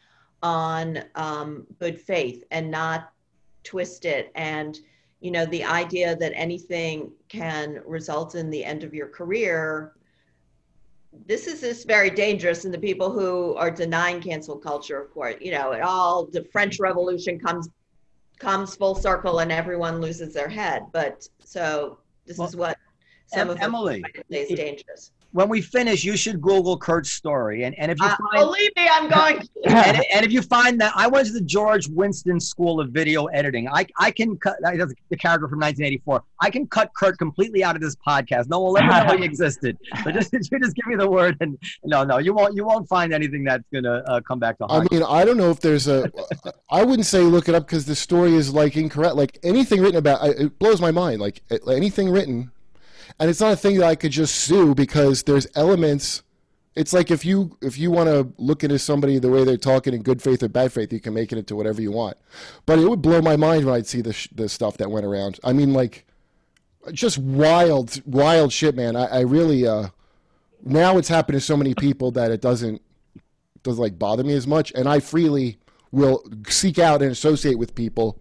on 0.43 1.05
um, 1.15 1.67
good 1.79 2.01
faith 2.01 2.45
and 2.51 2.71
not 2.71 3.13
twist 3.65 4.05
it. 4.05 4.33
And 4.35 4.79
you 5.23 5.31
know 5.31 5.47
the 5.47 5.65
idea 5.65 6.17
that 6.17 6.33
anything 6.35 7.13
can 7.29 7.81
result 7.87 8.35
in 8.35 8.51
the 8.51 8.65
end 8.65 8.83
of 8.83 8.93
your 8.93 9.07
career 9.07 9.93
this 11.27 11.47
is 11.47 11.61
this 11.61 11.85
very 11.85 12.11
dangerous 12.11 12.65
and 12.65 12.75
the 12.75 12.79
people 12.79 13.11
who 13.11 13.55
are 13.55 13.71
denying 13.71 14.21
cancel 14.21 14.57
culture 14.57 15.01
of 15.01 15.13
course 15.15 15.37
you 15.41 15.53
know 15.53 15.71
it 15.73 15.81
all 15.81 16.27
the 16.27 16.45
french 16.53 16.81
revolution 16.81 17.39
comes 17.39 17.69
comes 18.41 18.75
full 18.75 18.97
circle 18.97 19.39
and 19.39 19.53
everyone 19.53 20.01
loses 20.01 20.35
their 20.35 20.49
head 20.49 20.83
but 20.93 21.27
so 21.45 21.99
this 22.27 22.39
Well, 22.39 22.49
is 22.49 22.57
what 22.57 22.77
some 23.33 23.43
Em- 23.43 23.51
of 23.51 23.61
Emily, 23.61 24.01
might 24.01 24.17
say 24.31 24.43
it- 24.43 24.57
dangerous 24.57 25.13
when 25.33 25.49
we 25.49 25.61
finish, 25.61 26.05
you 26.05 26.17
should 26.17 26.41
Google 26.41 26.77
Kurt's 26.77 27.11
story, 27.11 27.65
and 27.65 27.77
and 27.79 27.91
if 27.91 27.99
you 27.99 28.07
uh, 28.07 28.17
find 28.17 28.47
believe 28.47 28.71
me 28.77 28.89
i'm 28.91 29.09
going 29.09 29.41
to. 29.41 29.49
and, 29.67 30.05
and 30.15 30.27
if 30.27 30.33
you 30.33 30.43
find 30.43 30.81
that 30.81 30.93
I 30.95 31.07
went 31.07 31.27
to 31.27 31.33
the 31.33 31.41
George 31.41 31.89
Winston 31.89 32.39
School 32.39 32.81
of 32.81 32.91
Video 32.91 33.27
Editing, 33.27 33.69
I 33.69 33.87
I 33.99 34.11
can 34.11 34.37
cut 34.37 34.57
that's 34.63 34.93
the 35.09 35.17
character 35.17 35.49
from 35.49 35.59
1984. 35.59 36.23
I 36.41 36.51
can 36.51 36.67
cut 36.67 36.93
Kurt 36.95 37.19
completely 37.19 37.65
out 37.65 37.75
of 37.75 37.83
this 37.83 37.97
podcast. 37.97 38.49
No 38.49 38.61
one 38.61 38.75
will 38.75 38.79
ever 38.79 39.09
know 39.09 39.19
he 39.19 39.25
existed. 39.33 39.79
But 40.05 40.15
just 40.15 40.33
you 40.33 40.41
just 40.41 40.77
give 40.77 40.87
me 40.87 40.97
the 40.97 41.09
word, 41.09 41.37
and 41.41 41.59
no, 41.85 42.05
no, 42.05 42.19
you 42.19 42.35
won't 42.35 42.55
you 42.55 42.65
won't 42.65 42.89
find 42.89 43.13
anything 43.13 43.45
that's 43.45 43.65
gonna 43.73 44.03
uh, 44.07 44.21
come 44.21 44.39
back 44.39 44.59
to 44.59 44.67
haunt. 44.67 44.89
I 44.91 44.95
mean, 44.95 45.03
I 45.03 45.25
don't 45.25 45.39
know 45.39 45.51
if 45.51 45.61
there's 45.61 45.89
a. 45.89 46.11
I 46.71 46.85
wouldn't 46.85 47.07
say 47.07 47.21
look 47.21 47.49
it 47.49 47.55
up 47.55 47.67
because 47.67 47.87
the 47.87 47.97
story 47.97 48.35
is 48.35 48.53
like 48.53 48.77
incorrect. 48.77 49.17
Like 49.17 49.39
anything 49.43 49.81
written 49.81 49.97
about, 49.97 50.27
it 50.27 50.59
blows 50.59 50.81
my 50.81 50.91
mind. 50.91 51.21
Like 51.21 51.43
anything 51.67 52.11
written, 52.11 52.52
and 53.19 53.31
it's 53.31 53.41
not 53.41 53.53
a 53.53 53.57
thing 53.57 53.79
that 53.79 53.87
I 53.87 53.95
could 53.95 54.13
just 54.13 54.35
sue 54.35 54.75
because 54.75 55.23
there's 55.23 55.47
elements. 55.55 56.23
It's 56.75 56.93
like 56.93 57.11
if 57.11 57.25
you 57.25 57.57
if 57.61 57.79
you 57.79 57.91
want 57.91 58.09
to 58.09 58.33
look 58.39 58.65
into 58.65 58.79
somebody 58.79 59.19
the 59.19 59.31
way 59.31 59.45
they're 59.45 59.57
talking 59.57 59.95
in 59.95 60.03
good 60.03 60.23
faith 60.23 60.43
or 60.43 60.49
bad 60.49 60.73
faith, 60.73 60.93
you 60.93 61.01
can 61.01 61.15
make 61.15 61.33
it 61.33 61.39
into 61.39 61.55
whatever 61.55 61.83
you 61.83 61.93
want. 61.93 62.17
But 62.65 62.79
it 62.79 62.89
would 62.89 63.03
blow 63.03 63.21
my 63.21 63.37
mind 63.37 63.67
when 63.67 63.75
I'd 63.75 63.87
see 63.87 64.01
the 64.01 64.29
the 64.35 64.49
stuff 64.49 64.79
that 64.79 64.91
went 64.91 65.07
around. 65.07 65.39
I 65.45 65.53
mean, 65.53 65.73
like 65.73 66.07
just 66.93 67.19
wild 67.19 68.01
wild 68.07 68.53
shit, 68.53 68.75
man. 68.75 68.97
I, 68.97 69.05
I 69.05 69.21
really 69.21 69.67
uh 69.67 69.89
now 70.65 70.97
it's 70.99 71.09
happened 71.09 71.37
to 71.37 71.41
so 71.41 71.57
many 71.57 71.75
people 71.75 72.11
that 72.13 72.31
it 72.31 72.41
doesn't 72.41 72.81
doesn't 73.63 73.83
like 73.83 73.99
bother 73.99 74.25
me 74.25 74.35
as 74.35 74.47
much 74.47 74.73
and 74.75 74.89
i 74.89 74.99
freely 74.99 75.59
will 75.91 76.25
seek 76.49 76.79
out 76.79 77.03
and 77.03 77.11
associate 77.11 77.59
with 77.59 77.75
people 77.75 78.19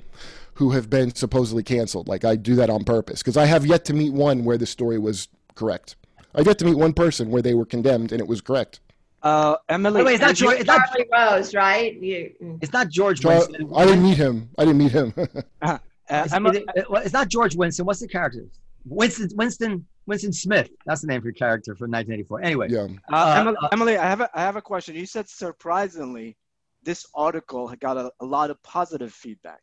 who 0.62 0.70
have 0.70 0.92
been 0.92 1.12
supposedly 1.16 1.64
canceled 1.64 2.08
like 2.08 2.24
i 2.24 2.36
do 2.36 2.54
that 2.54 2.70
on 2.70 2.84
purpose 2.84 3.24
because 3.24 3.36
i 3.36 3.46
have 3.46 3.66
yet 3.66 3.84
to 3.84 3.94
meet 3.96 4.14
one 4.14 4.46
where 4.46 4.60
the 4.60 4.66
story 4.68 5.00
was 5.00 5.28
correct 5.56 5.96
i've 6.36 6.46
yet 6.46 6.60
to 6.60 6.66
meet 6.66 6.76
one 6.76 6.94
person 6.94 7.32
where 7.32 7.42
they 7.42 7.56
were 7.56 7.66
condemned 7.66 8.12
and 8.12 8.22
it 8.22 8.28
was 8.28 8.42
correct 8.42 8.80
Uh, 9.24 9.56
Emily, 9.70 10.02
the 10.02 10.06
way, 10.06 10.14
it's 10.14 10.22
not 10.22 10.36
George. 10.36 10.58
It's 10.60 10.68
not, 10.68 10.82
charlie 10.90 11.08
rose 11.12 11.56
right 11.56 11.94
you, 12.00 12.32
mm. 12.44 12.60
it's 12.62 12.74
not 12.74 12.90
George 12.90 13.22
so 13.22 13.30
I, 13.32 13.38
Winston. 13.40 13.72
I 13.76 13.86
didn't 13.86 14.04
meet 14.04 14.18
him 14.18 14.36
i 14.60 14.66
didn't 14.66 14.78
meet 14.86 14.92
him 14.92 15.14
uh, 15.64 15.78
It's, 16.10 16.34
Emily, 16.34 16.60
it- 16.60 16.66
it- 16.76 16.92
well, 16.92 17.02
it's 17.02 17.14
not 17.20 17.28
George 17.36 17.56
Winston. 17.56 17.84
What's 17.88 18.02
the 18.02 18.08
character? 18.08 18.46
Winston 18.86 19.30
Winston 19.36 19.74
Winston 20.06 20.34
Smith. 20.34 20.70
That's 20.86 21.02
the 21.02 21.08
name 21.08 21.22
for 21.22 21.28
your 21.28 21.34
character 21.46 21.72
from 21.76 21.90
1984. 21.92 22.42
Anyway, 22.50 22.68
yeah 22.70 22.88
Uh, 23.12 23.16
Uh, 23.16 23.36
Emily, 23.40 23.58
uh, 23.64 23.68
Emily, 23.72 23.98
I 23.98 24.08
have 24.14 24.22
a, 24.22 24.30
I 24.36 24.42
have 24.42 24.58
a 24.58 24.62
question. 24.72 24.96
You 24.96 25.06
said 25.16 25.28
surprisingly, 25.30 26.36
this 26.84 27.06
article 27.14 27.64
got 27.80 27.96
a, 27.98 28.12
a 28.20 28.26
lot 28.26 28.50
of 28.50 28.62
positive 28.64 29.14
feedback, 29.14 29.62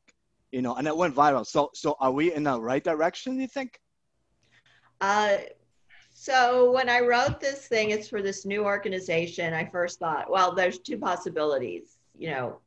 you 0.52 0.62
know, 0.62 0.76
and 0.76 0.86
it 0.86 0.96
went 0.96 1.14
viral. 1.14 1.46
So, 1.46 1.70
so 1.74 1.96
are 2.00 2.10
we 2.10 2.32
in 2.32 2.44
the 2.44 2.60
right 2.60 2.82
direction? 2.82 3.40
You 3.40 3.48
think? 3.48 3.78
Uh, 5.00 5.38
so 6.12 6.72
when 6.72 6.88
I 6.88 7.00
wrote 7.00 7.40
this 7.40 7.66
thing, 7.68 7.90
it's 7.90 8.08
for 8.08 8.22
this 8.22 8.44
new 8.44 8.64
organization. 8.64 9.54
I 9.54 9.66
first 9.66 9.98
thought, 9.98 10.30
well, 10.30 10.54
there's 10.54 10.78
two 10.78 10.98
possibilities. 10.98 11.96
You 12.18 12.30
know, 12.30 12.58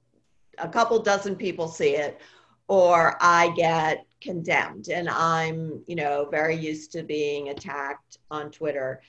a 0.58 0.70
couple 0.70 1.00
dozen 1.00 1.36
people 1.36 1.68
see 1.68 1.96
it, 1.96 2.22
or 2.68 3.18
I 3.20 3.50
get 3.56 4.06
condemned, 4.22 4.88
and 4.90 5.10
I'm, 5.10 5.84
you 5.88 5.96
know, 5.96 6.28
very 6.32 6.56
used 6.56 6.92
to 6.94 7.04
being 7.04 7.50
attacked 7.50 8.20
on 8.30 8.52
Twitter. 8.52 9.02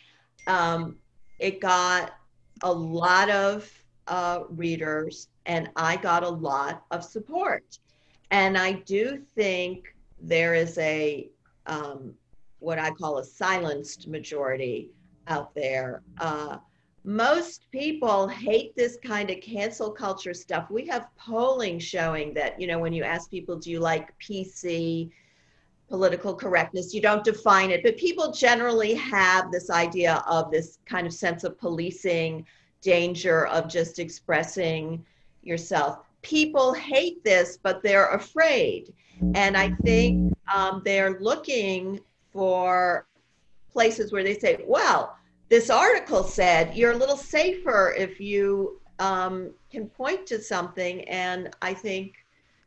Um, 0.46 0.96
it 1.38 1.60
got 1.60 2.14
a 2.62 2.72
lot 2.72 3.30
of 3.30 3.70
uh, 4.08 4.40
readers, 4.48 5.28
and 5.46 5.70
I 5.76 5.96
got 5.96 6.24
a 6.24 6.28
lot 6.28 6.82
of 6.90 7.04
support. 7.04 7.78
And 8.32 8.56
I 8.56 8.72
do 8.72 9.22
think 9.36 9.94
there 10.20 10.54
is 10.54 10.78
a 10.78 11.28
um, 11.66 12.14
what 12.60 12.78
I 12.78 12.90
call 12.90 13.18
a 13.18 13.24
silenced 13.24 14.08
majority 14.08 14.90
out 15.28 15.54
there. 15.54 16.02
Uh, 16.18 16.56
most 17.04 17.70
people 17.72 18.26
hate 18.26 18.74
this 18.74 18.96
kind 19.04 19.30
of 19.30 19.40
cancel 19.40 19.90
culture 19.90 20.32
stuff. 20.32 20.70
We 20.70 20.86
have 20.86 21.08
polling 21.16 21.78
showing 21.78 22.32
that, 22.34 22.60
you 22.60 22.66
know, 22.66 22.78
when 22.78 22.92
you 22.92 23.02
ask 23.04 23.30
people, 23.30 23.56
do 23.56 23.70
you 23.70 23.80
like 23.80 24.16
PC 24.18 25.10
political 25.88 26.34
correctness, 26.34 26.94
you 26.94 27.02
don't 27.02 27.22
define 27.22 27.70
it, 27.70 27.82
but 27.82 27.98
people 27.98 28.32
generally 28.32 28.94
have 28.94 29.52
this 29.52 29.68
idea 29.68 30.24
of 30.26 30.50
this 30.50 30.78
kind 30.86 31.06
of 31.06 31.12
sense 31.12 31.44
of 31.44 31.58
policing, 31.58 32.46
danger 32.80 33.46
of 33.48 33.68
just 33.68 33.98
expressing 33.98 35.04
yourself. 35.42 36.11
People 36.22 36.72
hate 36.72 37.22
this, 37.24 37.58
but 37.62 37.82
they're 37.82 38.10
afraid. 38.10 38.92
And 39.34 39.56
I 39.56 39.70
think 39.84 40.32
um, 40.52 40.82
they're 40.84 41.18
looking 41.20 42.00
for 42.32 43.06
places 43.70 44.12
where 44.12 44.24
they 44.24 44.38
say, 44.38 44.64
well, 44.66 45.16
this 45.48 45.70
article 45.70 46.24
said 46.24 46.74
you're 46.76 46.92
a 46.92 46.96
little 46.96 47.16
safer 47.16 47.94
if 47.96 48.20
you 48.20 48.80
um, 48.98 49.52
can 49.70 49.86
point 49.88 50.26
to 50.26 50.40
something. 50.40 51.02
And 51.08 51.50
I 51.62 51.74
think 51.74 52.14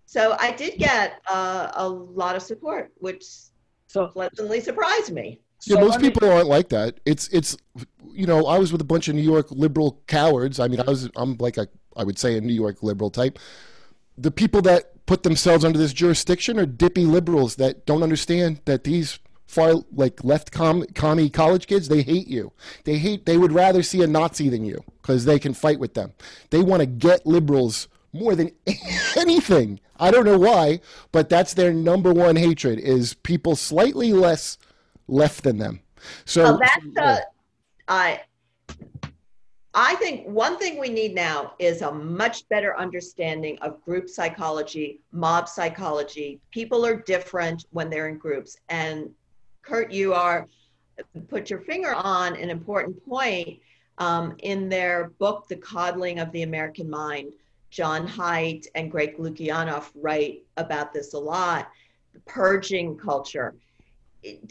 So 0.06 0.36
I 0.40 0.52
did 0.52 0.78
get 0.80 1.22
uh, 1.30 1.72
a 1.74 1.88
lot 1.88 2.36
of 2.36 2.42
support, 2.44 2.92
which 2.98 3.24
So, 3.88 4.08
pleasantly 4.08 4.62
surprised 4.62 5.12
me. 5.12 5.42
Yeah, 5.64 5.80
most 5.80 5.92
let 5.92 6.02
me- 6.02 6.10
people 6.10 6.30
aren't 6.30 6.48
like 6.48 6.70
that. 6.70 7.00
It's 7.06 7.28
it's 7.30 7.58
you 8.12 8.26
know, 8.26 8.46
I 8.46 8.58
was 8.58 8.72
with 8.72 8.82
a 8.82 8.86
bunch 8.86 9.08
of 9.08 9.16
New 9.16 9.22
York 9.22 9.52
liberal 9.52 10.02
cowards. 10.08 10.60
I 10.60 10.68
mean, 10.68 10.80
I 10.80 10.84
mm-hmm. 10.84 10.92
was 10.92 11.10
I'm 11.16 11.38
like 11.38 11.58
a 11.58 11.68
I 11.96 12.04
would 12.04 12.18
say 12.18 12.38
a 12.38 12.42
New 12.42 12.54
York 12.54 12.84
liberal 12.84 13.10
type. 13.10 13.40
The 14.18 14.32
people 14.32 14.62
that 14.64 15.06
put 15.06 15.24
themselves 15.24 15.64
under 15.64 15.78
this 15.78 15.94
jurisdiction 15.94 16.60
are 16.60 16.66
dippy 16.66 17.06
liberals 17.06 17.56
that 17.58 17.86
don't 17.86 18.04
understand 18.04 18.62
that 18.66 18.84
these 18.84 19.20
far 19.48 19.76
like 19.94 20.24
left 20.24 20.52
com 20.52 20.84
commie 20.96 21.30
college 21.30 21.68
kids 21.68 21.88
they 21.88 22.02
hate 22.02 22.28
you. 22.28 22.52
They 22.84 22.98
hate 22.98 23.26
they 23.26 23.38
would 23.38 23.52
rather 23.52 23.84
see 23.84 24.02
a 24.02 24.08
Nazi 24.08 24.50
than 24.50 24.66
you 24.66 24.84
because 25.02 25.26
they 25.26 25.40
can 25.40 25.54
fight 25.54 25.80
with 25.80 25.94
them. 25.94 26.14
They 26.50 26.62
want 26.62 26.82
to 26.82 26.86
get 26.86 27.26
liberals 27.26 27.88
more 28.14 28.36
than 28.36 28.52
anything. 29.18 29.80
I 29.98 30.12
don't 30.12 30.26
know 30.26 30.40
why, 30.40 30.82
but 31.12 31.30
that's 31.30 31.54
their 31.54 31.74
number 31.74 32.14
one 32.14 32.36
hatred 32.36 32.80
is 32.80 33.14
people 33.14 33.56
slightly 33.56 34.14
less 34.14 34.58
left 35.08 35.44
than 35.44 35.58
them. 35.58 35.80
So 36.26 36.44
Well, 36.44 36.60
that's 36.60 36.98
uh, 36.98 37.22
I. 37.88 38.22
I 39.78 39.96
think 39.96 40.26
one 40.26 40.58
thing 40.58 40.80
we 40.80 40.88
need 40.88 41.14
now 41.14 41.54
is 41.60 41.82
a 41.82 41.92
much 41.92 42.48
better 42.48 42.78
understanding 42.78 43.58
of 43.60 43.84
group 43.84 44.08
psychology, 44.08 45.02
mob 45.12 45.50
psychology. 45.50 46.40
People 46.50 46.86
are 46.86 46.96
different 46.96 47.66
when 47.72 47.90
they're 47.90 48.08
in 48.08 48.18
groups. 48.18 48.56
And 48.70 49.10
Kurt, 49.64 49.92
you 49.92 50.14
are 50.14 50.48
put 51.28 51.50
your 51.50 51.60
finger 51.60 51.94
on 51.94 52.36
an 52.38 52.50
important 52.50 53.06
point 53.06 53.60
um, 53.98 54.36
in 54.40 54.70
their 54.70 55.10
book, 55.20 55.48
The 55.48 55.58
Coddling 55.58 56.20
of 56.20 56.32
the 56.32 56.44
American 56.44 56.90
Mind. 56.90 57.34
John 57.70 58.08
Haidt 58.08 58.68
and 58.76 58.90
Greg 58.90 59.18
Lukianoff 59.18 59.92
write 59.96 60.44
about 60.56 60.94
this 60.94 61.14
a 61.14 61.20
lot. 61.20 61.70
The 62.14 62.22
purging 62.22 62.98
culture. 62.98 63.56
It 64.24 64.48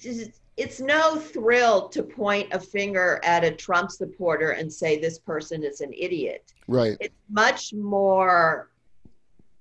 it's 0.56 0.80
no 0.80 1.16
thrill 1.16 1.88
to 1.88 2.02
point 2.02 2.52
a 2.52 2.60
finger 2.60 3.20
at 3.24 3.44
a 3.44 3.50
Trump 3.50 3.90
supporter 3.90 4.50
and 4.50 4.72
say 4.72 4.98
this 4.98 5.18
person 5.18 5.64
is 5.64 5.80
an 5.80 5.92
idiot. 5.92 6.52
right. 6.68 6.96
It's 7.00 7.14
much 7.28 7.74
more 7.74 8.70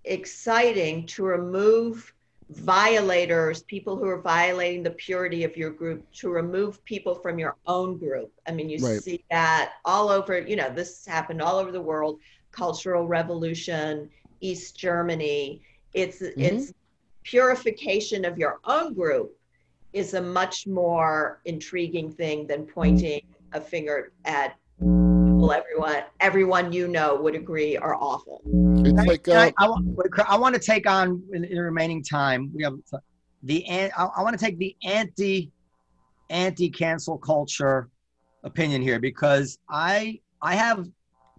exciting 0.06 1.06
to 1.08 1.24
remove 1.24 2.14
violators, 2.50 3.64
people 3.64 3.98
who 3.98 4.08
are 4.08 4.22
violating 4.22 4.84
the 4.84 4.92
purity 4.92 5.44
of 5.44 5.58
your 5.58 5.72
group, 5.72 6.06
to 6.14 6.30
remove 6.30 6.84
people 6.86 7.16
from 7.16 7.40
your 7.40 7.56
own 7.66 7.98
group. 7.98 8.32
I 8.48 8.52
mean, 8.52 8.70
you 8.70 8.78
Right. 8.78 9.02
see 9.02 9.24
that 9.32 9.74
all 9.86 10.10
over, 10.10 10.40
you 10.40 10.56
know, 10.56 10.70
this 10.70 11.06
happened 11.06 11.42
all 11.42 11.58
over 11.58 11.72
the 11.72 11.82
world, 11.82 12.20
Cultural 12.52 13.08
Revolution, 13.08 14.10
East 14.42 14.78
Germany. 14.78 15.62
It's 15.94 16.22
mm-hmm. 16.22 16.40
it's 16.40 16.74
purification 17.24 18.26
of 18.26 18.38
your 18.38 18.60
own 18.66 18.94
group 18.94 19.36
is 19.94 20.14
a 20.14 20.22
much 20.22 20.68
more 20.68 21.42
intriguing 21.46 22.12
thing 22.12 22.48
than 22.48 22.66
pointing 22.66 23.22
a 23.54 23.62
finger 23.62 24.12
at 24.26 24.56
people 25.44 25.54
everyone 25.54 26.04
everyone 26.20 26.72
you 26.72 26.88
know 26.88 27.16
would 27.16 27.36
agree 27.36 27.78
are 27.78 27.96
awful. 27.96 28.42
It's 28.86 29.08
like 29.08 29.24
Can 29.24 29.38
I, 29.38 29.48
uh, 29.48 29.52
I, 29.58 29.68
want, 29.68 30.20
I 30.28 30.38
want 30.38 30.56
to 30.56 30.62
take 30.62 30.90
on 30.90 31.22
in, 31.34 31.44
in 31.44 31.56
the 31.56 31.62
remaining 31.62 32.04
time. 32.04 32.52
We 32.54 32.64
have 32.64 32.76
the 33.44 33.66
I, 33.70 33.90
I 33.98 34.24
want 34.24 34.38
to 34.38 34.44
take 34.44 34.58
the 34.58 34.76
anti 34.84 35.52
anti 36.30 36.70
cancel 36.70 37.18
culture 37.18 37.90
opinion 38.44 38.82
here 38.82 39.00
because 39.00 39.58
I 39.70 40.20
I 40.42 40.56
have 40.56 40.88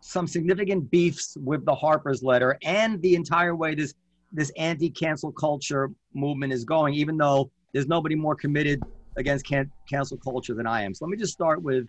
some 0.01 0.27
significant 0.27 0.91
beefs 0.91 1.37
with 1.41 1.65
the 1.65 1.75
Harper's 1.75 2.23
letter 2.23 2.59
and 2.63 3.01
the 3.01 3.15
entire 3.15 3.57
way 3.57 3.75
this 3.75 3.95
this 4.33 4.51
anti 4.57 4.91
cancel 4.91 5.33
culture 5.33 5.91
movement 6.13 6.53
is 6.53 6.65
going. 6.65 6.95
Even 6.95 7.17
though 7.17 7.51
there's 7.75 7.87
nobody 7.87 8.15
more 8.15 8.35
committed 8.35 8.83
against 9.19 9.45
can- 9.45 9.71
cancel 9.91 10.17
culture 10.17 10.55
than 10.55 10.67
I 10.67 10.83
am. 10.83 10.95
So 10.95 11.05
let 11.05 11.11
me 11.11 11.19
just 11.19 11.35
start 11.35 11.63
with 11.63 11.87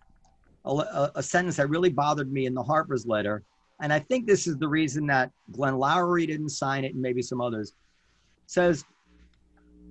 a, 0.65 1.11
a, 1.15 1.23
sentence 1.23 1.55
that 1.57 1.69
really 1.69 1.89
bothered 1.89 2.31
me 2.33 2.45
in 2.47 2.53
the 2.53 2.63
Harper's 2.63 3.05
letter 3.05 3.43
and 3.81 3.91
I 3.91 3.99
think 3.99 4.25
this 4.25 4.47
is 4.47 4.57
the 4.57 4.67
reason 4.67 5.07
that 5.07 5.31
Glenn 5.51 5.73
Loury 5.73 6.27
didn't 6.27 6.49
sign 6.49 6.85
it 6.85 6.93
and 6.93 7.01
maybe 7.01 7.21
some 7.21 7.41
others, 7.41 7.73
says 8.47 8.85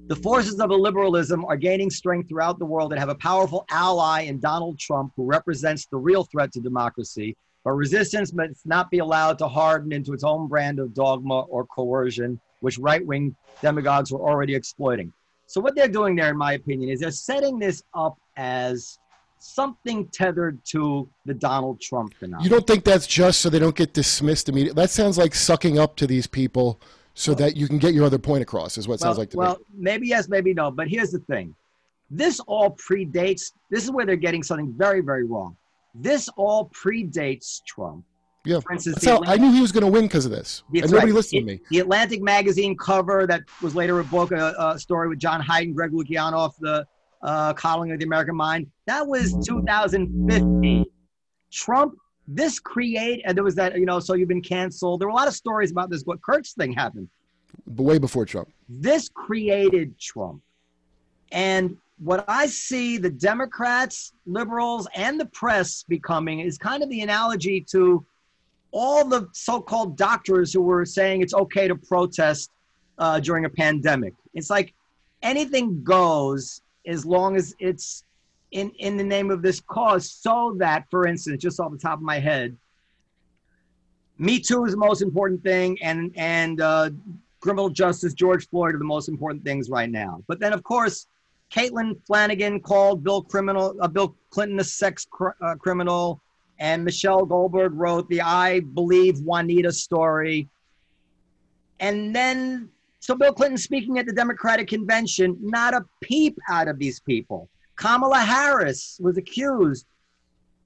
the 0.07 0.17
forces 0.17 0.61
of 0.61 0.71
liberalism 0.71 1.45
are 1.47 1.57
gaining 1.57 1.91
strength 1.91 2.29
throughout 2.29 2.59
the 2.59 2.65
world 2.65 2.93
and 2.93 2.99
have 2.99 3.09
a 3.09 3.15
powerful 3.15 3.65
ally 3.71 4.23
in 4.23 4.39
Donald 4.39 4.79
Trump, 4.79 5.13
who 5.17 5.25
represents 5.25 5.87
the 5.87 5.97
real 5.97 6.25
threat 6.25 6.53
to 6.53 6.61
democracy. 6.61 7.37
But 7.65 7.73
resistance 7.73 8.33
must 8.35 8.67
not 8.67 8.91
be 8.91 8.99
allowed 8.99 9.39
to 9.39 9.49
harden 9.49 9.93
into 9.93 10.13
its 10.13 10.25
own 10.25 10.49
brand 10.49 10.79
of 10.79 10.93
dogma 10.93 11.41
or 11.43 11.67
coercion, 11.67 12.39
which 12.61 12.79
right 12.79 13.05
wing 13.05 13.35
demagogues 13.63 14.13
were 14.13 14.21
already 14.21 14.55
exploiting. 14.55 15.13
So, 15.47 15.61
what 15.61 15.75
they're 15.77 15.89
doing 15.89 16.17
there, 16.17 16.31
in 16.31 16.37
my 16.37 16.55
opinion, 16.55 16.91
is 16.91 17.01
they're 17.01 17.11
setting 17.11 17.59
this 17.59 17.83
up 17.95 18.19
as 18.37 18.99
something 19.39 20.09
tethered 20.09 20.65
to 20.65 21.09
the 21.27 21.35
Donald 21.35 21.81
Trump 21.81 22.15
phenomenon. 22.15 22.43
you 22.45 22.49
don't 22.49 22.67
think 22.67 22.83
that's 22.83 23.07
just 23.07 23.41
so 23.41 23.51
they 23.51 23.59
don't 23.59 23.77
get 23.77 23.93
dismissed 23.93 24.49
immediately. 24.49 24.81
That 24.81 24.91
sounds 24.91 25.19
like 25.19 25.35
sucking 25.35 25.79
up 25.79 25.97
to 25.97 26.07
these 26.07 26.27
people 26.27 26.81
so 27.13 27.35
that 27.35 27.57
you 27.57 27.69
can 27.69 27.79
get 27.79 27.95
your 27.95 28.05
other 28.05 28.19
point 28.19 28.43
across. 28.43 28.79
Is 28.79 28.89
what 28.89 28.95
it 28.95 29.01
sounds 29.01 29.19
like 29.19 29.31
to 29.31 29.37
well, 29.37 29.51
me. 29.51 29.57
Well, 29.57 29.67
maybe 29.75 30.09
yes, 30.09 30.29
maybe 30.29 30.55
no. 30.55 30.71
But 30.71 30.89
here's 30.89 31.11
the 31.11 31.21
thing: 31.21 31.55
this 32.11 32.41
all 32.41 32.77
predates. 32.77 33.53
This 33.71 33.85
is 33.85 33.91
where 33.91 34.07
they're 34.07 34.17
getting 34.17 34.43
something 34.43 34.73
very, 34.77 35.01
very 35.01 35.25
wrong. 35.25 35.57
This 35.95 36.29
all 36.37 36.71
predates 36.71 37.63
Trump. 37.65 38.05
Yeah, 38.45 38.61
For 38.61 38.73
instance, 38.73 39.01
the 39.01 39.11
how, 39.11 39.23
I 39.25 39.37
knew 39.37 39.51
he 39.53 39.63
was 39.63 39.73
going 39.73 39.85
to 39.85 39.91
win 39.91 40.03
because 40.03 40.27
of 40.27 40.31
this, 40.31 40.65
and 40.75 40.83
nobody 40.91 41.07
right. 41.07 41.15
listened 41.15 41.47
to 41.47 41.55
me. 41.55 41.61
The 41.71 41.79
Atlantic 41.79 42.21
magazine 42.21 42.77
cover 42.77 43.27
that 43.27 43.43
was 43.63 43.75
later 43.75 44.01
a 44.01 44.05
book, 44.05 44.33
a, 44.33 44.55
a 44.59 44.79
story 44.79 45.09
with 45.09 45.19
John 45.19 45.41
Haidt 45.41 45.63
and 45.63 45.75
Greg 45.75 45.93
Lukianoff, 45.93 46.53
the 46.61 46.87
uh, 47.23 47.55
coddling 47.55 47.93
of 47.93 47.99
the 47.99 48.05
American 48.05 48.37
mind. 48.37 48.67
That 48.87 49.07
was 49.07 49.35
2015. 49.47 50.85
Trump, 51.51 51.95
this 52.29 52.59
create, 52.59 53.23
and 53.25 53.37
there 53.37 53.45
was 53.45 53.55
that, 53.55 53.79
you 53.79 53.87
know, 53.87 53.99
so 53.99 54.15
you've 54.15 54.29
been 54.29 54.43
canceled. 54.43 55.01
There 55.01 55.09
were 55.09 55.13
a 55.13 55.17
lot 55.17 55.29
of 55.29 55.35
stories 55.35 55.71
about 55.71 55.89
this. 55.89 56.03
What 56.05 56.21
Kurt's 56.21 56.53
thing 56.53 56.73
happened. 56.73 57.09
But 57.67 57.85
way 57.85 57.99
before 57.99 58.27
Trump. 58.27 58.49
this 58.69 59.09
created 59.09 59.99
Trump. 59.99 60.43
And 61.33 61.77
what 61.99 62.25
I 62.29 62.47
see 62.47 62.99
the 62.99 63.11
Democrats, 63.11 64.13
liberals, 64.27 64.87
and 64.95 65.19
the 65.19 65.27
press 65.27 65.85
becoming 65.89 66.41
is 66.41 66.59
kind 66.59 66.83
of 66.83 66.91
the 66.91 67.01
analogy 67.01 67.65
to 67.71 68.05
all 68.75 69.05
the 69.05 69.29
so 69.33 69.61
called 69.61 69.97
doctors 69.97 70.53
who 70.53 70.61
were 70.61 70.85
saying 70.85 71.23
it's 71.23 71.33
okay 71.33 71.69
to 71.69 71.77
protest 71.77 72.51
uh, 72.99 73.21
during 73.21 73.45
a 73.45 73.49
pandemic. 73.49 74.15
It's 74.35 74.51
like 74.51 74.75
anything 75.23 75.83
goes 75.85 76.61
as 76.85 77.07
long 77.07 77.37
as 77.37 77.55
it's 77.61 78.05
in, 78.51 78.71
in 78.79 78.97
the 78.97 79.05
name 79.05 79.31
of 79.31 79.43
this 79.43 79.61
cause, 79.61 80.11
so 80.11 80.57
that, 80.59 80.87
for 80.91 81.07
instance, 81.07 81.41
just 81.41 81.61
off 81.61 81.71
the 81.73 81.79
top 81.79 81.99
of 81.99 82.03
my 82.03 82.19
head, 82.19 82.57
Me 84.19 84.39
Too 84.39 84.65
is 84.65 84.73
the 84.73 84.79
most 84.79 85.03
important 85.03 85.43
thing, 85.43 85.81
and, 85.81 86.13
and 86.17 86.61
uh, 86.61 86.91
criminal 87.41 87.69
justice, 87.69 88.13
George 88.13 88.49
Floyd 88.49 88.75
are 88.75 88.79
the 88.79 88.85
most 88.85 89.09
important 89.09 89.45
things 89.45 89.71
right 89.71 89.91
now. 89.91 90.23
But 90.27 90.41
then, 90.41 90.53
of 90.53 90.63
course, 90.63 91.07
Caitlin 91.53 92.01
Flanagan 92.07 92.61
called 92.61 93.05
Bill 93.05 93.23
criminal, 93.23 93.77
uh, 93.81 93.89
Bill 93.89 94.17
Clinton 94.31 94.59
a 94.59 94.65
sex 94.65 95.07
cr- 95.09 95.37
uh, 95.41 95.55
criminal, 95.57 96.21
and 96.59 96.85
Michelle 96.85 97.25
Goldberg 97.25 97.73
wrote 97.75 98.09
the 98.09 98.21
"I 98.21 98.61
Believe 98.61 99.19
Juanita" 99.21 99.73
story. 99.73 100.49
And 101.81 102.15
then, 102.15 102.71
so 103.01 103.15
Bill 103.15 103.33
Clinton 103.33 103.59
speaking 103.59 103.99
at 103.99 104.07
the 104.07 104.13
Democratic 104.13 104.69
convention, 104.69 105.37
not 105.41 105.75
a 105.75 105.85
peep 106.01 106.39
out 106.49 106.69
of 106.69 106.79
these 106.79 107.01
people. 107.01 107.49
Kamala 107.77 108.21
Harris 108.21 108.99
was 109.03 109.17
accused 109.17 109.87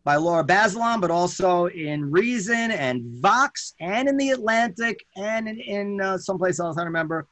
by 0.04 0.16
Lara 0.16 0.44
Bazelon, 0.44 1.00
but 1.00 1.10
also 1.10 1.66
in 1.66 2.10
Reason 2.10 2.70
and 2.70 3.02
Vox 3.20 3.74
and 3.80 4.08
in 4.08 4.16
the 4.16 4.30
Atlantic 4.30 5.04
and 5.16 5.48
in, 5.48 5.58
in 5.60 6.00
uh, 6.00 6.18
someplace 6.18 6.60
else, 6.60 6.76
I 6.76 6.80
don't 6.80 6.86
remember, 6.86 7.26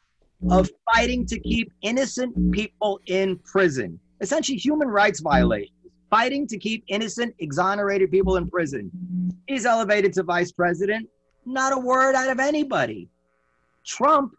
of 0.50 0.68
fighting 0.92 1.24
to 1.26 1.38
keep 1.40 1.72
innocent 1.82 2.52
people 2.52 3.00
in 3.06 3.38
prison. 3.38 3.98
Essentially, 4.20 4.58
human 4.58 4.88
rights 4.88 5.20
violations. 5.20 5.75
Fighting 6.16 6.46
to 6.46 6.56
keep 6.56 6.82
innocent, 6.88 7.34
exonerated 7.40 8.10
people 8.10 8.38
in 8.38 8.48
prison. 8.48 8.90
He's 9.46 9.66
elevated 9.66 10.14
to 10.14 10.22
vice 10.22 10.50
president. 10.50 11.06
Not 11.44 11.74
a 11.74 11.78
word 11.78 12.14
out 12.14 12.30
of 12.30 12.40
anybody. 12.40 13.10
Trump, 13.84 14.34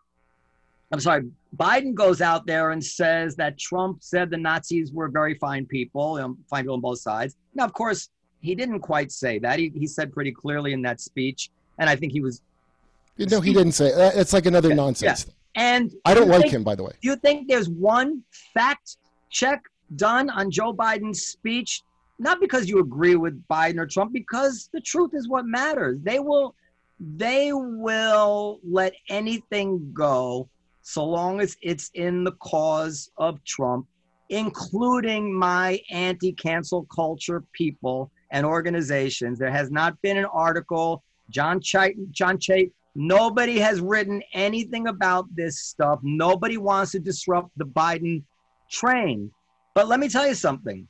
I'm 0.92 1.00
sorry, 1.00 1.30
Biden 1.56 1.94
goes 1.94 2.20
out 2.20 2.48
there 2.48 2.72
and 2.72 2.84
says 2.84 3.36
that 3.36 3.60
Trump 3.60 4.02
said 4.02 4.32
the 4.32 4.38
Nazis 4.38 4.92
were 4.92 5.08
very 5.08 5.36
fine 5.36 5.68
people, 5.68 6.16
um, 6.16 6.40
fine 6.50 6.64
people 6.64 6.74
on 6.74 6.82
both 6.82 6.98
sides. 7.00 7.36
Now, 7.54 7.66
of 7.66 7.74
course, 7.74 8.10
he 8.42 8.56
didn't 8.56 8.80
quite 8.80 9.12
say 9.12 9.38
that. 9.38 9.60
He, 9.60 9.72
he 9.76 9.86
said 9.86 10.12
pretty 10.12 10.32
clearly 10.32 10.74
in 10.74 10.82
that 10.82 11.00
speech, 11.00 11.52
and 11.78 11.88
I 11.88 11.96
think 11.96 12.12
he 12.12 12.22
was. 12.22 12.42
No, 13.20 13.40
he 13.40 13.54
didn't 13.54 13.74
say. 13.74 13.94
That. 13.94 14.16
It's 14.16 14.34
like 14.34 14.48
another 14.48 14.70
Yeah, 14.70 14.76
nonsense. 14.76 15.28
And 15.54 15.94
I 16.06 16.16
don't 16.16 16.28
like 16.28 16.42
think- 16.42 16.54
him, 16.54 16.64
by 16.64 16.74
the 16.74 16.82
way. 16.86 16.94
Do 17.04 17.08
you 17.10 17.16
think 17.18 17.48
there's 17.48 17.70
one 17.70 18.24
fact 18.56 18.98
check 19.30 19.62
done 19.96 20.30
on 20.30 20.52
Joe 20.52 20.74
Biden's 20.74 21.28
speech? 21.28 21.84
Not 22.20 22.40
because 22.40 22.68
you 22.68 22.80
agree 22.80 23.16
with 23.16 23.42
Biden 23.48 23.78
or 23.78 23.86
Trump, 23.86 24.12
because 24.12 24.70
the 24.74 24.82
truth 24.82 25.12
is 25.14 25.28
what 25.28 25.46
matters. 25.46 26.00
They 26.02 26.20
will 26.20 26.56
they 27.00 27.54
will 27.54 28.60
let 28.64 28.94
anything 29.10 29.92
go 29.94 30.50
so 30.82 31.06
long 31.06 31.42
as 31.42 31.58
it's 31.62 31.92
in 31.94 32.24
the 32.24 32.32
cause 32.34 33.12
of 33.18 33.44
Trump, 33.44 33.86
including 34.30 35.34
my 35.34 35.80
anti 35.92 36.32
cancel 36.32 36.86
culture 36.86 37.44
people 37.54 38.10
and 38.32 38.46
organizations. 38.46 39.38
There 39.38 39.52
has 39.52 39.70
not 39.70 40.02
been 40.02 40.18
an 40.18 40.26
article. 40.26 41.04
John 41.30 41.60
Chait, 41.60 41.96
John 42.12 42.38
Chait, 42.38 42.72
nobody 42.96 43.60
has 43.60 43.82
written 43.82 44.24
anything 44.34 44.88
about 44.88 45.26
this 45.36 45.60
stuff. 45.60 46.00
Nobody 46.04 46.58
wants 46.58 46.94
to 46.94 47.00
disrupt 47.00 47.50
the 47.58 47.66
Biden 47.66 48.24
train. 48.72 49.30
But 49.78 49.88
let 49.88 50.00
me 50.00 50.10
tell 50.10 50.28
you 50.28 50.34
something. 50.34 50.88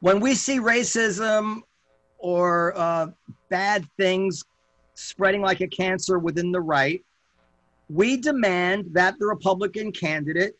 When 0.00 0.20
we 0.20 0.34
see 0.34 0.58
racism 0.58 1.60
or 2.16 2.72
uh, 2.74 3.08
bad 3.50 3.84
things 3.98 4.42
spreading 4.94 5.42
like 5.42 5.60
a 5.60 5.66
cancer 5.66 6.18
within 6.18 6.50
the 6.50 6.62
right, 6.62 7.04
we 7.90 8.16
demand 8.16 8.86
that 8.92 9.16
the 9.18 9.26
Republican 9.26 9.92
candidate 9.92 10.54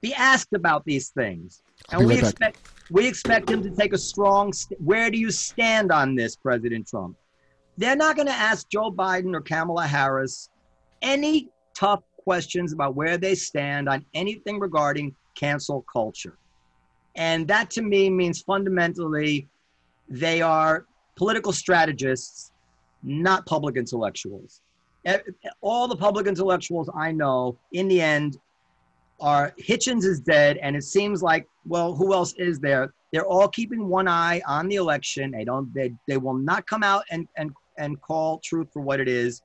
be 0.00 0.14
asked 0.14 0.52
about 0.52 0.84
these 0.84 1.10
things. 1.10 1.62
And 1.92 2.08
we 2.08 2.18
expect 2.18 2.58
we 2.90 3.06
expect 3.06 3.48
him 3.48 3.62
to 3.62 3.70
take 3.70 3.92
a 3.92 3.98
strong 3.98 4.52
st- 4.52 4.80
where 4.80 5.12
do 5.12 5.18
you 5.18 5.30
stand 5.30 5.92
on 5.92 6.16
this, 6.16 6.34
President 6.34 6.88
Trump? 6.88 7.16
They're 7.76 7.94
not 7.94 8.16
going 8.16 8.26
to 8.26 8.34
ask 8.34 8.68
Joe 8.68 8.90
Biden 8.90 9.32
or 9.32 9.42
Kamala 9.42 9.86
Harris 9.86 10.50
any 11.02 11.50
tough 11.72 12.02
questions 12.18 12.72
about 12.72 12.96
where 12.96 13.16
they 13.16 13.36
stand 13.36 13.88
on 13.88 14.04
anything 14.12 14.58
regarding 14.58 15.14
cancel 15.34 15.84
culture. 15.92 16.38
And 17.14 17.46
that 17.48 17.70
to 17.72 17.82
me 17.82 18.10
means 18.10 18.42
fundamentally 18.42 19.48
they 20.08 20.40
are 20.42 20.86
political 21.16 21.52
strategists, 21.52 22.52
not 23.02 23.44
public 23.46 23.76
intellectuals. 23.76 24.62
All 25.60 25.88
the 25.88 25.96
public 25.96 26.26
intellectuals 26.26 26.88
I 26.94 27.12
know, 27.12 27.58
in 27.72 27.88
the 27.88 28.00
end, 28.00 28.38
are 29.20 29.52
Hitchens 29.60 30.04
is 30.04 30.20
dead, 30.20 30.58
and 30.58 30.76
it 30.76 30.82
seems 30.82 31.22
like 31.22 31.46
well, 31.66 31.94
who 31.94 32.12
else 32.12 32.34
is 32.34 32.58
there? 32.58 32.92
They're 33.12 33.26
all 33.26 33.48
keeping 33.48 33.88
one 33.88 34.08
eye 34.08 34.42
on 34.46 34.68
the 34.68 34.76
election. 34.76 35.30
They 35.30 35.44
don't. 35.44 35.72
They 35.74 35.92
they 36.08 36.16
will 36.16 36.34
not 36.34 36.66
come 36.66 36.82
out 36.82 37.04
and 37.10 37.28
and 37.36 37.52
and 37.78 38.00
call 38.00 38.38
truth 38.38 38.68
for 38.72 38.80
what 38.80 39.00
it 39.00 39.08
is. 39.08 39.42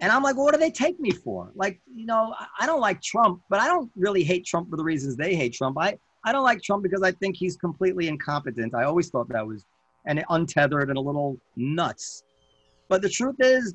And 0.00 0.12
I'm 0.12 0.22
like, 0.22 0.36
well, 0.36 0.44
what 0.44 0.54
do 0.54 0.60
they 0.60 0.70
take 0.70 1.00
me 1.00 1.10
for? 1.10 1.50
Like, 1.54 1.80
you 1.94 2.04
know, 2.04 2.34
I 2.58 2.66
don't 2.66 2.80
like 2.80 3.00
Trump, 3.00 3.40
but 3.48 3.60
I 3.60 3.66
don't 3.66 3.90
really 3.96 4.22
hate 4.22 4.44
Trump 4.44 4.68
for 4.68 4.76
the 4.76 4.84
reasons 4.84 5.16
they 5.16 5.34
hate 5.34 5.54
Trump. 5.54 5.78
I 5.78 5.98
I 6.24 6.32
don't 6.32 6.44
like 6.44 6.60
Trump 6.60 6.82
because 6.82 7.02
I 7.02 7.12
think 7.12 7.36
he's 7.36 7.56
completely 7.56 8.08
incompetent. 8.08 8.74
I 8.74 8.82
always 8.84 9.08
thought 9.10 9.28
that 9.28 9.46
was 9.46 9.64
and 10.06 10.24
untethered 10.30 10.88
and 10.88 10.98
a 10.98 11.00
little 11.00 11.38
nuts. 11.56 12.24
But 12.88 13.02
the 13.02 13.08
truth 13.08 13.36
is, 13.40 13.74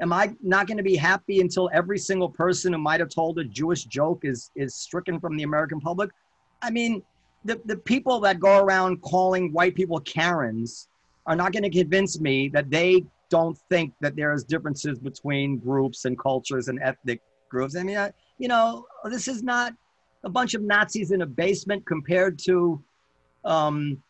am 0.00 0.12
I 0.12 0.34
not 0.42 0.66
going 0.66 0.76
to 0.76 0.82
be 0.82 0.96
happy 0.96 1.40
until 1.40 1.70
every 1.72 1.98
single 1.98 2.28
person 2.28 2.72
who 2.72 2.78
might 2.78 3.00
have 3.00 3.08
told 3.08 3.38
a 3.38 3.44
Jewish 3.44 3.84
joke 3.84 4.20
is 4.24 4.50
is 4.54 4.74
stricken 4.74 5.18
from 5.20 5.36
the 5.36 5.42
American 5.42 5.80
public? 5.80 6.10
I 6.62 6.70
mean, 6.70 7.02
the, 7.44 7.60
the 7.64 7.76
people 7.76 8.20
that 8.20 8.40
go 8.40 8.58
around 8.62 9.00
calling 9.02 9.52
white 9.52 9.74
people 9.74 10.00
Karens 10.00 10.88
are 11.26 11.36
not 11.36 11.52
going 11.52 11.62
to 11.62 11.70
convince 11.70 12.20
me 12.20 12.48
that 12.48 12.70
they 12.70 13.04
don't 13.30 13.58
think 13.70 13.92
that 14.00 14.16
there 14.16 14.32
is 14.32 14.44
differences 14.44 14.98
between 14.98 15.58
groups 15.58 16.04
and 16.04 16.18
cultures 16.18 16.68
and 16.68 16.80
ethnic 16.82 17.20
groups. 17.50 17.76
I 17.76 17.82
mean, 17.82 17.96
I, 17.96 18.12
you 18.38 18.48
know, 18.48 18.86
this 19.04 19.28
is 19.28 19.42
not 19.42 19.72
a 20.24 20.30
bunch 20.30 20.54
of 20.54 20.62
Nazis 20.62 21.10
in 21.10 21.22
a 21.22 21.26
basement 21.26 21.86
compared 21.86 22.38
to 22.40 22.82
um, 23.44 24.02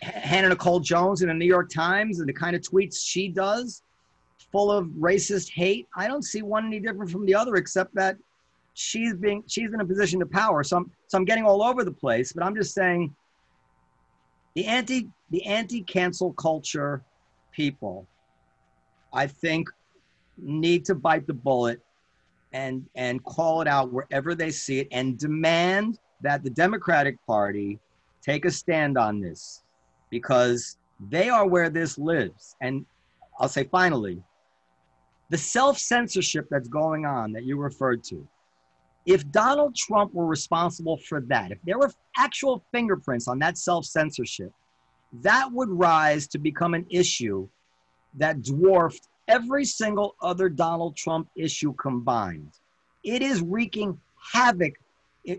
Hannah 0.00 0.48
Nicole 0.48 0.80
Jones 0.80 1.22
in 1.22 1.28
the 1.28 1.34
New 1.34 1.46
York 1.46 1.70
Times 1.70 2.20
and 2.20 2.28
the 2.28 2.32
kind 2.32 2.56
of 2.56 2.62
tweets 2.62 2.98
she 3.04 3.28
does, 3.28 3.82
full 4.50 4.70
of 4.70 4.86
racist 4.98 5.50
hate. 5.50 5.86
I 5.96 6.06
don't 6.06 6.22
see 6.22 6.42
one 6.42 6.66
any 6.66 6.80
different 6.80 7.10
from 7.10 7.26
the 7.26 7.34
other, 7.34 7.56
except 7.56 7.94
that 7.94 8.16
she's 8.74 9.14
being 9.14 9.42
she's 9.46 9.72
in 9.72 9.80
a 9.80 9.84
position 9.84 10.20
of 10.22 10.30
power. 10.30 10.62
So 10.62 10.78
I'm 10.78 10.90
so 11.06 11.18
I'm 11.18 11.24
getting 11.24 11.44
all 11.44 11.62
over 11.62 11.84
the 11.84 11.92
place, 11.92 12.32
but 12.32 12.44
I'm 12.44 12.54
just 12.54 12.74
saying 12.74 13.14
the 14.54 14.66
anti 14.66 15.08
the 15.30 15.44
anti 15.44 15.82
cancel 15.82 16.32
culture 16.32 17.02
people, 17.54 18.06
I 19.12 19.26
think, 19.26 19.68
need 20.36 20.84
to 20.86 20.94
bite 20.94 21.26
the 21.26 21.34
bullet 21.34 21.80
and 22.52 22.86
and 22.94 23.22
call 23.24 23.60
it 23.60 23.68
out 23.68 23.92
wherever 23.92 24.34
they 24.34 24.50
see 24.50 24.80
it 24.80 24.88
and 24.92 25.18
demand 25.18 25.98
that 26.20 26.42
the 26.42 26.50
Democratic 26.50 27.16
Party 27.26 27.78
take 28.22 28.44
a 28.44 28.50
stand 28.50 28.96
on 28.96 29.20
this 29.20 29.62
because 30.10 30.78
they 31.10 31.28
are 31.28 31.46
where 31.46 31.68
this 31.68 31.98
lives. 31.98 32.56
And 32.60 32.86
I'll 33.38 33.48
say 33.48 33.64
finally, 33.64 34.22
the 35.30 35.38
self 35.38 35.78
censorship 35.78 36.46
that's 36.50 36.68
going 36.68 37.04
on 37.04 37.32
that 37.32 37.44
you 37.44 37.58
referred 37.58 38.04
to, 38.04 38.26
if 39.06 39.28
Donald 39.30 39.74
Trump 39.74 40.14
were 40.14 40.26
responsible 40.26 40.96
for 40.96 41.20
that, 41.22 41.50
if 41.50 41.58
there 41.64 41.78
were 41.78 41.90
actual 42.16 42.64
fingerprints 42.72 43.28
on 43.28 43.38
that 43.40 43.58
self 43.58 43.84
censorship, 43.84 44.52
that 45.22 45.50
would 45.52 45.68
rise 45.70 46.26
to 46.28 46.38
become 46.38 46.74
an 46.74 46.86
issue 46.90 47.48
that 48.16 48.42
dwarfed 48.42 49.08
every 49.28 49.64
single 49.64 50.14
other 50.22 50.48
Donald 50.48 50.96
Trump 50.96 51.28
issue 51.36 51.72
combined. 51.74 52.52
It 53.02 53.22
is 53.22 53.42
wreaking 53.42 53.98
havoc 54.32 54.74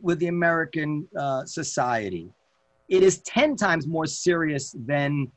with 0.02 0.20
the 0.20 0.28
American 0.28 1.08
uh, 1.18 1.46
society 1.46 2.34
it 2.90 3.04
is 3.04 3.20
10 3.22 3.56
times 3.56 3.88
more 3.88 4.06
serious 4.06 4.76
than, 4.86 5.32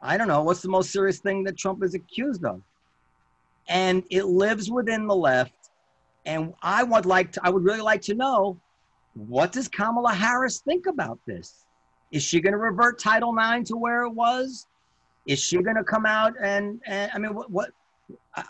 I 0.00 0.16
don't 0.16 0.28
know, 0.28 0.42
what's 0.42 0.62
the 0.62 0.68
most 0.68 0.90
serious 0.90 1.18
thing 1.18 1.42
that 1.44 1.56
Trump 1.56 1.82
is 1.82 1.94
accused 1.94 2.44
of? 2.44 2.62
And 3.68 4.04
it 4.10 4.24
lives 4.24 4.70
within 4.70 5.06
the 5.06 5.16
left. 5.16 5.54
And 6.26 6.54
I 6.62 6.82
would 6.82 7.06
like 7.06 7.32
to, 7.32 7.40
I 7.42 7.50
would 7.50 7.64
really 7.64 7.80
like 7.80 8.02
to 8.02 8.14
know 8.14 8.60
what 9.14 9.52
does 9.52 9.68
Kamala 9.68 10.14
Harris 10.14 10.60
think 10.60 10.86
about 10.86 11.18
this? 11.26 11.61
Is 12.12 12.22
she 12.22 12.40
going 12.40 12.52
to 12.52 12.58
revert 12.58 12.98
Title 12.98 13.36
IX 13.36 13.66
to 13.68 13.76
where 13.76 14.02
it 14.02 14.10
was? 14.10 14.66
Is 15.26 15.40
she 15.40 15.60
going 15.62 15.76
to 15.76 15.84
come 15.84 16.06
out 16.06 16.34
and, 16.40 16.80
and 16.86 17.10
I 17.14 17.18
mean, 17.18 17.34
what, 17.34 17.50
what, 17.50 17.70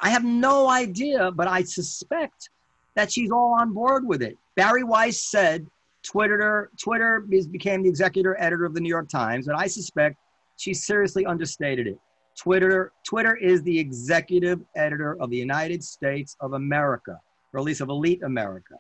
I 0.00 0.10
have 0.10 0.24
no 0.24 0.68
idea, 0.68 1.30
but 1.30 1.48
I 1.48 1.62
suspect 1.62 2.50
that 2.94 3.10
she's 3.10 3.30
all 3.30 3.54
on 3.58 3.72
board 3.72 4.06
with 4.06 4.22
it. 4.22 4.36
Bari 4.56 4.82
Weiss 4.84 5.30
said 5.30 5.66
Twitter 6.02 6.70
Twitter 6.78 7.20
became 7.20 7.82
the 7.82 7.88
executive 7.88 8.34
editor 8.38 8.64
of 8.64 8.74
the 8.74 8.80
New 8.80 8.88
York 8.88 9.08
Times, 9.08 9.48
and 9.48 9.56
I 9.56 9.66
suspect 9.66 10.16
she 10.56 10.74
seriously 10.74 11.24
understated 11.26 11.86
it. 11.86 11.98
Twitter 12.36 12.92
Twitter 13.04 13.36
is 13.36 13.62
the 13.62 13.78
executive 13.78 14.60
editor 14.76 15.16
of 15.20 15.30
the 15.30 15.36
United 15.36 15.82
States 15.82 16.36
of 16.40 16.54
America, 16.54 17.20
or 17.52 17.60
at 17.60 17.64
least 17.64 17.80
of 17.80 17.88
elite 17.88 18.22
America. 18.22 18.74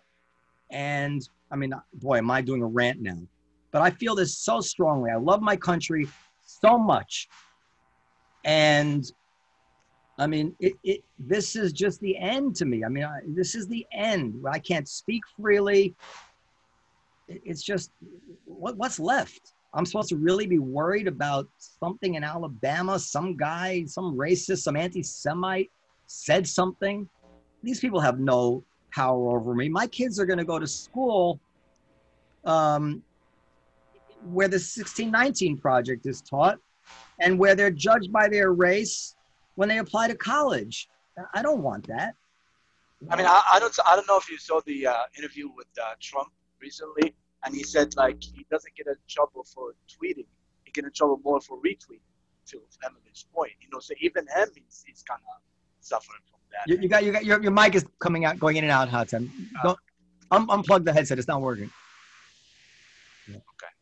And 0.70 1.26
I 1.50 1.56
mean, 1.56 1.72
boy, 1.94 2.18
am 2.18 2.30
I 2.30 2.40
doing 2.40 2.62
a 2.62 2.66
rant 2.66 3.00
now? 3.00 3.18
But 3.72 3.82
I 3.82 3.90
feel 3.90 4.14
this 4.14 4.36
so 4.36 4.60
strongly. 4.60 5.10
I 5.10 5.16
love 5.16 5.40
my 5.40 5.56
country 5.56 6.06
so 6.44 6.78
much, 6.78 7.28
and 8.44 9.04
I 10.18 10.26
mean, 10.26 10.54
it, 10.60 10.74
it, 10.84 11.00
this 11.18 11.56
is 11.56 11.72
just 11.72 12.00
the 12.00 12.16
end 12.18 12.54
to 12.56 12.66
me. 12.66 12.84
I 12.84 12.88
mean, 12.88 13.04
I, 13.04 13.20
this 13.26 13.54
is 13.54 13.66
the 13.66 13.86
end. 13.92 14.44
I 14.50 14.58
can't 14.58 14.86
speak 14.86 15.22
freely 15.40 15.94
it's 17.44 17.62
just 17.62 17.90
what, 18.44 18.76
what's 18.76 18.98
left? 18.98 19.54
I'm 19.74 19.86
supposed 19.86 20.10
to 20.10 20.16
really 20.16 20.46
be 20.46 20.58
worried 20.58 21.08
about 21.08 21.48
something 21.56 22.14
in 22.14 22.24
Alabama, 22.24 22.98
some 22.98 23.36
guy, 23.36 23.84
some 23.86 24.16
racist, 24.16 24.58
some 24.58 24.76
anti 24.76 25.02
Semite 25.02 25.70
said 26.06 26.46
something. 26.46 27.08
These 27.62 27.80
people 27.80 28.00
have 28.00 28.20
no 28.20 28.62
power 28.92 29.36
over 29.36 29.54
me. 29.54 29.68
My 29.68 29.86
kids 29.86 30.20
are 30.20 30.26
going 30.26 30.38
to 30.38 30.44
go 30.44 30.58
to 30.58 30.66
school 30.66 31.40
um, 32.44 33.02
where 34.24 34.48
the 34.48 34.54
1619 34.54 35.58
project 35.58 36.06
is 36.06 36.22
taught 36.22 36.58
and 37.20 37.38
where 37.38 37.54
they're 37.54 37.70
judged 37.70 38.12
by 38.12 38.28
their 38.28 38.52
race 38.52 39.14
when 39.54 39.68
they 39.68 39.78
apply 39.78 40.08
to 40.08 40.14
college. 40.14 40.88
I 41.34 41.42
don't 41.42 41.62
want 41.62 41.86
that. 41.88 42.14
I 43.10 43.16
mean, 43.16 43.26
I, 43.26 43.42
I 43.54 43.58
don't, 43.58 43.76
I 43.86 43.96
don't 43.96 44.06
know 44.06 44.16
if 44.16 44.30
you 44.30 44.38
saw 44.38 44.60
the 44.64 44.86
uh, 44.86 44.94
interview 45.18 45.48
with 45.54 45.66
uh, 45.80 45.94
Trump 46.00 46.28
recently, 46.60 47.14
and 47.44 47.54
he 47.54 47.64
said 47.64 47.94
like 47.96 48.22
he 48.22 48.46
doesn't 48.50 48.74
get 48.76 48.86
in 48.86 48.94
trouble 49.08 49.44
for 49.52 49.74
tweeting; 49.88 50.26
he 50.64 50.70
get 50.72 50.84
in 50.84 50.92
trouble 50.92 51.20
more 51.24 51.40
for 51.40 51.58
retweeting. 51.58 52.00
To 52.46 52.60
Emily's 52.84 53.24
point, 53.32 53.52
you 53.60 53.68
know, 53.72 53.78
so 53.78 53.94
even 54.00 54.26
him, 54.34 54.48
he's, 54.52 54.82
he's 54.84 55.04
kind 55.04 55.20
of 55.32 55.40
suffering 55.78 56.18
from 56.28 56.40
that. 56.50 56.68
You, 56.68 56.82
you, 56.82 56.88
got 56.88 57.04
you 57.04 57.12
got 57.12 57.24
your, 57.24 57.40
your 57.40 57.52
mic 57.52 57.76
is 57.76 57.86
coming 58.00 58.24
out, 58.24 58.36
going 58.40 58.56
in 58.56 58.64
and 58.64 58.72
out, 58.72 58.88
Hatem. 58.88 59.30
Uh, 59.60 59.62
Don't 59.62 59.78
un- 60.32 60.48
unplug 60.48 60.84
the 60.84 60.92
headset; 60.92 61.20
it's 61.20 61.28
not 61.28 61.40
working. 61.40 61.70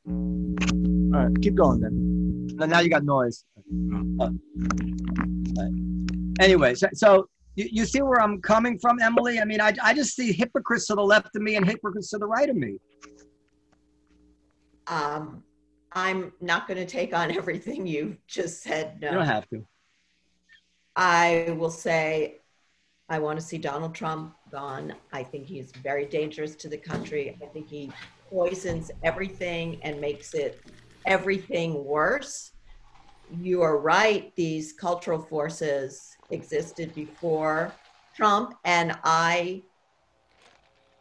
Yeah. 0.06 0.12
Okay. 0.12 0.70
All 1.14 1.26
right, 1.26 1.42
keep 1.42 1.54
going 1.54 1.80
then. 1.80 2.68
Now 2.68 2.80
you 2.80 2.90
got 2.90 3.04
noise. 3.04 3.44
Uh, 4.20 4.30
anyway, 6.40 6.74
so, 6.74 6.88
so 6.92 7.28
you, 7.56 7.68
you 7.70 7.84
see 7.84 8.02
where 8.02 8.20
I'm 8.20 8.40
coming 8.40 8.78
from, 8.78 9.00
Emily? 9.00 9.40
I 9.40 9.44
mean, 9.44 9.60
I, 9.60 9.74
I 9.82 9.94
just 9.94 10.14
see 10.14 10.32
hypocrites 10.32 10.86
to 10.86 10.94
the 10.94 11.02
left 11.02 11.34
of 11.34 11.42
me 11.42 11.56
and 11.56 11.66
hypocrites 11.66 12.10
to 12.10 12.18
the 12.18 12.26
right 12.26 12.48
of 12.48 12.56
me. 12.56 12.76
Um, 14.86 15.42
I'm 15.92 16.32
not 16.40 16.68
going 16.68 16.78
to 16.78 16.86
take 16.86 17.14
on 17.14 17.30
everything 17.36 17.86
you 17.86 18.16
just 18.26 18.62
said. 18.62 19.00
No. 19.00 19.08
You 19.08 19.14
don't 19.14 19.26
have 19.26 19.48
to. 19.50 19.66
I 20.96 21.54
will 21.56 21.70
say 21.70 22.40
I 23.08 23.18
want 23.18 23.40
to 23.40 23.44
see 23.44 23.58
Donald 23.58 23.94
Trump 23.94 24.34
gone. 24.52 24.94
I 25.12 25.22
think 25.22 25.46
he's 25.46 25.72
very 25.82 26.04
dangerous 26.04 26.54
to 26.56 26.68
the 26.68 26.76
country. 26.76 27.36
I 27.42 27.46
think 27.46 27.68
he 27.68 27.90
poisons 28.30 28.90
everything 29.02 29.80
and 29.82 30.00
makes 30.00 30.34
it 30.34 30.62
everything 31.06 31.84
worse. 31.84 32.52
You 33.32 33.62
are 33.62 33.78
right, 33.78 34.32
these 34.36 34.72
cultural 34.72 35.20
forces 35.20 36.16
existed 36.30 36.94
before 36.94 37.76
Trump, 38.16 38.54
and 38.64 38.96
I 39.04 39.62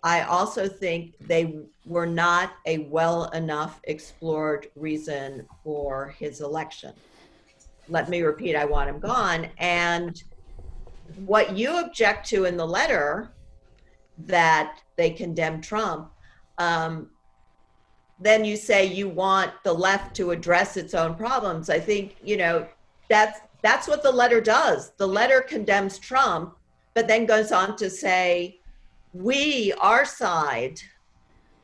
I 0.01 0.21
also 0.21 0.67
think 0.67 1.15
they 1.19 1.55
were 1.83 2.05
not 2.05 2.53
a 2.65 2.77
well 2.89 3.25
enough 3.31 3.81
explored 3.83 4.67
reason 4.75 5.45
for 5.63 6.15
his 6.17 6.39
election. 6.39 6.93
Let 7.87 8.09
me 8.09 8.21
repeat, 8.21 8.55
I 8.55 8.65
want 8.65 8.89
him 8.89 8.99
gone. 8.99 9.49
And 9.57 10.15
what 11.15 11.57
you 11.57 11.77
object 11.79 12.29
to 12.29 12.45
in 12.45 12.55
the 12.55 12.65
letter 12.65 13.33
that 14.25 14.79
they 14.95 15.09
condemn 15.09 15.59
Trump, 15.59 16.11
um, 16.57 17.09
then 18.19 18.43
you 18.43 18.57
say 18.57 18.85
you 18.85 19.07
want 19.07 19.51
the 19.63 19.73
left 19.73 20.15
to 20.17 20.31
address 20.31 20.77
its 20.77 20.93
own 20.93 21.15
problems. 21.15 21.69
I 21.69 21.79
think, 21.79 22.17
you 22.23 22.37
know, 22.37 22.67
that's 23.09 23.39
that's 23.61 23.87
what 23.87 24.03
the 24.03 24.11
letter 24.11 24.39
does. 24.39 24.91
The 24.97 25.07
letter 25.07 25.41
condemns 25.41 25.97
Trump, 25.97 26.55
but 26.93 27.07
then 27.07 27.25
goes 27.25 27.51
on 27.51 27.75
to 27.77 27.89
say, 27.89 28.59
we, 29.13 29.73
our 29.81 30.05
side, 30.05 30.79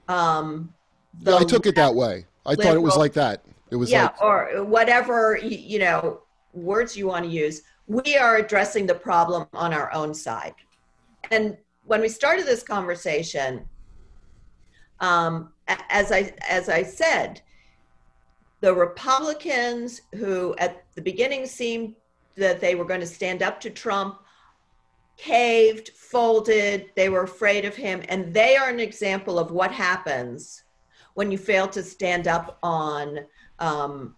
um, 0.08 0.74
yeah, 1.22 1.36
I 1.36 1.44
took 1.44 1.66
it 1.66 1.76
that 1.76 1.94
way. 1.94 2.26
I 2.46 2.52
liberal, 2.52 2.68
thought 2.68 2.76
it 2.76 2.82
was 2.82 2.98
like 2.98 3.14
that. 3.14 3.46
It 3.72 3.78
was 3.78 3.90
yeah, 3.90 4.04
like, 4.04 4.22
or 4.22 4.64
whatever 4.64 5.38
you 5.42 5.80
know 5.80 6.22
words 6.54 6.98
you 6.98 7.08
want 7.08 7.26
to 7.26 7.32
use. 7.32 7.62
We 7.88 8.18
are 8.18 8.38
addressing 8.38 8.86
the 8.86 8.96
problem 8.96 9.48
on 9.54 9.74
our 9.74 9.92
own 9.94 10.14
side, 10.14 10.56
and 11.32 11.58
when 11.86 12.02
we 12.02 12.10
started 12.10 12.46
this 12.46 12.64
conversation, 12.64 13.68
um, 15.00 15.52
as 15.90 16.12
I 16.12 16.34
as 16.48 16.70
I 16.70 16.84
said, 16.84 17.42
the 18.62 18.74
Republicans 18.74 20.02
who 20.16 20.56
at 20.58 20.84
the 20.96 21.02
beginning 21.02 21.46
seemed 21.46 21.96
that 22.36 22.60
they 22.60 22.76
were 22.76 22.86
going 22.86 23.00
to 23.00 23.08
stand 23.08 23.42
up 23.42 23.60
to 23.62 23.70
Trump 23.70 24.20
caved, 25.18 25.90
folded, 25.90 26.90
they 26.96 27.10
were 27.10 27.24
afraid 27.24 27.66
of 27.66 27.76
him. 27.76 28.04
And 28.10 28.34
they 28.34 28.56
are 28.56 28.70
an 28.70 28.80
example 28.80 29.40
of 29.40 29.52
what 29.52 29.72
happens 29.72 30.64
when 31.14 31.32
you 31.32 31.38
fail 31.38 31.68
to 31.70 31.82
stand 31.82 32.28
up 32.28 32.58
on 32.62 33.20
um, 33.60 34.16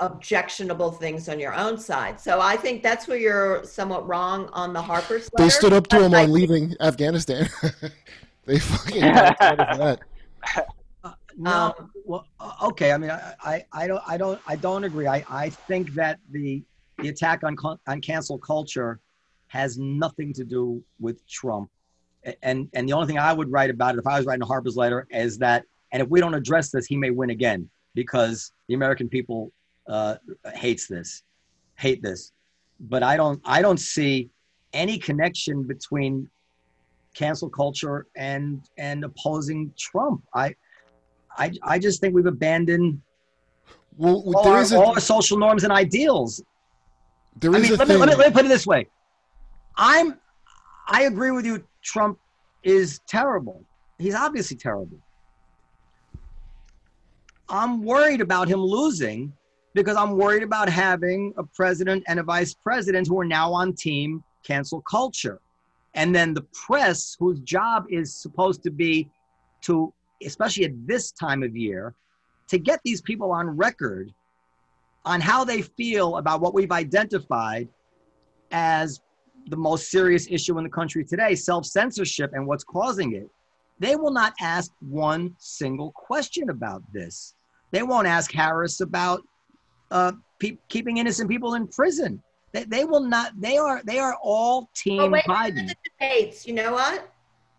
objectionable 0.00 0.90
things 0.90 1.28
on 1.28 1.38
your 1.38 1.54
own 1.54 1.78
side. 1.78 2.20
So 2.20 2.40
I 2.40 2.56
think 2.56 2.82
that's 2.82 3.06
where 3.06 3.18
you're 3.18 3.64
somewhat 3.64 4.06
wrong 4.06 4.48
on 4.52 4.72
the 4.72 4.82
Harper's 4.82 5.30
letter. 5.32 5.44
They 5.44 5.50
stood 5.50 5.72
up 5.72 5.86
to 5.88 6.02
him 6.02 6.14
on 6.14 6.32
leaving 6.32 6.74
Afghanistan. 6.80 7.48
they 8.48 8.58
fucking 8.58 9.00
that. 9.00 10.00
Uh, 11.04 11.12
no, 11.36 11.74
um, 11.78 11.90
well, 12.04 12.26
uh, 12.40 12.54
okay. 12.62 12.90
I 12.90 12.98
mean, 12.98 13.10
I, 13.10 13.34
I, 13.40 13.64
I, 13.72 13.86
don't, 13.86 14.02
I 14.04 14.16
don't, 14.16 14.40
I 14.48 14.56
don't 14.56 14.82
agree. 14.82 15.06
I, 15.06 15.24
I 15.30 15.50
think 15.50 15.94
that 15.94 16.18
the 16.32 16.62
the 16.98 17.08
attack 17.08 17.44
on 17.44 17.56
on 17.86 18.00
cancel 18.00 18.38
culture 18.38 18.98
has 19.46 19.78
nothing 19.78 20.32
to 20.32 20.44
do 20.44 20.82
with 20.98 21.24
Trump. 21.28 21.70
And 22.42 22.68
and 22.72 22.88
the 22.88 22.92
only 22.94 23.06
thing 23.06 23.18
I 23.18 23.32
would 23.32 23.52
write 23.52 23.70
about 23.70 23.94
it 23.94 23.98
if 23.98 24.06
I 24.06 24.16
was 24.16 24.26
writing 24.26 24.42
a 24.42 24.46
Harper's 24.46 24.76
letter 24.76 25.06
is 25.10 25.38
that, 25.38 25.64
and 25.92 26.02
if 26.02 26.08
we 26.08 26.18
don't 26.18 26.34
address 26.34 26.70
this, 26.70 26.86
he 26.86 26.96
may 26.96 27.10
win 27.10 27.30
again 27.30 27.70
because 27.94 28.52
the 28.66 28.74
American 28.74 29.08
people 29.08 29.52
uh, 29.86 30.16
hates 30.54 30.88
this, 30.88 31.22
hate 31.76 32.02
this. 32.02 32.32
But 32.80 33.04
I 33.04 33.16
don't 33.16 33.40
I 33.44 33.62
don't 33.62 33.78
see 33.78 34.30
any 34.72 34.98
connection 34.98 35.62
between 35.62 36.28
cancel 37.18 37.50
culture 37.50 38.06
and 38.16 38.62
and 38.78 39.04
opposing 39.04 39.72
Trump. 39.76 40.22
I 40.34 40.54
I 41.36 41.52
I 41.62 41.78
just 41.78 42.00
think 42.00 42.14
we've 42.14 42.26
abandoned 42.26 43.00
well, 43.96 44.22
all, 44.36 44.48
our, 44.48 44.62
a, 44.62 44.78
all 44.78 44.92
our 44.92 45.00
social 45.00 45.36
norms 45.38 45.64
and 45.64 45.72
ideals. 45.72 46.42
There 47.40 47.54
is 47.56 47.56
I 47.56 47.68
mean, 47.68 47.78
let, 47.78 47.88
me, 47.88 47.96
let, 47.96 48.08
me, 48.08 48.14
let 48.14 48.28
me 48.28 48.32
put 48.32 48.44
it 48.44 48.48
this 48.48 48.66
way. 48.66 48.86
I'm 49.76 50.18
I 50.86 51.02
agree 51.02 51.32
with 51.32 51.44
you. 51.44 51.64
Trump 51.82 52.18
is 52.62 53.00
terrible. 53.08 53.64
He's 53.98 54.14
obviously 54.14 54.56
terrible. 54.56 54.98
I'm 57.48 57.82
worried 57.82 58.20
about 58.20 58.46
him 58.46 58.60
losing 58.60 59.32
because 59.74 59.96
I'm 59.96 60.12
worried 60.12 60.42
about 60.42 60.68
having 60.68 61.32
a 61.36 61.42
president 61.42 62.04
and 62.06 62.20
a 62.20 62.22
vice 62.22 62.54
president 62.54 63.08
who 63.08 63.18
are 63.20 63.24
now 63.24 63.52
on 63.52 63.74
team 63.74 64.22
cancel 64.44 64.80
culture. 64.82 65.40
And 65.94 66.14
then 66.14 66.34
the 66.34 66.42
press, 66.52 67.16
whose 67.18 67.40
job 67.40 67.86
is 67.90 68.14
supposed 68.14 68.62
to 68.64 68.70
be 68.70 69.10
to, 69.62 69.92
especially 70.22 70.64
at 70.64 70.86
this 70.86 71.12
time 71.12 71.42
of 71.42 71.56
year, 71.56 71.94
to 72.48 72.58
get 72.58 72.80
these 72.84 73.00
people 73.00 73.32
on 73.32 73.48
record 73.56 74.12
on 75.04 75.20
how 75.20 75.44
they 75.44 75.62
feel 75.62 76.16
about 76.16 76.40
what 76.40 76.54
we've 76.54 76.72
identified 76.72 77.68
as 78.50 79.00
the 79.48 79.56
most 79.56 79.90
serious 79.90 80.26
issue 80.30 80.58
in 80.58 80.64
the 80.64 80.70
country 80.70 81.04
today 81.04 81.34
self 81.34 81.64
censorship 81.64 82.32
and 82.34 82.46
what's 82.46 82.64
causing 82.64 83.14
it. 83.14 83.28
They 83.78 83.96
will 83.96 84.10
not 84.10 84.34
ask 84.40 84.72
one 84.80 85.34
single 85.38 85.92
question 85.92 86.50
about 86.50 86.82
this. 86.92 87.34
They 87.70 87.82
won't 87.82 88.06
ask 88.06 88.32
Harris 88.32 88.80
about 88.80 89.22
uh, 89.90 90.12
pe- 90.38 90.58
keeping 90.68 90.96
innocent 90.96 91.30
people 91.30 91.54
in 91.54 91.68
prison. 91.68 92.22
They, 92.52 92.64
they 92.64 92.84
will 92.84 93.00
not. 93.00 93.38
They 93.40 93.56
are. 93.56 93.82
They 93.84 93.98
are 93.98 94.16
all 94.22 94.70
team 94.74 95.00
oh, 95.00 95.08
wait, 95.10 95.24
Biden. 95.24 95.68
The 95.68 95.76
debates. 95.98 96.46
You 96.46 96.54
know 96.54 96.72
what? 96.72 97.12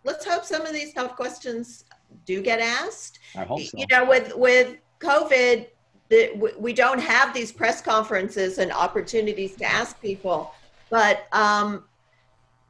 Let's 0.03 0.25
hope 0.25 0.45
some 0.45 0.65
of 0.65 0.73
these 0.73 0.93
tough 0.93 1.15
questions 1.15 1.85
do 2.25 2.41
get 2.41 2.59
asked. 2.59 3.19
I 3.35 3.43
hope 3.43 3.61
so. 3.61 3.77
You 3.77 3.85
know, 3.91 4.05
with 4.05 4.35
with 4.35 4.77
COVID, 4.99 5.67
the, 6.09 6.53
we 6.57 6.73
don't 6.73 6.99
have 6.99 7.33
these 7.33 7.51
press 7.51 7.81
conferences 7.81 8.57
and 8.57 8.71
opportunities 8.71 9.55
to 9.57 9.65
ask 9.65 10.01
people. 10.01 10.53
But 10.89 11.27
um, 11.31 11.83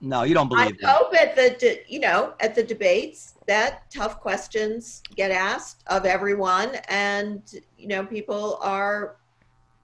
no, 0.02 0.24
you 0.24 0.34
don't 0.34 0.50
believe 0.50 0.68
I 0.68 0.72
that. 0.82 0.96
hope 0.96 1.16
at 1.16 1.36
the 1.36 1.80
you 1.88 2.00
know 2.00 2.34
at 2.40 2.56
the 2.56 2.64
debates 2.64 3.36
that 3.48 3.90
tough 3.92 4.20
questions 4.20 5.02
get 5.16 5.32
asked 5.32 5.84
of 5.88 6.06
everyone, 6.06 6.76
and 6.90 7.42
you 7.78 7.88
know 7.88 8.06
people 8.06 8.60
are 8.62 9.18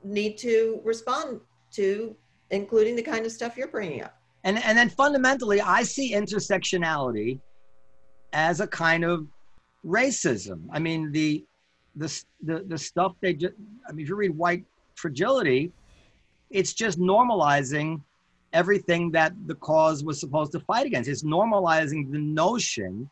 need 0.04 0.38
to 0.38 0.82
respond 0.84 1.42
to, 1.72 2.16
including 2.52 2.96
the 2.96 3.02
kind 3.02 3.26
of 3.26 3.32
stuff 3.32 3.58
you're 3.58 3.68
bringing 3.68 4.04
up. 4.04 4.18
And 4.44 4.60
and 4.64 4.78
then 4.78 4.90
fundamentally, 4.90 5.62
I 5.62 5.84
see 5.84 6.14
intersectionality 6.14 7.40
as 8.34 8.60
a 8.60 8.68
kind 8.68 9.04
of 9.04 9.28
racism. 9.86 10.68
I 10.72 10.80
mean 10.80 11.12
the 11.12 11.46
the 11.96 12.24
the, 12.44 12.66
the 12.68 12.78
stuff 12.78 13.16
they 13.22 13.34
just. 13.34 13.54
I 13.88 13.92
mean, 13.92 14.04
if 14.04 14.10
you 14.10 14.16
read 14.16 14.32
White 14.32 14.66
Fragility, 14.96 15.72
it's 16.50 16.74
just 16.74 17.00
normalizing 17.00 18.02
everything 18.54 19.12
that 19.12 19.34
the 19.48 19.56
cause 19.56 20.04
was 20.04 20.20
supposed 20.20 20.52
to 20.54 20.60
fight 20.62 20.86
against. 20.86 21.10
It's 21.10 21.24
normalizing 21.24 22.12
the 22.12 22.20
notion 22.20 23.10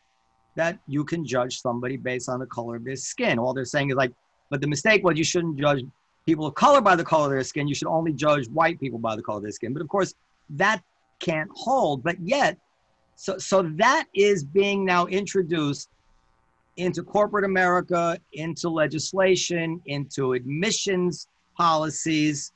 that 0.56 0.78
you 0.86 1.04
can 1.04 1.26
judge 1.26 1.60
somebody 1.60 1.96
based 1.96 2.28
on 2.28 2.38
the 2.40 2.46
color 2.46 2.76
of 2.76 2.84
their 2.84 2.96
skin. 2.96 3.38
All 3.38 3.52
they're 3.52 3.64
saying 3.64 3.90
is 3.90 3.96
like, 3.96 4.12
but 4.50 4.60
the 4.60 4.66
mistake 4.66 5.04
was 5.04 5.18
you 5.18 5.24
shouldn't 5.24 5.58
judge 5.58 5.82
people 6.26 6.46
of 6.46 6.54
color 6.54 6.80
by 6.80 6.96
the 6.96 7.04
color 7.04 7.26
of 7.26 7.30
their 7.32 7.44
skin. 7.44 7.68
You 7.68 7.74
should 7.74 7.88
only 7.88 8.12
judge 8.12 8.48
white 8.48 8.80
people 8.80 8.98
by 8.98 9.16
the 9.16 9.22
color 9.22 9.38
of 9.38 9.42
their 9.42 9.52
skin. 9.52 9.72
But 9.72 9.82
of 9.82 9.88
course, 9.88 10.14
that 10.50 10.82
can't 11.20 11.50
hold. 11.54 12.02
But 12.02 12.20
yet, 12.20 12.58
so 13.16 13.38
so 13.38 13.62
that 13.76 14.06
is 14.14 14.44
being 14.44 14.84
now 14.84 15.06
introduced 15.06 15.88
into 16.76 17.02
corporate 17.02 17.44
America, 17.44 18.18
into 18.32 18.68
legislation, 18.68 19.80
into 19.86 20.32
admissions 20.32 21.28
policies. 21.56 22.52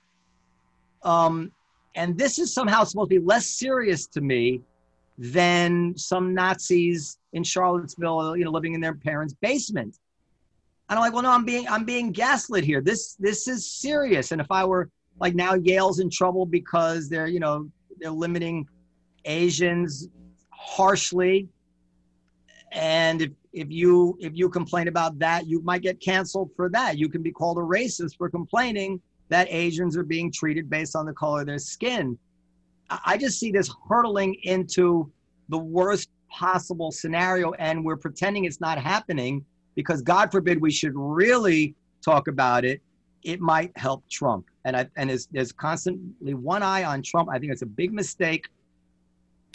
Um, 1.03 1.53
and 1.95 2.19
this 2.19 2.39
is 2.39 2.53
somehow 2.53 2.85
supposed 2.85 3.11
to 3.11 3.21
be 3.21 3.25
less 3.25 3.47
serious 3.47 4.07
to 4.09 4.21
me 4.21 4.61
than 5.19 5.97
some 5.97 6.35
Nazis 6.35 7.19
in 7.33 7.43
Charlottesville, 7.43 8.37
you 8.37 8.45
know, 8.45 8.51
living 8.51 8.75
in 8.75 8.81
their 8.81 8.95
parents' 8.95 9.35
basement. 9.41 9.99
And 10.89 10.99
I'm 10.99 11.03
like, 11.03 11.13
well, 11.13 11.23
no, 11.23 11.31
I'm 11.31 11.45
being 11.45 11.69
I'm 11.69 11.85
being 11.85 12.13
gaslit 12.13 12.65
here. 12.65 12.81
This 12.81 13.15
this 13.15 13.47
is 13.47 13.71
serious. 13.71 14.33
And 14.33 14.41
if 14.41 14.51
I 14.51 14.65
were 14.65 14.89
like 15.21 15.35
now 15.35 15.55
Yale's 15.55 16.01
in 16.01 16.11
trouble 16.11 16.47
because 16.47 17.09
they're, 17.09 17.27
you 17.27 17.41
know, 17.41 17.69
they're 17.99 18.11
limiting 18.11 18.67
Asians 19.25 20.09
harshly. 20.51 21.49
And 22.73 23.23
if 23.23 23.31
if 23.53 23.71
you 23.71 24.17
if 24.21 24.33
you 24.35 24.49
complain 24.49 24.89
about 24.89 25.19
that, 25.19 25.47
you 25.47 25.61
might 25.63 25.83
get 25.83 26.01
canceled 26.01 26.51
for 26.57 26.69
that. 26.71 26.97
You 26.97 27.09
can 27.09 27.23
be 27.23 27.33
called 27.33 27.59
a 27.59 27.63
racist 27.63 28.17
for 28.17 28.31
complaining 28.31 29.01
that 29.29 29.47
Asians 29.51 29.97
are 29.97 30.05
being 30.05 30.33
treated 30.33 30.71
based 30.71 30.97
on 30.97 31.05
the 31.05 31.13
color 31.13 31.41
of 31.41 31.47
their 31.47 31.59
skin. 31.59 32.19
I 33.05 33.19
just 33.19 33.39
see 33.39 33.51
this 33.51 33.71
hurtling 33.89 34.37
into 34.45 35.13
the 35.51 35.59
worst 35.59 36.09
possible 36.31 36.91
scenario, 36.91 37.53
and 37.55 37.85
we're 37.85 37.97
pretending 37.97 38.45
it's 38.45 38.61
not 38.61 38.79
happening 38.79 39.45
because, 39.81 40.03
God 40.03 40.33
forbid, 40.33 40.61
we 40.61 40.73
should 40.73 40.93
really 40.97 41.73
talk 42.03 42.27
about 42.27 42.65
it. 42.65 42.81
it 43.23 43.41
might 43.41 43.77
help 43.77 44.03
Trump. 44.09 44.47
And 44.65 44.77
I 44.77 44.89
and 44.97 45.11
there's, 45.11 45.27
there's 45.27 45.53
constantly 45.53 46.35
one 46.35 46.63
eye 46.63 46.85
on 46.85 47.03
Trump. 47.03 47.29
I 47.31 47.39
think 47.39 47.53
it's 47.53 47.63
a 47.63 47.67
big 47.67 47.93
mistake. 47.93 48.47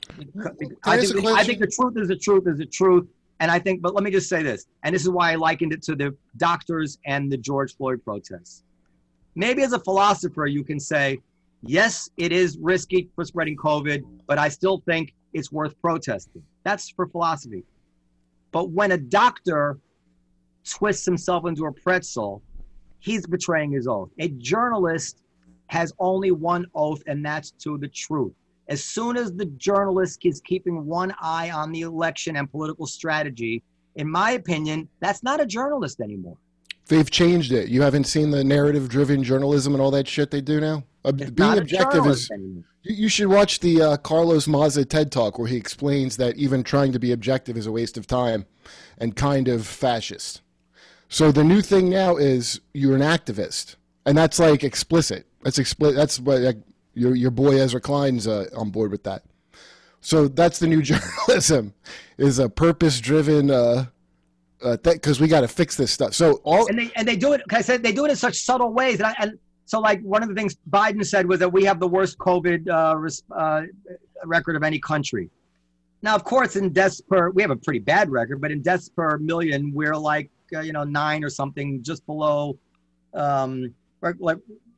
I 0.09 0.51
think, 0.57 0.73
I 0.85 0.97
think 1.43 1.59
the 1.59 1.67
truth 1.67 1.97
is 1.97 2.07
the 2.07 2.15
truth 2.15 2.47
is 2.47 2.57
the 2.57 2.65
truth. 2.65 3.07
And 3.39 3.49
I 3.49 3.59
think, 3.59 3.81
but 3.81 3.93
let 3.93 4.03
me 4.03 4.11
just 4.11 4.29
say 4.29 4.43
this, 4.43 4.67
and 4.83 4.93
this 4.93 5.01
is 5.01 5.09
why 5.09 5.31
I 5.31 5.35
likened 5.35 5.73
it 5.73 5.81
to 5.83 5.95
the 5.95 6.15
doctors 6.37 6.97
and 7.05 7.31
the 7.31 7.37
George 7.37 7.75
Floyd 7.75 8.01
protests. 8.03 8.63
Maybe 9.35 9.63
as 9.63 9.73
a 9.73 9.79
philosopher, 9.79 10.45
you 10.45 10.63
can 10.63 10.79
say, 10.79 11.19
yes, 11.63 12.09
it 12.17 12.31
is 12.31 12.57
risky 12.59 13.09
for 13.15 13.25
spreading 13.25 13.57
COVID, 13.57 14.03
but 14.27 14.37
I 14.37 14.49
still 14.49 14.83
think 14.85 15.13
it's 15.33 15.51
worth 15.51 15.73
protesting. 15.81 16.43
That's 16.63 16.89
for 16.89 17.07
philosophy. 17.07 17.63
But 18.51 18.69
when 18.69 18.91
a 18.91 18.97
doctor 18.97 19.79
twists 20.63 21.05
himself 21.05 21.45
into 21.45 21.65
a 21.65 21.71
pretzel, 21.71 22.41
he's 22.99 23.25
betraying 23.27 23.71
his 23.71 23.87
oath. 23.87 24.09
A 24.19 24.29
journalist 24.29 25.21
has 25.67 25.93
only 25.99 26.31
one 26.31 26.65
oath, 26.75 27.01
and 27.07 27.25
that's 27.25 27.51
to 27.51 27.77
the 27.77 27.87
truth. 27.87 28.33
As 28.69 28.83
soon 28.83 29.17
as 29.17 29.33
the 29.33 29.45
journalist 29.45 30.19
is 30.23 30.41
keeping 30.41 30.85
one 30.85 31.13
eye 31.19 31.51
on 31.51 31.71
the 31.71 31.81
election 31.81 32.37
and 32.37 32.49
political 32.49 32.85
strategy, 32.85 33.61
in 33.95 34.09
my 34.09 34.31
opinion, 34.31 34.87
that's 34.99 35.21
not 35.21 35.41
a 35.41 35.45
journalist 35.45 35.99
anymore. 35.99 36.37
They've 36.87 37.09
changed 37.09 37.51
it. 37.51 37.69
You 37.69 37.81
haven't 37.81 38.05
seen 38.05 38.31
the 38.31 38.43
narrative 38.43 38.89
driven 38.89 39.23
journalism 39.23 39.73
and 39.73 39.81
all 39.81 39.91
that 39.91 40.07
shit 40.07 40.31
they 40.31 40.41
do 40.41 40.59
now? 40.59 40.83
Uh, 41.05 41.11
being 41.11 41.57
objective 41.57 42.05
is. 42.07 42.29
Anymore. 42.31 42.63
You 42.83 43.07
should 43.07 43.27
watch 43.27 43.59
the 43.61 43.81
uh, 43.81 43.97
Carlos 43.97 44.47
Maza 44.47 44.83
TED 44.83 45.11
Talk 45.11 45.39
where 45.39 45.47
he 45.47 45.55
explains 45.55 46.17
that 46.17 46.35
even 46.35 46.63
trying 46.63 46.91
to 46.91 46.99
be 46.99 47.13
objective 47.13 47.55
is 47.55 47.65
a 47.65 47.71
waste 47.71 47.97
of 47.97 48.07
time 48.07 48.45
and 48.97 49.15
kind 49.15 49.47
of 49.47 49.65
fascist. 49.65 50.42
So 51.09 51.31
the 51.31 51.43
new 51.43 51.61
thing 51.61 51.89
now 51.89 52.17
is 52.17 52.59
you're 52.73 52.95
an 52.95 53.01
activist, 53.01 53.75
and 54.05 54.17
that's 54.17 54.39
like 54.39 54.63
explicit. 54.63 55.27
That's 55.43 55.59
explicit. 55.59 55.95
That's 55.95 56.19
what 56.19 56.41
like, 56.41 56.57
your 56.93 57.15
your 57.15 57.31
boy 57.31 57.59
Ezra 57.59 57.81
Klein's 57.81 58.27
uh, 58.27 58.47
on 58.55 58.71
board 58.71 58.91
with 58.91 59.03
that. 59.03 59.23
So 60.01 60.27
that's 60.27 60.59
the 60.59 60.67
new 60.67 60.81
journalism, 60.89 61.73
is 62.17 62.39
a 62.39 62.49
purpose 62.49 62.99
driven. 62.99 63.51
Uh, 63.51 63.85
because 64.81 65.19
uh, 65.19 65.21
we 65.21 65.27
got 65.27 65.41
to 65.41 65.47
fix 65.47 65.75
this 65.75 65.91
stuff. 65.91 66.13
So 66.13 66.35
all 66.45 66.67
and 66.67 66.79
they 66.79 66.91
and 66.95 67.05
they 67.05 67.17
do 67.17 67.33
it. 67.33 67.41
I 67.51 67.61
said 67.61 67.83
they 67.83 67.91
do 67.91 68.05
it 68.05 68.11
in 68.11 68.15
such 68.15 68.37
subtle 68.37 68.71
ways, 68.71 68.99
and, 68.99 69.07
I, 69.07 69.15
and 69.19 69.37
so 69.65 69.79
like 69.79 70.01
one 70.03 70.23
of 70.23 70.29
the 70.29 70.35
things 70.35 70.55
Biden 70.69 71.05
said 71.05 71.27
was 71.27 71.39
that 71.39 71.51
we 71.51 71.65
have 71.65 71.81
the 71.81 71.87
worst 71.87 72.17
COVID 72.17 72.69
uh, 72.69 73.35
uh, 73.35 73.63
record 74.23 74.55
of 74.55 74.63
any 74.63 74.79
country. 74.79 75.29
Now, 76.01 76.15
of 76.15 76.25
course, 76.25 76.57
in 76.57 76.71
deaths 76.73 77.01
per, 77.01 77.29
we 77.29 77.41
have 77.41 77.51
a 77.51 77.55
pretty 77.55 77.79
bad 77.79 78.09
record, 78.09 78.41
but 78.41 78.51
in 78.51 78.61
deaths 78.61 78.89
per 78.89 79.17
million, 79.17 79.73
we're 79.73 79.95
like 79.95 80.29
uh, 80.53 80.61
you 80.61 80.73
know 80.73 80.83
nine 80.83 81.23
or 81.23 81.29
something, 81.29 81.81
just 81.83 82.05
below, 82.05 82.57
um, 83.13 83.73
like 84.01 84.37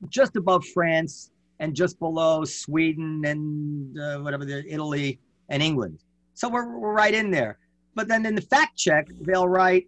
just 0.10 0.36
above 0.36 0.66
France 0.66 1.32
and 1.60 1.74
just 1.76 2.00
below 2.00 2.44
Sweden 2.44 3.24
and 3.26 3.98
uh, 3.98 4.20
whatever 4.20 4.46
the 4.46 4.64
Italy 4.72 5.20
and 5.50 5.64
England. 5.64 6.00
So 6.34 6.50
we're, 6.50 6.78
we're 6.78 6.94
right 6.94 7.14
in 7.14 7.32
there. 7.32 7.58
But 7.96 8.08
then 8.08 8.26
in 8.26 8.36
the 8.36 8.42
fact 8.42 8.78
check, 8.78 9.08
they'll 9.22 9.48
write, 9.48 9.88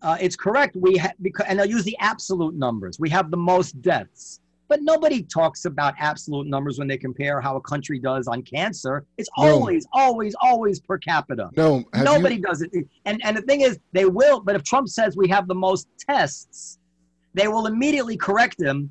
uh, 0.00 0.16
it's 0.20 0.36
correct. 0.36 0.76
We 0.76 0.96
ha- 0.96 1.12
because, 1.20 1.46
and 1.48 1.58
they'll 1.58 1.66
use 1.66 1.84
the 1.84 1.96
absolute 1.98 2.54
numbers. 2.54 3.00
We 3.00 3.10
have 3.10 3.30
the 3.30 3.36
most 3.36 3.82
deaths. 3.82 4.40
But 4.68 4.80
nobody 4.82 5.22
talks 5.22 5.66
about 5.66 5.94
absolute 5.98 6.46
numbers 6.46 6.78
when 6.78 6.88
they 6.88 6.96
compare 6.96 7.40
how 7.40 7.56
a 7.56 7.60
country 7.60 7.98
does 7.98 8.26
on 8.26 8.42
cancer. 8.42 9.04
It's 9.18 9.28
no. 9.36 9.44
always, 9.44 9.86
always, 9.92 10.34
always 10.40 10.80
per 10.80 10.96
capita. 10.96 11.50
No, 11.56 11.84
nobody 11.94 12.36
you... 12.36 12.42
does 12.42 12.62
it. 12.62 12.70
And 13.04 13.20
and 13.22 13.36
the 13.36 13.42
thing 13.42 13.60
is, 13.60 13.78
they 13.92 14.06
will. 14.06 14.40
But 14.40 14.56
if 14.56 14.62
Trump 14.62 14.88
says 14.88 15.16
we 15.16 15.28
have 15.28 15.46
the 15.46 15.54
most 15.54 15.88
tests, 15.98 16.78
they 17.34 17.48
will 17.48 17.66
immediately 17.66 18.16
correct 18.16 18.60
him. 18.60 18.90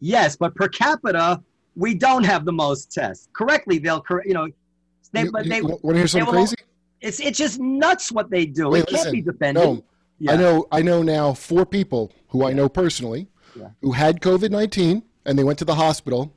Yes, 0.00 0.36
but 0.36 0.54
per 0.54 0.68
capita, 0.68 1.42
we 1.76 1.94
don't 1.94 2.24
have 2.24 2.44
the 2.44 2.52
most 2.52 2.90
tests. 2.90 3.28
Correctly, 3.34 3.78
they'll 3.78 4.00
correct. 4.00 4.28
You 4.28 4.34
know, 4.34 4.48
they 5.12 5.24
you, 5.24 5.32
but 5.32 5.46
they 5.46 5.60
want 5.60 5.82
to 5.82 5.94
hear 5.94 6.06
something 6.06 6.32
crazy. 6.32 6.56
It's 7.00 7.20
it's 7.20 7.36
just 7.36 7.60
nuts 7.60 8.10
what 8.10 8.30
they 8.30 8.46
do. 8.46 8.70
Wait, 8.70 8.80
it 8.80 8.86
can't 8.86 8.92
listen, 8.92 9.12
be 9.12 9.20
defended. 9.20 9.62
No, 9.62 9.84
yeah. 10.18 10.32
I 10.32 10.36
know 10.36 10.66
I 10.72 10.82
know 10.82 11.02
now 11.02 11.34
four 11.34 11.66
people 11.66 12.12
who 12.28 12.46
I 12.46 12.52
know 12.52 12.68
personally 12.68 13.28
yeah. 13.54 13.68
who 13.82 13.92
had 13.92 14.20
COVID 14.20 14.50
nineteen 14.50 15.02
and 15.28 15.38
they 15.38 15.44
went 15.44 15.58
to 15.58 15.64
the 15.64 15.74
hospital 15.74 16.32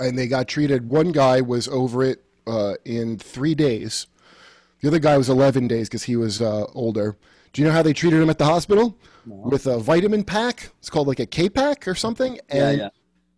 and 0.00 0.18
they 0.18 0.26
got 0.26 0.48
treated. 0.48 0.90
One 0.90 1.12
guy 1.12 1.40
was 1.40 1.68
over 1.68 2.02
it 2.02 2.22
uh, 2.46 2.74
in 2.84 3.16
three 3.16 3.54
days. 3.54 4.08
The 4.80 4.88
other 4.88 4.98
guy 4.98 5.16
was 5.16 5.30
eleven 5.30 5.68
days 5.68 5.88
because 5.88 6.02
he 6.02 6.16
was 6.16 6.42
uh, 6.42 6.64
older. 6.74 7.16
Do 7.52 7.62
you 7.62 7.68
know 7.68 7.72
how 7.72 7.82
they 7.82 7.92
treated 7.92 8.20
him 8.20 8.28
at 8.28 8.38
the 8.38 8.44
hospital? 8.44 8.98
No. 9.24 9.36
With 9.36 9.66
a 9.66 9.78
vitamin 9.78 10.24
pack. 10.24 10.70
It's 10.80 10.90
called 10.90 11.06
like 11.06 11.20
a 11.20 11.26
K 11.26 11.48
pack 11.48 11.86
or 11.86 11.94
something. 11.94 12.40
And 12.48 12.78
yeah, 12.78 12.88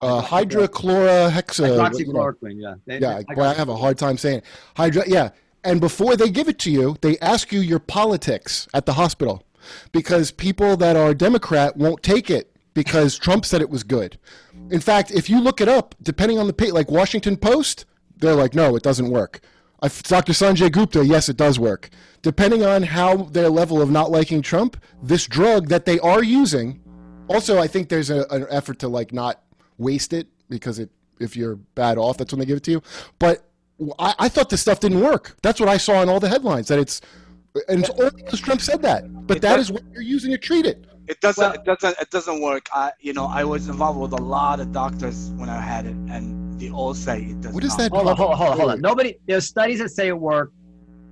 uh, 0.00 0.22
hydrochlorohexa. 0.22 1.76
Hydroxychloroquine, 1.76 2.62
yeah. 2.62 2.74
They, 2.86 2.98
yeah, 3.00 3.20
boy, 3.34 3.42
I 3.42 3.52
have 3.52 3.68
a 3.68 3.76
hard 3.76 3.98
time 3.98 4.16
saying 4.16 4.38
it. 4.38 4.44
Hydro, 4.76 5.02
yeah. 5.06 5.30
And 5.62 5.80
before 5.80 6.16
they 6.16 6.30
give 6.30 6.48
it 6.48 6.58
to 6.60 6.70
you, 6.70 6.96
they 7.02 7.18
ask 7.18 7.52
you 7.52 7.60
your 7.60 7.80
politics 7.80 8.66
at 8.72 8.86
the 8.86 8.94
hospital 8.94 9.42
because 9.92 10.30
people 10.30 10.78
that 10.78 10.96
are 10.96 11.12
Democrat 11.12 11.76
won't 11.76 12.02
take 12.02 12.30
it 12.30 12.54
because 12.72 13.18
Trump 13.18 13.44
said 13.44 13.60
it 13.60 13.70
was 13.70 13.82
good. 13.82 14.18
In 14.70 14.80
fact, 14.80 15.10
if 15.10 15.28
you 15.28 15.40
look 15.40 15.60
it 15.60 15.68
up, 15.68 15.94
depending 16.02 16.38
on 16.38 16.46
the 16.46 16.52
page, 16.52 16.72
like 16.72 16.90
Washington 16.90 17.36
Post, 17.36 17.84
they're 18.16 18.34
like, 18.34 18.54
no, 18.54 18.76
it 18.76 18.82
doesn't 18.82 19.10
work. 19.10 19.40
Dr. 19.82 20.32
Sanjay 20.32 20.72
Gupta, 20.72 21.04
yes, 21.04 21.28
it 21.28 21.36
does 21.36 21.58
work. 21.58 21.90
Depending 22.22 22.64
on 22.64 22.82
how 22.82 23.16
their 23.24 23.50
level 23.50 23.82
of 23.82 23.90
not 23.90 24.10
liking 24.10 24.40
Trump, 24.40 24.82
this 25.02 25.26
drug 25.26 25.68
that 25.68 25.84
they 25.84 25.98
are 25.98 26.22
using, 26.22 26.80
also, 27.28 27.58
I 27.58 27.66
think 27.66 27.88
there's 27.88 28.10
a, 28.10 28.26
an 28.30 28.46
effort 28.50 28.78
to 28.80 28.88
like 28.88 29.12
not 29.12 29.42
waste 29.78 30.12
it 30.12 30.28
because 30.48 30.78
it 30.78 30.90
if 31.20 31.36
you're 31.36 31.56
bad 31.56 31.98
off, 31.98 32.18
that's 32.18 32.32
when 32.32 32.40
they 32.40 32.46
give 32.46 32.56
it 32.56 32.62
to 32.64 32.70
you. 32.70 32.82
But 33.18 33.44
I, 33.98 34.14
I 34.18 34.28
thought 34.28 34.50
this 34.50 34.60
stuff 34.60 34.80
didn't 34.80 35.00
work. 35.00 35.36
That's 35.42 35.60
what 35.60 35.68
I 35.68 35.76
saw 35.76 36.02
in 36.02 36.08
all 36.08 36.20
the 36.20 36.28
headlines. 36.28 36.68
That 36.68 36.78
it's 36.78 37.00
and 37.68 37.80
it's 37.80 37.90
only 37.90 38.22
because 38.22 38.40
Trump 38.40 38.60
said 38.60 38.82
that. 38.82 39.26
But 39.26 39.40
that 39.42 39.58
is 39.58 39.70
what 39.70 39.82
you're 39.92 40.02
using 40.02 40.32
to 40.32 40.38
treat 40.38 40.66
it. 40.66 40.84
It 41.06 41.20
doesn't. 41.20 41.42
Well, 41.42 41.52
it 41.52 41.64
doesn't. 41.64 42.00
It 42.00 42.10
doesn't 42.10 42.40
work. 42.40 42.68
I, 42.72 42.92
you 43.00 43.12
know, 43.12 43.26
I 43.26 43.44
was 43.44 43.68
involved 43.68 44.00
with 44.00 44.12
a 44.12 44.22
lot 44.22 44.60
of 44.60 44.72
doctors 44.72 45.30
when 45.36 45.48
I 45.48 45.60
had 45.60 45.86
it, 45.86 45.94
and 46.08 46.58
they 46.58 46.70
all 46.70 46.94
say 46.94 47.22
it 47.22 47.40
doesn't. 47.40 47.54
What 47.54 47.64
is 47.64 47.76
that? 47.76 47.90
Hold 47.92 48.08
on, 48.08 48.16
hold 48.16 48.30
on, 48.30 48.36
hold 48.36 48.50
on, 48.50 48.58
hold 48.58 48.70
on. 48.72 48.80
Nobody. 48.80 49.16
There's 49.26 49.46
studies 49.46 49.80
that 49.80 49.90
say 49.90 50.08
it 50.08 50.18
works. 50.18 50.52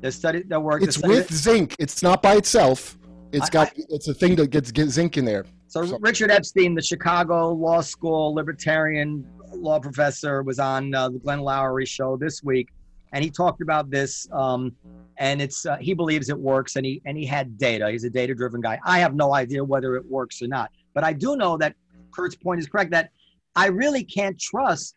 There's 0.01 0.15
studies 0.15 0.45
that 0.49 0.61
work. 0.61 0.83
It's 0.83 0.99
with 1.03 1.29
that, 1.29 1.35
zinc. 1.35 1.77
It's 1.79 2.03
not 2.03 2.23
by 2.23 2.37
itself. 2.37 2.99
It's 3.33 3.51
got. 3.51 3.69
I, 3.69 3.83
it's 3.91 4.09
a 4.09 4.15
thing 4.15 4.35
that 4.37 4.51
gets, 4.51 4.73
gets 4.73 4.93
zinc 4.93 5.17
in 5.17 5.25
there. 5.25 5.45
So 5.69 5.99
Richard 6.01 6.31
Epstein, 6.31 6.75
the 6.75 6.83
Chicago 6.83 7.51
Law 7.51 7.81
School 7.81 8.35
libertarian 8.35 9.27
law 9.53 9.79
professor, 9.79 10.43
was 10.43 10.59
on 10.59 10.95
uh, 10.95 11.09
the 11.09 11.19
Glenn 11.19 11.41
Loury 11.41 11.87
show 11.87 12.17
this 12.17 12.43
week, 12.43 12.69
and 13.13 13.23
he 13.23 13.31
talked 13.31 13.63
about 13.63 13.91
this. 13.91 14.27
Um, 14.33 14.75
and 15.19 15.43
it's 15.43 15.67
uh, 15.67 15.77
he 15.77 15.95
believes 15.95 16.29
it 16.29 16.39
works, 16.39 16.77
and 16.77 16.87
he 16.87 17.03
and 17.05 17.17
he 17.17 17.27
had 17.27 17.59
data. 17.59 17.91
He's 17.91 18.05
a 18.05 18.11
data-driven 18.11 18.61
guy. 18.61 18.79
I 18.85 18.99
have 18.99 19.15
no 19.15 19.35
idea 19.35 19.63
whether 19.63 19.97
it 19.97 20.05
works 20.07 20.43
or 20.43 20.49
not, 20.49 20.71
but 20.95 21.05
I 21.05 21.13
do 21.13 21.37
know 21.37 21.57
that 21.59 21.75
Kurt's 22.15 22.35
point 22.35 22.61
is 22.61 22.69
correct. 22.69 22.91
That 22.91 23.11
I 23.55 23.67
really 23.67 24.05
can't 24.05 24.39
trust 24.41 24.97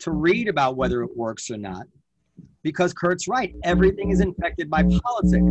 to 0.00 0.10
read 0.10 0.48
about 0.48 0.76
whether 0.76 1.02
it 1.02 1.16
works 1.16 1.50
or 1.50 1.56
not 1.56 1.86
because 2.62 2.92
Kurt's 2.92 3.28
right. 3.28 3.54
Everything 3.62 4.10
is 4.10 4.20
infected 4.20 4.68
by 4.68 4.82
politics. 4.82 5.44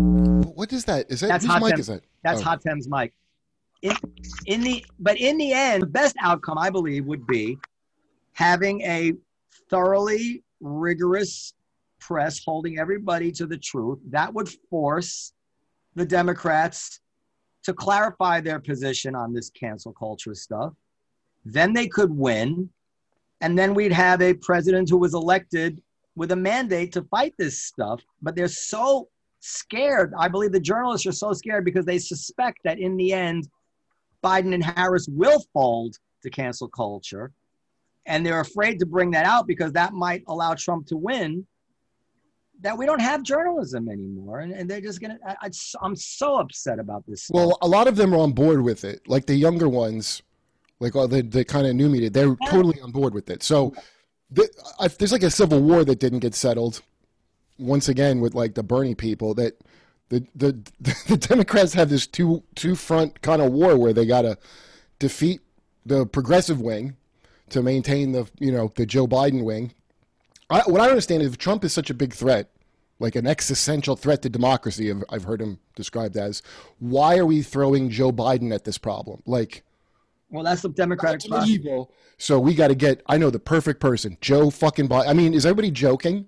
What 0.56 0.74
is 0.74 0.86
that? 0.86 1.10
Is 1.10 1.22
that 1.22 1.30
that's 1.30 1.46
whose 1.46 1.62
mic 1.62 1.80
is 1.80 1.88
that? 1.88 2.02
That's 2.24 2.42
oh. 2.42 2.50
Hatem's 2.52 2.90
mic 2.90 3.14
in, 3.84 3.96
in 4.48 4.62
the 4.62 4.84
but 5.00 5.20
in 5.20 5.38
the 5.38 5.54
end, 5.54 5.84
the 5.84 5.88
best 5.88 6.16
outcome 6.22 6.58
I 6.58 6.70
believe 6.70 7.06
would 7.06 7.28
be 7.28 7.58
having 8.32 8.82
a 8.82 9.14
thoroughly 9.70 10.44
rigorous 10.62 11.54
press 12.06 12.42
holding 12.44 12.80
everybody 12.80 13.32
to 13.32 13.46
the 13.46 13.58
truth. 13.58 14.00
That 14.10 14.34
would 14.34 14.50
force 14.70 15.34
the 15.96 16.06
Democrats 16.06 17.00
to 17.64 17.74
clarify 17.74 18.42
their 18.42 18.60
position 18.60 19.16
on 19.16 19.34
this 19.34 19.50
cancel 19.50 19.94
culture 19.94 20.36
stuff. 20.36 20.74
Then 21.46 21.74
they 21.74 21.88
could 21.88 22.12
win. 22.12 22.70
And 23.42 23.58
then 23.58 23.74
we'd 23.74 23.92
have 23.92 24.22
a 24.22 24.34
president 24.34 24.90
who 24.90 24.98
was 24.98 25.14
elected 25.14 25.82
with 26.16 26.32
a 26.32 26.36
mandate 26.36 26.92
to 26.94 27.04
fight 27.04 27.34
this 27.38 27.60
stuff. 27.60 28.02
But 28.22 28.36
they're 28.36 28.48
so 28.48 29.08
scared. 29.40 30.14
I 30.18 30.28
believe 30.28 30.52
the 30.52 30.60
journalists 30.60 31.08
are 31.08 31.12
so 31.12 31.34
scared 31.34 31.66
because 31.66 31.86
they 31.86 32.00
suspect 32.00 32.60
that 32.64 32.80
in 32.80 32.96
the 32.96 33.14
end, 33.14 33.50
Biden 34.24 34.54
and 34.54 34.64
Harris 34.64 35.08
will 35.10 35.44
fold 35.54 35.98
to 36.22 36.30
cancel 36.30 36.70
culture. 36.70 37.32
And 38.06 38.26
they're 38.26 38.42
afraid 38.42 38.80
to 38.80 38.86
bring 38.86 39.12
that 39.12 39.26
out 39.26 39.48
because 39.48 39.74
that 39.74 39.94
might 39.94 40.24
allow 40.28 40.54
Trump 40.54 40.88
to 40.88 40.98
win. 40.98 41.46
That 42.64 42.77
we 42.77 42.85
don't 42.85 43.02
have 43.02 43.23
journalism 43.23 43.90
anymore. 43.90 44.40
And, 44.40 44.53
and 44.53 44.69
they're 44.69 44.81
just 44.81 45.02
going 45.02 45.18
to, 45.18 45.38
I'm 45.81 45.95
so 45.95 46.38
upset 46.38 46.80
about 46.80 47.06
this. 47.06 47.26
Stuff. 47.26 47.35
Well, 47.35 47.57
a 47.61 47.68
lot 47.68 47.88
of 47.88 47.95
them 47.95 48.14
are 48.14 48.18
on 48.18 48.31
board 48.31 48.64
with 48.64 48.84
it. 48.84 49.02
Like 49.07 49.26
the 49.26 49.35
younger 49.35 49.69
ones, 49.69 50.23
like 50.80 50.95
oh, 50.95 51.02
all 51.02 51.07
the, 51.07 51.22
the 51.22 51.44
kind 51.44 51.68
of 51.68 51.76
new 51.76 51.90
media, 51.90 52.10
they're 52.10 52.35
yeah. 52.41 52.49
totally 52.49 52.80
on 52.81 52.91
board 52.91 53.14
with 53.14 53.30
it. 53.30 53.44
So 53.44 53.73
the, 54.31 54.49
I, 54.80 54.88
there's 54.88 55.11
like 55.11 55.23
a 55.23 55.30
civil 55.30 55.61
war 55.61 55.84
that 55.84 55.99
didn't 55.99 56.19
get 56.19 56.35
settled 56.35 56.81
once 57.60 57.90
again 57.90 58.19
with 58.19 58.34
like 58.34 58.56
the 58.56 58.64
Bernie 58.64 58.95
people 58.95 59.34
that 59.35 59.60
the 60.10 60.26
the 60.35 60.57
the 61.07 61.18
Democrats 61.18 61.73
have 61.73 61.90
this 61.90 62.07
two 62.07 62.44
two 62.56 62.76
front 62.76 63.22
kind 63.22 63.41
of 63.41 63.52
war 63.52 63.77
where 63.77 63.94
they 63.94 64.06
got 64.06 64.23
to 64.23 64.38
defeat 64.99 65.41
the 65.85 66.06
progressive 66.06 66.61
wing 66.61 66.95
to 67.49 67.61
maintain 67.61 68.11
the 68.11 68.30
you 68.40 68.52
know 68.52 68.72
the 68.76 68.85
Joe 68.85 69.07
Biden 69.07 69.44
wing. 69.44 69.73
I, 70.49 70.61
what 70.61 70.81
I 70.81 70.90
understand 70.90 71.23
is 71.23 71.30
if 71.30 71.38
Trump 71.38 71.64
is 71.64 71.73
such 71.73 71.90
a 71.90 71.94
big 71.94 72.14
threat, 72.14 72.49
like 73.04 73.16
an 73.18 73.28
existential 73.28 73.98
threat 73.98 74.22
to 74.22 74.30
democracy, 74.30 74.90
I've, 74.90 75.04
I've 75.10 75.24
heard 75.26 75.42
him 75.42 75.60
described 75.76 76.16
as. 76.16 76.42
Why 76.80 77.18
are 77.18 77.26
we 77.26 77.42
throwing 77.42 77.90
Joe 77.90 78.14
Biden 78.14 78.56
at 78.56 78.64
this 78.64 78.78
problem? 78.78 79.22
Like, 79.26 79.64
Well, 80.30 80.44
that's 80.44 80.62
the 80.62 80.70
Democratic 80.70 81.30
evil. 81.46 81.92
So 82.18 82.40
we 82.40 82.56
got 82.56 82.70
to 82.70 82.76
get. 82.76 83.04
I 83.08 83.18
know 83.18 83.30
the 83.30 83.40
perfect 83.40 83.82
person, 83.82 84.18
Joe 84.22 84.50
fucking 84.50 84.88
Biden. 84.88 85.08
I 85.08 85.14
mean, 85.14 85.34
is 85.34 85.46
everybody 85.46 85.70
joking? 85.70 86.28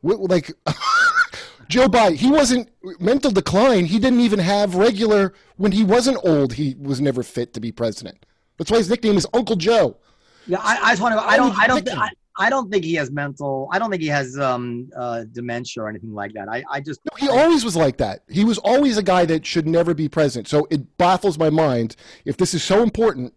What, 0.00 0.18
like, 0.20 0.52
Joe 1.68 1.86
Biden, 1.86 2.16
he 2.16 2.30
wasn't 2.30 2.70
mental 2.98 3.30
decline. 3.30 3.84
He 3.84 3.98
didn't 3.98 4.20
even 4.20 4.38
have 4.38 4.74
regular. 4.74 5.34
When 5.58 5.72
he 5.72 5.84
wasn't 5.84 6.18
old, 6.24 6.54
he 6.54 6.76
was 6.80 6.98
never 6.98 7.22
fit 7.22 7.52
to 7.54 7.60
be 7.60 7.72
president. 7.72 8.24
That's 8.56 8.70
why 8.70 8.78
his 8.78 8.88
nickname 8.88 9.18
is 9.18 9.26
Uncle 9.34 9.56
Joe. 9.56 9.98
Yeah, 10.46 10.60
I, 10.62 10.78
I 10.82 10.92
just 10.92 11.02
want 11.02 11.14
to. 11.14 11.20
I 11.20 11.36
don't. 11.36 11.58
I 11.58 11.66
don't. 11.66 11.88
I, 11.90 12.08
I 12.38 12.50
don't 12.50 12.70
think 12.70 12.84
he 12.84 12.94
has 12.94 13.10
mental. 13.10 13.68
I 13.72 13.78
don't 13.78 13.90
think 13.90 14.02
he 14.02 14.08
has 14.08 14.38
um, 14.38 14.90
uh, 14.96 15.24
dementia 15.32 15.82
or 15.82 15.88
anything 15.88 16.12
like 16.12 16.32
that. 16.34 16.48
I, 16.48 16.62
I 16.70 16.80
just. 16.80 17.00
No, 17.04 17.16
he 17.16 17.28
always 17.28 17.64
was 17.64 17.76
like 17.76 17.96
that. 17.98 18.24
He 18.28 18.44
was 18.44 18.58
always 18.58 18.98
a 18.98 19.02
guy 19.02 19.24
that 19.26 19.46
should 19.46 19.66
never 19.66 19.94
be 19.94 20.08
president. 20.08 20.48
So 20.48 20.66
it 20.70 20.98
baffles 20.98 21.38
my 21.38 21.50
mind 21.50 21.96
if 22.24 22.36
this 22.36 22.52
is 22.52 22.62
so 22.62 22.82
important 22.82 23.32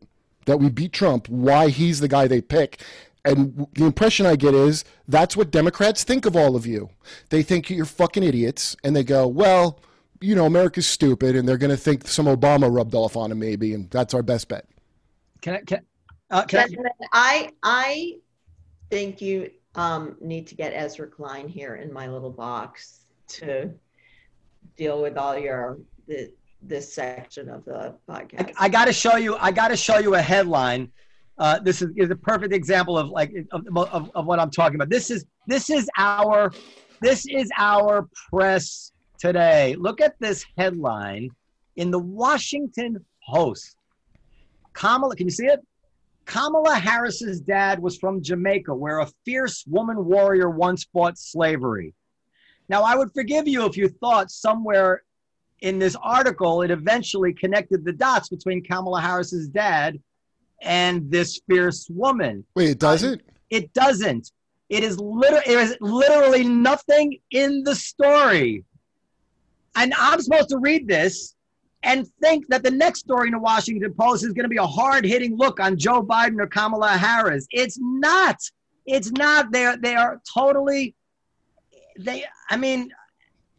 that 0.45 0.57
we 0.57 0.69
beat 0.69 0.91
Trump, 0.91 1.29
why 1.29 1.69
he's 1.69 1.99
the 1.99 2.07
guy 2.07 2.27
they 2.27 2.41
pick. 2.41 2.81
And 3.25 3.67
the 3.73 3.85
impression 3.85 4.25
I 4.25 4.35
get 4.35 4.53
is 4.53 4.85
that's 5.07 5.37
what 5.37 5.51
Democrats 5.51 6.03
think 6.03 6.25
of 6.25 6.35
all 6.35 6.55
of 6.55 6.65
you. 6.65 6.89
They 7.29 7.43
think 7.43 7.69
you're 7.69 7.85
fucking 7.85 8.23
idiots, 8.23 8.75
and 8.83 8.95
they 8.95 9.03
go, 9.03 9.27
well, 9.27 9.79
you 10.21 10.35
know, 10.35 10.45
America's 10.45 10.87
stupid, 10.87 11.35
and 11.35 11.47
they're 11.47 11.57
going 11.57 11.69
to 11.69 11.77
think 11.77 12.07
some 12.07 12.25
Obama 12.25 12.73
rubbed 12.73 12.95
off 12.95 13.15
on 13.15 13.31
him, 13.31 13.39
maybe, 13.39 13.73
and 13.73 13.89
that's 13.91 14.13
our 14.13 14.23
best 14.23 14.47
bet. 14.47 14.65
Can 15.41 15.55
I? 15.55 15.61
Can, 15.61 15.79
uh, 16.31 16.43
can 16.43 16.59
I, 16.59 16.95
I 17.11 17.49
I 17.63 18.13
think 18.89 19.21
you 19.21 19.51
um, 19.75 20.15
need 20.19 20.47
to 20.47 20.55
get 20.55 20.73
Ezra 20.73 21.07
Klein 21.07 21.47
here 21.47 21.75
in 21.75 21.91
my 21.93 22.07
little 22.07 22.31
box 22.31 23.05
to 23.27 23.71
deal 24.75 25.01
with 25.01 25.17
all 25.17 25.37
your 25.37 25.79
the, 26.07 26.31
this 26.61 26.93
section 26.93 27.49
of 27.49 27.63
the 27.65 27.95
podcast. 28.09 28.53
I 28.57 28.69
got 28.69 28.85
to 28.85 28.93
show 28.93 29.15
you. 29.15 29.35
I 29.37 29.51
got 29.51 29.69
to 29.69 29.77
show 29.77 29.99
you 29.99 30.15
a 30.15 30.21
headline. 30.21 30.91
Uh, 31.37 31.59
this 31.59 31.81
is, 31.81 31.89
is 31.95 32.09
a 32.09 32.15
perfect 32.15 32.53
example 32.53 32.97
of 32.97 33.09
like 33.09 33.33
of, 33.51 33.65
of, 33.77 34.11
of 34.13 34.25
what 34.25 34.39
I'm 34.39 34.51
talking 34.51 34.75
about. 34.75 34.89
This 34.89 35.09
is 35.09 35.25
this 35.47 35.69
is 35.69 35.89
our 35.97 36.51
this 37.01 37.25
is 37.27 37.49
our 37.57 38.09
press 38.29 38.91
today. 39.19 39.75
Look 39.77 40.01
at 40.01 40.19
this 40.19 40.45
headline 40.57 41.29
in 41.77 41.91
the 41.91 41.99
Washington 41.99 43.05
Post. 43.27 43.77
Kamala, 44.73 45.15
can 45.15 45.27
you 45.27 45.31
see 45.31 45.45
it? 45.45 45.59
Kamala 46.29 46.75
Harris's 46.75 47.41
dad 47.41 47.79
was 47.79 47.97
from 47.97 48.21
Jamaica, 48.21 48.73
where 48.73 48.99
a 48.99 49.07
fierce 49.25 49.65
woman 49.65 50.05
warrior 50.05 50.47
once 50.47 50.87
fought 50.93 51.17
slavery. 51.17 51.95
Now, 52.69 52.83
I 52.83 52.95
would 52.95 53.11
forgive 53.15 53.47
you 53.47 53.65
if 53.65 53.75
you 53.75 53.89
thought 53.89 54.29
somewhere 54.29 55.01
in 55.61 55.79
this 55.79 55.95
article 56.03 56.61
it 56.61 56.69
eventually 56.69 57.33
connected 57.33 57.83
the 57.83 57.93
dots 57.93 58.29
between 58.29 58.63
Kamala 58.63 59.01
Harris's 59.01 59.47
dad 59.47 59.99
and 60.61 61.09
this 61.09 61.41
fierce 61.49 61.87
woman. 61.89 62.45
Wait, 62.55 62.69
it 62.69 62.79
doesn't? 62.79 63.21
Um, 63.21 63.35
it 63.49 63.73
doesn't. 63.73 64.31
It 64.69 64.83
is 64.83 64.99
liter- 64.99 65.41
it 65.47 65.57
is 65.57 65.77
literally 65.81 66.43
nothing 66.43 67.17
in 67.31 67.63
the 67.63 67.73
story. 67.73 68.63
And 69.75 69.95
I'm 69.97 70.21
supposed 70.21 70.49
to 70.49 70.59
read 70.59 70.87
this 70.87 71.33
and 71.83 72.07
think 72.21 72.47
that 72.47 72.63
the 72.63 72.71
next 72.71 72.99
story 72.99 73.27
in 73.27 73.33
the 73.33 73.39
Washington 73.39 73.93
Post 73.93 74.23
is 74.23 74.33
going 74.33 74.43
to 74.43 74.49
be 74.49 74.57
a 74.57 74.65
hard 74.65 75.05
hitting 75.05 75.37
look 75.37 75.59
on 75.59 75.77
Joe 75.77 76.03
Biden 76.03 76.39
or 76.39 76.47
Kamala 76.47 76.89
Harris. 76.89 77.47
It's 77.51 77.77
not. 77.79 78.37
It's 78.85 79.11
not. 79.11 79.51
They 79.51 79.65
are, 79.65 79.77
they 79.77 79.95
are 79.95 80.21
totally, 80.31 80.95
they, 81.97 82.25
I 82.49 82.57
mean, 82.57 82.91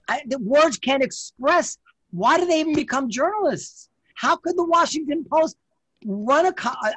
I, 0.08 0.22
the 0.26 0.38
words 0.38 0.78
can't 0.78 1.02
express. 1.02 1.78
Why 2.10 2.38
do 2.38 2.46
they 2.46 2.60
even 2.60 2.74
become 2.74 3.08
journalists? 3.08 3.88
How 4.14 4.36
could 4.36 4.56
the 4.56 4.64
Washington 4.64 5.24
Post 5.24 5.56
run 6.04 6.46
a, 6.46 6.54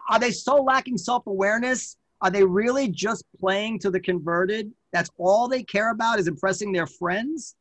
are 0.09 0.19
they 0.19 0.31
so 0.31 0.55
lacking 0.55 0.97
self 0.97 1.27
awareness? 1.27 1.97
Are 2.21 2.31
they 2.31 2.43
really 2.43 2.87
just 2.89 3.25
playing 3.39 3.79
to 3.79 3.91
the 3.91 3.99
converted? 3.99 4.71
That's 4.91 5.09
all 5.17 5.47
they 5.47 5.63
care 5.63 5.91
about 5.91 6.19
is 6.19 6.27
impressing 6.27 6.71
their 6.71 6.87
friends? 6.87 7.55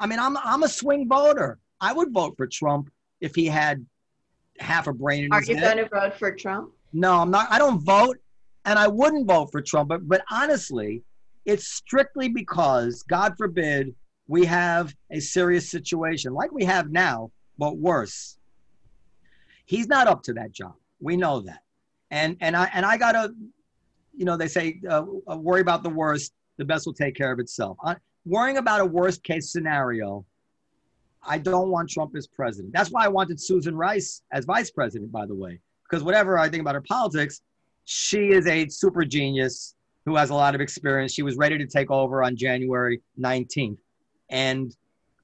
I 0.00 0.06
mean, 0.06 0.18
I'm, 0.18 0.36
I'm 0.38 0.62
a 0.62 0.68
swing 0.68 1.08
voter. 1.08 1.58
I 1.80 1.92
would 1.92 2.12
vote 2.12 2.34
for 2.36 2.46
Trump 2.46 2.90
if 3.20 3.34
he 3.34 3.46
had 3.46 3.84
half 4.58 4.86
a 4.86 4.92
brain 4.92 5.24
in 5.24 5.32
Are 5.32 5.40
his 5.40 5.48
you 5.50 5.60
going 5.60 5.78
to 5.78 5.88
vote 5.88 6.14
for 6.14 6.32
Trump? 6.32 6.72
No, 6.92 7.20
I'm 7.20 7.30
not. 7.30 7.48
I 7.50 7.58
don't 7.58 7.80
vote, 7.80 8.18
and 8.64 8.78
I 8.78 8.88
wouldn't 8.88 9.26
vote 9.26 9.50
for 9.52 9.60
Trump. 9.60 9.88
But, 9.88 10.08
but 10.08 10.22
honestly, 10.30 11.02
it's 11.44 11.68
strictly 11.68 12.28
because, 12.28 13.02
God 13.02 13.34
forbid, 13.36 13.94
we 14.28 14.44
have 14.46 14.94
a 15.10 15.20
serious 15.20 15.70
situation 15.70 16.32
like 16.32 16.52
we 16.52 16.64
have 16.64 16.90
now, 16.90 17.30
but 17.58 17.76
worse. 17.78 18.38
He's 19.66 19.86
not 19.88 20.06
up 20.06 20.22
to 20.24 20.32
that 20.34 20.52
job. 20.52 20.74
We 21.00 21.16
know 21.16 21.40
that, 21.40 21.62
and 22.10 22.36
and 22.40 22.56
I 22.56 22.70
and 22.72 22.86
I 22.86 22.96
gotta, 22.96 23.32
you 24.16 24.24
know, 24.24 24.36
they 24.36 24.48
say 24.48 24.80
uh, 24.88 25.04
uh, 25.30 25.36
worry 25.36 25.60
about 25.60 25.82
the 25.82 25.90
worst. 25.90 26.32
The 26.56 26.64
best 26.64 26.86
will 26.86 26.94
take 26.94 27.14
care 27.14 27.30
of 27.32 27.38
itself. 27.38 27.76
I, 27.84 27.96
worrying 28.24 28.56
about 28.56 28.80
a 28.80 28.84
worst 28.84 29.22
case 29.22 29.52
scenario. 29.52 30.24
I 31.26 31.38
don't 31.38 31.70
want 31.70 31.90
Trump 31.90 32.14
as 32.16 32.26
president. 32.26 32.72
That's 32.72 32.90
why 32.90 33.04
I 33.04 33.08
wanted 33.08 33.40
Susan 33.40 33.76
Rice 33.76 34.22
as 34.32 34.44
vice 34.44 34.70
president, 34.70 35.12
by 35.12 35.26
the 35.26 35.34
way 35.34 35.60
because 35.88 36.02
whatever 36.02 36.38
I 36.38 36.48
think 36.48 36.60
about 36.60 36.74
her 36.74 36.82
politics, 36.82 37.40
she 37.84 38.28
is 38.28 38.46
a 38.46 38.68
super 38.68 39.04
genius 39.04 39.74
who 40.04 40.16
has 40.16 40.30
a 40.30 40.34
lot 40.34 40.54
of 40.54 40.60
experience. 40.60 41.12
She 41.12 41.22
was 41.22 41.36
ready 41.36 41.58
to 41.58 41.66
take 41.66 41.90
over 41.90 42.22
on 42.22 42.36
January 42.36 43.00
19th. 43.20 43.78
And 44.30 44.74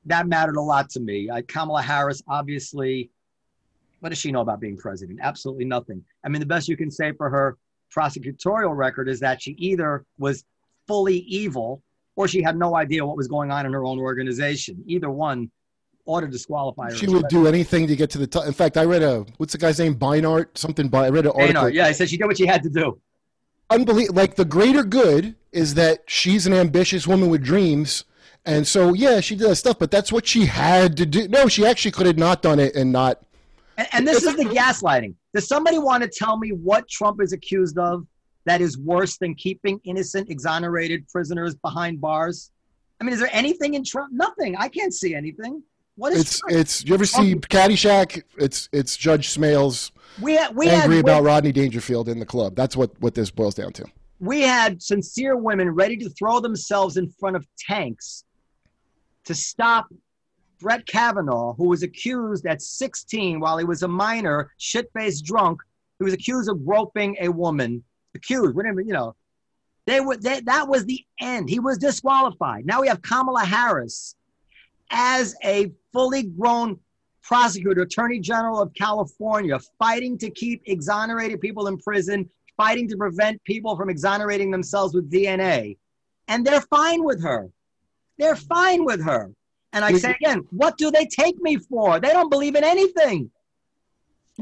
that 0.06 0.26
mattered 0.26 0.56
a 0.56 0.60
lot 0.60 0.90
to 0.90 1.00
me. 1.00 1.30
I, 1.30 1.42
Kamala 1.42 1.82
Harris, 1.82 2.22
obviously, 2.28 3.10
what 4.00 4.08
does 4.08 4.18
she 4.18 4.32
know 4.32 4.40
about 4.40 4.60
being 4.60 4.76
president? 4.76 5.20
Absolutely 5.22 5.64
nothing. 5.64 6.04
I 6.24 6.28
mean, 6.28 6.40
the 6.40 6.46
best 6.46 6.68
you 6.68 6.76
can 6.76 6.90
say 6.90 7.12
for 7.12 7.30
her 7.30 7.56
prosecutorial 7.94 8.76
record 8.76 9.08
is 9.08 9.20
that 9.20 9.40
she 9.40 9.52
either 9.52 10.04
was 10.18 10.44
fully 10.88 11.18
evil 11.18 11.82
or 12.16 12.26
she 12.26 12.42
had 12.42 12.56
no 12.56 12.76
idea 12.76 13.06
what 13.06 13.16
was 13.16 13.28
going 13.28 13.50
on 13.50 13.64
in 13.66 13.72
her 13.72 13.84
own 13.84 13.98
organization. 13.98 14.82
Either 14.86 15.10
one 15.10 15.50
ought 16.04 16.20
to 16.20 16.28
disqualify 16.28 16.90
her. 16.90 16.96
She 16.96 17.06
would 17.06 17.28
do 17.28 17.46
anything 17.46 17.86
to 17.86 17.96
get 17.96 18.10
to 18.10 18.18
the 18.18 18.26
top. 18.26 18.46
In 18.46 18.52
fact, 18.52 18.76
I 18.76 18.84
read 18.84 19.02
a 19.02 19.24
what's 19.36 19.52
the 19.52 19.58
guy's 19.58 19.78
name? 19.78 19.94
Beinart, 19.94 20.56
something. 20.58 20.88
By 20.88 21.06
I 21.06 21.10
read 21.10 21.26
an 21.26 21.32
article. 21.34 21.70
Yeah, 21.70 21.86
I 21.86 21.92
said 21.92 22.08
she 22.08 22.16
did 22.16 22.26
what 22.26 22.36
she 22.36 22.46
had 22.46 22.62
to 22.64 22.70
do. 22.70 23.00
Unbelievable. 23.70 24.16
Like 24.16 24.34
the 24.34 24.44
greater 24.44 24.82
good 24.82 25.34
is 25.52 25.74
that 25.74 26.00
she's 26.06 26.46
an 26.46 26.52
ambitious 26.52 27.06
woman 27.06 27.30
with 27.30 27.42
dreams, 27.42 28.04
and 28.44 28.66
so 28.66 28.94
yeah, 28.94 29.20
she 29.20 29.36
did 29.36 29.48
that 29.48 29.56
stuff. 29.56 29.78
But 29.78 29.90
that's 29.90 30.12
what 30.12 30.26
she 30.26 30.46
had 30.46 30.96
to 30.96 31.06
do. 31.06 31.28
No, 31.28 31.48
she 31.48 31.64
actually 31.64 31.92
could 31.92 32.06
have 32.06 32.18
not 32.18 32.42
done 32.42 32.58
it 32.58 32.74
and 32.74 32.92
not. 32.92 33.22
And, 33.78 33.88
and 33.92 34.08
this 34.08 34.22
is 34.24 34.36
the 34.36 34.44
gaslighting. 34.44 35.14
Does 35.34 35.48
somebody 35.48 35.78
want 35.78 36.02
to 36.02 36.08
tell 36.08 36.36
me 36.36 36.50
what 36.50 36.88
Trump 36.88 37.22
is 37.22 37.32
accused 37.32 37.78
of 37.78 38.06
that 38.44 38.60
is 38.60 38.76
worse 38.76 39.16
than 39.16 39.34
keeping 39.34 39.80
innocent, 39.84 40.28
exonerated 40.28 41.08
prisoners 41.08 41.54
behind 41.54 42.00
bars? 42.00 42.50
I 43.00 43.04
mean, 43.04 43.14
is 43.14 43.20
there 43.20 43.30
anything 43.32 43.74
in 43.74 43.84
Trump? 43.84 44.12
Nothing. 44.12 44.56
I 44.56 44.68
can't 44.68 44.92
see 44.92 45.14
anything. 45.14 45.62
What 45.96 46.12
is 46.12 46.20
It's 46.20 46.38
Trump? 46.40 46.56
it's. 46.56 46.84
You 46.84 46.94
ever 46.94 47.04
see 47.04 47.34
um, 47.34 47.40
Caddyshack? 47.40 48.22
It's 48.38 48.68
it's 48.72 48.96
Judge 48.96 49.34
Smails 49.34 49.90
we 50.20 50.34
had 50.34 50.54
we 50.54 50.68
angry 50.68 50.96
had 50.96 51.04
about 51.04 51.22
Rodney 51.22 51.52
Dangerfield 51.52 52.08
in 52.08 52.18
the 52.18 52.26
club. 52.26 52.54
That's 52.54 52.76
what 52.76 52.90
what 53.00 53.14
this 53.14 53.30
boils 53.30 53.54
down 53.54 53.72
to. 53.74 53.84
we 54.20 54.42
had 54.42 54.82
sincere 54.82 55.36
women 55.36 55.70
ready 55.70 55.96
to 55.98 56.08
throw 56.10 56.40
themselves 56.40 56.96
in 56.96 57.08
front 57.08 57.36
of 57.36 57.46
tanks 57.58 58.24
to 59.24 59.34
stop 59.34 59.88
Brett 60.60 60.86
Kavanaugh, 60.86 61.54
who 61.54 61.68
was 61.68 61.82
accused 61.82 62.46
at 62.46 62.62
16 62.62 63.40
while 63.40 63.58
he 63.58 63.64
was 63.64 63.82
a 63.82 63.88
minor, 63.88 64.52
shit-faced 64.58 65.24
drunk. 65.24 65.60
He 65.98 66.04
was 66.04 66.12
accused 66.12 66.48
of 66.48 66.64
groping 66.64 67.16
a 67.20 67.28
woman. 67.28 67.82
Accused, 68.14 68.54
whatever, 68.54 68.80
you 68.80 68.92
know. 68.92 69.14
They 69.86 70.00
were 70.00 70.16
they, 70.16 70.40
that 70.42 70.68
was 70.68 70.84
the 70.84 71.04
end. 71.20 71.50
He 71.50 71.58
was 71.58 71.78
disqualified. 71.78 72.64
Now 72.64 72.80
we 72.80 72.88
have 72.88 73.02
Kamala 73.02 73.44
Harris 73.44 74.14
as 74.90 75.34
a 75.42 75.72
fully 75.92 76.24
grown 76.24 76.78
prosecutor, 77.22 77.82
attorney 77.82 78.18
general 78.18 78.60
of 78.60 78.72
California, 78.74 79.58
fighting 79.78 80.18
to 80.18 80.30
keep 80.30 80.62
exonerated 80.66 81.40
people 81.40 81.68
in 81.68 81.78
prison, 81.78 82.28
fighting 82.56 82.88
to 82.88 82.96
prevent 82.96 83.42
people 83.44 83.76
from 83.76 83.88
exonerating 83.88 84.50
themselves 84.50 84.94
with 84.94 85.10
DNA. 85.10 85.76
And 86.28 86.44
they're 86.44 86.62
fine 86.62 87.04
with 87.04 87.22
her. 87.22 87.50
They're 88.18 88.36
fine 88.36 88.84
with 88.84 89.02
her. 89.02 89.30
And 89.72 89.84
I 89.84 89.92
say 89.94 90.10
again, 90.20 90.42
what 90.50 90.76
do 90.76 90.90
they 90.90 91.06
take 91.06 91.40
me 91.40 91.56
for? 91.56 91.98
They 91.98 92.10
don't 92.10 92.28
believe 92.28 92.56
in 92.56 92.64
anything. 92.64 93.30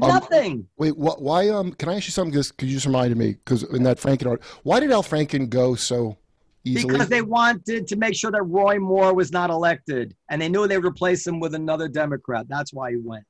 Um, 0.01 0.09
Nothing. 0.09 0.67
Wait, 0.77 0.97
what? 0.97 1.21
Why? 1.21 1.49
Um, 1.49 1.73
can 1.73 1.89
I 1.89 1.95
ask 1.95 2.07
you 2.07 2.11
something? 2.11 2.31
Because 2.31 2.67
you 2.67 2.75
just 2.75 2.85
reminded 2.85 3.17
me. 3.17 3.33
Because 3.33 3.63
in 3.63 3.83
that 3.83 3.97
Franken 3.97 4.29
art, 4.29 4.43
why 4.63 4.79
did 4.79 4.91
Al 4.91 5.03
Franken 5.03 5.49
go 5.49 5.75
so 5.75 6.17
easily? 6.63 6.93
because 6.93 7.09
they 7.09 7.21
wanted 7.21 7.87
to 7.87 7.95
make 7.95 8.15
sure 8.15 8.31
that 8.31 8.43
Roy 8.43 8.79
Moore 8.79 9.13
was 9.13 9.31
not 9.31 9.49
elected, 9.49 10.15
and 10.29 10.41
they 10.41 10.49
knew 10.49 10.67
they 10.67 10.77
would 10.77 10.85
replace 10.85 11.25
him 11.25 11.39
with 11.39 11.55
another 11.55 11.87
Democrat. 11.87 12.47
That's 12.47 12.73
why 12.73 12.91
he 12.91 12.97
went. 12.97 13.25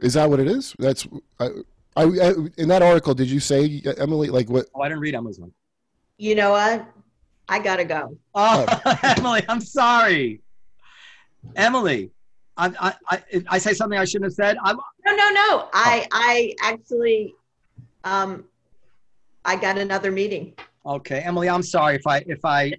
Is 0.00 0.14
that 0.14 0.28
what 0.28 0.40
it 0.40 0.46
is? 0.46 0.74
That's 0.78 1.08
I, 1.40 1.46
I, 1.96 2.02
I 2.04 2.34
in 2.56 2.68
that 2.68 2.82
article, 2.82 3.14
did 3.14 3.28
you 3.28 3.40
say 3.40 3.82
Emily? 3.98 4.28
Like 4.28 4.48
what? 4.48 4.66
Oh, 4.74 4.82
I 4.82 4.88
didn't 4.88 5.00
read 5.00 5.14
Emily's 5.14 5.40
one. 5.40 5.52
You 6.18 6.34
know 6.34 6.52
what? 6.52 6.86
I 7.48 7.58
gotta 7.58 7.84
go. 7.84 8.16
Oh, 8.34 8.66
Emily, 9.02 9.42
I'm 9.48 9.60
sorry. 9.60 10.40
Emily, 11.56 12.10
I, 12.56 12.72
I, 12.80 12.94
I, 13.10 13.22
I 13.48 13.58
say 13.58 13.72
something 13.72 13.98
I 13.98 14.04
shouldn't 14.04 14.26
have 14.26 14.34
said. 14.34 14.56
I'm, 14.62 14.76
No, 15.06 15.14
no, 15.14 15.30
no. 15.30 15.68
I, 15.72 16.06
I 16.12 16.54
actually, 16.60 17.34
um, 18.04 18.44
I 19.44 19.56
got 19.56 19.78
another 19.78 20.10
meeting. 20.10 20.54
Okay, 20.88 21.20
Emily, 21.20 21.48
I'm 21.48 21.62
sorry 21.62 21.94
if 21.96 22.06
I, 22.06 22.24
if 22.26 22.44
I, 22.44 22.72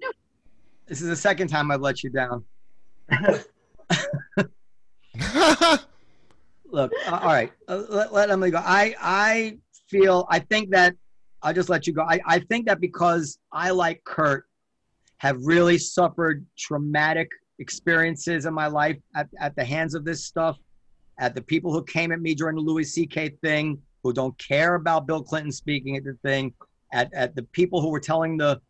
this 0.88 1.02
is 1.02 1.08
the 1.08 1.16
second 1.16 1.48
time 1.48 1.72
I've 1.72 1.82
let 1.82 2.04
you 2.04 2.10
down. 2.10 2.44
Look, 6.72 6.92
uh, 7.08 7.20
all 7.22 7.28
right, 7.28 7.52
uh, 7.68 7.84
let, 7.90 8.14
let 8.14 8.30
Emily 8.30 8.52
go. 8.52 8.62
I, 8.64 8.96
I 9.00 9.58
feel, 9.88 10.28
I 10.30 10.40
think 10.40 10.70
that, 10.72 10.96
I'll 11.42 11.54
just 11.54 11.70
let 11.70 11.88
you 11.88 11.94
go. 11.94 12.02
I, 12.02 12.20
I 12.26 12.40
think 12.40 12.68
that 12.68 12.82
because 12.82 13.40
I, 13.52 13.70
like 13.72 14.04
Kurt, 14.04 14.46
have 15.18 15.38
really 15.42 15.78
suffered 15.78 16.46
traumatic 16.58 17.30
experiences 17.60 18.46
in 18.46 18.54
my 18.54 18.68
life 18.68 18.98
at, 19.16 19.28
at 19.40 19.56
the 19.56 19.64
hands 19.64 19.94
of 19.94 20.06
this 20.06 20.26
stuff, 20.26 20.58
at 21.20 21.36
the 21.36 21.42
people 21.42 21.74
who 21.74 21.84
came 21.84 22.12
at 22.12 22.22
me 22.22 22.34
during 22.34 22.56
the 22.56 22.62
Louis 22.62 22.86
C.K. 22.86 23.30
thing, 23.42 23.82
who 24.04 24.14
don't 24.14 24.38
care 24.38 24.76
about 24.76 25.08
Bill 25.08 25.22
Clinton 25.22 25.52
speaking 25.52 25.98
at 25.98 26.04
the 26.04 26.18
thing, 26.24 26.54
at, 26.92 27.14
at 27.14 27.36
the 27.36 27.44
people 27.44 27.82
who 27.82 27.90
were 27.90 28.00
telling 28.00 28.38
the 28.38 28.62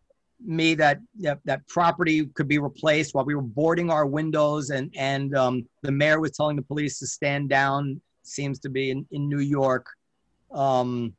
me 0.45 0.73
that, 0.73 0.99
that 1.19 1.39
that 1.43 1.67
property 1.67 2.25
could 2.27 2.47
be 2.47 2.59
replaced 2.59 3.13
while 3.13 3.25
we 3.25 3.35
were 3.35 3.41
boarding 3.41 3.89
our 3.89 4.05
windows 4.05 4.69
and 4.69 4.93
and 4.97 5.35
um, 5.35 5.67
the 5.81 5.91
mayor 5.91 6.19
was 6.19 6.31
telling 6.31 6.55
the 6.55 6.61
police 6.61 6.97
to 6.99 7.07
stand 7.07 7.49
down 7.49 7.99
seems 8.23 8.59
to 8.59 8.69
be 8.69 8.91
in, 8.91 9.05
in 9.11 9.27
new 9.27 9.39
york 9.39 9.85
um, 10.53 11.13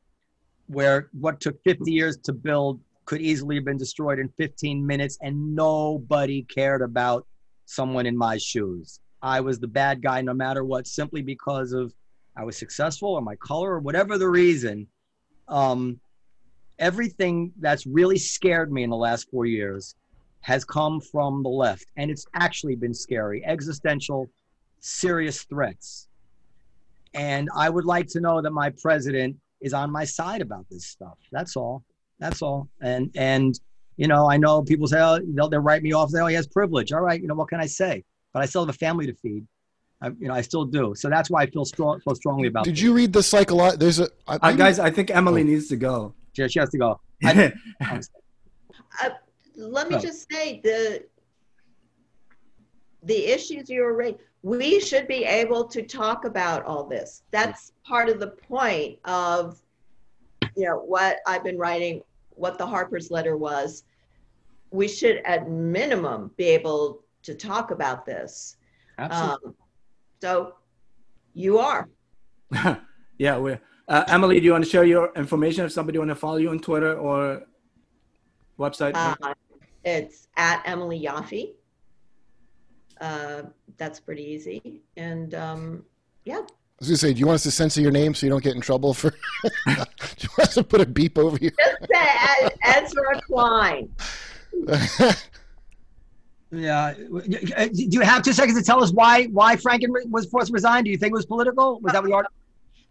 where 0.68 1.09
what 1.12 1.40
took 1.40 1.62
50 1.64 1.90
years 1.93 2.16
to 2.18 2.32
build 2.32 2.81
could 3.05 3.20
easily 3.20 3.56
have 3.56 3.64
been 3.64 3.77
destroyed 3.77 4.18
in 4.18 4.28
15 4.39 4.86
minutes 4.86 5.18
and 5.20 5.55
nobody 5.55 6.43
cared 6.44 6.81
about 6.81 7.27
someone 7.64 8.06
in 8.06 8.16
my 8.16 8.39
shoes. 8.39 9.01
I 9.20 9.40
was 9.40 9.59
the 9.59 9.66
bad 9.66 10.01
guy 10.01 10.22
no 10.22 10.32
matter 10.32 10.64
what 10.64 10.86
simply 10.86 11.20
because 11.20 11.72
of 11.72 11.93
i 12.36 12.44
was 12.44 12.56
successful 12.56 13.10
or 13.10 13.20
my 13.20 13.35
color 13.36 13.72
or 13.72 13.81
whatever 13.81 14.16
the 14.16 14.28
reason 14.28 14.86
um, 15.48 16.01
everything 16.81 17.52
that's 17.61 17.86
really 17.86 18.19
scared 18.19 18.73
me 18.73 18.82
in 18.82 18.90
the 18.90 18.97
last 18.97 19.31
four 19.31 19.47
years 19.47 19.94
has 20.40 20.65
come 20.65 21.01
from 21.01 21.43
the 21.43 21.48
left. 21.48 21.85
And 21.97 22.11
it's 22.11 22.27
actually 22.35 22.74
been 22.74 22.94
scary 22.94 23.44
existential 23.44 24.28
serious 24.81 25.43
threats. 25.44 26.09
And 27.12 27.48
i 27.55 27.69
would 27.69 27.85
like 27.85 28.07
to 28.09 28.20
know 28.20 28.40
that 28.40 28.51
my 28.52 28.70
president 28.70 29.36
is 29.61 29.74
on 29.74 29.90
my 29.93 30.05
side 30.05 30.40
about 30.40 30.65
this 30.70 30.86
stuff. 30.86 31.19
That's 31.31 31.55
all. 31.57 31.85
That's 32.19 32.40
all. 32.40 32.69
And 32.81 33.11
and 33.15 33.59
you 33.97 34.09
know 34.09 34.31
i 34.31 34.36
know 34.39 34.62
people 34.62 34.86
say 34.86 34.98
oh 35.01 35.19
they'll, 35.35 35.48
they'll 35.51 35.61
write 35.61 35.82
me 35.82 35.93
off. 35.93 36.11
Say 36.11 36.20
oh 36.20 36.27
he 36.27 36.35
has 36.35 36.47
privilege. 36.47 36.93
All 36.93 37.02
right 37.02 37.20
you 37.20 37.28
know 37.28 37.35
what 37.35 37.48
can 37.48 37.61
i 37.61 37.66
say? 37.66 38.02
But 38.32 38.40
i 38.43 38.47
still 38.47 38.62
have 38.65 38.74
a 38.74 38.78
family 38.78 39.07
to 39.07 39.15
feed. 39.15 39.47
I, 40.01 40.07
you 40.20 40.28
know 40.28 40.35
i 40.35 40.40
still 40.40 40.65
do. 40.65 40.94
So 40.97 41.11
that's 41.11 41.28
why 41.28 41.43
i 41.43 41.47
feel 41.47 41.66
strong 41.66 42.01
so 42.07 42.15
strongly 42.15 42.48
about 42.48 42.65
Did 42.65 42.77
this. 42.77 42.82
you 42.82 42.94
read 42.94 43.12
the 43.12 43.20
psycholo? 43.20 43.78
There's 43.78 44.01
a 44.01 44.09
I- 44.27 44.39
Uh, 44.40 44.52
guys, 44.52 44.78
I 44.78 44.90
think 44.90 45.11
Emily 45.11 45.44
needs 45.44 45.69
to 45.69 45.77
go. 45.77 46.15
She, 46.32 46.48
she 46.48 46.59
has 46.59 46.70
to 46.70 46.78
go 46.78 47.01
I, 47.24 47.52
Let 49.57 49.89
me 49.89 49.97
Go. 49.97 50.01
just 50.01 50.31
say 50.31 50.61
the 50.62 51.05
the 53.02 53.27
issues 53.27 53.69
you 53.69 53.82
were 53.82 53.94
raising. 53.94 54.19
We 54.43 54.81
should 54.81 55.07
be 55.07 55.24
able 55.24 55.65
to 55.69 55.82
talk 55.82 56.24
about 56.24 56.65
all 56.65 56.85
this. 56.85 57.23
That's 57.31 57.73
part 57.85 58.09
of 58.09 58.20
the 58.20 58.28
point 58.28 58.98
of 59.05 59.61
you 60.57 60.66
know 60.66 60.78
what 60.78 61.19
I've 61.27 61.44
been 61.44 61.59
writing, 61.59 62.02
what 62.31 62.59
the 62.59 62.66
Harper's 62.66 63.11
letter 63.11 63.36
was. 63.36 63.85
We 64.70 64.86
should, 64.86 65.16
at 65.24 65.51
minimum, 65.51 66.31
be 66.36 66.44
able 66.44 67.02
to 67.24 67.35
talk 67.35 67.70
about 67.70 68.07
this. 68.07 68.57
absolutely. 68.98 69.48
Um, 69.48 69.55
so, 70.23 70.55
you 71.35 71.59
are. 71.59 71.89
yeah, 73.19 73.39
we 73.39 73.57
uh, 73.90 74.04
Emily, 74.08 74.38
do 74.38 74.46
you 74.46 74.52
want 74.52 74.64
to 74.64 74.70
share 74.70 74.84
your 74.84 75.12
information 75.16 75.64
if 75.64 75.72
somebody 75.72 75.98
want 75.98 76.10
to 76.10 76.14
follow 76.14 76.36
you 76.36 76.50
on 76.50 76.60
Twitter 76.60 76.96
or 76.96 77.42
website? 78.58 78.92
Uh, 78.94 79.34
it's 79.84 80.28
at 80.36 80.62
Emily 80.64 81.02
Yoffe. 81.02 81.50
Uh, 83.00 83.42
that's 83.76 83.98
pretty 83.98 84.22
easy. 84.22 84.80
And 84.96 85.34
um, 85.34 85.84
yeah, 86.24 86.38
I 86.38 86.46
was 86.78 86.88
gonna 86.88 86.96
say, 86.98 87.12
do 87.12 87.18
you 87.18 87.26
want 87.26 87.34
us 87.34 87.42
to 87.42 87.50
censor 87.50 87.80
your 87.80 87.90
name 87.90 88.14
so 88.14 88.26
you 88.26 88.30
don't 88.30 88.44
get 88.44 88.54
in 88.54 88.60
trouble 88.60 88.94
for? 88.94 89.10
do 89.42 89.48
you 89.66 90.28
want 90.38 90.48
us 90.48 90.54
to 90.54 90.64
put 90.64 90.80
a 90.80 90.86
beep 90.86 91.18
over 91.18 91.36
you? 91.40 91.50
just 91.50 91.92
say 91.92 92.48
Ezra 92.64 93.20
Klein. 93.22 93.90
Yeah. 96.52 96.94
Do 96.94 97.70
you 97.74 98.00
have 98.00 98.22
two 98.22 98.32
seconds 98.32 98.58
to 98.58 98.64
tell 98.64 98.82
us 98.82 98.90
why 98.90 99.26
why 99.26 99.54
Franken 99.54 99.90
was 100.10 100.26
forced 100.26 100.48
to 100.48 100.52
resign? 100.52 100.82
Do 100.82 100.90
you 100.90 100.96
think 100.96 101.12
it 101.12 101.14
was 101.14 101.24
political? 101.24 101.78
Was 101.78 101.92
that 101.92 102.02
what 102.02 102.08
you 102.08 102.16
are? 102.16 102.26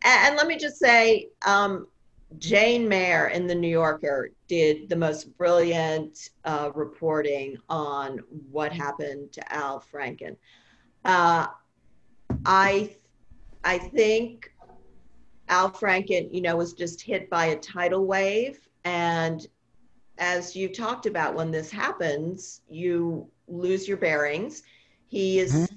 And, 0.04 0.28
and 0.28 0.36
let 0.36 0.48
me 0.48 0.58
just 0.58 0.78
say, 0.78 1.30
um, 1.46 1.88
Jane 2.38 2.88
Mayer 2.88 3.30
in 3.30 3.48
the 3.48 3.56
New 3.56 3.70
Yorker 3.70 4.30
did 4.48 4.88
the 4.88 4.96
most 4.96 5.36
brilliant 5.38 6.30
uh, 6.46 6.70
reporting 6.76 7.58
on 7.70 8.20
what 8.52 8.72
happened 8.72 9.32
to 9.34 9.54
Al 9.54 9.84
Franken. 9.92 10.36
Uh, 11.06 11.48
I, 12.46 12.96
I 13.64 13.78
think 13.80 14.54
Al 15.48 15.72
Franken, 15.72 16.32
you 16.32 16.42
know, 16.42 16.56
was 16.56 16.74
just 16.74 17.02
hit 17.02 17.30
by 17.30 17.48
a 17.48 17.56
tidal 17.58 18.06
wave, 18.06 18.60
and 18.84 19.48
as 20.20 20.56
you 20.56 20.70
talked 20.70 21.06
about, 21.06 21.34
when 21.34 21.50
this 21.50 21.72
happens, 21.72 22.62
you 22.70 23.28
lose 23.48 23.88
your 23.88 23.98
bearings. 23.98 24.64
He 25.08 25.40
is 25.40 25.70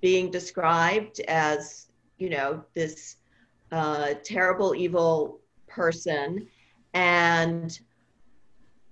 being 0.00 0.30
described 0.30 1.20
as, 1.20 1.88
you 2.18 2.30
know, 2.30 2.62
this 2.74 3.16
uh, 3.72 4.14
terrible, 4.22 4.74
evil 4.74 5.40
person. 5.66 6.46
And 6.94 7.78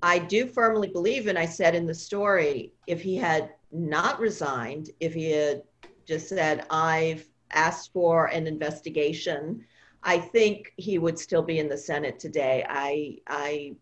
I 0.03 0.19
do 0.19 0.47
firmly 0.47 0.89
believe, 0.89 1.29
and 1.29 1.39
I 1.39 1.47
said 1.47 1.75
in 1.75 1.87
the 1.87 1.95
story, 1.95 2.73
if 2.87 3.01
he 3.01 3.17
had 3.17 3.51
not 3.73 4.21
resigned, 4.21 4.91
if 5.01 5.15
he 5.15 5.31
had 5.31 5.63
just 6.07 6.29
said, 6.29 6.67
I've 6.71 7.27
asked 7.53 7.93
for 7.93 8.27
an 8.27 8.47
investigation, 8.47 9.65
I 10.03 10.19
think 10.19 10.73
he 10.77 10.99
would 10.99 11.19
still 11.19 11.43
be 11.43 11.59
in 11.59 11.69
the 11.69 11.79
Senate 11.79 12.19
today. 12.19 12.65
I, 12.69 13.19
I, 13.27 13.75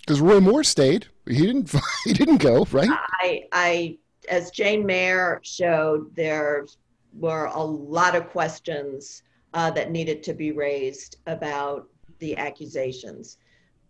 Because 0.00 0.20
Roy 0.20 0.40
Moore 0.40 0.64
stayed. 0.64 1.06
He 1.26 1.46
didn't. 1.46 1.72
He 2.04 2.12
didn't 2.12 2.38
go. 2.38 2.66
Right. 2.72 2.88
I, 2.90 3.44
I, 3.52 3.98
as 4.28 4.50
Jane 4.50 4.84
Mayer 4.84 5.40
showed, 5.44 6.14
there 6.16 6.66
were 7.12 7.46
a 7.46 7.62
lot 7.62 8.16
of 8.16 8.28
questions 8.30 9.22
uh, 9.54 9.70
that 9.70 9.90
needed 9.90 10.22
to 10.24 10.34
be 10.34 10.52
raised 10.52 11.16
about 11.26 11.88
the 12.18 12.36
accusations. 12.36 13.38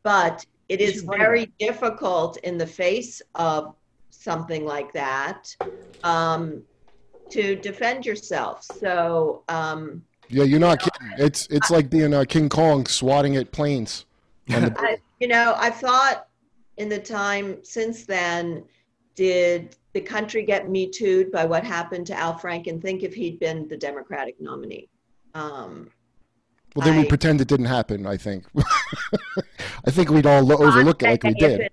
But 0.02 0.44
it 0.68 0.80
is 0.80 1.02
very 1.02 1.46
difficult 1.58 2.36
in 2.38 2.58
the 2.58 2.66
face 2.66 3.22
of 3.34 3.74
something 4.10 4.64
like 4.64 4.92
that 4.92 5.54
um, 6.04 6.62
to 7.30 7.56
defend 7.56 8.04
yourself. 8.04 8.62
So, 8.62 9.44
um, 9.48 10.02
Yeah, 10.28 10.44
you're 10.44 10.60
not 10.60 10.80
kidding. 10.80 11.08
It's 11.18 11.46
it's 11.50 11.70
like 11.70 11.88
being 11.88 12.12
uh, 12.14 12.24
King 12.28 12.48
Kong 12.48 12.86
swatting 12.86 13.36
at 13.36 13.50
planes. 13.50 14.04
On 14.54 14.62
the, 14.66 14.74
I, 14.78 14.98
you 15.20 15.28
know, 15.28 15.54
I 15.56 15.70
thought 15.70 16.28
in 16.76 16.88
the 16.88 16.98
time 16.98 17.64
since 17.64 18.04
then, 18.04 18.64
did 19.14 19.76
the 19.94 20.00
country 20.00 20.44
get 20.44 20.68
me 20.68 20.88
tooed 20.88 21.32
by 21.32 21.44
what 21.44 21.64
happened 21.64 22.06
to 22.08 22.14
Al 22.14 22.38
Franken? 22.38 22.80
Think 22.80 23.02
if 23.02 23.14
he'd 23.14 23.40
been 23.40 23.66
the 23.68 23.76
Democratic 23.76 24.40
nominee. 24.40 24.88
Um, 25.38 25.90
well, 26.74 26.86
then 26.86 26.96
we 26.96 27.06
pretend 27.06 27.40
it 27.40 27.48
didn't 27.48 27.66
happen. 27.66 28.06
I 28.06 28.16
think. 28.16 28.44
I 29.86 29.90
think 29.90 30.10
we'd 30.10 30.26
all 30.26 30.52
overlook 30.52 31.02
it 31.02 31.06
like 31.10 31.22
we 31.24 31.34
did. 31.34 31.70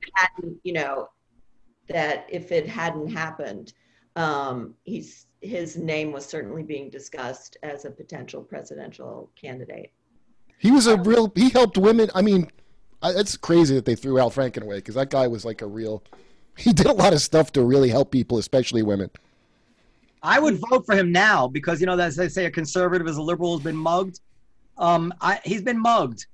you 0.63 0.73
know, 0.73 1.09
that 1.87 2.25
if 2.29 2.51
it 2.51 2.67
hadn't 2.67 3.09
happened, 3.09 3.73
um, 4.15 4.75
he's 4.83 5.27
his 5.41 5.77
name 5.77 6.11
was 6.11 6.25
certainly 6.25 6.63
being 6.63 6.89
discussed 6.89 7.57
as 7.61 7.85
a 7.85 7.91
potential 7.91 8.41
presidential 8.41 9.31
candidate. 9.39 9.91
He 10.57 10.71
was 10.71 10.87
a 10.87 10.97
real. 10.97 11.31
He 11.35 11.49
helped 11.49 11.77
women. 11.77 12.09
I 12.15 12.21
mean, 12.21 12.49
I, 13.01 13.11
it's 13.11 13.37
crazy 13.37 13.75
that 13.75 13.85
they 13.85 13.95
threw 13.95 14.19
Al 14.19 14.31
Franken 14.31 14.63
away 14.63 14.77
because 14.77 14.95
that 14.95 15.09
guy 15.09 15.27
was 15.27 15.45
like 15.45 15.61
a 15.61 15.67
real. 15.67 16.03
He 16.57 16.71
did 16.71 16.85
a 16.87 16.93
lot 16.93 17.13
of 17.13 17.21
stuff 17.21 17.51
to 17.53 17.63
really 17.63 17.89
help 17.89 18.11
people, 18.11 18.37
especially 18.37 18.81
women. 18.81 19.09
I 20.25 20.39
would 20.39 20.59
vote 20.69 20.85
for 20.85 20.95
him 20.95 21.11
now 21.11 21.47
because 21.47 21.79
you 21.79 21.85
know 21.85 21.97
as 21.97 22.15
they 22.15 22.29
say 22.29 22.45
a 22.45 22.51
conservative 22.51 23.07
as 23.07 23.17
a 23.17 23.21
liberal 23.21 23.55
has 23.55 23.63
been 23.63 23.75
mugged. 23.75 24.19
Um, 24.77 25.13
I, 25.21 25.39
he's 25.45 25.61
been 25.61 25.79
mugged, 25.79 26.25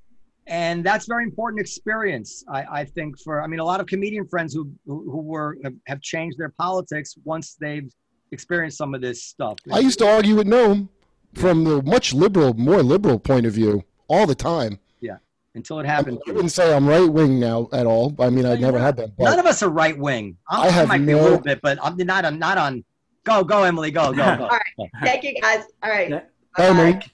and 0.47 0.83
that's 0.83 1.05
very 1.05 1.23
important 1.23 1.59
experience. 1.59 2.43
I, 2.47 2.63
I 2.79 2.85
think 2.85 3.19
for 3.19 3.41
I 3.41 3.47
mean 3.47 3.59
a 3.59 3.65
lot 3.65 3.79
of 3.79 3.87
comedian 3.87 4.25
friends 4.27 4.53
who 4.53 4.71
who, 4.85 5.11
who 5.11 5.21
were 5.21 5.57
have, 5.63 5.73
have 5.87 6.01
changed 6.01 6.37
their 6.37 6.53
politics 6.57 7.15
once 7.23 7.55
they've 7.59 7.91
experienced 8.31 8.77
some 8.77 8.95
of 8.95 9.01
this 9.01 9.23
stuff. 9.23 9.57
I 9.71 9.79
used 9.79 9.99
to 9.99 10.07
argue 10.07 10.35
with 10.37 10.47
Noam 10.47 10.87
from 11.33 11.63
the 11.65 11.81
much 11.83 12.13
liberal, 12.13 12.53
more 12.53 12.81
liberal 12.81 13.19
point 13.19 13.45
of 13.45 13.53
view 13.53 13.83
all 14.07 14.25
the 14.25 14.35
time. 14.35 14.79
Yeah, 15.01 15.17
until 15.53 15.79
it 15.79 15.85
happened. 15.85 16.19
I 16.27 16.31
wouldn't 16.31 16.51
say 16.51 16.73
I'm 16.73 16.87
right 16.87 17.11
wing 17.11 17.39
now 17.39 17.67
at 17.73 17.85
all. 17.85 18.15
I 18.19 18.29
mean, 18.29 18.45
I 18.45 18.55
never 18.55 18.79
had 18.79 18.95
that. 18.97 19.11
None 19.19 19.37
of 19.37 19.45
us 19.45 19.61
are 19.61 19.69
right 19.69 19.97
wing. 19.97 20.37
I 20.49 20.69
have 20.69 20.87
might 20.87 21.05
be 21.05 21.11
a 21.11 21.21
little 21.21 21.41
bit, 21.41 21.59
but 21.61 21.77
I'm 21.81 21.97
not 21.97 22.25
on. 22.25 22.39
Not 22.39 22.57
on. 22.57 22.85
Go, 23.23 23.43
go, 23.43 23.63
Emily. 23.63 23.91
Go, 23.91 24.11
go, 24.13 24.37
go. 24.37 24.49
Thank 25.03 25.23
you, 25.23 25.35
guys. 25.41 25.65
All 25.83 25.89
right. 25.89 26.09
Yeah. 26.09 26.21
Bye, 26.57 26.65
Emily. 26.67 26.93
Bye-bye. 26.93 27.05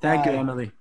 Thank 0.00 0.26
you, 0.26 0.32
Emily. 0.32 0.72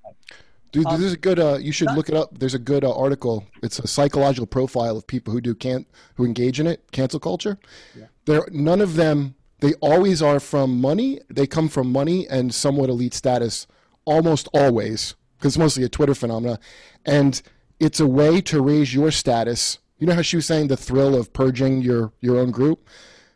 Dude, 0.72 0.86
Um, 0.86 0.94
this 0.98 1.08
is 1.08 1.14
a 1.14 1.18
good. 1.18 1.40
Uh, 1.40 1.58
you 1.60 1.72
should 1.72 1.92
look 1.92 2.10
it 2.10 2.16
up. 2.16 2.38
There's 2.38 2.54
a 2.54 2.60
good 2.60 2.84
uh, 2.84 2.96
article. 2.96 3.46
It's 3.64 3.80
a 3.80 3.88
psychological 3.88 4.46
profile 4.46 4.96
of 4.96 5.06
people 5.08 5.34
who 5.34 5.42
do 5.42 5.54
can't 5.56 5.88
who 6.16 6.26
engage 6.26 6.60
in 6.60 6.68
it. 6.68 6.84
Cancel 6.92 7.20
culture. 7.20 7.58
Yeah. 7.98 8.06
There, 8.26 8.48
none 8.52 8.80
of 8.82 8.96
them. 8.96 9.36
They 9.62 9.74
always 9.82 10.22
are 10.22 10.40
from 10.40 10.80
money. 10.80 11.20
They 11.30 11.46
come 11.46 11.68
from 11.68 11.92
money 11.92 12.28
and 12.30 12.54
somewhat 12.54 12.90
elite 12.90 13.14
status. 13.14 13.68
Almost 14.06 14.48
always, 14.54 15.16
because 15.38 15.54
it's 15.54 15.58
mostly 15.58 15.84
a 15.84 15.90
Twitter 15.90 16.16
phenomena, 16.16 16.60
and 17.06 17.42
it's 17.80 18.00
a 18.00 18.08
way 18.08 18.40
to 18.42 18.62
raise 18.62 18.94
your 18.94 19.12
status. 19.12 19.80
You 19.98 20.08
know 20.08 20.14
how 20.14 20.22
she 20.22 20.38
was 20.38 20.46
saying 20.46 20.68
the 20.68 20.78
thrill 20.78 21.16
of 21.16 21.34
purging 21.34 21.82
your 21.82 22.14
your 22.22 22.38
own 22.38 22.52
group. 22.52 22.88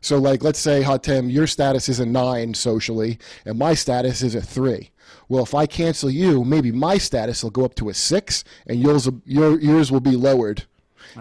So, 0.04 0.18
like, 0.18 0.44
let's 0.44 0.60
say, 0.60 0.84
Hatem, 0.84 1.32
your 1.32 1.48
status 1.48 1.88
is 1.88 2.02
a 2.02 2.06
nine 2.06 2.54
socially, 2.54 3.20
and 3.46 3.58
my 3.58 3.74
status 3.74 4.22
is 4.22 4.36
a 4.36 4.42
three. 4.42 4.90
Well, 5.30 5.44
if 5.44 5.56
I 5.56 5.66
cancel 5.66 6.10
you, 6.10 6.44
maybe 6.44 6.74
my 6.74 6.98
status 6.98 7.42
will 7.42 7.52
go 7.52 7.64
up 7.64 7.76
to 7.76 7.88
a 7.88 7.94
six, 7.94 8.44
and 8.68 8.82
yours, 8.82 9.10
your, 9.26 9.58
yours 9.62 9.94
will 9.94 10.02
be 10.02 10.18
lowered. 10.18 10.66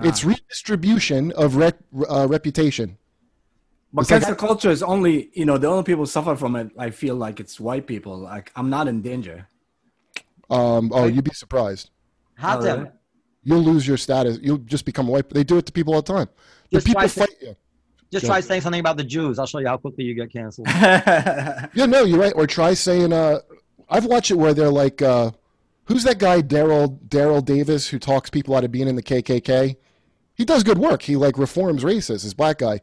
It's 0.02 0.24
redistribution 0.24 1.30
of 1.32 1.54
rep, 1.54 1.78
uh, 2.10 2.26
reputation. 2.28 2.98
But 3.92 4.10
It's 4.10 4.26
like- 4.26 4.38
culture 4.38 4.70
is 4.70 4.82
only, 4.82 5.30
you 5.32 5.44
know, 5.44 5.58
the 5.58 5.68
only 5.68 5.84
people 5.84 6.02
who 6.02 6.06
suffer 6.10 6.34
from 6.34 6.56
it. 6.56 6.72
I 6.76 6.90
feel 6.90 7.14
like 7.14 7.38
it's 7.38 7.60
white 7.60 7.86
people. 7.86 8.18
Like 8.18 8.50
I'm 8.56 8.68
not 8.68 8.88
in 8.88 9.00
danger. 9.02 9.46
Um, 10.50 10.90
oh, 10.92 11.04
you'd 11.06 11.24
be 11.24 11.34
surprised. 11.34 11.90
Hot 12.38 12.58
Oh, 12.58 12.64
tip. 12.64 12.76
really? 12.78 12.90
You'll 13.44 13.60
lose 13.62 13.86
your 13.86 13.98
status. 13.98 14.38
You'll 14.42 14.58
just 14.58 14.86
become 14.86 15.06
white. 15.08 15.28
They 15.28 15.44
do 15.44 15.58
it 15.58 15.66
to 15.66 15.72
people 15.72 15.94
all 15.94 16.02
the 16.02 16.12
time. 16.12 16.28
The 16.70 16.78
Just 16.78 16.86
people 16.86 17.06
fight 17.06 17.28
you. 17.42 17.54
Just 18.12 18.26
try 18.26 18.40
saying 18.40 18.60
something 18.60 18.80
about 18.80 18.98
the 18.98 19.04
Jews. 19.04 19.38
I'll 19.38 19.46
show 19.46 19.58
you 19.58 19.66
how 19.66 19.78
quickly 19.78 20.04
you 20.04 20.14
get 20.14 20.30
canceled. 20.32 20.68
Yeah, 21.74 21.86
no, 21.86 22.04
you're 22.04 22.18
right. 22.18 22.34
Or 22.36 22.46
try 22.46 22.74
saying, 22.74 23.12
uh, 23.12 23.40
I've 23.88 24.04
watched 24.04 24.30
it 24.30 24.34
where 24.34 24.52
they're 24.52 24.68
like, 24.70 25.00
uh, 25.00 25.30
who's 25.86 26.04
that 26.04 26.18
guy, 26.18 26.42
Daryl 26.42 26.98
Daryl 27.08 27.44
Davis, 27.44 27.88
who 27.88 27.98
talks 27.98 28.28
people 28.30 28.54
out 28.54 28.64
of 28.64 28.70
being 28.70 28.88
in 28.88 28.96
the 28.96 29.02
KKK? 29.02 29.76
He 30.34 30.44
does 30.44 30.62
good 30.62 30.78
work. 30.78 31.02
He 31.02 31.16
like 31.16 31.38
reforms 31.38 31.84
races. 31.84 32.22
This 32.22 32.34
black 32.34 32.58
guy. 32.58 32.80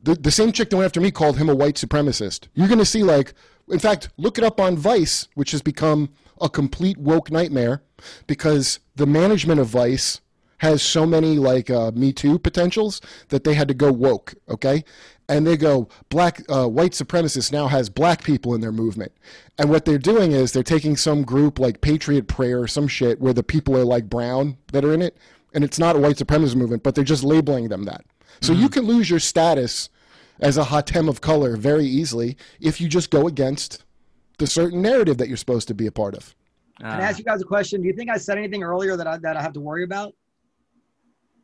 The, 0.00 0.14
the 0.14 0.30
same 0.30 0.52
chick 0.52 0.70
that 0.70 0.76
went 0.76 0.86
after 0.86 1.00
me 1.00 1.10
called 1.10 1.38
him 1.38 1.48
a 1.48 1.54
white 1.54 1.76
supremacist. 1.76 2.48
You're 2.54 2.68
going 2.68 2.78
to 2.78 2.84
see 2.84 3.02
like, 3.02 3.34
in 3.68 3.78
fact, 3.78 4.10
look 4.16 4.38
it 4.38 4.44
up 4.44 4.60
on 4.60 4.76
Vice, 4.76 5.28
which 5.34 5.52
has 5.52 5.62
become 5.62 6.10
a 6.40 6.48
complete 6.48 6.98
woke 6.98 7.30
nightmare 7.30 7.82
because 8.26 8.80
the 8.96 9.06
management 9.06 9.60
of 9.60 9.68
Vice 9.68 10.20
has 10.62 10.80
so 10.80 11.04
many 11.04 11.38
like 11.38 11.70
uh, 11.70 11.90
Me 11.92 12.12
Too 12.12 12.38
potentials 12.38 13.00
that 13.28 13.42
they 13.42 13.54
had 13.54 13.66
to 13.66 13.74
go 13.74 13.92
woke. 13.92 14.34
Okay, 14.48 14.84
and 15.28 15.44
they 15.44 15.56
go 15.56 15.88
black 16.08 16.40
uh, 16.48 16.68
white 16.68 16.92
supremacists 16.92 17.52
now 17.52 17.66
has 17.66 17.90
black 17.90 18.22
people 18.22 18.54
in 18.54 18.60
their 18.60 18.72
movement, 18.72 19.12
and 19.58 19.68
what 19.68 19.84
they're 19.84 19.98
doing 19.98 20.30
is 20.30 20.52
they're 20.52 20.62
taking 20.62 20.96
some 20.96 21.24
group 21.24 21.58
like 21.58 21.80
Patriot 21.80 22.28
Prayer 22.28 22.60
or 22.60 22.68
some 22.68 22.86
shit 22.86 23.20
where 23.20 23.32
the 23.32 23.42
people 23.42 23.76
are 23.76 23.84
like 23.84 24.08
brown 24.08 24.56
that 24.72 24.84
are 24.84 24.94
in 24.94 25.02
it, 25.02 25.18
and 25.52 25.64
it's 25.64 25.80
not 25.80 25.96
a 25.96 25.98
white 25.98 26.16
supremacist 26.16 26.54
movement, 26.54 26.84
but 26.84 26.94
they're 26.94 27.04
just 27.04 27.24
labeling 27.24 27.68
them 27.68 27.82
that. 27.84 28.04
So 28.40 28.52
you 28.52 28.68
can 28.68 28.84
lose 28.84 29.10
your 29.10 29.20
status 29.20 29.88
as 30.40 30.56
a 30.56 30.64
hatem 30.64 31.08
of 31.08 31.20
color 31.20 31.56
very 31.56 31.84
easily 31.84 32.36
if 32.60 32.80
you 32.80 32.88
just 32.88 33.10
go 33.10 33.26
against 33.26 33.84
the 34.38 34.46
certain 34.46 34.80
narrative 34.80 35.18
that 35.18 35.28
you're 35.28 35.36
supposed 35.36 35.68
to 35.68 35.74
be 35.74 35.86
a 35.86 35.92
part 35.92 36.14
of. 36.14 36.34
Can 36.80 36.88
I 36.88 37.02
ask 37.02 37.18
you 37.18 37.24
guys 37.24 37.40
a 37.40 37.44
question? 37.44 37.80
Do 37.80 37.86
you 37.86 37.94
think 37.94 38.10
I 38.10 38.16
said 38.16 38.38
anything 38.38 38.62
earlier 38.62 38.96
that 38.96 39.06
I, 39.06 39.18
that 39.18 39.36
I 39.36 39.42
have 39.42 39.52
to 39.52 39.60
worry 39.60 39.84
about? 39.84 40.14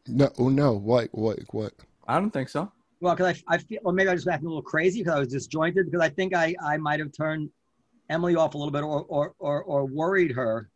No, 0.08 0.30
oh 0.38 0.48
no, 0.48 0.72
what, 0.72 1.08
what, 1.12 1.38
what? 1.50 1.72
I 2.06 2.18
don't 2.18 2.30
think 2.30 2.48
so. 2.48 2.72
Well, 3.00 3.14
because 3.14 3.42
I, 3.48 3.54
I 3.54 3.58
feel, 3.58 3.78
or 3.84 3.92
maybe 3.92 4.08
I 4.08 4.12
was 4.12 4.24
just 4.24 4.32
acting 4.32 4.46
a 4.46 4.50
little 4.50 4.62
crazy 4.62 5.00
because 5.00 5.14
I 5.14 5.18
was 5.20 5.28
disjointed 5.28 5.86
because 5.86 6.00
I 6.00 6.08
think 6.08 6.34
I, 6.34 6.54
I 6.62 6.76
might 6.78 6.98
have 7.00 7.12
turned 7.12 7.50
Emily 8.10 8.34
off 8.34 8.54
a 8.54 8.58
little 8.58 8.72
bit 8.72 8.82
or, 8.82 9.02
or, 9.02 9.34
or, 9.38 9.62
or 9.62 9.84
worried 9.86 10.32
her. 10.32 10.70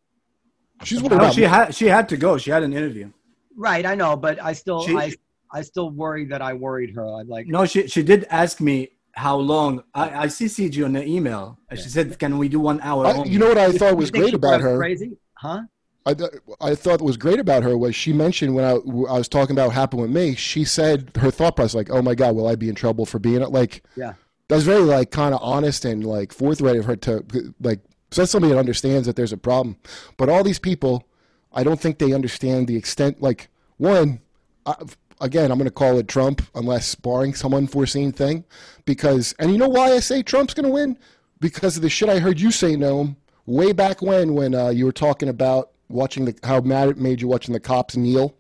She's 0.85 1.03
worried 1.03 1.19
No, 1.19 1.29
oh, 1.29 1.33
she 1.33 1.43
had 1.43 1.75
she 1.75 1.87
had 1.87 2.09
to 2.11 2.17
go. 2.17 2.37
She 2.39 2.51
had 2.51 2.63
an 2.63 2.73
interview. 2.73 3.11
Right, 3.57 3.85
I 3.85 3.95
know, 3.95 4.17
but 4.17 4.43
I 4.43 4.53
still, 4.53 4.87
She- 4.87 4.97
I, 4.97 5.15
I 5.53 5.63
still 5.63 5.91
worried 5.91 6.31
that 6.31 6.43
I 6.43 6.55
worried 6.55 6.95
her. 6.95 7.07
I'd 7.17 7.27
like, 7.29 7.47
No, 7.47 7.67
she 7.67 7.89
she 7.89 8.03
did 8.03 8.27
ask 8.31 8.61
me 8.61 8.91
how 9.13 9.37
long. 9.37 9.83
I 9.95 10.23
I 10.23 10.27
CC'd 10.27 10.75
you 10.75 10.87
in 10.87 10.93
the 10.93 11.05
email. 11.05 11.59
And 11.69 11.79
She 11.79 11.89
said, 11.89 12.19
"Can 12.19 12.39
we 12.39 12.49
do 12.49 12.61
one 12.61 12.81
hour?" 12.81 13.07
I, 13.07 13.25
you 13.25 13.39
know 13.39 13.49
what 13.49 13.59
I 13.59 13.71
thought 13.73 13.97
was 13.97 14.11
think 14.11 14.23
great 14.23 14.31
she 14.31 14.37
about 14.37 14.61
her? 14.63 14.79
Crazy, 14.79 15.19
huh? 15.35 15.63
I, 16.05 16.15
th- 16.15 16.31
I 16.61 16.75
thought 16.75 17.01
was 17.01 17.17
great 17.17 17.39
about 17.39 17.63
her 17.63 17.77
was 17.79 17.95
she 17.95 18.13
mentioned 18.13 18.55
when 18.55 18.65
I, 18.65 18.73
I 18.73 19.19
was 19.19 19.29
talking 19.29 19.55
about 19.55 19.69
what 19.69 19.75
happened 19.77 20.03
with 20.03 20.11
me, 20.11 20.35
she 20.35 20.65
said 20.65 21.13
her 21.19 21.31
thought 21.31 21.55
process 21.57 21.75
like, 21.75 21.91
oh 21.91 22.03
my 22.03 22.15
God, 22.15 22.35
will 22.35 22.49
I 22.49 22.57
be 22.57 22.69
in 22.69 22.75
trouble 22.75 23.07
for 23.07 23.19
being 23.19 23.41
it? 23.43 23.51
Like, 23.51 23.85
Yeah. 23.97 24.15
that's 24.49 24.65
very 24.65 24.81
like 24.83 25.11
kind 25.13 25.33
of 25.35 25.41
honest 25.43 25.85
and 25.85 26.05
like 26.05 26.33
forthright 26.33 26.77
of 26.77 26.87
her 26.87 26.97
to 26.97 27.25
like, 27.61 27.81
so 28.11 28.23
that's 28.23 28.33
somebody 28.33 28.53
that 28.53 28.59
understands 28.59 29.07
that 29.07 29.17
there's 29.17 29.33
a 29.33 29.37
problem. 29.39 29.77
But 30.17 30.29
all 30.29 30.43
these 30.43 30.59
people, 30.59 31.07
I 31.53 31.63
don't 31.65 31.81
think 31.81 31.99
they 31.99 32.13
understand 32.13 32.67
the 32.67 32.77
extent. 32.77 33.23
Like, 33.23 33.49
one, 33.77 34.21
I, 34.67 34.75
again, 35.21 35.51
I'm 35.51 35.59
going 35.59 35.69
to 35.69 35.71
call 35.71 35.99
it 35.99 36.09
Trump 36.09 36.43
unless 36.55 36.95
barring 36.95 37.33
some 37.35 37.55
unforeseen 37.55 38.11
thing, 38.13 38.45
because 38.85 39.35
and 39.39 39.51
you 39.53 39.57
know 39.59 39.69
why 39.69 39.93
I 39.93 40.01
say 40.01 40.23
Trump's 40.23 40.53
going 40.55 40.67
to 40.67 40.73
win 40.73 40.99
because 41.41 41.77
of 41.77 41.83
the 41.83 41.89
shit 41.91 42.09
I 42.09 42.19
heard 42.19 42.41
you 42.41 42.51
say, 42.51 42.75
Noam, 42.77 43.17
way 43.47 43.73
back 43.73 44.03
when 44.03 44.35
when 44.35 44.55
uh, 44.55 44.69
you 44.69 44.85
were 44.85 44.93
talking 44.93 45.29
about 45.29 45.72
watching 45.93 46.25
the 46.25 46.35
how 46.43 46.61
mad 46.61 46.89
it 46.89 46.99
made 46.99 47.21
you 47.21 47.29
watching 47.29 47.53
the 47.53 47.61
cops 47.61 47.97
kneel. 47.97 48.35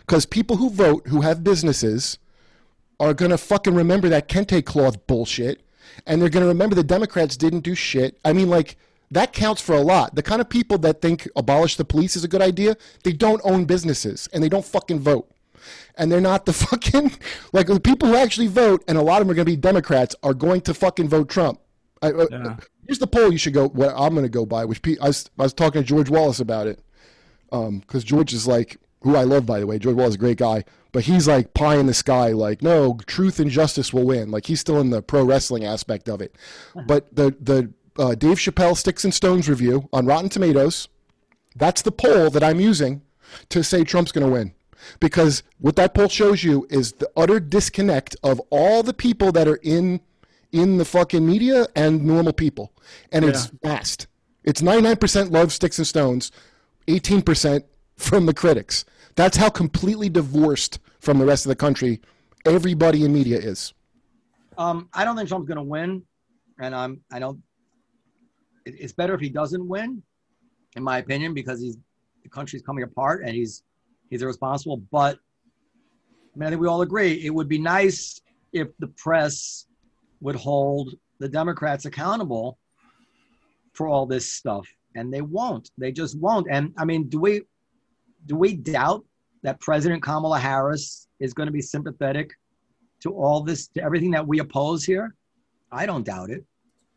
Because 0.00 0.26
people 0.26 0.56
who 0.56 0.70
vote 0.70 1.06
who 1.08 1.22
have 1.22 1.42
businesses 1.42 2.18
are 2.98 3.14
to 3.30 3.38
fucking 3.38 3.74
remember 3.74 4.08
that 4.08 4.28
kente 4.28 4.64
cloth 4.64 5.06
bullshit, 5.06 5.62
and 6.06 6.20
they're 6.20 6.28
to 6.44 6.48
remember 6.48 6.74
the 6.74 6.84
Democrats 6.84 7.36
didn't 7.36 7.60
do 7.60 7.74
shit. 7.74 8.18
I 8.24 8.32
mean, 8.32 8.48
like 8.48 8.76
that 9.10 9.32
counts 9.32 9.60
for 9.60 9.74
a 9.74 9.80
lot. 9.80 10.14
The 10.14 10.22
kind 10.22 10.40
of 10.40 10.48
people 10.48 10.78
that 10.78 11.00
think 11.00 11.28
abolish 11.36 11.76
the 11.76 11.84
police 11.84 12.16
is 12.16 12.24
a 12.24 12.28
good 12.28 12.42
idea, 12.42 12.76
they 13.04 13.12
don't 13.12 13.40
own 13.44 13.64
businesses 13.64 14.28
and 14.32 14.42
they 14.42 14.48
don't 14.48 14.64
fucking 14.64 15.00
vote. 15.00 15.30
And 15.96 16.10
they're 16.10 16.20
not 16.20 16.46
the 16.46 16.52
fucking 16.52 17.12
like 17.52 17.66
the 17.66 17.80
people 17.80 18.08
who 18.08 18.16
actually 18.16 18.48
vote, 18.48 18.84
and 18.88 18.98
a 18.98 19.02
lot 19.02 19.20
of 19.20 19.26
them 19.26 19.32
are 19.32 19.34
going 19.34 19.46
to 19.46 19.52
be 19.52 19.56
Democrats, 19.56 20.14
are 20.22 20.34
going 20.34 20.60
to 20.62 20.74
fucking 20.74 21.08
vote 21.08 21.28
Trump. 21.28 21.60
I, 22.02 22.10
uh, 22.10 22.26
Yeah. 22.30 22.56
Here's 22.86 22.98
the 22.98 23.06
poll 23.06 23.32
you 23.32 23.38
should 23.38 23.54
go. 23.54 23.68
What 23.68 23.94
I'm 23.96 24.14
going 24.14 24.24
to 24.24 24.28
go 24.28 24.46
by, 24.46 24.64
which 24.64 24.82
Pete, 24.82 24.98
I, 25.00 25.08
was, 25.08 25.30
I 25.38 25.42
was 25.42 25.54
talking 25.54 25.82
to 25.82 25.86
George 25.86 26.08
Wallace 26.08 26.40
about 26.40 26.66
it, 26.66 26.80
because 27.50 28.04
George 28.04 28.32
is 28.32 28.46
like 28.46 28.78
who 29.02 29.16
I 29.16 29.24
love, 29.24 29.46
by 29.46 29.60
the 29.60 29.66
way. 29.66 29.78
George 29.78 29.96
Wallace 29.96 30.10
is 30.10 30.16
a 30.16 30.18
great 30.18 30.38
guy, 30.38 30.64
but 30.92 31.04
he's 31.04 31.28
like 31.28 31.54
pie 31.54 31.76
in 31.76 31.86
the 31.86 31.94
sky, 31.94 32.28
like 32.32 32.62
no, 32.62 32.98
truth 33.06 33.40
and 33.40 33.50
justice 33.50 33.92
will 33.92 34.04
win. 34.04 34.30
Like 34.30 34.46
he's 34.46 34.60
still 34.60 34.80
in 34.80 34.90
the 34.90 35.02
pro 35.02 35.24
wrestling 35.24 35.64
aspect 35.64 36.08
of 36.08 36.20
it. 36.20 36.36
But 36.86 37.14
the 37.14 37.34
the 37.40 37.72
uh, 37.98 38.14
Dave 38.14 38.38
Chappelle 38.38 38.76
Sticks 38.76 39.04
and 39.04 39.14
Stones 39.14 39.48
review 39.48 39.88
on 39.92 40.06
Rotten 40.06 40.28
Tomatoes, 40.28 40.88
that's 41.54 41.82
the 41.82 41.92
poll 41.92 42.30
that 42.30 42.42
I'm 42.42 42.60
using 42.60 43.02
to 43.48 43.64
say 43.64 43.84
Trump's 43.84 44.12
going 44.12 44.26
to 44.26 44.32
win. 44.32 44.52
Because 45.00 45.42
what 45.58 45.76
that 45.76 45.94
poll 45.94 46.08
shows 46.08 46.44
you 46.44 46.66
is 46.70 46.92
the 46.92 47.10
utter 47.16 47.40
disconnect 47.40 48.14
of 48.22 48.40
all 48.50 48.82
the 48.82 48.92
people 48.92 49.32
that 49.32 49.48
are 49.48 49.58
in 49.62 50.00
in 50.52 50.76
the 50.78 50.84
fucking 50.84 51.26
media 51.26 51.66
and 51.74 52.04
normal 52.04 52.32
people. 52.32 52.72
And 53.12 53.24
it's 53.24 53.46
vast. 53.62 54.06
It's 54.44 54.62
99% 54.62 55.30
love 55.30 55.52
Sticks 55.52 55.78
and 55.78 55.86
Stones, 55.86 56.30
18% 56.86 57.62
from 57.96 58.26
the 58.26 58.34
critics. 58.34 58.84
That's 59.16 59.36
how 59.36 59.48
completely 59.48 60.08
divorced 60.08 60.78
from 61.00 61.18
the 61.18 61.24
rest 61.24 61.46
of 61.46 61.48
the 61.48 61.56
country 61.56 62.00
everybody 62.44 63.04
in 63.04 63.12
media 63.12 63.38
is. 63.38 63.72
Um, 64.58 64.88
I 64.94 65.04
don't 65.04 65.16
think 65.16 65.28
Trump's 65.28 65.48
going 65.48 65.56
to 65.56 65.62
win, 65.62 66.02
and 66.60 66.74
I'm 66.74 67.00
I 67.12 67.18
don't. 67.18 67.42
it- 68.64 68.76
It's 68.78 68.92
better 68.92 69.14
if 69.14 69.20
he 69.20 69.28
doesn't 69.28 69.66
win, 69.66 70.02
in 70.76 70.82
my 70.82 70.98
opinion, 70.98 71.34
because 71.34 71.60
he's 71.60 71.76
the 72.22 72.28
country's 72.28 72.62
coming 72.62 72.82
apart 72.84 73.22
and 73.24 73.34
he's 73.34 73.62
he's 74.10 74.22
irresponsible. 74.22 74.78
But 74.90 75.18
I 76.34 76.38
mean, 76.38 76.46
I 76.46 76.50
think 76.50 76.60
we 76.62 76.68
all 76.68 76.82
agree 76.82 77.12
it 77.24 77.30
would 77.34 77.48
be 77.48 77.58
nice 77.58 78.20
if 78.52 78.68
the 78.78 78.88
press 78.88 79.65
would 80.20 80.36
hold 80.36 80.94
the 81.18 81.28
Democrats 81.28 81.84
accountable 81.84 82.58
for 83.72 83.88
all 83.88 84.06
this 84.06 84.32
stuff, 84.32 84.66
and 84.94 85.12
they 85.12 85.20
won't. 85.20 85.70
They 85.78 85.92
just 85.92 86.18
won't. 86.18 86.46
And 86.50 86.72
I 86.78 86.84
mean, 86.84 87.08
do 87.08 87.20
we 87.20 87.42
do 88.26 88.36
we 88.36 88.54
doubt 88.54 89.04
that 89.42 89.60
President 89.60 90.02
Kamala 90.02 90.38
Harris 90.38 91.08
is 91.20 91.32
going 91.32 91.46
to 91.46 91.52
be 91.52 91.62
sympathetic 91.62 92.32
to 93.02 93.12
all 93.12 93.42
this, 93.42 93.68
to 93.68 93.82
everything 93.82 94.10
that 94.12 94.26
we 94.26 94.40
oppose 94.40 94.84
here? 94.84 95.14
I 95.70 95.86
don't 95.86 96.04
doubt 96.04 96.30
it. 96.30 96.44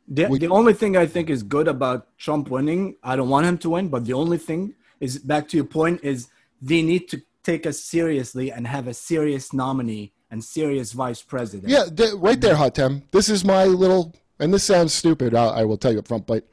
The, 0.08 0.26
the 0.38 0.48
only 0.48 0.74
thing 0.74 0.98
I 0.98 1.06
think 1.06 1.30
is 1.30 1.44
good 1.44 1.68
about 1.68 2.08
Trump 2.18 2.50
winning, 2.50 2.96
I 3.04 3.16
don't 3.16 3.30
want 3.30 3.46
him 3.46 3.60
to 3.60 3.70
win, 3.72 3.90
but 3.90 4.06
the 4.06 4.14
only 4.14 4.40
thing 4.40 4.74
is 5.00 5.20
back 5.20 5.48
to 5.50 5.58
your 5.58 5.68
point 5.68 6.00
is 6.04 6.30
they 6.62 6.82
need 6.82 7.08
to 7.10 7.22
take 7.44 7.68
us 7.68 7.80
seriously 7.80 8.52
and 8.52 8.66
have 8.66 8.88
a 8.88 8.94
serious 8.94 9.54
nominee 9.54 10.14
and 10.31 10.43
serious 10.43 10.91
vice 10.91 11.22
president. 11.22 11.69
Yeah, 11.69 11.85
th- 11.85 12.14
right 12.15 12.39
there, 12.39 12.56
Hatem. 12.56 13.03
This 13.11 13.30
is 13.30 13.43
my 13.43 13.65
little, 13.65 14.15
and 14.39 14.53
this 14.53 14.64
sounds 14.64 14.93
stupid. 14.93 15.34
I, 15.34 15.45
I 15.45 15.64
will 15.65 15.77
tell 15.77 15.91
you 15.91 15.99
up 15.99 16.07
front, 16.07 16.27
but 16.27 16.47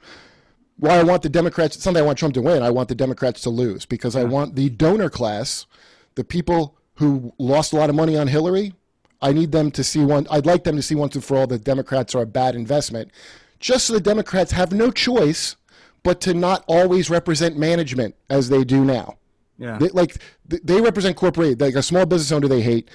why 0.78 0.98
I 0.98 1.02
want 1.02 1.22
the 1.22 1.28
Democrats. 1.28 1.82
Something 1.82 2.02
I 2.02 2.06
want 2.06 2.18
Trump 2.18 2.34
to 2.34 2.42
win. 2.42 2.62
I 2.62 2.70
want 2.70 2.88
the 2.88 2.94
Democrats 2.94 3.40
to 3.42 3.50
lose 3.50 3.86
because 3.86 4.16
I 4.16 4.24
want 4.24 4.54
the 4.54 4.68
donor 4.70 5.08
class, 5.10 5.66
the 6.14 6.24
people 6.24 6.76
who 6.94 7.32
lost 7.38 7.72
a 7.72 7.76
lot 7.76 7.90
of 7.90 7.96
money 7.96 8.16
on 8.16 8.28
Hillary. 8.28 8.74
I 9.22 9.32
need 9.32 9.52
them 9.52 9.70
to 9.72 9.82
see 9.82 10.04
one. 10.04 10.26
I'd 10.30 10.44
like 10.46 10.64
them 10.64 10.76
to 10.76 10.82
see 10.82 10.94
once 10.94 11.14
and 11.14 11.24
for 11.24 11.38
all 11.38 11.46
that 11.46 11.64
Democrats 11.64 12.14
are 12.14 12.22
a 12.22 12.26
bad 12.26 12.54
investment, 12.54 13.10
just 13.60 13.86
so 13.86 13.94
the 13.94 14.00
Democrats 14.00 14.52
have 14.52 14.72
no 14.72 14.90
choice 14.90 15.56
but 16.02 16.20
to 16.20 16.34
not 16.34 16.62
always 16.68 17.10
represent 17.10 17.56
management 17.56 18.14
as 18.30 18.48
they 18.48 18.62
do 18.62 18.84
now. 18.84 19.16
Yeah. 19.58 19.78
They, 19.78 19.88
like 19.88 20.18
they 20.46 20.80
represent 20.80 21.16
corporate, 21.16 21.60
like 21.60 21.74
a 21.74 21.82
small 21.82 22.06
business 22.06 22.30
owner 22.30 22.46
they 22.46 22.60
hate. 22.60 22.90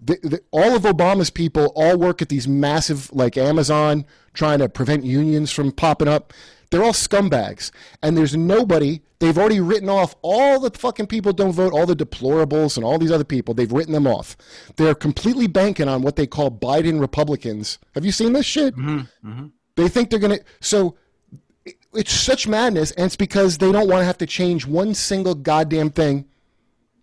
The, 0.00 0.18
the, 0.22 0.40
all 0.50 0.74
of 0.76 0.82
Obama's 0.82 1.30
people 1.30 1.72
all 1.74 1.96
work 1.96 2.20
at 2.22 2.28
these 2.28 2.46
massive, 2.48 3.10
like 3.12 3.36
Amazon, 3.36 4.04
trying 4.34 4.58
to 4.58 4.68
prevent 4.68 5.04
unions 5.04 5.50
from 5.50 5.72
popping 5.72 6.08
up. 6.08 6.32
They're 6.70 6.82
all 6.82 6.92
scumbags, 6.92 7.70
and 8.02 8.16
there's 8.16 8.34
nobody. 8.36 9.00
They've 9.20 9.38
already 9.38 9.60
written 9.60 9.88
off 9.88 10.16
all 10.22 10.58
the 10.58 10.70
fucking 10.76 11.06
people 11.06 11.32
don't 11.32 11.52
vote, 11.52 11.72
all 11.72 11.86
the 11.86 11.94
deplorables, 11.94 12.76
and 12.76 12.84
all 12.84 12.98
these 12.98 13.12
other 13.12 13.22
people. 13.24 13.54
They've 13.54 13.70
written 13.70 13.92
them 13.92 14.06
off. 14.06 14.36
They're 14.76 14.94
completely 14.94 15.46
banking 15.46 15.88
on 15.88 16.02
what 16.02 16.16
they 16.16 16.26
call 16.26 16.50
Biden 16.50 17.00
Republicans. 17.00 17.78
Have 17.94 18.04
you 18.04 18.12
seen 18.12 18.32
this 18.32 18.44
shit? 18.46 18.74
Mm-hmm, 18.76 19.28
mm-hmm. 19.30 19.46
They 19.76 19.88
think 19.88 20.10
they're 20.10 20.18
gonna. 20.18 20.40
So 20.60 20.96
it- 21.64 21.76
it's 21.92 22.12
such 22.12 22.48
madness, 22.48 22.90
and 22.92 23.06
it's 23.06 23.16
because 23.16 23.58
they 23.58 23.70
don't 23.70 23.88
want 23.88 24.00
to 24.00 24.04
have 24.04 24.18
to 24.18 24.26
change 24.26 24.66
one 24.66 24.94
single 24.94 25.36
goddamn 25.36 25.90
thing. 25.90 26.24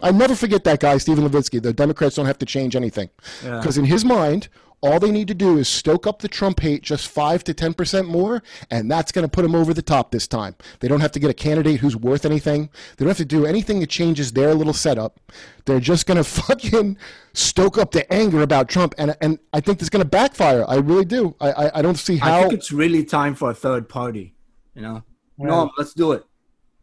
I 0.02 0.12
never 0.12 0.36
forget 0.36 0.64
that 0.66 0.80
guy, 0.80 0.98
Stephen 0.98 1.28
Levitsky. 1.28 1.62
The 1.62 1.74
Democrats 1.74 2.16
don't 2.16 2.26
have 2.26 2.40
to 2.40 2.46
change 2.46 2.76
anything 2.76 3.10
Yeah. 3.44 3.58
because 3.60 3.78
in 3.78 3.86
his 3.86 4.04
mind, 4.06 4.50
all 4.84 5.00
they 5.00 5.12
need 5.12 5.28
to 5.28 5.36
do 5.36 5.60
is 5.60 5.68
stoke 5.68 6.08
up 6.08 6.24
the 6.24 6.28
Trump 6.28 6.60
hate 6.60 6.82
just 6.82 7.08
five 7.08 7.44
to 7.44 7.54
ten 7.54 7.74
percent 7.76 8.08
more, 8.08 8.42
and 8.72 8.90
that's 8.90 9.12
going 9.12 9.22
to 9.24 9.30
put 9.30 9.44
them 9.44 9.54
over 9.54 9.76
the 9.76 9.82
top 9.84 10.10
this 10.10 10.28
time. 10.28 10.56
They 10.80 10.88
don't 10.88 11.02
have 11.02 11.12
to 11.12 11.20
get 11.20 11.30
a 11.30 11.36
candidate 11.36 11.80
who's 11.82 11.96
worth 11.96 12.26
anything. 12.26 12.70
They 12.98 13.06
don't 13.06 13.10
have 13.10 13.18
to 13.18 13.26
do 13.26 13.46
anything 13.46 13.80
that 13.82 13.90
changes 13.92 14.32
their 14.34 14.56
little 14.56 14.74
setup. 14.74 15.20
They're 15.66 15.80
just 15.80 16.08
going 16.08 16.18
to 16.24 16.24
fucking 16.24 16.98
stoke 17.34 17.78
up 17.78 17.92
the 17.92 18.12
anger 18.12 18.42
about 18.42 18.70
Trump, 18.70 18.96
and 18.98 19.16
and 19.22 19.38
I 19.54 19.60
think 19.62 19.78
this 19.78 19.86
is 19.86 19.90
going 19.92 20.04
to 20.04 20.10
backfire. 20.10 20.66
I 20.68 20.78
really 20.78 21.06
do. 21.06 21.36
I 21.40 21.52
I, 21.52 21.80
I 21.80 21.82
don't 21.84 21.98
see 21.98 22.18
how. 22.18 22.40
I 22.40 22.42
think 22.42 22.54
it's 22.54 22.72
really 22.72 23.04
time 23.04 23.36
for 23.36 23.52
a 23.52 23.54
third 23.54 23.88
party. 23.88 24.34
You 24.74 24.82
know, 24.82 25.04
no, 25.38 25.70
let's 25.78 25.94
do 25.94 26.14
it. 26.14 26.26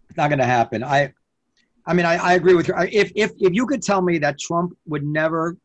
It's 0.08 0.16
not 0.16 0.28
going 0.28 0.38
to 0.38 0.44
happen. 0.44 0.84
I, 0.84 1.14
I 1.89 1.94
mean, 1.94 2.05
I, 2.05 2.16
I 2.16 2.35
agree 2.35 2.55
with 2.55 2.69
you. 2.69 2.74
If 2.77 3.10
if 3.16 3.32
if 3.39 3.55
you 3.55 3.66
could 3.66 3.82
tell 3.82 4.02
me 4.02 4.19
that 4.19 4.39
Trump 4.39 4.77
would 4.86 5.05
never 5.05 5.56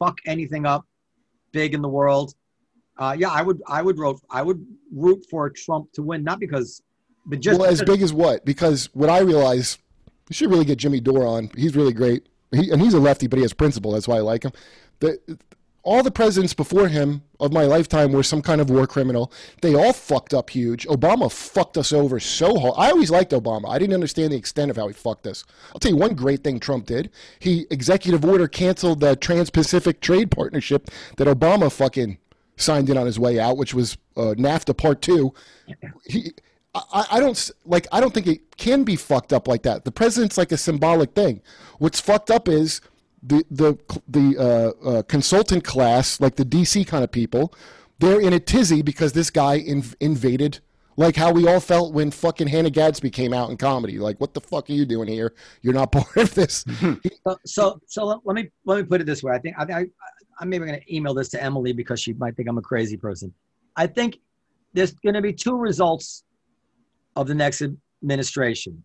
fuck 0.00 0.18
anything 0.26 0.66
up 0.66 0.84
big 1.52 1.74
in 1.74 1.80
the 1.80 1.88
world, 1.88 2.34
uh, 2.98 3.14
yeah, 3.16 3.30
I 3.30 3.42
would. 3.42 3.62
I 3.68 3.80
would 3.80 3.96
root. 3.96 4.20
I 4.28 4.42
would 4.42 4.66
root 4.92 5.24
for 5.30 5.48
Trump 5.50 5.92
to 5.92 6.02
win, 6.02 6.24
not 6.24 6.40
because, 6.40 6.82
but 7.24 7.38
just 7.38 7.60
well, 7.60 7.70
as 7.70 7.82
big 7.82 8.02
as 8.02 8.12
what? 8.12 8.44
Because 8.44 8.90
what 8.94 9.08
I 9.08 9.20
realize, 9.20 9.78
you 10.28 10.34
should 10.34 10.50
really 10.50 10.64
get 10.64 10.78
Jimmy 10.78 10.98
Dore 10.98 11.24
on. 11.24 11.48
He's 11.56 11.76
really 11.76 11.92
great. 11.92 12.26
He, 12.50 12.70
and 12.72 12.82
he's 12.82 12.94
a 12.94 13.00
lefty, 13.00 13.28
but 13.28 13.36
he 13.36 13.42
has 13.42 13.52
principle. 13.52 13.92
That's 13.92 14.08
why 14.08 14.16
I 14.16 14.20
like 14.20 14.44
him. 14.44 14.52
The, 14.98 15.18
all 15.84 16.02
the 16.02 16.10
presidents 16.10 16.54
before 16.54 16.88
him 16.88 17.22
of 17.38 17.52
my 17.52 17.64
lifetime 17.64 18.10
were 18.10 18.22
some 18.22 18.40
kind 18.40 18.60
of 18.60 18.70
war 18.70 18.86
criminal. 18.86 19.30
They 19.60 19.74
all 19.74 19.92
fucked 19.92 20.32
up 20.32 20.50
huge. 20.50 20.86
Obama 20.86 21.30
fucked 21.30 21.76
us 21.76 21.92
over 21.92 22.18
so 22.18 22.58
hard. 22.58 22.74
I 22.76 22.90
always 22.90 23.10
liked 23.10 23.32
Obama. 23.32 23.68
I 23.68 23.78
didn't 23.78 23.94
understand 23.94 24.32
the 24.32 24.36
extent 24.36 24.70
of 24.70 24.76
how 24.76 24.88
he 24.88 24.94
fucked 24.94 25.26
us. 25.26 25.44
I'll 25.74 25.78
tell 25.78 25.92
you 25.92 25.98
one 25.98 26.14
great 26.14 26.42
thing 26.42 26.58
Trump 26.58 26.86
did. 26.86 27.10
He 27.38 27.66
executive 27.70 28.24
order 28.24 28.48
canceled 28.48 29.00
the 29.00 29.14
Trans-Pacific 29.14 30.00
Trade 30.00 30.30
Partnership 30.30 30.90
that 31.18 31.28
Obama 31.28 31.70
fucking 31.70 32.18
signed 32.56 32.88
in 32.88 32.96
on 32.96 33.04
his 33.04 33.18
way 33.18 33.38
out, 33.38 33.58
which 33.58 33.74
was 33.74 33.98
uh, 34.16 34.34
NAFTA 34.38 34.76
Part 34.76 35.02
Two. 35.02 35.34
He, 36.04 36.32
I, 36.74 37.06
I 37.12 37.20
don't 37.20 37.50
like. 37.66 37.86
I 37.92 38.00
don't 38.00 38.14
think 38.14 38.26
it 38.26 38.56
can 38.56 38.84
be 38.84 38.96
fucked 38.96 39.32
up 39.32 39.46
like 39.46 39.62
that. 39.64 39.84
The 39.84 39.92
president's 39.92 40.38
like 40.38 40.50
a 40.50 40.56
symbolic 40.56 41.12
thing. 41.14 41.42
What's 41.78 42.00
fucked 42.00 42.30
up 42.30 42.48
is 42.48 42.80
the 43.26 43.44
the 43.50 43.78
the 44.06 44.38
uh, 44.38 44.88
uh, 44.88 45.02
consultant 45.02 45.64
class, 45.64 46.20
like 46.20 46.36
the 46.36 46.44
DC 46.44 46.86
kind 46.86 47.02
of 47.02 47.10
people. 47.10 47.54
They're 47.98 48.20
in 48.20 48.32
a 48.32 48.40
tizzy 48.40 48.82
because 48.82 49.12
this 49.12 49.30
guy 49.30 49.60
inv- 49.60 49.94
invaded. 50.00 50.60
Like 50.96 51.16
how 51.16 51.32
we 51.32 51.48
all 51.48 51.58
felt 51.58 51.92
when 51.92 52.12
fucking 52.12 52.46
Hannah 52.46 52.70
Gadsby 52.70 53.10
came 53.10 53.32
out 53.32 53.50
in 53.50 53.56
comedy. 53.56 53.98
Like, 53.98 54.20
what 54.20 54.32
the 54.32 54.40
fuck 54.40 54.70
are 54.70 54.72
you 54.72 54.84
doing 54.84 55.08
here? 55.08 55.34
You're 55.60 55.74
not 55.74 55.90
part 55.92 56.16
of 56.16 56.34
this. 56.34 56.64
So, 57.26 57.36
so, 57.46 57.80
so 57.86 58.04
let, 58.04 58.34
me 58.34 58.50
let 58.66 58.76
me 58.76 58.82
put 58.82 59.00
it 59.00 59.06
this 59.06 59.22
way. 59.22 59.32
I 59.32 59.38
think 59.38 59.56
I, 59.58 59.80
I 59.80 59.86
I'm 60.38 60.48
maybe 60.48 60.66
going 60.66 60.78
to 60.78 60.94
email 60.94 61.14
this 61.14 61.30
to 61.30 61.42
Emily 61.42 61.72
because 61.72 62.00
she 62.00 62.12
might 62.14 62.36
think 62.36 62.48
I'm 62.48 62.58
a 62.58 62.62
crazy 62.62 62.96
person. 62.96 63.32
I 63.76 63.86
think 63.86 64.18
there's 64.74 64.92
going 64.92 65.14
to 65.14 65.22
be 65.22 65.32
two 65.32 65.56
results 65.56 66.24
of 67.16 67.26
the 67.26 67.34
next 67.34 67.62
administration. 68.02 68.82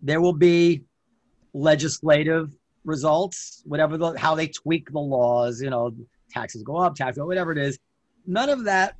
There 0.00 0.20
will 0.20 0.32
be 0.32 0.84
legislative 1.52 2.50
results, 2.84 3.62
whatever 3.64 3.96
the, 3.96 4.12
how 4.18 4.34
they 4.34 4.48
tweak 4.48 4.90
the 4.90 4.98
laws. 4.98 5.60
You 5.60 5.70
know, 5.70 5.94
taxes 6.30 6.62
go 6.62 6.76
up, 6.76 6.94
taxes 6.94 7.18
go, 7.18 7.26
whatever 7.26 7.52
it 7.52 7.58
is. 7.58 7.78
None 8.26 8.48
of 8.48 8.64
that 8.64 8.96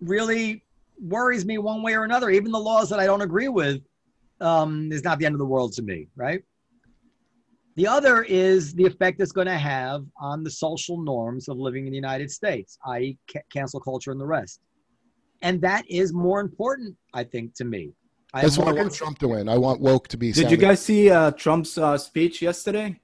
really 0.00 0.64
worries 1.00 1.44
me 1.44 1.58
one 1.58 1.82
way 1.82 1.94
or 1.94 2.04
another. 2.04 2.30
Even 2.30 2.50
the 2.52 2.58
laws 2.58 2.88
that 2.90 3.00
I 3.00 3.06
don't 3.06 3.22
agree 3.22 3.48
with 3.48 3.82
um, 4.40 4.90
is 4.92 5.04
not 5.04 5.18
the 5.18 5.26
end 5.26 5.34
of 5.34 5.38
the 5.38 5.46
world 5.46 5.72
to 5.74 5.82
me, 5.82 6.08
right? 6.16 6.42
The 7.76 7.86
other 7.86 8.22
is 8.22 8.74
the 8.74 8.84
effect 8.84 9.20
it's 9.20 9.32
going 9.32 9.46
to 9.46 9.56
have 9.56 10.04
on 10.20 10.42
the 10.42 10.50
social 10.50 11.00
norms 11.00 11.48
of 11.48 11.56
living 11.56 11.86
in 11.86 11.92
the 11.92 11.96
United 11.96 12.30
States, 12.30 12.76
i.e., 12.86 13.16
ca- 13.32 13.40
cancel 13.52 13.80
culture 13.80 14.10
and 14.10 14.20
the 14.20 14.26
rest. 14.26 14.60
And 15.42 15.60
that 15.62 15.84
is 15.88 16.12
more 16.12 16.40
important, 16.40 16.96
I 17.14 17.24
think, 17.24 17.54
to 17.54 17.64
me. 17.64 17.92
I 18.34 18.42
That's 18.42 18.58
why 18.58 18.66
I 18.66 18.72
want 18.72 18.78
cons- 18.78 18.96
Trump 18.96 19.18
to 19.20 19.28
win. 19.28 19.48
I 19.48 19.56
want 19.56 19.80
woke 19.80 20.08
to 20.08 20.16
be. 20.16 20.32
Did 20.32 20.50
you 20.50 20.56
guys 20.56 20.80
see 20.80 21.10
uh, 21.10 21.30
Trump's 21.32 21.78
uh, 21.78 21.96
speech 21.96 22.42
yesterday? 22.42 23.00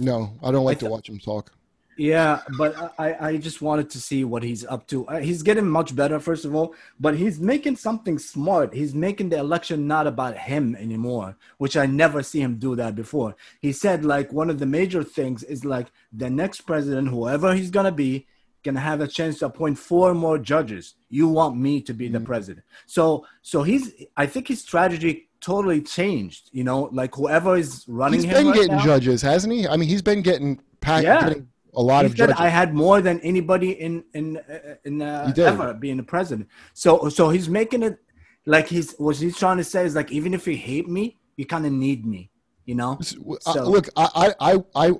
No, 0.00 0.32
I 0.42 0.50
don't 0.50 0.64
like 0.64 0.78
I 0.78 0.80
to 0.80 0.86
watch 0.86 1.08
him 1.08 1.18
talk. 1.18 1.52
Yeah, 1.98 2.40
but 2.56 2.94
I, 2.98 3.28
I 3.28 3.36
just 3.36 3.60
wanted 3.60 3.90
to 3.90 4.00
see 4.00 4.24
what 4.24 4.42
he's 4.42 4.64
up 4.64 4.86
to. 4.86 5.06
Uh, 5.06 5.20
He's 5.20 5.42
getting 5.42 5.68
much 5.68 5.94
better, 5.94 6.18
first 6.18 6.46
of 6.46 6.54
all, 6.54 6.74
but 6.98 7.14
he's 7.14 7.38
making 7.38 7.76
something 7.76 8.18
smart. 8.18 8.72
He's 8.72 8.94
making 8.94 9.28
the 9.28 9.36
election 9.36 9.86
not 9.86 10.06
about 10.06 10.38
him 10.38 10.74
anymore, 10.76 11.36
which 11.58 11.76
I 11.76 11.84
never 11.84 12.22
see 12.22 12.40
him 12.40 12.56
do 12.56 12.74
that 12.76 12.94
before. 12.94 13.36
He 13.60 13.72
said 13.72 14.02
like 14.02 14.32
one 14.32 14.48
of 14.48 14.58
the 14.58 14.64
major 14.64 15.04
things 15.04 15.42
is 15.42 15.66
like 15.66 15.88
the 16.10 16.30
next 16.30 16.62
president, 16.62 17.08
whoever 17.08 17.54
he's 17.54 17.70
gonna 17.70 17.92
be, 17.92 18.26
gonna 18.62 18.80
have 18.80 19.02
a 19.02 19.06
chance 19.06 19.40
to 19.40 19.46
appoint 19.46 19.78
four 19.78 20.14
more 20.14 20.38
judges. 20.38 20.94
You 21.10 21.28
want 21.28 21.58
me 21.58 21.82
to 21.82 21.92
be 21.92 22.08
the 22.08 22.20
president. 22.20 22.64
So 22.86 23.26
so 23.42 23.62
he's 23.62 23.92
I 24.16 24.24
think 24.24 24.48
his 24.48 24.62
strategy 24.62 25.28
totally 25.40 25.80
changed. 25.80 26.50
You 26.52 26.64
know, 26.64 26.88
like 26.92 27.14
whoever 27.14 27.56
is 27.56 27.84
running 27.88 28.20
He's 28.20 28.24
him 28.24 28.34
been 28.34 28.46
right 28.48 28.54
getting 28.54 28.76
now, 28.76 28.84
judges, 28.84 29.22
hasn't 29.22 29.52
he? 29.52 29.66
I 29.66 29.76
mean, 29.76 29.88
he's 29.88 30.02
been 30.02 30.22
getting 30.22 30.60
packed, 30.80 31.04
Yeah. 31.04 31.20
getting 31.28 31.48
a 31.74 31.82
lot 31.82 32.04
he 32.04 32.10
of 32.10 32.14
judges. 32.14 32.36
I 32.38 32.48
had 32.48 32.74
more 32.74 33.00
than 33.00 33.20
anybody 33.20 33.72
in 33.72 34.04
in 34.14 34.38
uh, 34.38 34.74
in 34.84 35.02
uh, 35.02 35.32
ever 35.36 35.74
being 35.74 35.96
the 35.96 36.02
president. 36.02 36.48
So 36.74 37.08
so 37.08 37.30
he's 37.30 37.48
making 37.48 37.82
it 37.82 37.98
like 38.46 38.68
he's 38.68 38.94
what 38.98 39.16
he's 39.16 39.36
trying 39.36 39.58
to 39.58 39.64
say 39.64 39.84
is 39.84 39.94
like 39.94 40.10
even 40.10 40.34
if 40.34 40.46
you 40.46 40.56
hate 40.56 40.88
me, 40.88 41.18
you 41.36 41.46
kind 41.46 41.66
of 41.66 41.72
need 41.72 42.06
me, 42.06 42.30
you 42.64 42.74
know. 42.74 42.98
Uh, 43.46 43.62
look, 43.62 43.88
I, 43.96 44.34
I, 44.40 44.52
I, 44.52 44.64
I, 44.74 44.92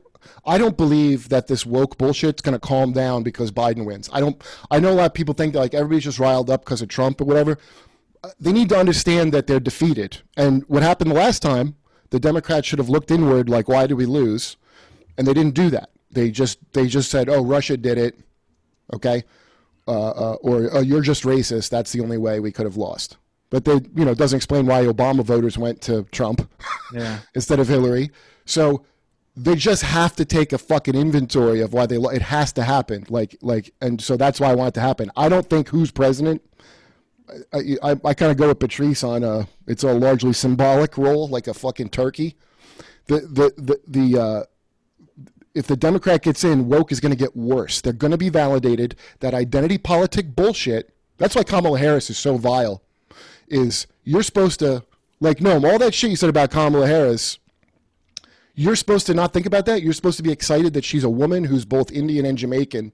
I 0.45 0.59
don't 0.59 0.77
believe 0.77 1.29
that 1.31 1.47
this 1.47 1.65
woke 1.67 1.99
bullshit's 1.99 2.43
going 2.43 2.53
to 2.53 2.59
calm 2.59 2.93
down 2.93 3.23
because 3.23 3.51
Biden 3.51 3.85
wins. 3.85 4.09
I 4.13 4.21
don't. 4.21 4.43
I 4.71 4.79
know 4.79 4.93
a 4.93 4.95
lot 4.95 5.07
of 5.07 5.15
people 5.15 5.35
think 5.35 5.55
that 5.55 5.61
like 5.61 5.75
everybody's 5.75 6.05
just 6.05 6.19
riled 6.19 6.51
up 6.51 6.65
because 6.65 6.83
of 6.83 6.89
Trump 6.89 7.21
or 7.21 7.25
whatever. 7.25 7.59
They 8.39 8.53
need 8.53 8.69
to 8.69 8.77
understand 8.79 9.33
that 9.33 9.47
they're 9.47 9.61
defeated. 9.61 10.21
And 10.37 10.63
what 10.69 10.83
happened 10.83 11.11
the 11.11 11.15
last 11.15 11.41
time, 11.43 11.77
the 12.11 12.21
Democrats 12.21 12.67
should 12.67 12.79
have 12.79 12.89
looked 12.89 13.11
inward, 13.11 13.49
like, 13.49 13.69
why 13.69 13.87
did 13.87 13.95
we 13.95 14.07
lose? 14.07 14.57
And 15.17 15.27
they 15.27 15.33
didn't 15.35 15.55
do 15.55 15.71
that. 15.71 15.91
They 16.11 16.31
just 16.31 16.59
they 16.73 16.87
just 16.87 17.11
said, 17.11 17.29
oh, 17.29 17.45
Russia 17.45 17.77
did 17.77 17.97
it, 17.97 18.19
okay, 18.93 19.23
uh, 19.87 20.11
uh, 20.11 20.37
or 20.43 20.69
oh, 20.73 20.81
you're 20.81 21.03
just 21.03 21.23
racist. 21.23 21.71
That's 21.71 21.93
the 21.93 22.01
only 22.01 22.19
way 22.19 22.41
we 22.41 22.51
could 22.53 22.67
have 22.67 22.77
lost. 22.77 23.17
But 23.49 23.65
they, 23.65 23.75
you 23.95 24.05
know, 24.05 24.11
it 24.13 24.19
doesn't 24.19 24.37
explain 24.37 24.67
why 24.67 24.85
Obama 24.85 25.23
voters 25.25 25.57
went 25.57 25.81
to 25.83 26.03
Trump 26.13 26.49
Yeah. 26.93 27.19
instead 27.35 27.59
of 27.61 27.69
Hillary. 27.69 28.11
So 28.45 28.85
they 29.37 29.55
just 29.57 29.83
have 29.83 30.15
to 30.17 30.25
take 30.25 30.53
a 30.53 30.59
fucking 30.59 30.95
inventory 30.97 31.61
of 31.61 31.73
why 31.73 31.87
they. 31.87 31.97
lo- 31.99 32.11
It 32.11 32.23
has 32.23 32.53
to 32.55 32.65
happen. 32.65 33.07
Like 33.09 33.37
like, 33.41 33.73
and 33.81 34.01
so 34.01 34.17
that's 34.17 34.41
why 34.41 34.51
I 34.51 34.55
want 34.55 34.69
it 34.69 34.75
to 34.75 34.81
happen. 34.81 35.11
I 35.17 35.29
don't 35.29 35.49
think 35.49 35.69
who's 35.69 35.91
president. 35.93 36.43
I 37.53 37.77
I, 37.83 37.97
I 38.05 38.15
kind 38.15 38.31
of 38.31 38.37
go 38.37 38.49
with 38.49 38.59
Patrice 38.59 39.03
on 39.03 39.25
a. 39.25 39.49
It's 39.67 39.85
a 39.85 39.93
largely 39.93 40.33
symbolic 40.33 40.97
role, 40.97 41.29
like 41.29 41.47
a 41.47 41.55
fucking 41.55 41.91
turkey. 41.91 42.37
The 43.07 43.21
the 43.21 43.53
the 43.57 43.81
the. 43.87 44.21
Uh, 44.21 44.45
if 45.53 45.67
the 45.67 45.77
Democrat 45.77 46.23
gets 46.23 46.45
in, 46.45 46.69
woke 46.69 46.93
is 46.93 47.01
going 47.01 47.11
to 47.11 47.19
get 47.19 47.37
worse. 47.37 47.81
They're 47.81 47.93
going 47.93 48.13
to 48.13 48.17
be 48.17 48.29
validated. 48.29 48.95
That 49.19 49.35
identity 49.35 49.79
politic 49.79 50.37
bullshit. 50.37 50.95
That's 51.19 51.35
why 51.35 51.43
Kamala 51.43 51.79
Harris 51.79 52.09
is 52.09 52.19
so 52.19 52.37
vile. 52.37 52.83
Is 53.49 53.87
you're 54.05 54.23
supposed 54.23 54.61
to 54.61 54.85
like 55.21 55.41
no 55.41 55.55
all 55.55 55.79
that 55.79 55.93
shit 55.93 56.11
you 56.11 56.17
said 56.17 56.31
about 56.31 56.51
Kamala 56.51 56.87
Harris. 56.87 57.39
You're 58.55 58.77
supposed 58.77 59.07
to 59.07 59.15
not 59.15 59.33
think 59.33 59.47
about 59.47 59.67
that. 59.67 59.83
You're 59.83 59.93
supposed 59.93 60.19
to 60.19 60.23
be 60.23 60.33
excited 60.33 60.73
that 60.75 60.85
she's 60.85 61.05
a 61.05 61.11
woman 61.11 61.45
who's 61.45 61.65
both 61.65 61.91
Indian 61.91 62.27
and 62.27 62.37
Jamaican. 62.37 62.93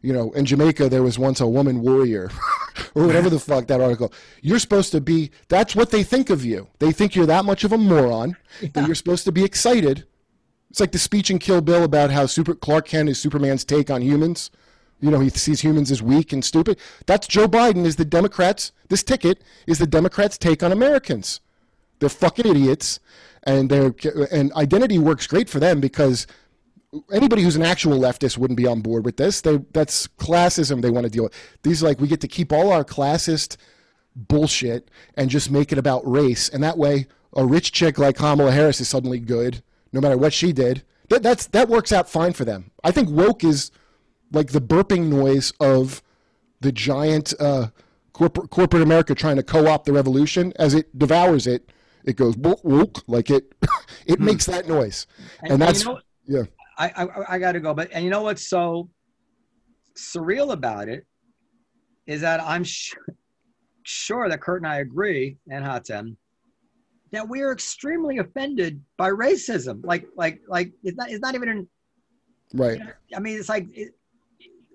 You 0.00 0.12
know, 0.12 0.32
in 0.32 0.44
Jamaica 0.44 0.88
there 0.88 1.02
was 1.02 1.18
once 1.18 1.40
a 1.40 1.46
woman 1.46 1.82
warrior. 1.82 2.30
or 2.94 3.06
whatever 3.06 3.30
the 3.30 3.38
fuck 3.38 3.66
that 3.66 3.80
article. 3.80 4.12
You're 4.40 4.58
supposed 4.58 4.92
to 4.92 5.00
be. 5.00 5.30
That's 5.48 5.74
what 5.74 5.90
they 5.90 6.02
think 6.02 6.30
of 6.30 6.44
you. 6.44 6.68
They 6.78 6.92
think 6.92 7.14
you're 7.14 7.26
that 7.26 7.44
much 7.44 7.64
of 7.64 7.72
a 7.72 7.78
moron 7.78 8.36
that 8.72 8.86
you're 8.86 8.94
supposed 8.94 9.24
to 9.24 9.32
be 9.32 9.44
excited. 9.44 10.06
It's 10.70 10.80
like 10.80 10.92
the 10.92 10.98
speech 10.98 11.30
in 11.30 11.38
Kill 11.38 11.60
Bill 11.60 11.84
about 11.84 12.10
how 12.10 12.26
Super 12.26 12.54
Clark 12.54 12.88
Kent 12.88 13.08
is 13.10 13.20
Superman's 13.20 13.64
take 13.64 13.90
on 13.90 14.00
humans. 14.00 14.50
You 15.00 15.10
know, 15.10 15.20
he 15.20 15.28
sees 15.28 15.60
humans 15.60 15.90
as 15.90 16.00
weak 16.00 16.32
and 16.32 16.44
stupid. 16.44 16.78
That's 17.06 17.26
Joe 17.26 17.48
Biden 17.48 17.84
is 17.84 17.96
the 17.96 18.04
Democrats. 18.04 18.72
This 18.88 19.02
ticket 19.02 19.42
is 19.66 19.78
the 19.78 19.86
Democrats' 19.86 20.38
take 20.38 20.62
on 20.62 20.70
Americans. 20.70 21.40
They're 21.98 22.08
fucking 22.08 22.46
idiots, 22.46 23.00
and 23.42 23.68
they're 23.68 23.94
and 24.30 24.52
identity 24.54 24.98
works 24.98 25.26
great 25.26 25.50
for 25.50 25.60
them 25.60 25.80
because 25.80 26.26
anybody 27.12 27.42
who's 27.42 27.56
an 27.56 27.62
actual 27.62 27.98
leftist 27.98 28.38
wouldn't 28.38 28.56
be 28.56 28.66
on 28.66 28.80
board 28.80 29.04
with 29.04 29.16
this. 29.16 29.40
They, 29.40 29.58
that's 29.72 30.06
classism 30.06 30.82
they 30.82 30.90
want 30.90 31.04
to 31.04 31.10
deal 31.10 31.24
with. 31.24 31.34
These 31.62 31.82
like 31.82 32.00
we 32.00 32.08
get 32.08 32.20
to 32.20 32.28
keep 32.28 32.52
all 32.52 32.72
our 32.72 32.84
classist 32.84 33.56
bullshit 34.14 34.90
and 35.16 35.30
just 35.30 35.50
make 35.50 35.72
it 35.72 35.78
about 35.78 36.08
race, 36.10 36.48
and 36.48 36.62
that 36.62 36.78
way 36.78 37.06
a 37.34 37.44
rich 37.44 37.72
chick 37.72 37.98
like 37.98 38.16
Kamala 38.16 38.52
Harris 38.52 38.80
is 38.80 38.88
suddenly 38.88 39.18
good, 39.18 39.62
no 39.92 40.00
matter 40.00 40.18
what 40.18 40.32
she 40.34 40.52
did. 40.52 40.82
That 41.08 41.22
that's 41.22 41.46
that 41.48 41.68
works 41.68 41.92
out 41.92 42.08
fine 42.08 42.32
for 42.32 42.44
them. 42.44 42.70
I 42.84 42.90
think 42.90 43.08
woke 43.08 43.42
is 43.44 43.70
like 44.32 44.52
the 44.52 44.60
burping 44.60 45.08
noise 45.08 45.52
of 45.60 46.02
the 46.60 46.72
giant 46.72 47.34
uh, 47.40 47.68
corporate 48.12 48.50
corporate 48.50 48.82
America 48.82 49.14
trying 49.14 49.36
to 49.36 49.42
co-opt 49.42 49.86
the 49.86 49.92
revolution 49.92 50.52
as 50.56 50.74
it 50.74 50.96
devours 50.98 51.46
it. 51.46 51.70
It 52.04 52.16
goes 52.16 52.36
woke, 52.36 52.64
woke 52.64 53.02
like 53.06 53.30
it. 53.30 53.52
it 54.06 54.18
Hmm. 54.18 54.24
makes 54.24 54.46
that 54.46 54.66
noise, 54.68 55.06
and, 55.42 55.52
and 55.54 55.62
that's 55.62 55.84
you 55.84 55.92
know, 55.92 56.00
yeah. 56.26 56.42
I, 56.82 57.04
I 57.04 57.34
I 57.34 57.38
got 57.38 57.52
to 57.52 57.60
go, 57.60 57.74
but 57.74 57.90
and 57.92 58.04
you 58.04 58.10
know 58.10 58.22
what's 58.22 58.48
so 58.48 58.88
surreal 59.96 60.52
about 60.52 60.88
it 60.88 61.06
is 62.06 62.22
that 62.22 62.40
I'm 62.42 62.64
sh- 62.64 62.94
sure 63.84 64.28
that 64.28 64.40
Kurt 64.40 64.62
and 64.62 64.66
I 64.66 64.78
agree, 64.78 65.36
and 65.50 65.64
Hatem, 65.64 66.16
that 67.12 67.28
we 67.28 67.40
are 67.42 67.52
extremely 67.52 68.18
offended 68.18 68.80
by 68.96 69.10
racism. 69.10 69.84
Like 69.84 70.06
like 70.16 70.40
like 70.48 70.72
it's 70.82 70.96
not 70.96 71.10
it's 71.10 71.20
not 71.20 71.34
even 71.34 71.48
an 71.48 71.68
right. 72.54 72.80
I 73.14 73.20
mean, 73.20 73.38
it's 73.38 73.48
like 73.48 73.66
it, 73.72 73.94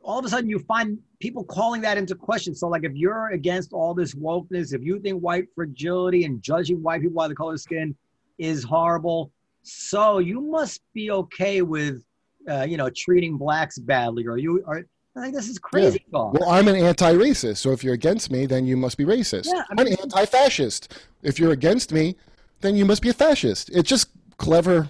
all 0.02 0.20
of 0.20 0.24
a 0.24 0.30
sudden 0.30 0.50
you 0.50 0.60
find 0.60 0.98
people 1.20 1.44
calling 1.44 1.82
that 1.82 1.98
into 1.98 2.16
question. 2.16 2.56
So, 2.56 2.70
like, 2.70 2.86
if 2.86 2.94
you're 2.96 3.32
against 3.32 3.74
all 3.74 3.94
this 3.94 4.14
wokeness, 4.16 4.74
if 4.74 4.82
you 4.82 5.00
think 5.02 5.20
white 5.22 5.48
fragility 5.54 6.24
and 6.24 6.42
judging 6.42 6.82
white 6.82 7.02
people 7.02 7.18
by 7.18 7.28
the 7.28 7.36
color 7.36 7.56
of 7.56 7.60
skin 7.60 7.94
is 8.38 8.64
horrible, 8.64 9.32
so 9.68 10.20
you 10.20 10.40
must 10.40 10.82
be 10.94 11.12
okay 11.12 11.62
with, 11.62 12.04
uh, 12.50 12.66
you 12.68 12.78
know, 12.78 12.90
treating 12.96 13.38
blacks 13.38 13.78
badly, 13.78 14.26
or 14.26 14.38
you 14.38 14.64
are. 14.66 14.86
I 15.16 15.22
think 15.22 15.36
this 15.36 15.50
is 15.50 15.58
crazy 15.58 16.06
talk. 16.12 16.34
Well, 16.34 16.50
I'm 16.50 16.68
an 16.68 16.76
anti-racist, 16.76 17.58
so 17.58 17.72
if 17.72 17.84
you're 17.84 17.96
against 17.96 18.32
me, 18.32 18.46
then 18.46 18.68
you 18.68 18.78
must 18.78 18.98
be 18.98 19.04
racist. 19.04 19.48
Yeah, 19.48 19.62
I 19.62 19.66
I'm 19.72 19.80
an 19.80 20.00
anti-fascist. 20.00 21.02
If 21.24 21.40
you're 21.40 21.54
against 21.54 21.92
me, 21.92 22.16
then 22.62 22.76
you 22.76 22.86
must 22.86 23.02
be 23.02 23.10
a 23.10 23.14
fascist. 23.14 23.70
It's 23.74 23.90
just 23.90 24.10
clever. 24.38 24.90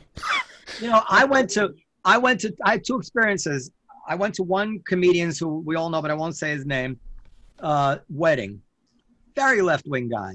you 0.81 0.89
know, 0.89 1.01
I 1.09 1.23
went 1.23 1.49
to, 1.51 1.73
I 2.03 2.17
went 2.17 2.41
to, 2.41 2.53
I 2.65 2.71
had 2.71 2.83
two 2.83 2.97
experiences. 2.97 3.71
I 4.07 4.15
went 4.15 4.35
to 4.35 4.43
one 4.43 4.81
comedian's 4.85 5.39
who 5.39 5.59
we 5.59 5.75
all 5.75 5.89
know, 5.89 6.01
but 6.01 6.11
I 6.11 6.13
won't 6.13 6.35
say 6.35 6.51
his 6.51 6.65
name, 6.65 6.99
uh, 7.59 7.99
wedding. 8.09 8.61
Very 9.33 9.61
left 9.61 9.87
wing 9.87 10.09
guy. 10.09 10.33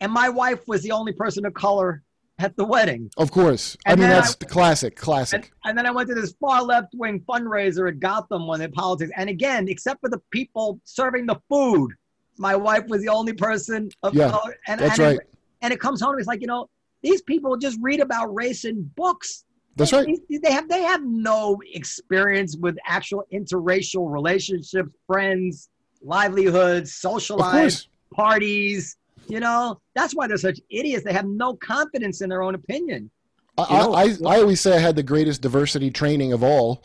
And 0.00 0.12
my 0.12 0.28
wife 0.28 0.68
was 0.68 0.82
the 0.82 0.92
only 0.92 1.12
person 1.12 1.46
of 1.46 1.54
color 1.54 2.02
at 2.40 2.56
the 2.56 2.64
wedding. 2.64 3.10
Of 3.16 3.30
course. 3.30 3.76
I 3.86 3.94
mean, 3.94 4.08
that's 4.08 4.32
I- 4.32 4.36
the 4.40 4.46
classic, 4.46 4.92
And, 4.94 5.00
classic. 5.00 5.52
and 5.64 5.76
then 5.76 5.86
I 5.86 5.90
went 5.90 6.08
to 6.08 6.14
this 6.14 6.34
far 6.40 6.62
left 6.62 6.94
wing 6.94 7.20
fundraiser 7.28 7.88
at 7.88 8.00
Gotham 8.00 8.46
when 8.46 8.60
they 8.60 8.68
politics. 8.68 9.10
And 9.16 9.28
again, 9.28 9.68
except 9.68 10.00
for 10.00 10.08
the 10.08 10.20
people 10.30 10.80
serving 10.84 11.26
the 11.26 11.40
food, 11.48 11.92
my 12.38 12.56
wife 12.56 12.86
was 12.88 13.02
the 13.02 13.08
only 13.08 13.32
person 13.34 13.90
of 14.02 14.14
Yeah, 14.14 14.30
color. 14.30 14.56
And, 14.66 14.80
That's 14.80 14.98
and 14.98 15.06
right. 15.06 15.16
It, 15.16 15.34
and 15.62 15.72
it 15.72 15.80
comes 15.80 16.00
home, 16.00 16.18
it's 16.18 16.26
like, 16.26 16.40
you 16.40 16.46
know, 16.46 16.68
these 17.02 17.22
people 17.22 17.56
just 17.56 17.78
read 17.82 18.00
about 18.00 18.34
race 18.34 18.64
in 18.64 18.90
books. 18.96 19.44
That's 19.76 19.92
right. 19.92 20.06
They- 20.28 20.38
They 20.38 20.52
have 20.52 20.68
they 20.68 20.82
have 20.82 21.02
no 21.04 21.58
experience 21.72 22.56
with 22.56 22.76
actual 22.86 23.24
interracial 23.32 24.10
relationships, 24.10 24.90
friends, 25.06 25.68
livelihoods, 26.02 26.90
Of 26.90 26.94
social 26.94 27.36
lives, 27.38 27.88
parties. 28.14 28.96
You 29.30 29.40
know, 29.40 29.80
that's 29.94 30.14
why 30.14 30.26
they're 30.26 30.36
such 30.36 30.60
idiots. 30.70 31.04
They 31.04 31.12
have 31.12 31.26
no 31.26 31.54
confidence 31.54 32.20
in 32.20 32.28
their 32.28 32.42
own 32.42 32.54
opinion. 32.54 33.10
I, 33.58 33.62
You 33.62 33.92
I, 34.26 34.34
I 34.36 34.40
always 34.40 34.60
say 34.60 34.76
I 34.76 34.80
had 34.80 34.96
the 34.96 35.02
greatest 35.02 35.42
diversity 35.42 35.90
training 35.90 36.32
of 36.32 36.42
all, 36.42 36.82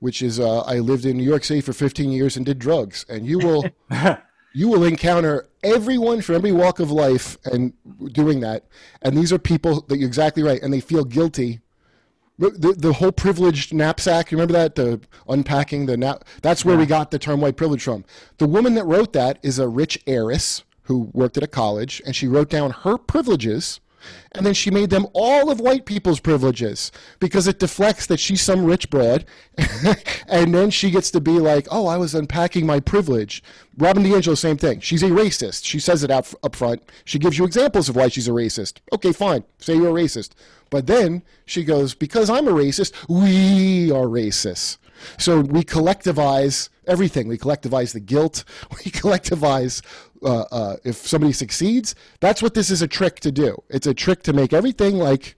which 0.00 0.22
is 0.22 0.38
uh, 0.38 0.60
I 0.60 0.78
lived 0.78 1.06
in 1.06 1.16
New 1.16 1.24
York 1.24 1.44
City 1.44 1.60
for 1.60 1.72
15 1.72 2.10
years 2.10 2.36
and 2.36 2.44
did 2.44 2.58
drugs. 2.58 3.04
And 3.08 3.26
you 3.26 3.38
will 3.38 3.64
you 4.54 4.68
will 4.68 4.84
encounter 4.84 5.48
everyone 5.62 6.20
from 6.22 6.36
every 6.36 6.52
walk 6.52 6.80
of 6.80 6.90
life 6.90 7.36
and 7.44 7.72
doing 8.12 8.40
that. 8.40 8.64
And 9.02 9.16
these 9.16 9.32
are 9.32 9.38
people 9.38 9.82
that 9.82 9.98
you're 9.98 10.08
exactly 10.08 10.42
right, 10.42 10.60
and 10.62 10.72
they 10.72 10.80
feel 10.80 11.04
guilty. 11.04 11.60
The, 12.40 12.50
the, 12.50 12.72
the 12.72 12.92
whole 12.92 13.10
privileged 13.10 13.74
knapsack, 13.74 14.30
you 14.30 14.38
remember 14.38 14.52
that? 14.52 14.76
The 14.76 15.00
unpacking 15.28 15.86
the 15.86 15.96
nap. 15.96 16.24
That's 16.40 16.64
where 16.64 16.76
we 16.76 16.86
got 16.86 17.10
the 17.10 17.18
term 17.18 17.40
white 17.40 17.56
privilege 17.56 17.82
from. 17.82 18.04
The 18.38 18.46
woman 18.46 18.74
that 18.74 18.84
wrote 18.84 19.12
that 19.14 19.40
is 19.42 19.58
a 19.58 19.66
rich 19.66 19.98
heiress 20.06 20.62
who 20.88 21.10
worked 21.12 21.36
at 21.36 21.42
a 21.42 21.46
college, 21.46 22.02
and 22.04 22.16
she 22.16 22.26
wrote 22.26 22.50
down 22.50 22.70
her 22.70 22.98
privileges 22.98 23.80
and 24.32 24.44
then 24.44 24.54
she 24.54 24.70
made 24.70 24.90
them 24.90 25.06
all 25.12 25.50
of 25.50 25.60
white 25.60 25.84
people's 25.84 26.20
privileges 26.20 26.92
because 27.18 27.48
it 27.48 27.58
deflects 27.58 28.06
that 28.06 28.20
she's 28.20 28.42
some 28.42 28.64
rich 28.64 28.90
broad. 28.90 29.24
and 30.28 30.54
then 30.54 30.70
she 30.70 30.90
gets 30.90 31.10
to 31.12 31.20
be 31.20 31.38
like, 31.38 31.66
oh, 31.70 31.86
I 31.86 31.96
was 31.96 32.14
unpacking 32.14 32.66
my 32.66 32.80
privilege. 32.80 33.42
Robin 33.76 34.04
DiAngelo, 34.04 34.36
same 34.36 34.56
thing. 34.56 34.80
She's 34.80 35.02
a 35.02 35.08
racist. 35.08 35.64
She 35.64 35.80
says 35.80 36.04
it 36.04 36.10
out 36.10 36.32
up 36.42 36.56
front. 36.56 36.82
She 37.04 37.18
gives 37.18 37.38
you 37.38 37.44
examples 37.44 37.88
of 37.88 37.96
why 37.96 38.08
she's 38.08 38.28
a 38.28 38.32
racist. 38.32 38.78
Okay, 38.92 39.12
fine. 39.12 39.44
Say 39.58 39.76
you're 39.76 39.96
a 39.96 40.02
racist. 40.02 40.32
But 40.70 40.86
then 40.86 41.22
she 41.46 41.64
goes, 41.64 41.94
because 41.94 42.28
I'm 42.28 42.46
a 42.46 42.52
racist, 42.52 42.92
we 43.08 43.90
are 43.90 44.06
racists. 44.06 44.76
So 45.16 45.40
we 45.40 45.62
collectivize 45.62 46.68
everything. 46.86 47.28
We 47.28 47.38
collectivize 47.38 47.92
the 47.92 48.00
guilt. 48.00 48.44
We 48.84 48.90
collectivize 48.90 49.82
uh, 50.22 50.44
uh, 50.50 50.76
if 50.84 50.96
somebody 50.96 51.32
succeeds. 51.32 51.94
That's 52.20 52.42
what 52.42 52.54
this 52.54 52.70
is 52.70 52.82
a 52.82 52.88
trick 52.88 53.20
to 53.20 53.32
do. 53.32 53.62
It's 53.68 53.86
a 53.86 53.94
trick 53.94 54.22
to 54.24 54.32
make 54.32 54.52
everything 54.52 54.96
like, 54.98 55.36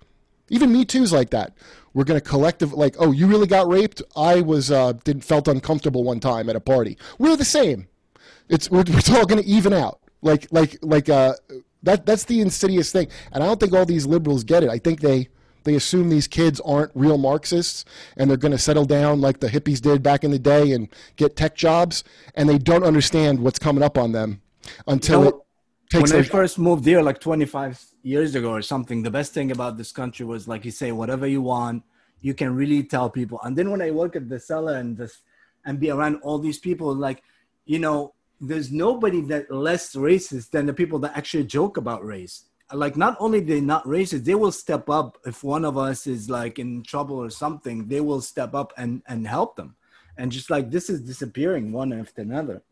even 0.48 0.73
Me 0.73 0.85
Too's 0.85 1.12
like 1.12 1.31
that. 1.31 1.55
We're 1.94 2.05
gonna 2.05 2.20
collective 2.20 2.73
like, 2.73 2.97
oh, 2.98 3.12
you 3.12 3.27
really 3.27 3.47
got 3.47 3.69
raped. 3.69 4.02
I 4.16 4.40
was 4.40 4.70
uh, 4.70 4.93
did 5.05 5.24
felt 5.24 5.48
uncomfortable 5.48 6.05
one 6.05 6.20
time 6.20 6.48
at 6.48 6.57
a 6.57 6.61
party. 6.61 6.97
We're 7.19 7.36
the 7.36 7.44
same. 7.44 7.89
It's 8.48 8.70
we're, 8.70 8.85
we're 8.89 9.19
all 9.19 9.27
gonna 9.27 9.43
even 9.44 9.73
out. 9.73 10.01
Like 10.23 10.47
like 10.51 10.78
like 10.82 11.09
uh, 11.09 11.35
that 11.82 12.07
that's 12.07 12.24
the 12.24 12.40
insidious 12.40 12.93
thing. 12.93 13.09
And 13.32 13.43
I 13.43 13.47
don't 13.47 13.59
think 13.59 13.73
all 13.73 13.86
these 13.86 14.07
liberals 14.07 14.44
get 14.44 14.62
it. 14.62 14.70
I 14.70 14.78
think 14.78 15.01
they 15.01 15.28
they 15.65 15.74
assume 15.74 16.09
these 16.09 16.28
kids 16.28 16.61
aren't 16.61 16.90
real 16.94 17.19
Marxists 17.19 17.85
and 18.16 18.31
they're 18.31 18.36
going 18.36 18.52
to 18.52 18.59
settle 18.59 18.86
down 18.86 19.20
like 19.20 19.40
the 19.40 19.48
hippies 19.48 19.81
did 19.81 20.02
back 20.02 20.24
in 20.24 20.31
the 20.31 20.39
day 20.39 20.73
and 20.73 20.89
get 21.16 21.36
tech 21.36 21.55
jobs, 21.55 22.02
and 22.35 22.48
they 22.48 22.57
don't 22.57 22.82
understand 22.82 23.40
what's 23.40 23.59
coming 23.59 23.82
up 23.82 23.98
on 23.98 24.12
them 24.12 24.40
until 24.87 25.25
You 25.25 25.31
know, 25.31 25.45
when 26.03 26.13
I 26.13 26.23
first 26.23 26.59
moved 26.59 26.85
here 26.85 27.03
like 27.03 27.21
25 27.21 27.85
years 28.03 28.35
ago 28.37 28.51
or 28.51 28.63
something, 28.63 29.03
the 29.03 29.11
best 29.11 29.33
thing 29.33 29.51
about 29.51 29.77
this 29.77 29.91
country 29.91 30.25
was 30.25 30.47
like 30.47 30.65
you 30.65 30.71
say, 30.71 30.93
whatever 30.93 31.27
you 31.27 31.43
want, 31.43 31.83
you 32.21 32.35
can 32.35 32.55
really 32.55 32.83
tell 32.85 33.11
people. 33.11 33.41
And 33.43 33.57
then 33.57 33.71
when 33.71 33.83
I 33.83 33.91
work 33.91 34.15
at 34.15 34.29
the 34.29 34.39
cellar 34.39 34.77
and 34.77 34.97
this 34.97 35.23
and 35.65 35.81
be 35.81 35.91
around 35.91 36.17
all 36.23 36.39
these 36.39 36.59
people, 36.59 36.95
like, 36.95 37.23
you 37.65 37.79
know, 37.79 38.15
there's 38.41 38.71
nobody 38.71 39.21
that 39.23 39.51
less 39.51 39.95
racist 39.95 40.51
than 40.51 40.67
the 40.67 40.73
people 40.73 40.99
that 41.01 41.17
actually 41.17 41.45
joke 41.45 41.77
about 41.77 42.05
race. 42.05 42.45
Like 42.73 42.97
not 42.97 43.17
only 43.19 43.41
they 43.41 43.61
not 43.61 43.85
racist, 43.85 44.25
they 44.25 44.37
will 44.37 44.53
step 44.53 44.89
up 44.89 45.19
if 45.27 45.43
one 45.43 45.65
of 45.65 45.77
us 45.77 46.07
is 46.07 46.31
like 46.31 46.59
in 46.61 46.83
trouble 46.85 47.17
or 47.17 47.31
something, 47.31 47.89
they 47.89 48.01
will 48.01 48.21
step 48.21 48.55
up 48.55 48.73
and 48.77 49.03
and 49.07 49.27
help 49.27 49.57
them. 49.57 49.75
And 50.17 50.31
just 50.31 50.51
like 50.51 50.71
this 50.71 50.89
is 50.89 51.01
disappearing 51.01 51.73
one 51.73 51.93
after 51.93 52.23
another. 52.23 52.63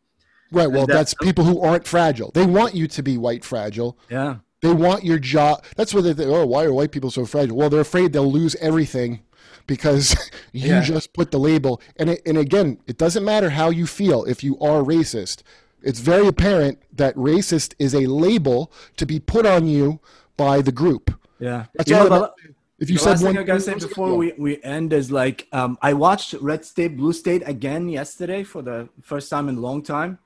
Right. 0.51 0.71
Well, 0.71 0.87
that- 0.87 0.93
that's 0.95 1.15
people 1.15 1.45
who 1.45 1.61
aren't 1.61 1.87
fragile. 1.87 2.31
They 2.35 2.47
want 2.47 2.75
you 2.75 2.87
to 2.89 3.03
be 3.03 3.17
white 3.19 3.45
fragile. 3.45 3.99
Yeah. 4.11 4.37
They 4.61 4.73
want 4.73 5.05
your 5.05 5.19
job. 5.19 5.65
That's 5.77 5.95
what 5.95 6.03
they 6.05 6.15
think. 6.15 6.29
Oh, 6.31 6.45
why 6.47 6.65
are 6.65 6.73
white 6.73 6.91
people 6.91 7.11
so 7.11 7.25
fragile? 7.25 7.57
Well, 7.57 7.71
they're 7.71 7.81
afraid 7.81 8.13
they'll 8.13 8.31
lose 8.33 8.57
everything 8.57 9.21
because 9.67 10.17
you 10.53 10.69
Yeah. 10.71 10.81
just 10.83 11.13
put 11.13 11.31
the 11.31 11.39
label. 11.39 11.81
And 11.97 12.11
it, 12.11 12.23
and 12.27 12.37
again, 12.37 12.79
it 12.87 12.99
doesn't 12.99 13.25
matter 13.25 13.51
how 13.51 13.71
you 13.71 13.87
feel 13.87 14.25
if 14.25 14.43
you 14.43 14.59
are 14.59 14.83
racist. 14.83 15.43
It's 15.83 16.01
very 16.01 16.27
apparent 16.27 16.81
that 16.93 17.15
racist 17.15 17.75
is 17.79 17.95
a 17.95 18.07
label 18.07 18.73
to 18.97 19.07
be 19.07 19.21
put 19.21 19.47
on 19.47 19.69
you 19.69 20.01
by 20.37 20.61
the 20.61 20.73
group. 20.73 21.15
Yeah. 21.39 21.67
That's 21.75 21.89
You 21.89 21.97
all 21.97 22.09
know, 22.09 22.17
about- 22.17 22.35
If 22.81 22.91
you 22.91 22.97
the 22.97 23.03
said 23.03 23.11
last 23.11 23.23
one, 23.23 23.33
thing 23.35 23.43
I 23.43 23.45
gotta 23.45 23.61
say 23.61 23.75
before 23.75 24.17
we, 24.17 24.33
we 24.39 24.61
end 24.65 24.93
is 24.93 25.11
like 25.13 25.47
um, 25.53 25.79
I 25.83 25.93
watched 25.95 26.33
Red 26.41 26.65
State 26.65 26.97
Blue 26.97 27.13
State 27.13 27.43
again 27.47 27.89
yesterday 27.89 28.43
for 28.43 28.61
the 28.63 28.89
first 29.03 29.31
time 29.31 29.49
in 29.49 29.57
a 29.57 29.61
long 29.61 29.83
time. 29.85 30.19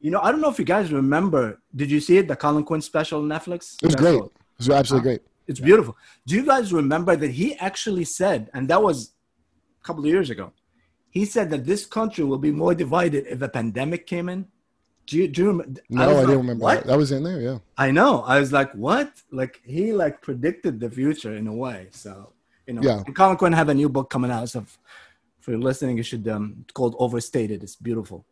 You 0.00 0.10
know, 0.10 0.20
I 0.20 0.30
don't 0.30 0.40
know 0.40 0.50
if 0.50 0.58
you 0.58 0.64
guys 0.64 0.92
remember. 0.92 1.60
Did 1.74 1.90
you 1.90 2.00
see 2.00 2.16
it? 2.18 2.26
The 2.28 2.36
Colin 2.36 2.64
Quinn 2.64 2.80
special 2.80 3.20
on 3.20 3.28
Netflix. 3.28 3.76
it 3.82 3.86
was 3.86 3.94
That's 3.94 3.94
great. 3.96 4.22
It 4.22 4.30
was 4.58 4.70
absolutely 4.70 5.08
great. 5.10 5.22
It's 5.46 5.60
beautiful. 5.60 5.96
Do 6.26 6.34
you 6.36 6.44
guys 6.44 6.72
remember 6.72 7.16
that 7.16 7.30
he 7.32 7.54
actually 7.56 8.04
said, 8.04 8.50
and 8.54 8.68
that 8.68 8.82
was 8.82 9.12
a 9.82 9.84
couple 9.84 10.02
of 10.04 10.08
years 10.08 10.30
ago, 10.30 10.52
he 11.10 11.24
said 11.24 11.50
that 11.50 11.66
this 11.66 11.84
country 11.86 12.24
will 12.24 12.38
be 12.38 12.52
more 12.52 12.74
divided 12.74 13.26
if 13.26 13.42
a 13.42 13.48
pandemic 13.48 14.06
came 14.06 14.28
in 14.28 14.46
Do 15.06 15.16
you, 15.18 15.26
do 15.28 15.42
you 15.42 15.48
rem- 15.50 15.76
No, 15.88 16.02
I, 16.02 16.06
was 16.06 16.20
didn't 16.20 16.36
remember 16.38 16.62
what? 16.62 16.74
that. 16.78 16.86
That 16.86 16.98
was 16.98 17.10
in 17.10 17.24
there. 17.24 17.40
Yeah. 17.40 17.58
I 17.76 17.90
know. 17.90 18.22
I 18.22 18.38
was 18.38 18.52
like, 18.52 18.70
what? 18.72 19.12
Like 19.32 19.60
he 19.64 19.92
like 19.92 20.22
predicted 20.22 20.78
the 20.78 20.88
future 20.88 21.34
in 21.34 21.46
a 21.48 21.52
way. 21.64 21.88
So 21.90 22.32
you 22.66 22.74
know, 22.74 22.82
Yeah. 22.82 23.02
And 23.04 23.14
Colin 23.16 23.36
Quinn 23.36 23.52
have 23.52 23.68
a 23.70 23.74
new 23.74 23.88
book 23.88 24.08
coming 24.08 24.30
out. 24.30 24.48
So 24.50 24.60
if, 24.60 24.78
if 25.40 25.48
you're 25.48 25.58
listening, 25.58 25.96
you 25.96 26.04
should. 26.04 26.28
Um, 26.28 26.44
it's 26.62 26.72
called 26.72 26.94
Overstated. 26.98 27.62
It's 27.64 27.74
beautiful. 27.74 28.24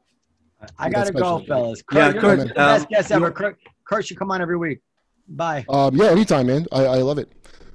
I 0.79 0.91
gotta 0.91 1.13
go, 1.13 1.41
fellas. 1.41 1.83
Kurt, 1.83 2.15
Yeah, 2.15 2.21
Kurt, 2.21 2.39
the 2.41 2.55
best 2.55 2.85
um, 2.85 2.89
guest 2.91 3.13
ever. 3.13 3.27
you- 3.29 3.33
Kurt, 3.33 3.59
Kurt 3.85 4.07
should 4.07 4.19
come 4.19 4.31
on 4.31 4.41
every 4.43 4.57
week. 4.57 4.81
Bye. 5.29 5.65
Um, 5.69 5.95
yeah, 5.97 6.07
anytime, 6.07 6.47
man. 6.47 6.67
I, 6.73 6.85
I 6.85 6.97
love 6.99 7.19
it. 7.19 7.31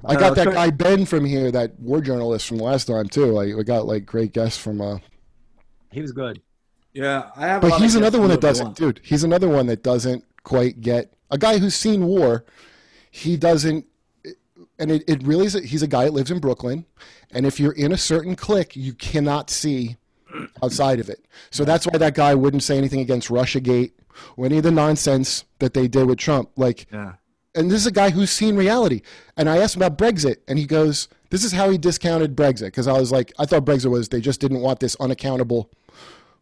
I 0.05 0.15
Uh, 0.15 0.19
got 0.19 0.35
that 0.35 0.45
Kurt- 0.47 0.53
guy 0.55 0.69
Ben 0.69 1.05
from 1.05 1.23
here, 1.23 1.51
that 1.51 1.80
war 1.80 2.01
journalist 2.01 2.47
from 2.47 2.57
last 2.57 2.85
time 2.85 3.07
too. 3.07 3.27
Like 3.27 3.55
we 3.55 3.64
got 3.64 3.85
like 3.85 4.05
great 4.05 4.34
guests 4.34 4.57
from. 4.57 4.81
Uh, 4.81 4.97
He 5.91 6.01
was 6.01 6.11
good. 6.11 6.41
Yeah, 6.93 7.30
I 7.35 7.47
have. 7.47 7.61
but 7.61 7.80
he's 7.81 7.95
another 7.95 8.19
one 8.19 8.30
that 8.30 8.41
doesn't, 8.41 8.76
dude. 8.76 8.99
He's 9.03 9.23
another 9.23 9.47
one 9.49 9.65
that 9.68 9.81
doesn't 9.81 10.23
quite 10.43 10.80
get 10.81 11.14
a 11.31 11.38
guy 11.38 11.57
who's 11.57 11.73
seen 11.76 12.05
war. 12.05 12.43
He 13.10 13.35
doesn't, 13.38 13.85
and 14.77 14.91
it, 14.91 15.03
it 15.07 15.23
really 15.23 15.45
is. 15.47 15.53
He's 15.53 15.81
a 15.84 15.88
guy 15.88 16.05
that 16.05 16.14
lives 16.14 16.30
in 16.31 16.39
Brooklyn, 16.39 16.85
and 17.31 17.45
if 17.47 17.60
you're 17.60 17.72
in 17.72 17.91
a 17.93 17.97
certain 17.97 18.35
clique, 18.35 18.76
you 18.76 18.93
cannot 18.93 19.49
see 19.49 19.97
outside 20.61 20.99
of 20.99 21.10
it. 21.10 21.26
So 21.51 21.64
that's 21.65 21.85
why 21.85 21.97
that 21.97 22.15
guy 22.15 22.34
wouldn't 22.35 22.64
say 22.64 22.77
anything 22.77 22.99
against 22.99 23.30
RussiaGate 23.30 23.91
or 24.38 24.45
any 24.45 24.57
of 24.57 24.64
the 24.64 24.72
nonsense 24.72 25.45
that 25.60 25.73
they 25.73 25.88
did 25.88 26.07
with 26.07 26.18
Trump. 26.19 26.49
Like 26.55 26.88
Yeah. 26.91 27.14
and 27.55 27.69
this 27.69 27.80
is 27.81 27.88
a 27.88 27.91
guy 27.91 28.10
who's 28.10 28.31
seen 28.31 28.55
reality. 28.55 29.01
And 29.38 29.49
I 29.49 29.57
asked 29.57 29.76
him 29.76 29.81
about 29.81 29.97
Brexit, 29.97 30.38
and 30.47 30.57
he 30.60 30.65
goes, 30.65 31.07
"This 31.30 31.43
is 31.43 31.51
how 31.51 31.69
he 31.69 31.77
discounted 31.77 32.35
Brexit." 32.35 32.65
Because 32.68 32.88
I 32.88 32.93
was 32.99 33.11
like, 33.11 33.31
I 33.39 33.45
thought 33.45 33.65
Brexit 33.65 33.89
was 33.91 34.10
they 34.10 34.22
just 34.22 34.39
didn't 34.41 34.61
want 34.61 34.80
this 34.80 34.95
unaccountable 34.99 35.69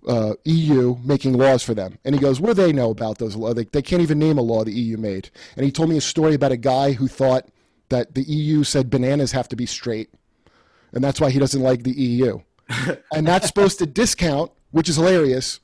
uh, 0.07 0.33
EU 0.45 0.95
making 1.03 1.33
laws 1.33 1.63
for 1.63 1.73
them. 1.73 1.97
And 2.05 2.15
he 2.15 2.21
goes, 2.21 2.39
"What 2.41 2.55
do 2.55 2.61
they 2.63 2.73
know 2.73 2.89
about 2.89 3.17
those 3.19 3.35
laws? 3.35 3.55
They, 3.55 3.65
they 3.65 3.81
can't 3.81 4.01
even 4.01 4.19
name 4.19 4.37
a 4.37 4.41
law 4.41 4.63
the 4.63 4.71
EU 4.73 4.97
made." 4.97 5.29
And 5.55 5.65
he 5.65 5.71
told 5.71 5.89
me 5.89 5.97
a 5.97 6.01
story 6.01 6.33
about 6.33 6.51
a 6.51 6.57
guy 6.57 6.93
who 6.93 7.07
thought 7.07 7.47
that 7.89 8.15
the 8.15 8.23
EU 8.23 8.63
said 8.63 8.89
bananas 8.89 9.31
have 9.33 9.47
to 9.49 9.55
be 9.55 9.65
straight, 9.65 10.09
and 10.93 11.03
that's 11.03 11.19
why 11.21 11.29
he 11.29 11.39
doesn't 11.39 11.61
like 11.61 11.83
the 11.83 11.91
EU. 11.91 12.39
And 13.13 13.27
that's 13.27 13.47
supposed 13.47 13.79
to 13.79 13.85
discount, 13.85 14.51
which 14.71 14.89
is 14.89 14.95
hilarious. 14.95 15.59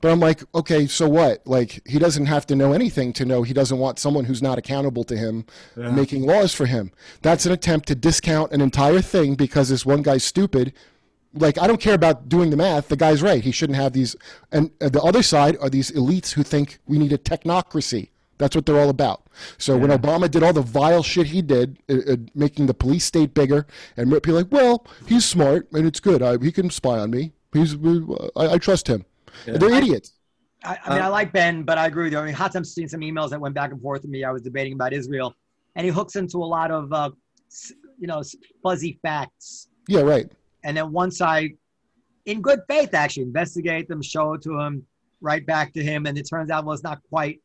But 0.00 0.10
I'm 0.10 0.18
like, 0.18 0.42
okay, 0.52 0.88
so 0.88 1.08
what? 1.08 1.46
Like, 1.46 1.80
he 1.86 2.00
doesn't 2.00 2.26
have 2.26 2.44
to 2.48 2.56
know 2.56 2.72
anything 2.72 3.12
to 3.14 3.24
know 3.24 3.44
he 3.44 3.54
doesn't 3.54 3.78
want 3.78 4.00
someone 4.00 4.24
who's 4.24 4.42
not 4.42 4.58
accountable 4.58 5.04
to 5.04 5.16
him 5.16 5.46
making 5.94 6.22
laws 6.26 6.52
for 6.52 6.66
him. 6.66 6.90
That's 7.22 7.46
an 7.46 7.52
attempt 7.52 7.86
to 7.88 7.94
discount 7.94 8.50
an 8.50 8.60
entire 8.60 9.00
thing 9.00 9.36
because 9.36 9.68
this 9.68 9.86
one 9.86 10.02
guy's 10.02 10.24
stupid. 10.24 10.72
Like, 11.34 11.56
I 11.56 11.68
don't 11.68 11.80
care 11.80 11.94
about 11.94 12.28
doing 12.28 12.50
the 12.50 12.56
math. 12.56 12.88
The 12.88 12.96
guy's 12.96 13.22
right. 13.22 13.44
He 13.44 13.52
shouldn't 13.52 13.78
have 13.78 13.92
these. 13.92 14.16
And 14.50 14.72
uh, 14.80 14.88
the 14.88 15.00
other 15.00 15.22
side 15.22 15.56
are 15.60 15.70
these 15.70 15.92
elites 15.92 16.32
who 16.32 16.42
think 16.42 16.80
we 16.86 16.98
need 16.98 17.12
a 17.12 17.18
technocracy. 17.18 18.10
That's 18.42 18.56
what 18.56 18.66
they're 18.66 18.80
all 18.80 18.90
about. 18.90 19.22
So 19.56 19.78
when 19.78 19.90
Obama 19.90 20.28
did 20.28 20.42
all 20.42 20.52
the 20.52 20.62
vile 20.62 21.04
shit 21.04 21.28
he 21.28 21.42
did, 21.42 21.78
uh, 21.88 22.12
uh, 22.12 22.16
making 22.34 22.66
the 22.66 22.74
police 22.74 23.04
state 23.04 23.34
bigger, 23.34 23.66
and 23.96 24.10
people 24.10 24.34
like, 24.34 24.50
well, 24.50 24.84
he's 25.06 25.24
smart 25.24 25.68
and 25.72 25.86
it's 25.86 26.00
good. 26.00 26.20
I, 26.22 26.38
he 26.38 26.50
can 26.50 26.68
spy 26.68 26.98
on 26.98 27.10
me. 27.12 27.32
He's, 27.52 27.76
uh, 27.76 28.28
I, 28.34 28.54
I 28.54 28.58
trust 28.58 28.88
him. 28.88 29.04
They're 29.46 29.72
idiots. 29.72 30.14
I, 30.64 30.76
I 30.84 30.94
mean, 30.94 31.02
Uh, 31.02 31.06
I 31.06 31.08
like 31.08 31.32
Ben, 31.32 31.62
but 31.62 31.78
I 31.78 31.86
agree 31.86 32.04
with 32.04 32.12
you. 32.14 32.18
I 32.18 32.24
mean, 32.24 32.34
Hatem's 32.34 32.74
seen 32.74 32.88
some 32.88 33.00
emails 33.00 33.30
that 33.30 33.40
went 33.40 33.54
back 33.54 33.70
and 33.72 33.80
forth 33.80 34.02
with 34.02 34.10
me. 34.10 34.24
I 34.24 34.32
was 34.32 34.42
debating 34.42 34.72
about 34.72 34.92
Israel, 34.92 35.34
and 35.76 35.84
he 35.86 35.92
hooks 35.92 36.16
into 36.16 36.38
a 36.38 36.50
lot 36.58 36.70
of, 36.72 36.92
uh, 36.92 37.10
you 38.00 38.08
know, 38.08 38.22
fuzzy 38.62 38.98
facts. 39.02 39.68
Yeah, 39.88 40.00
right. 40.00 40.28
And 40.64 40.76
then 40.76 40.92
once 40.92 41.20
I, 41.20 41.50
in 42.26 42.40
good 42.40 42.60
faith, 42.68 42.94
actually 42.94 43.24
investigate 43.24 43.88
them, 43.88 44.02
show 44.02 44.34
it 44.34 44.42
to 44.42 44.58
him, 44.58 44.86
right 45.20 45.44
back 45.44 45.72
to 45.74 45.82
him, 45.82 46.06
and 46.06 46.16
it 46.18 46.26
turns 46.28 46.50
out 46.50 46.64
well, 46.64 46.74
it's 46.74 46.82
not 46.84 47.00
quite 47.10 47.40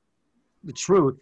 the 0.67 0.73
truth. 0.73 1.17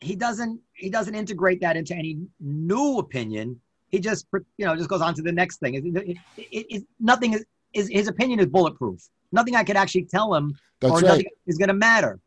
He 0.00 0.14
doesn't. 0.14 0.60
He 0.74 0.88
doesn't 0.88 1.14
integrate 1.14 1.60
that 1.62 1.76
into 1.76 1.94
any 1.94 2.18
new 2.38 2.98
opinion. 2.98 3.60
He 3.88 3.98
just, 3.98 4.26
you 4.56 4.64
know, 4.64 4.76
just 4.76 4.88
goes 4.88 5.00
on 5.00 5.14
to 5.14 5.22
the 5.22 5.32
next 5.32 5.58
thing. 5.58 5.74
It, 5.74 5.84
it, 6.36 6.66
it, 6.70 6.84
nothing 7.00 7.32
is, 7.32 7.44
is. 7.74 7.88
His 7.88 8.06
opinion 8.06 8.38
is 8.38 8.46
bulletproof. 8.46 9.00
Nothing 9.32 9.56
I 9.56 9.64
could 9.64 9.76
actually 9.76 10.04
tell 10.04 10.32
him 10.34 10.54
That's 10.80 10.92
or 10.92 10.96
right. 10.96 11.06
nothing 11.08 11.26
is 11.46 11.58
going 11.58 11.68
to 11.68 11.74
matter. 11.74 12.20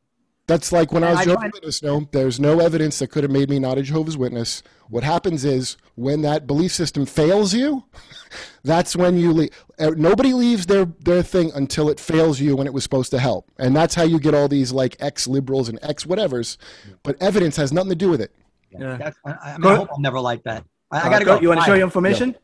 That's 0.46 0.74
like 0.74 0.92
when 0.92 1.06
I 1.06 1.12
was 1.12 1.20
I 1.20 1.24
Jehovah's 1.24 1.42
find- 1.42 1.54
Witness. 1.54 1.84
No, 1.84 2.08
there's 2.12 2.40
no 2.40 2.60
evidence 2.60 3.00
that 3.00 3.08
could 3.08 3.24
have 3.24 3.32
made 3.32 3.50
me 3.50 3.60
not 3.60 3.78
a 3.78 3.82
Jehovah's 3.82 4.18
Witness. 4.18 4.62
What 4.90 5.04
happens 5.04 5.46
is 5.46 5.78
when 5.96 6.22
that 6.24 6.46
belief 6.46 6.74
system 6.74 7.06
fails 7.06 7.54
you, 7.54 7.86
that's 8.64 8.94
when 8.96 9.18
you 9.18 9.32
leave. 9.32 9.50
Nobody 9.80 10.34
leaves 10.34 10.66
their 10.66 10.86
their 10.86 11.24
thing 11.24 11.52
until 11.56 11.90
it 11.90 11.98
fails 12.00 12.42
you 12.42 12.58
when 12.58 12.68
it 12.68 12.74
was 12.74 12.84
supposed 12.84 13.12
to 13.12 13.20
help, 13.20 13.50
and 13.58 13.74
that's 13.74 13.96
how 13.96 14.04
you 14.04 14.20
get 14.20 14.34
all 14.34 14.50
these 14.50 14.74
like 14.74 14.98
ex 15.00 15.28
liberals 15.28 15.70
and 15.70 15.80
ex 15.82 16.04
whatevers. 16.04 16.58
But 17.04 17.16
evidence 17.22 17.56
has 17.56 17.72
nothing 17.72 17.92
to 17.92 17.96
do 17.96 18.10
with 18.10 18.20
it. 18.22 18.34
Yeah. 18.70 18.98
That's, 18.98 19.18
I, 19.26 19.32
I, 19.32 19.52
mean, 19.54 19.62
Go 19.62 19.70
I 19.70 19.76
hope 19.76 19.90
I'm 19.96 20.02
never 20.02 20.20
like 20.20 20.44
that. 20.44 20.66
I, 20.92 20.98
I 20.98 21.02
Uh, 21.06 21.10
gotta 21.10 21.26
go. 21.26 21.40
You 21.40 21.48
want 21.50 21.62
to 21.62 21.66
show 21.66 21.74
your 21.74 21.86
information? 21.86 22.36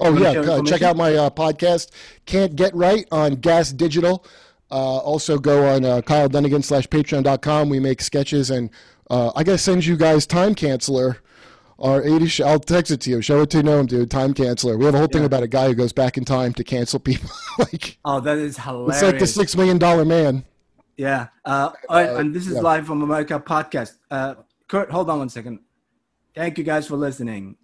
Oh 0.00 0.12
yeah, 0.18 0.40
uh, 0.40 0.62
check 0.62 0.82
out 0.82 0.96
my 0.96 1.14
uh, 1.14 1.30
podcast. 1.30 1.90
Can't 2.26 2.56
get 2.56 2.74
right 2.74 3.06
on 3.12 3.36
Gas 3.36 3.72
Digital. 3.72 4.26
Uh, 4.74 4.98
also 4.98 5.38
go 5.38 5.68
on 5.68 5.84
uh, 5.84 6.00
Kyle 6.02 6.28
Dunnigan 6.28 6.60
slash 6.62 6.88
Patreon.com. 6.88 7.68
We 7.68 7.78
make 7.78 8.00
sketches, 8.02 8.50
and 8.50 8.70
uh, 9.08 9.30
I 9.36 9.44
gotta 9.44 9.56
send 9.58 9.86
you 9.86 9.96
guys 9.96 10.26
Time 10.26 10.52
Canceller. 10.56 11.18
Our 11.78 12.02
80 12.04 12.26
sh- 12.26 12.40
I'll 12.40 12.58
text 12.58 12.90
it 12.90 13.00
to 13.02 13.10
you. 13.10 13.22
Show 13.22 13.42
it 13.42 13.50
to 13.50 13.58
Noam, 13.58 13.86
dude. 13.86 14.10
Time 14.10 14.34
Canceller. 14.34 14.76
We 14.76 14.84
have 14.86 14.94
a 14.94 14.98
whole 14.98 15.06
thing 15.06 15.24
about 15.24 15.42
a 15.44 15.48
guy 15.48 15.68
who 15.68 15.74
goes 15.74 15.92
back 15.92 16.16
in 16.18 16.24
time 16.24 16.52
to 16.54 16.64
cancel 16.64 16.98
people. 16.98 17.30
like 17.58 17.98
Oh, 18.04 18.18
that 18.20 18.38
is 18.38 18.58
hilarious. 18.58 18.96
it's 18.96 19.02
like 19.12 19.18
the 19.20 19.26
six 19.28 19.56
million 19.56 19.78
dollar 19.78 20.04
man. 20.04 20.44
Yeah. 20.96 21.28
Uh, 21.44 21.70
all 21.88 21.96
right, 21.96 22.10
Uh, 22.10 22.16
and 22.16 22.34
this 22.34 22.46
is 22.48 22.54
yeah. 22.54 22.60
live 22.60 22.86
from 22.86 23.02
America 23.02 23.38
podcast. 23.40 23.92
Uh, 24.10 24.34
Kurt, 24.68 24.90
hold 24.90 25.08
on 25.10 25.18
one 25.18 25.28
second. 25.28 25.60
Thank 26.34 26.58
you 26.58 26.64
guys 26.64 26.86
for 26.86 26.96
listening. 26.96 27.56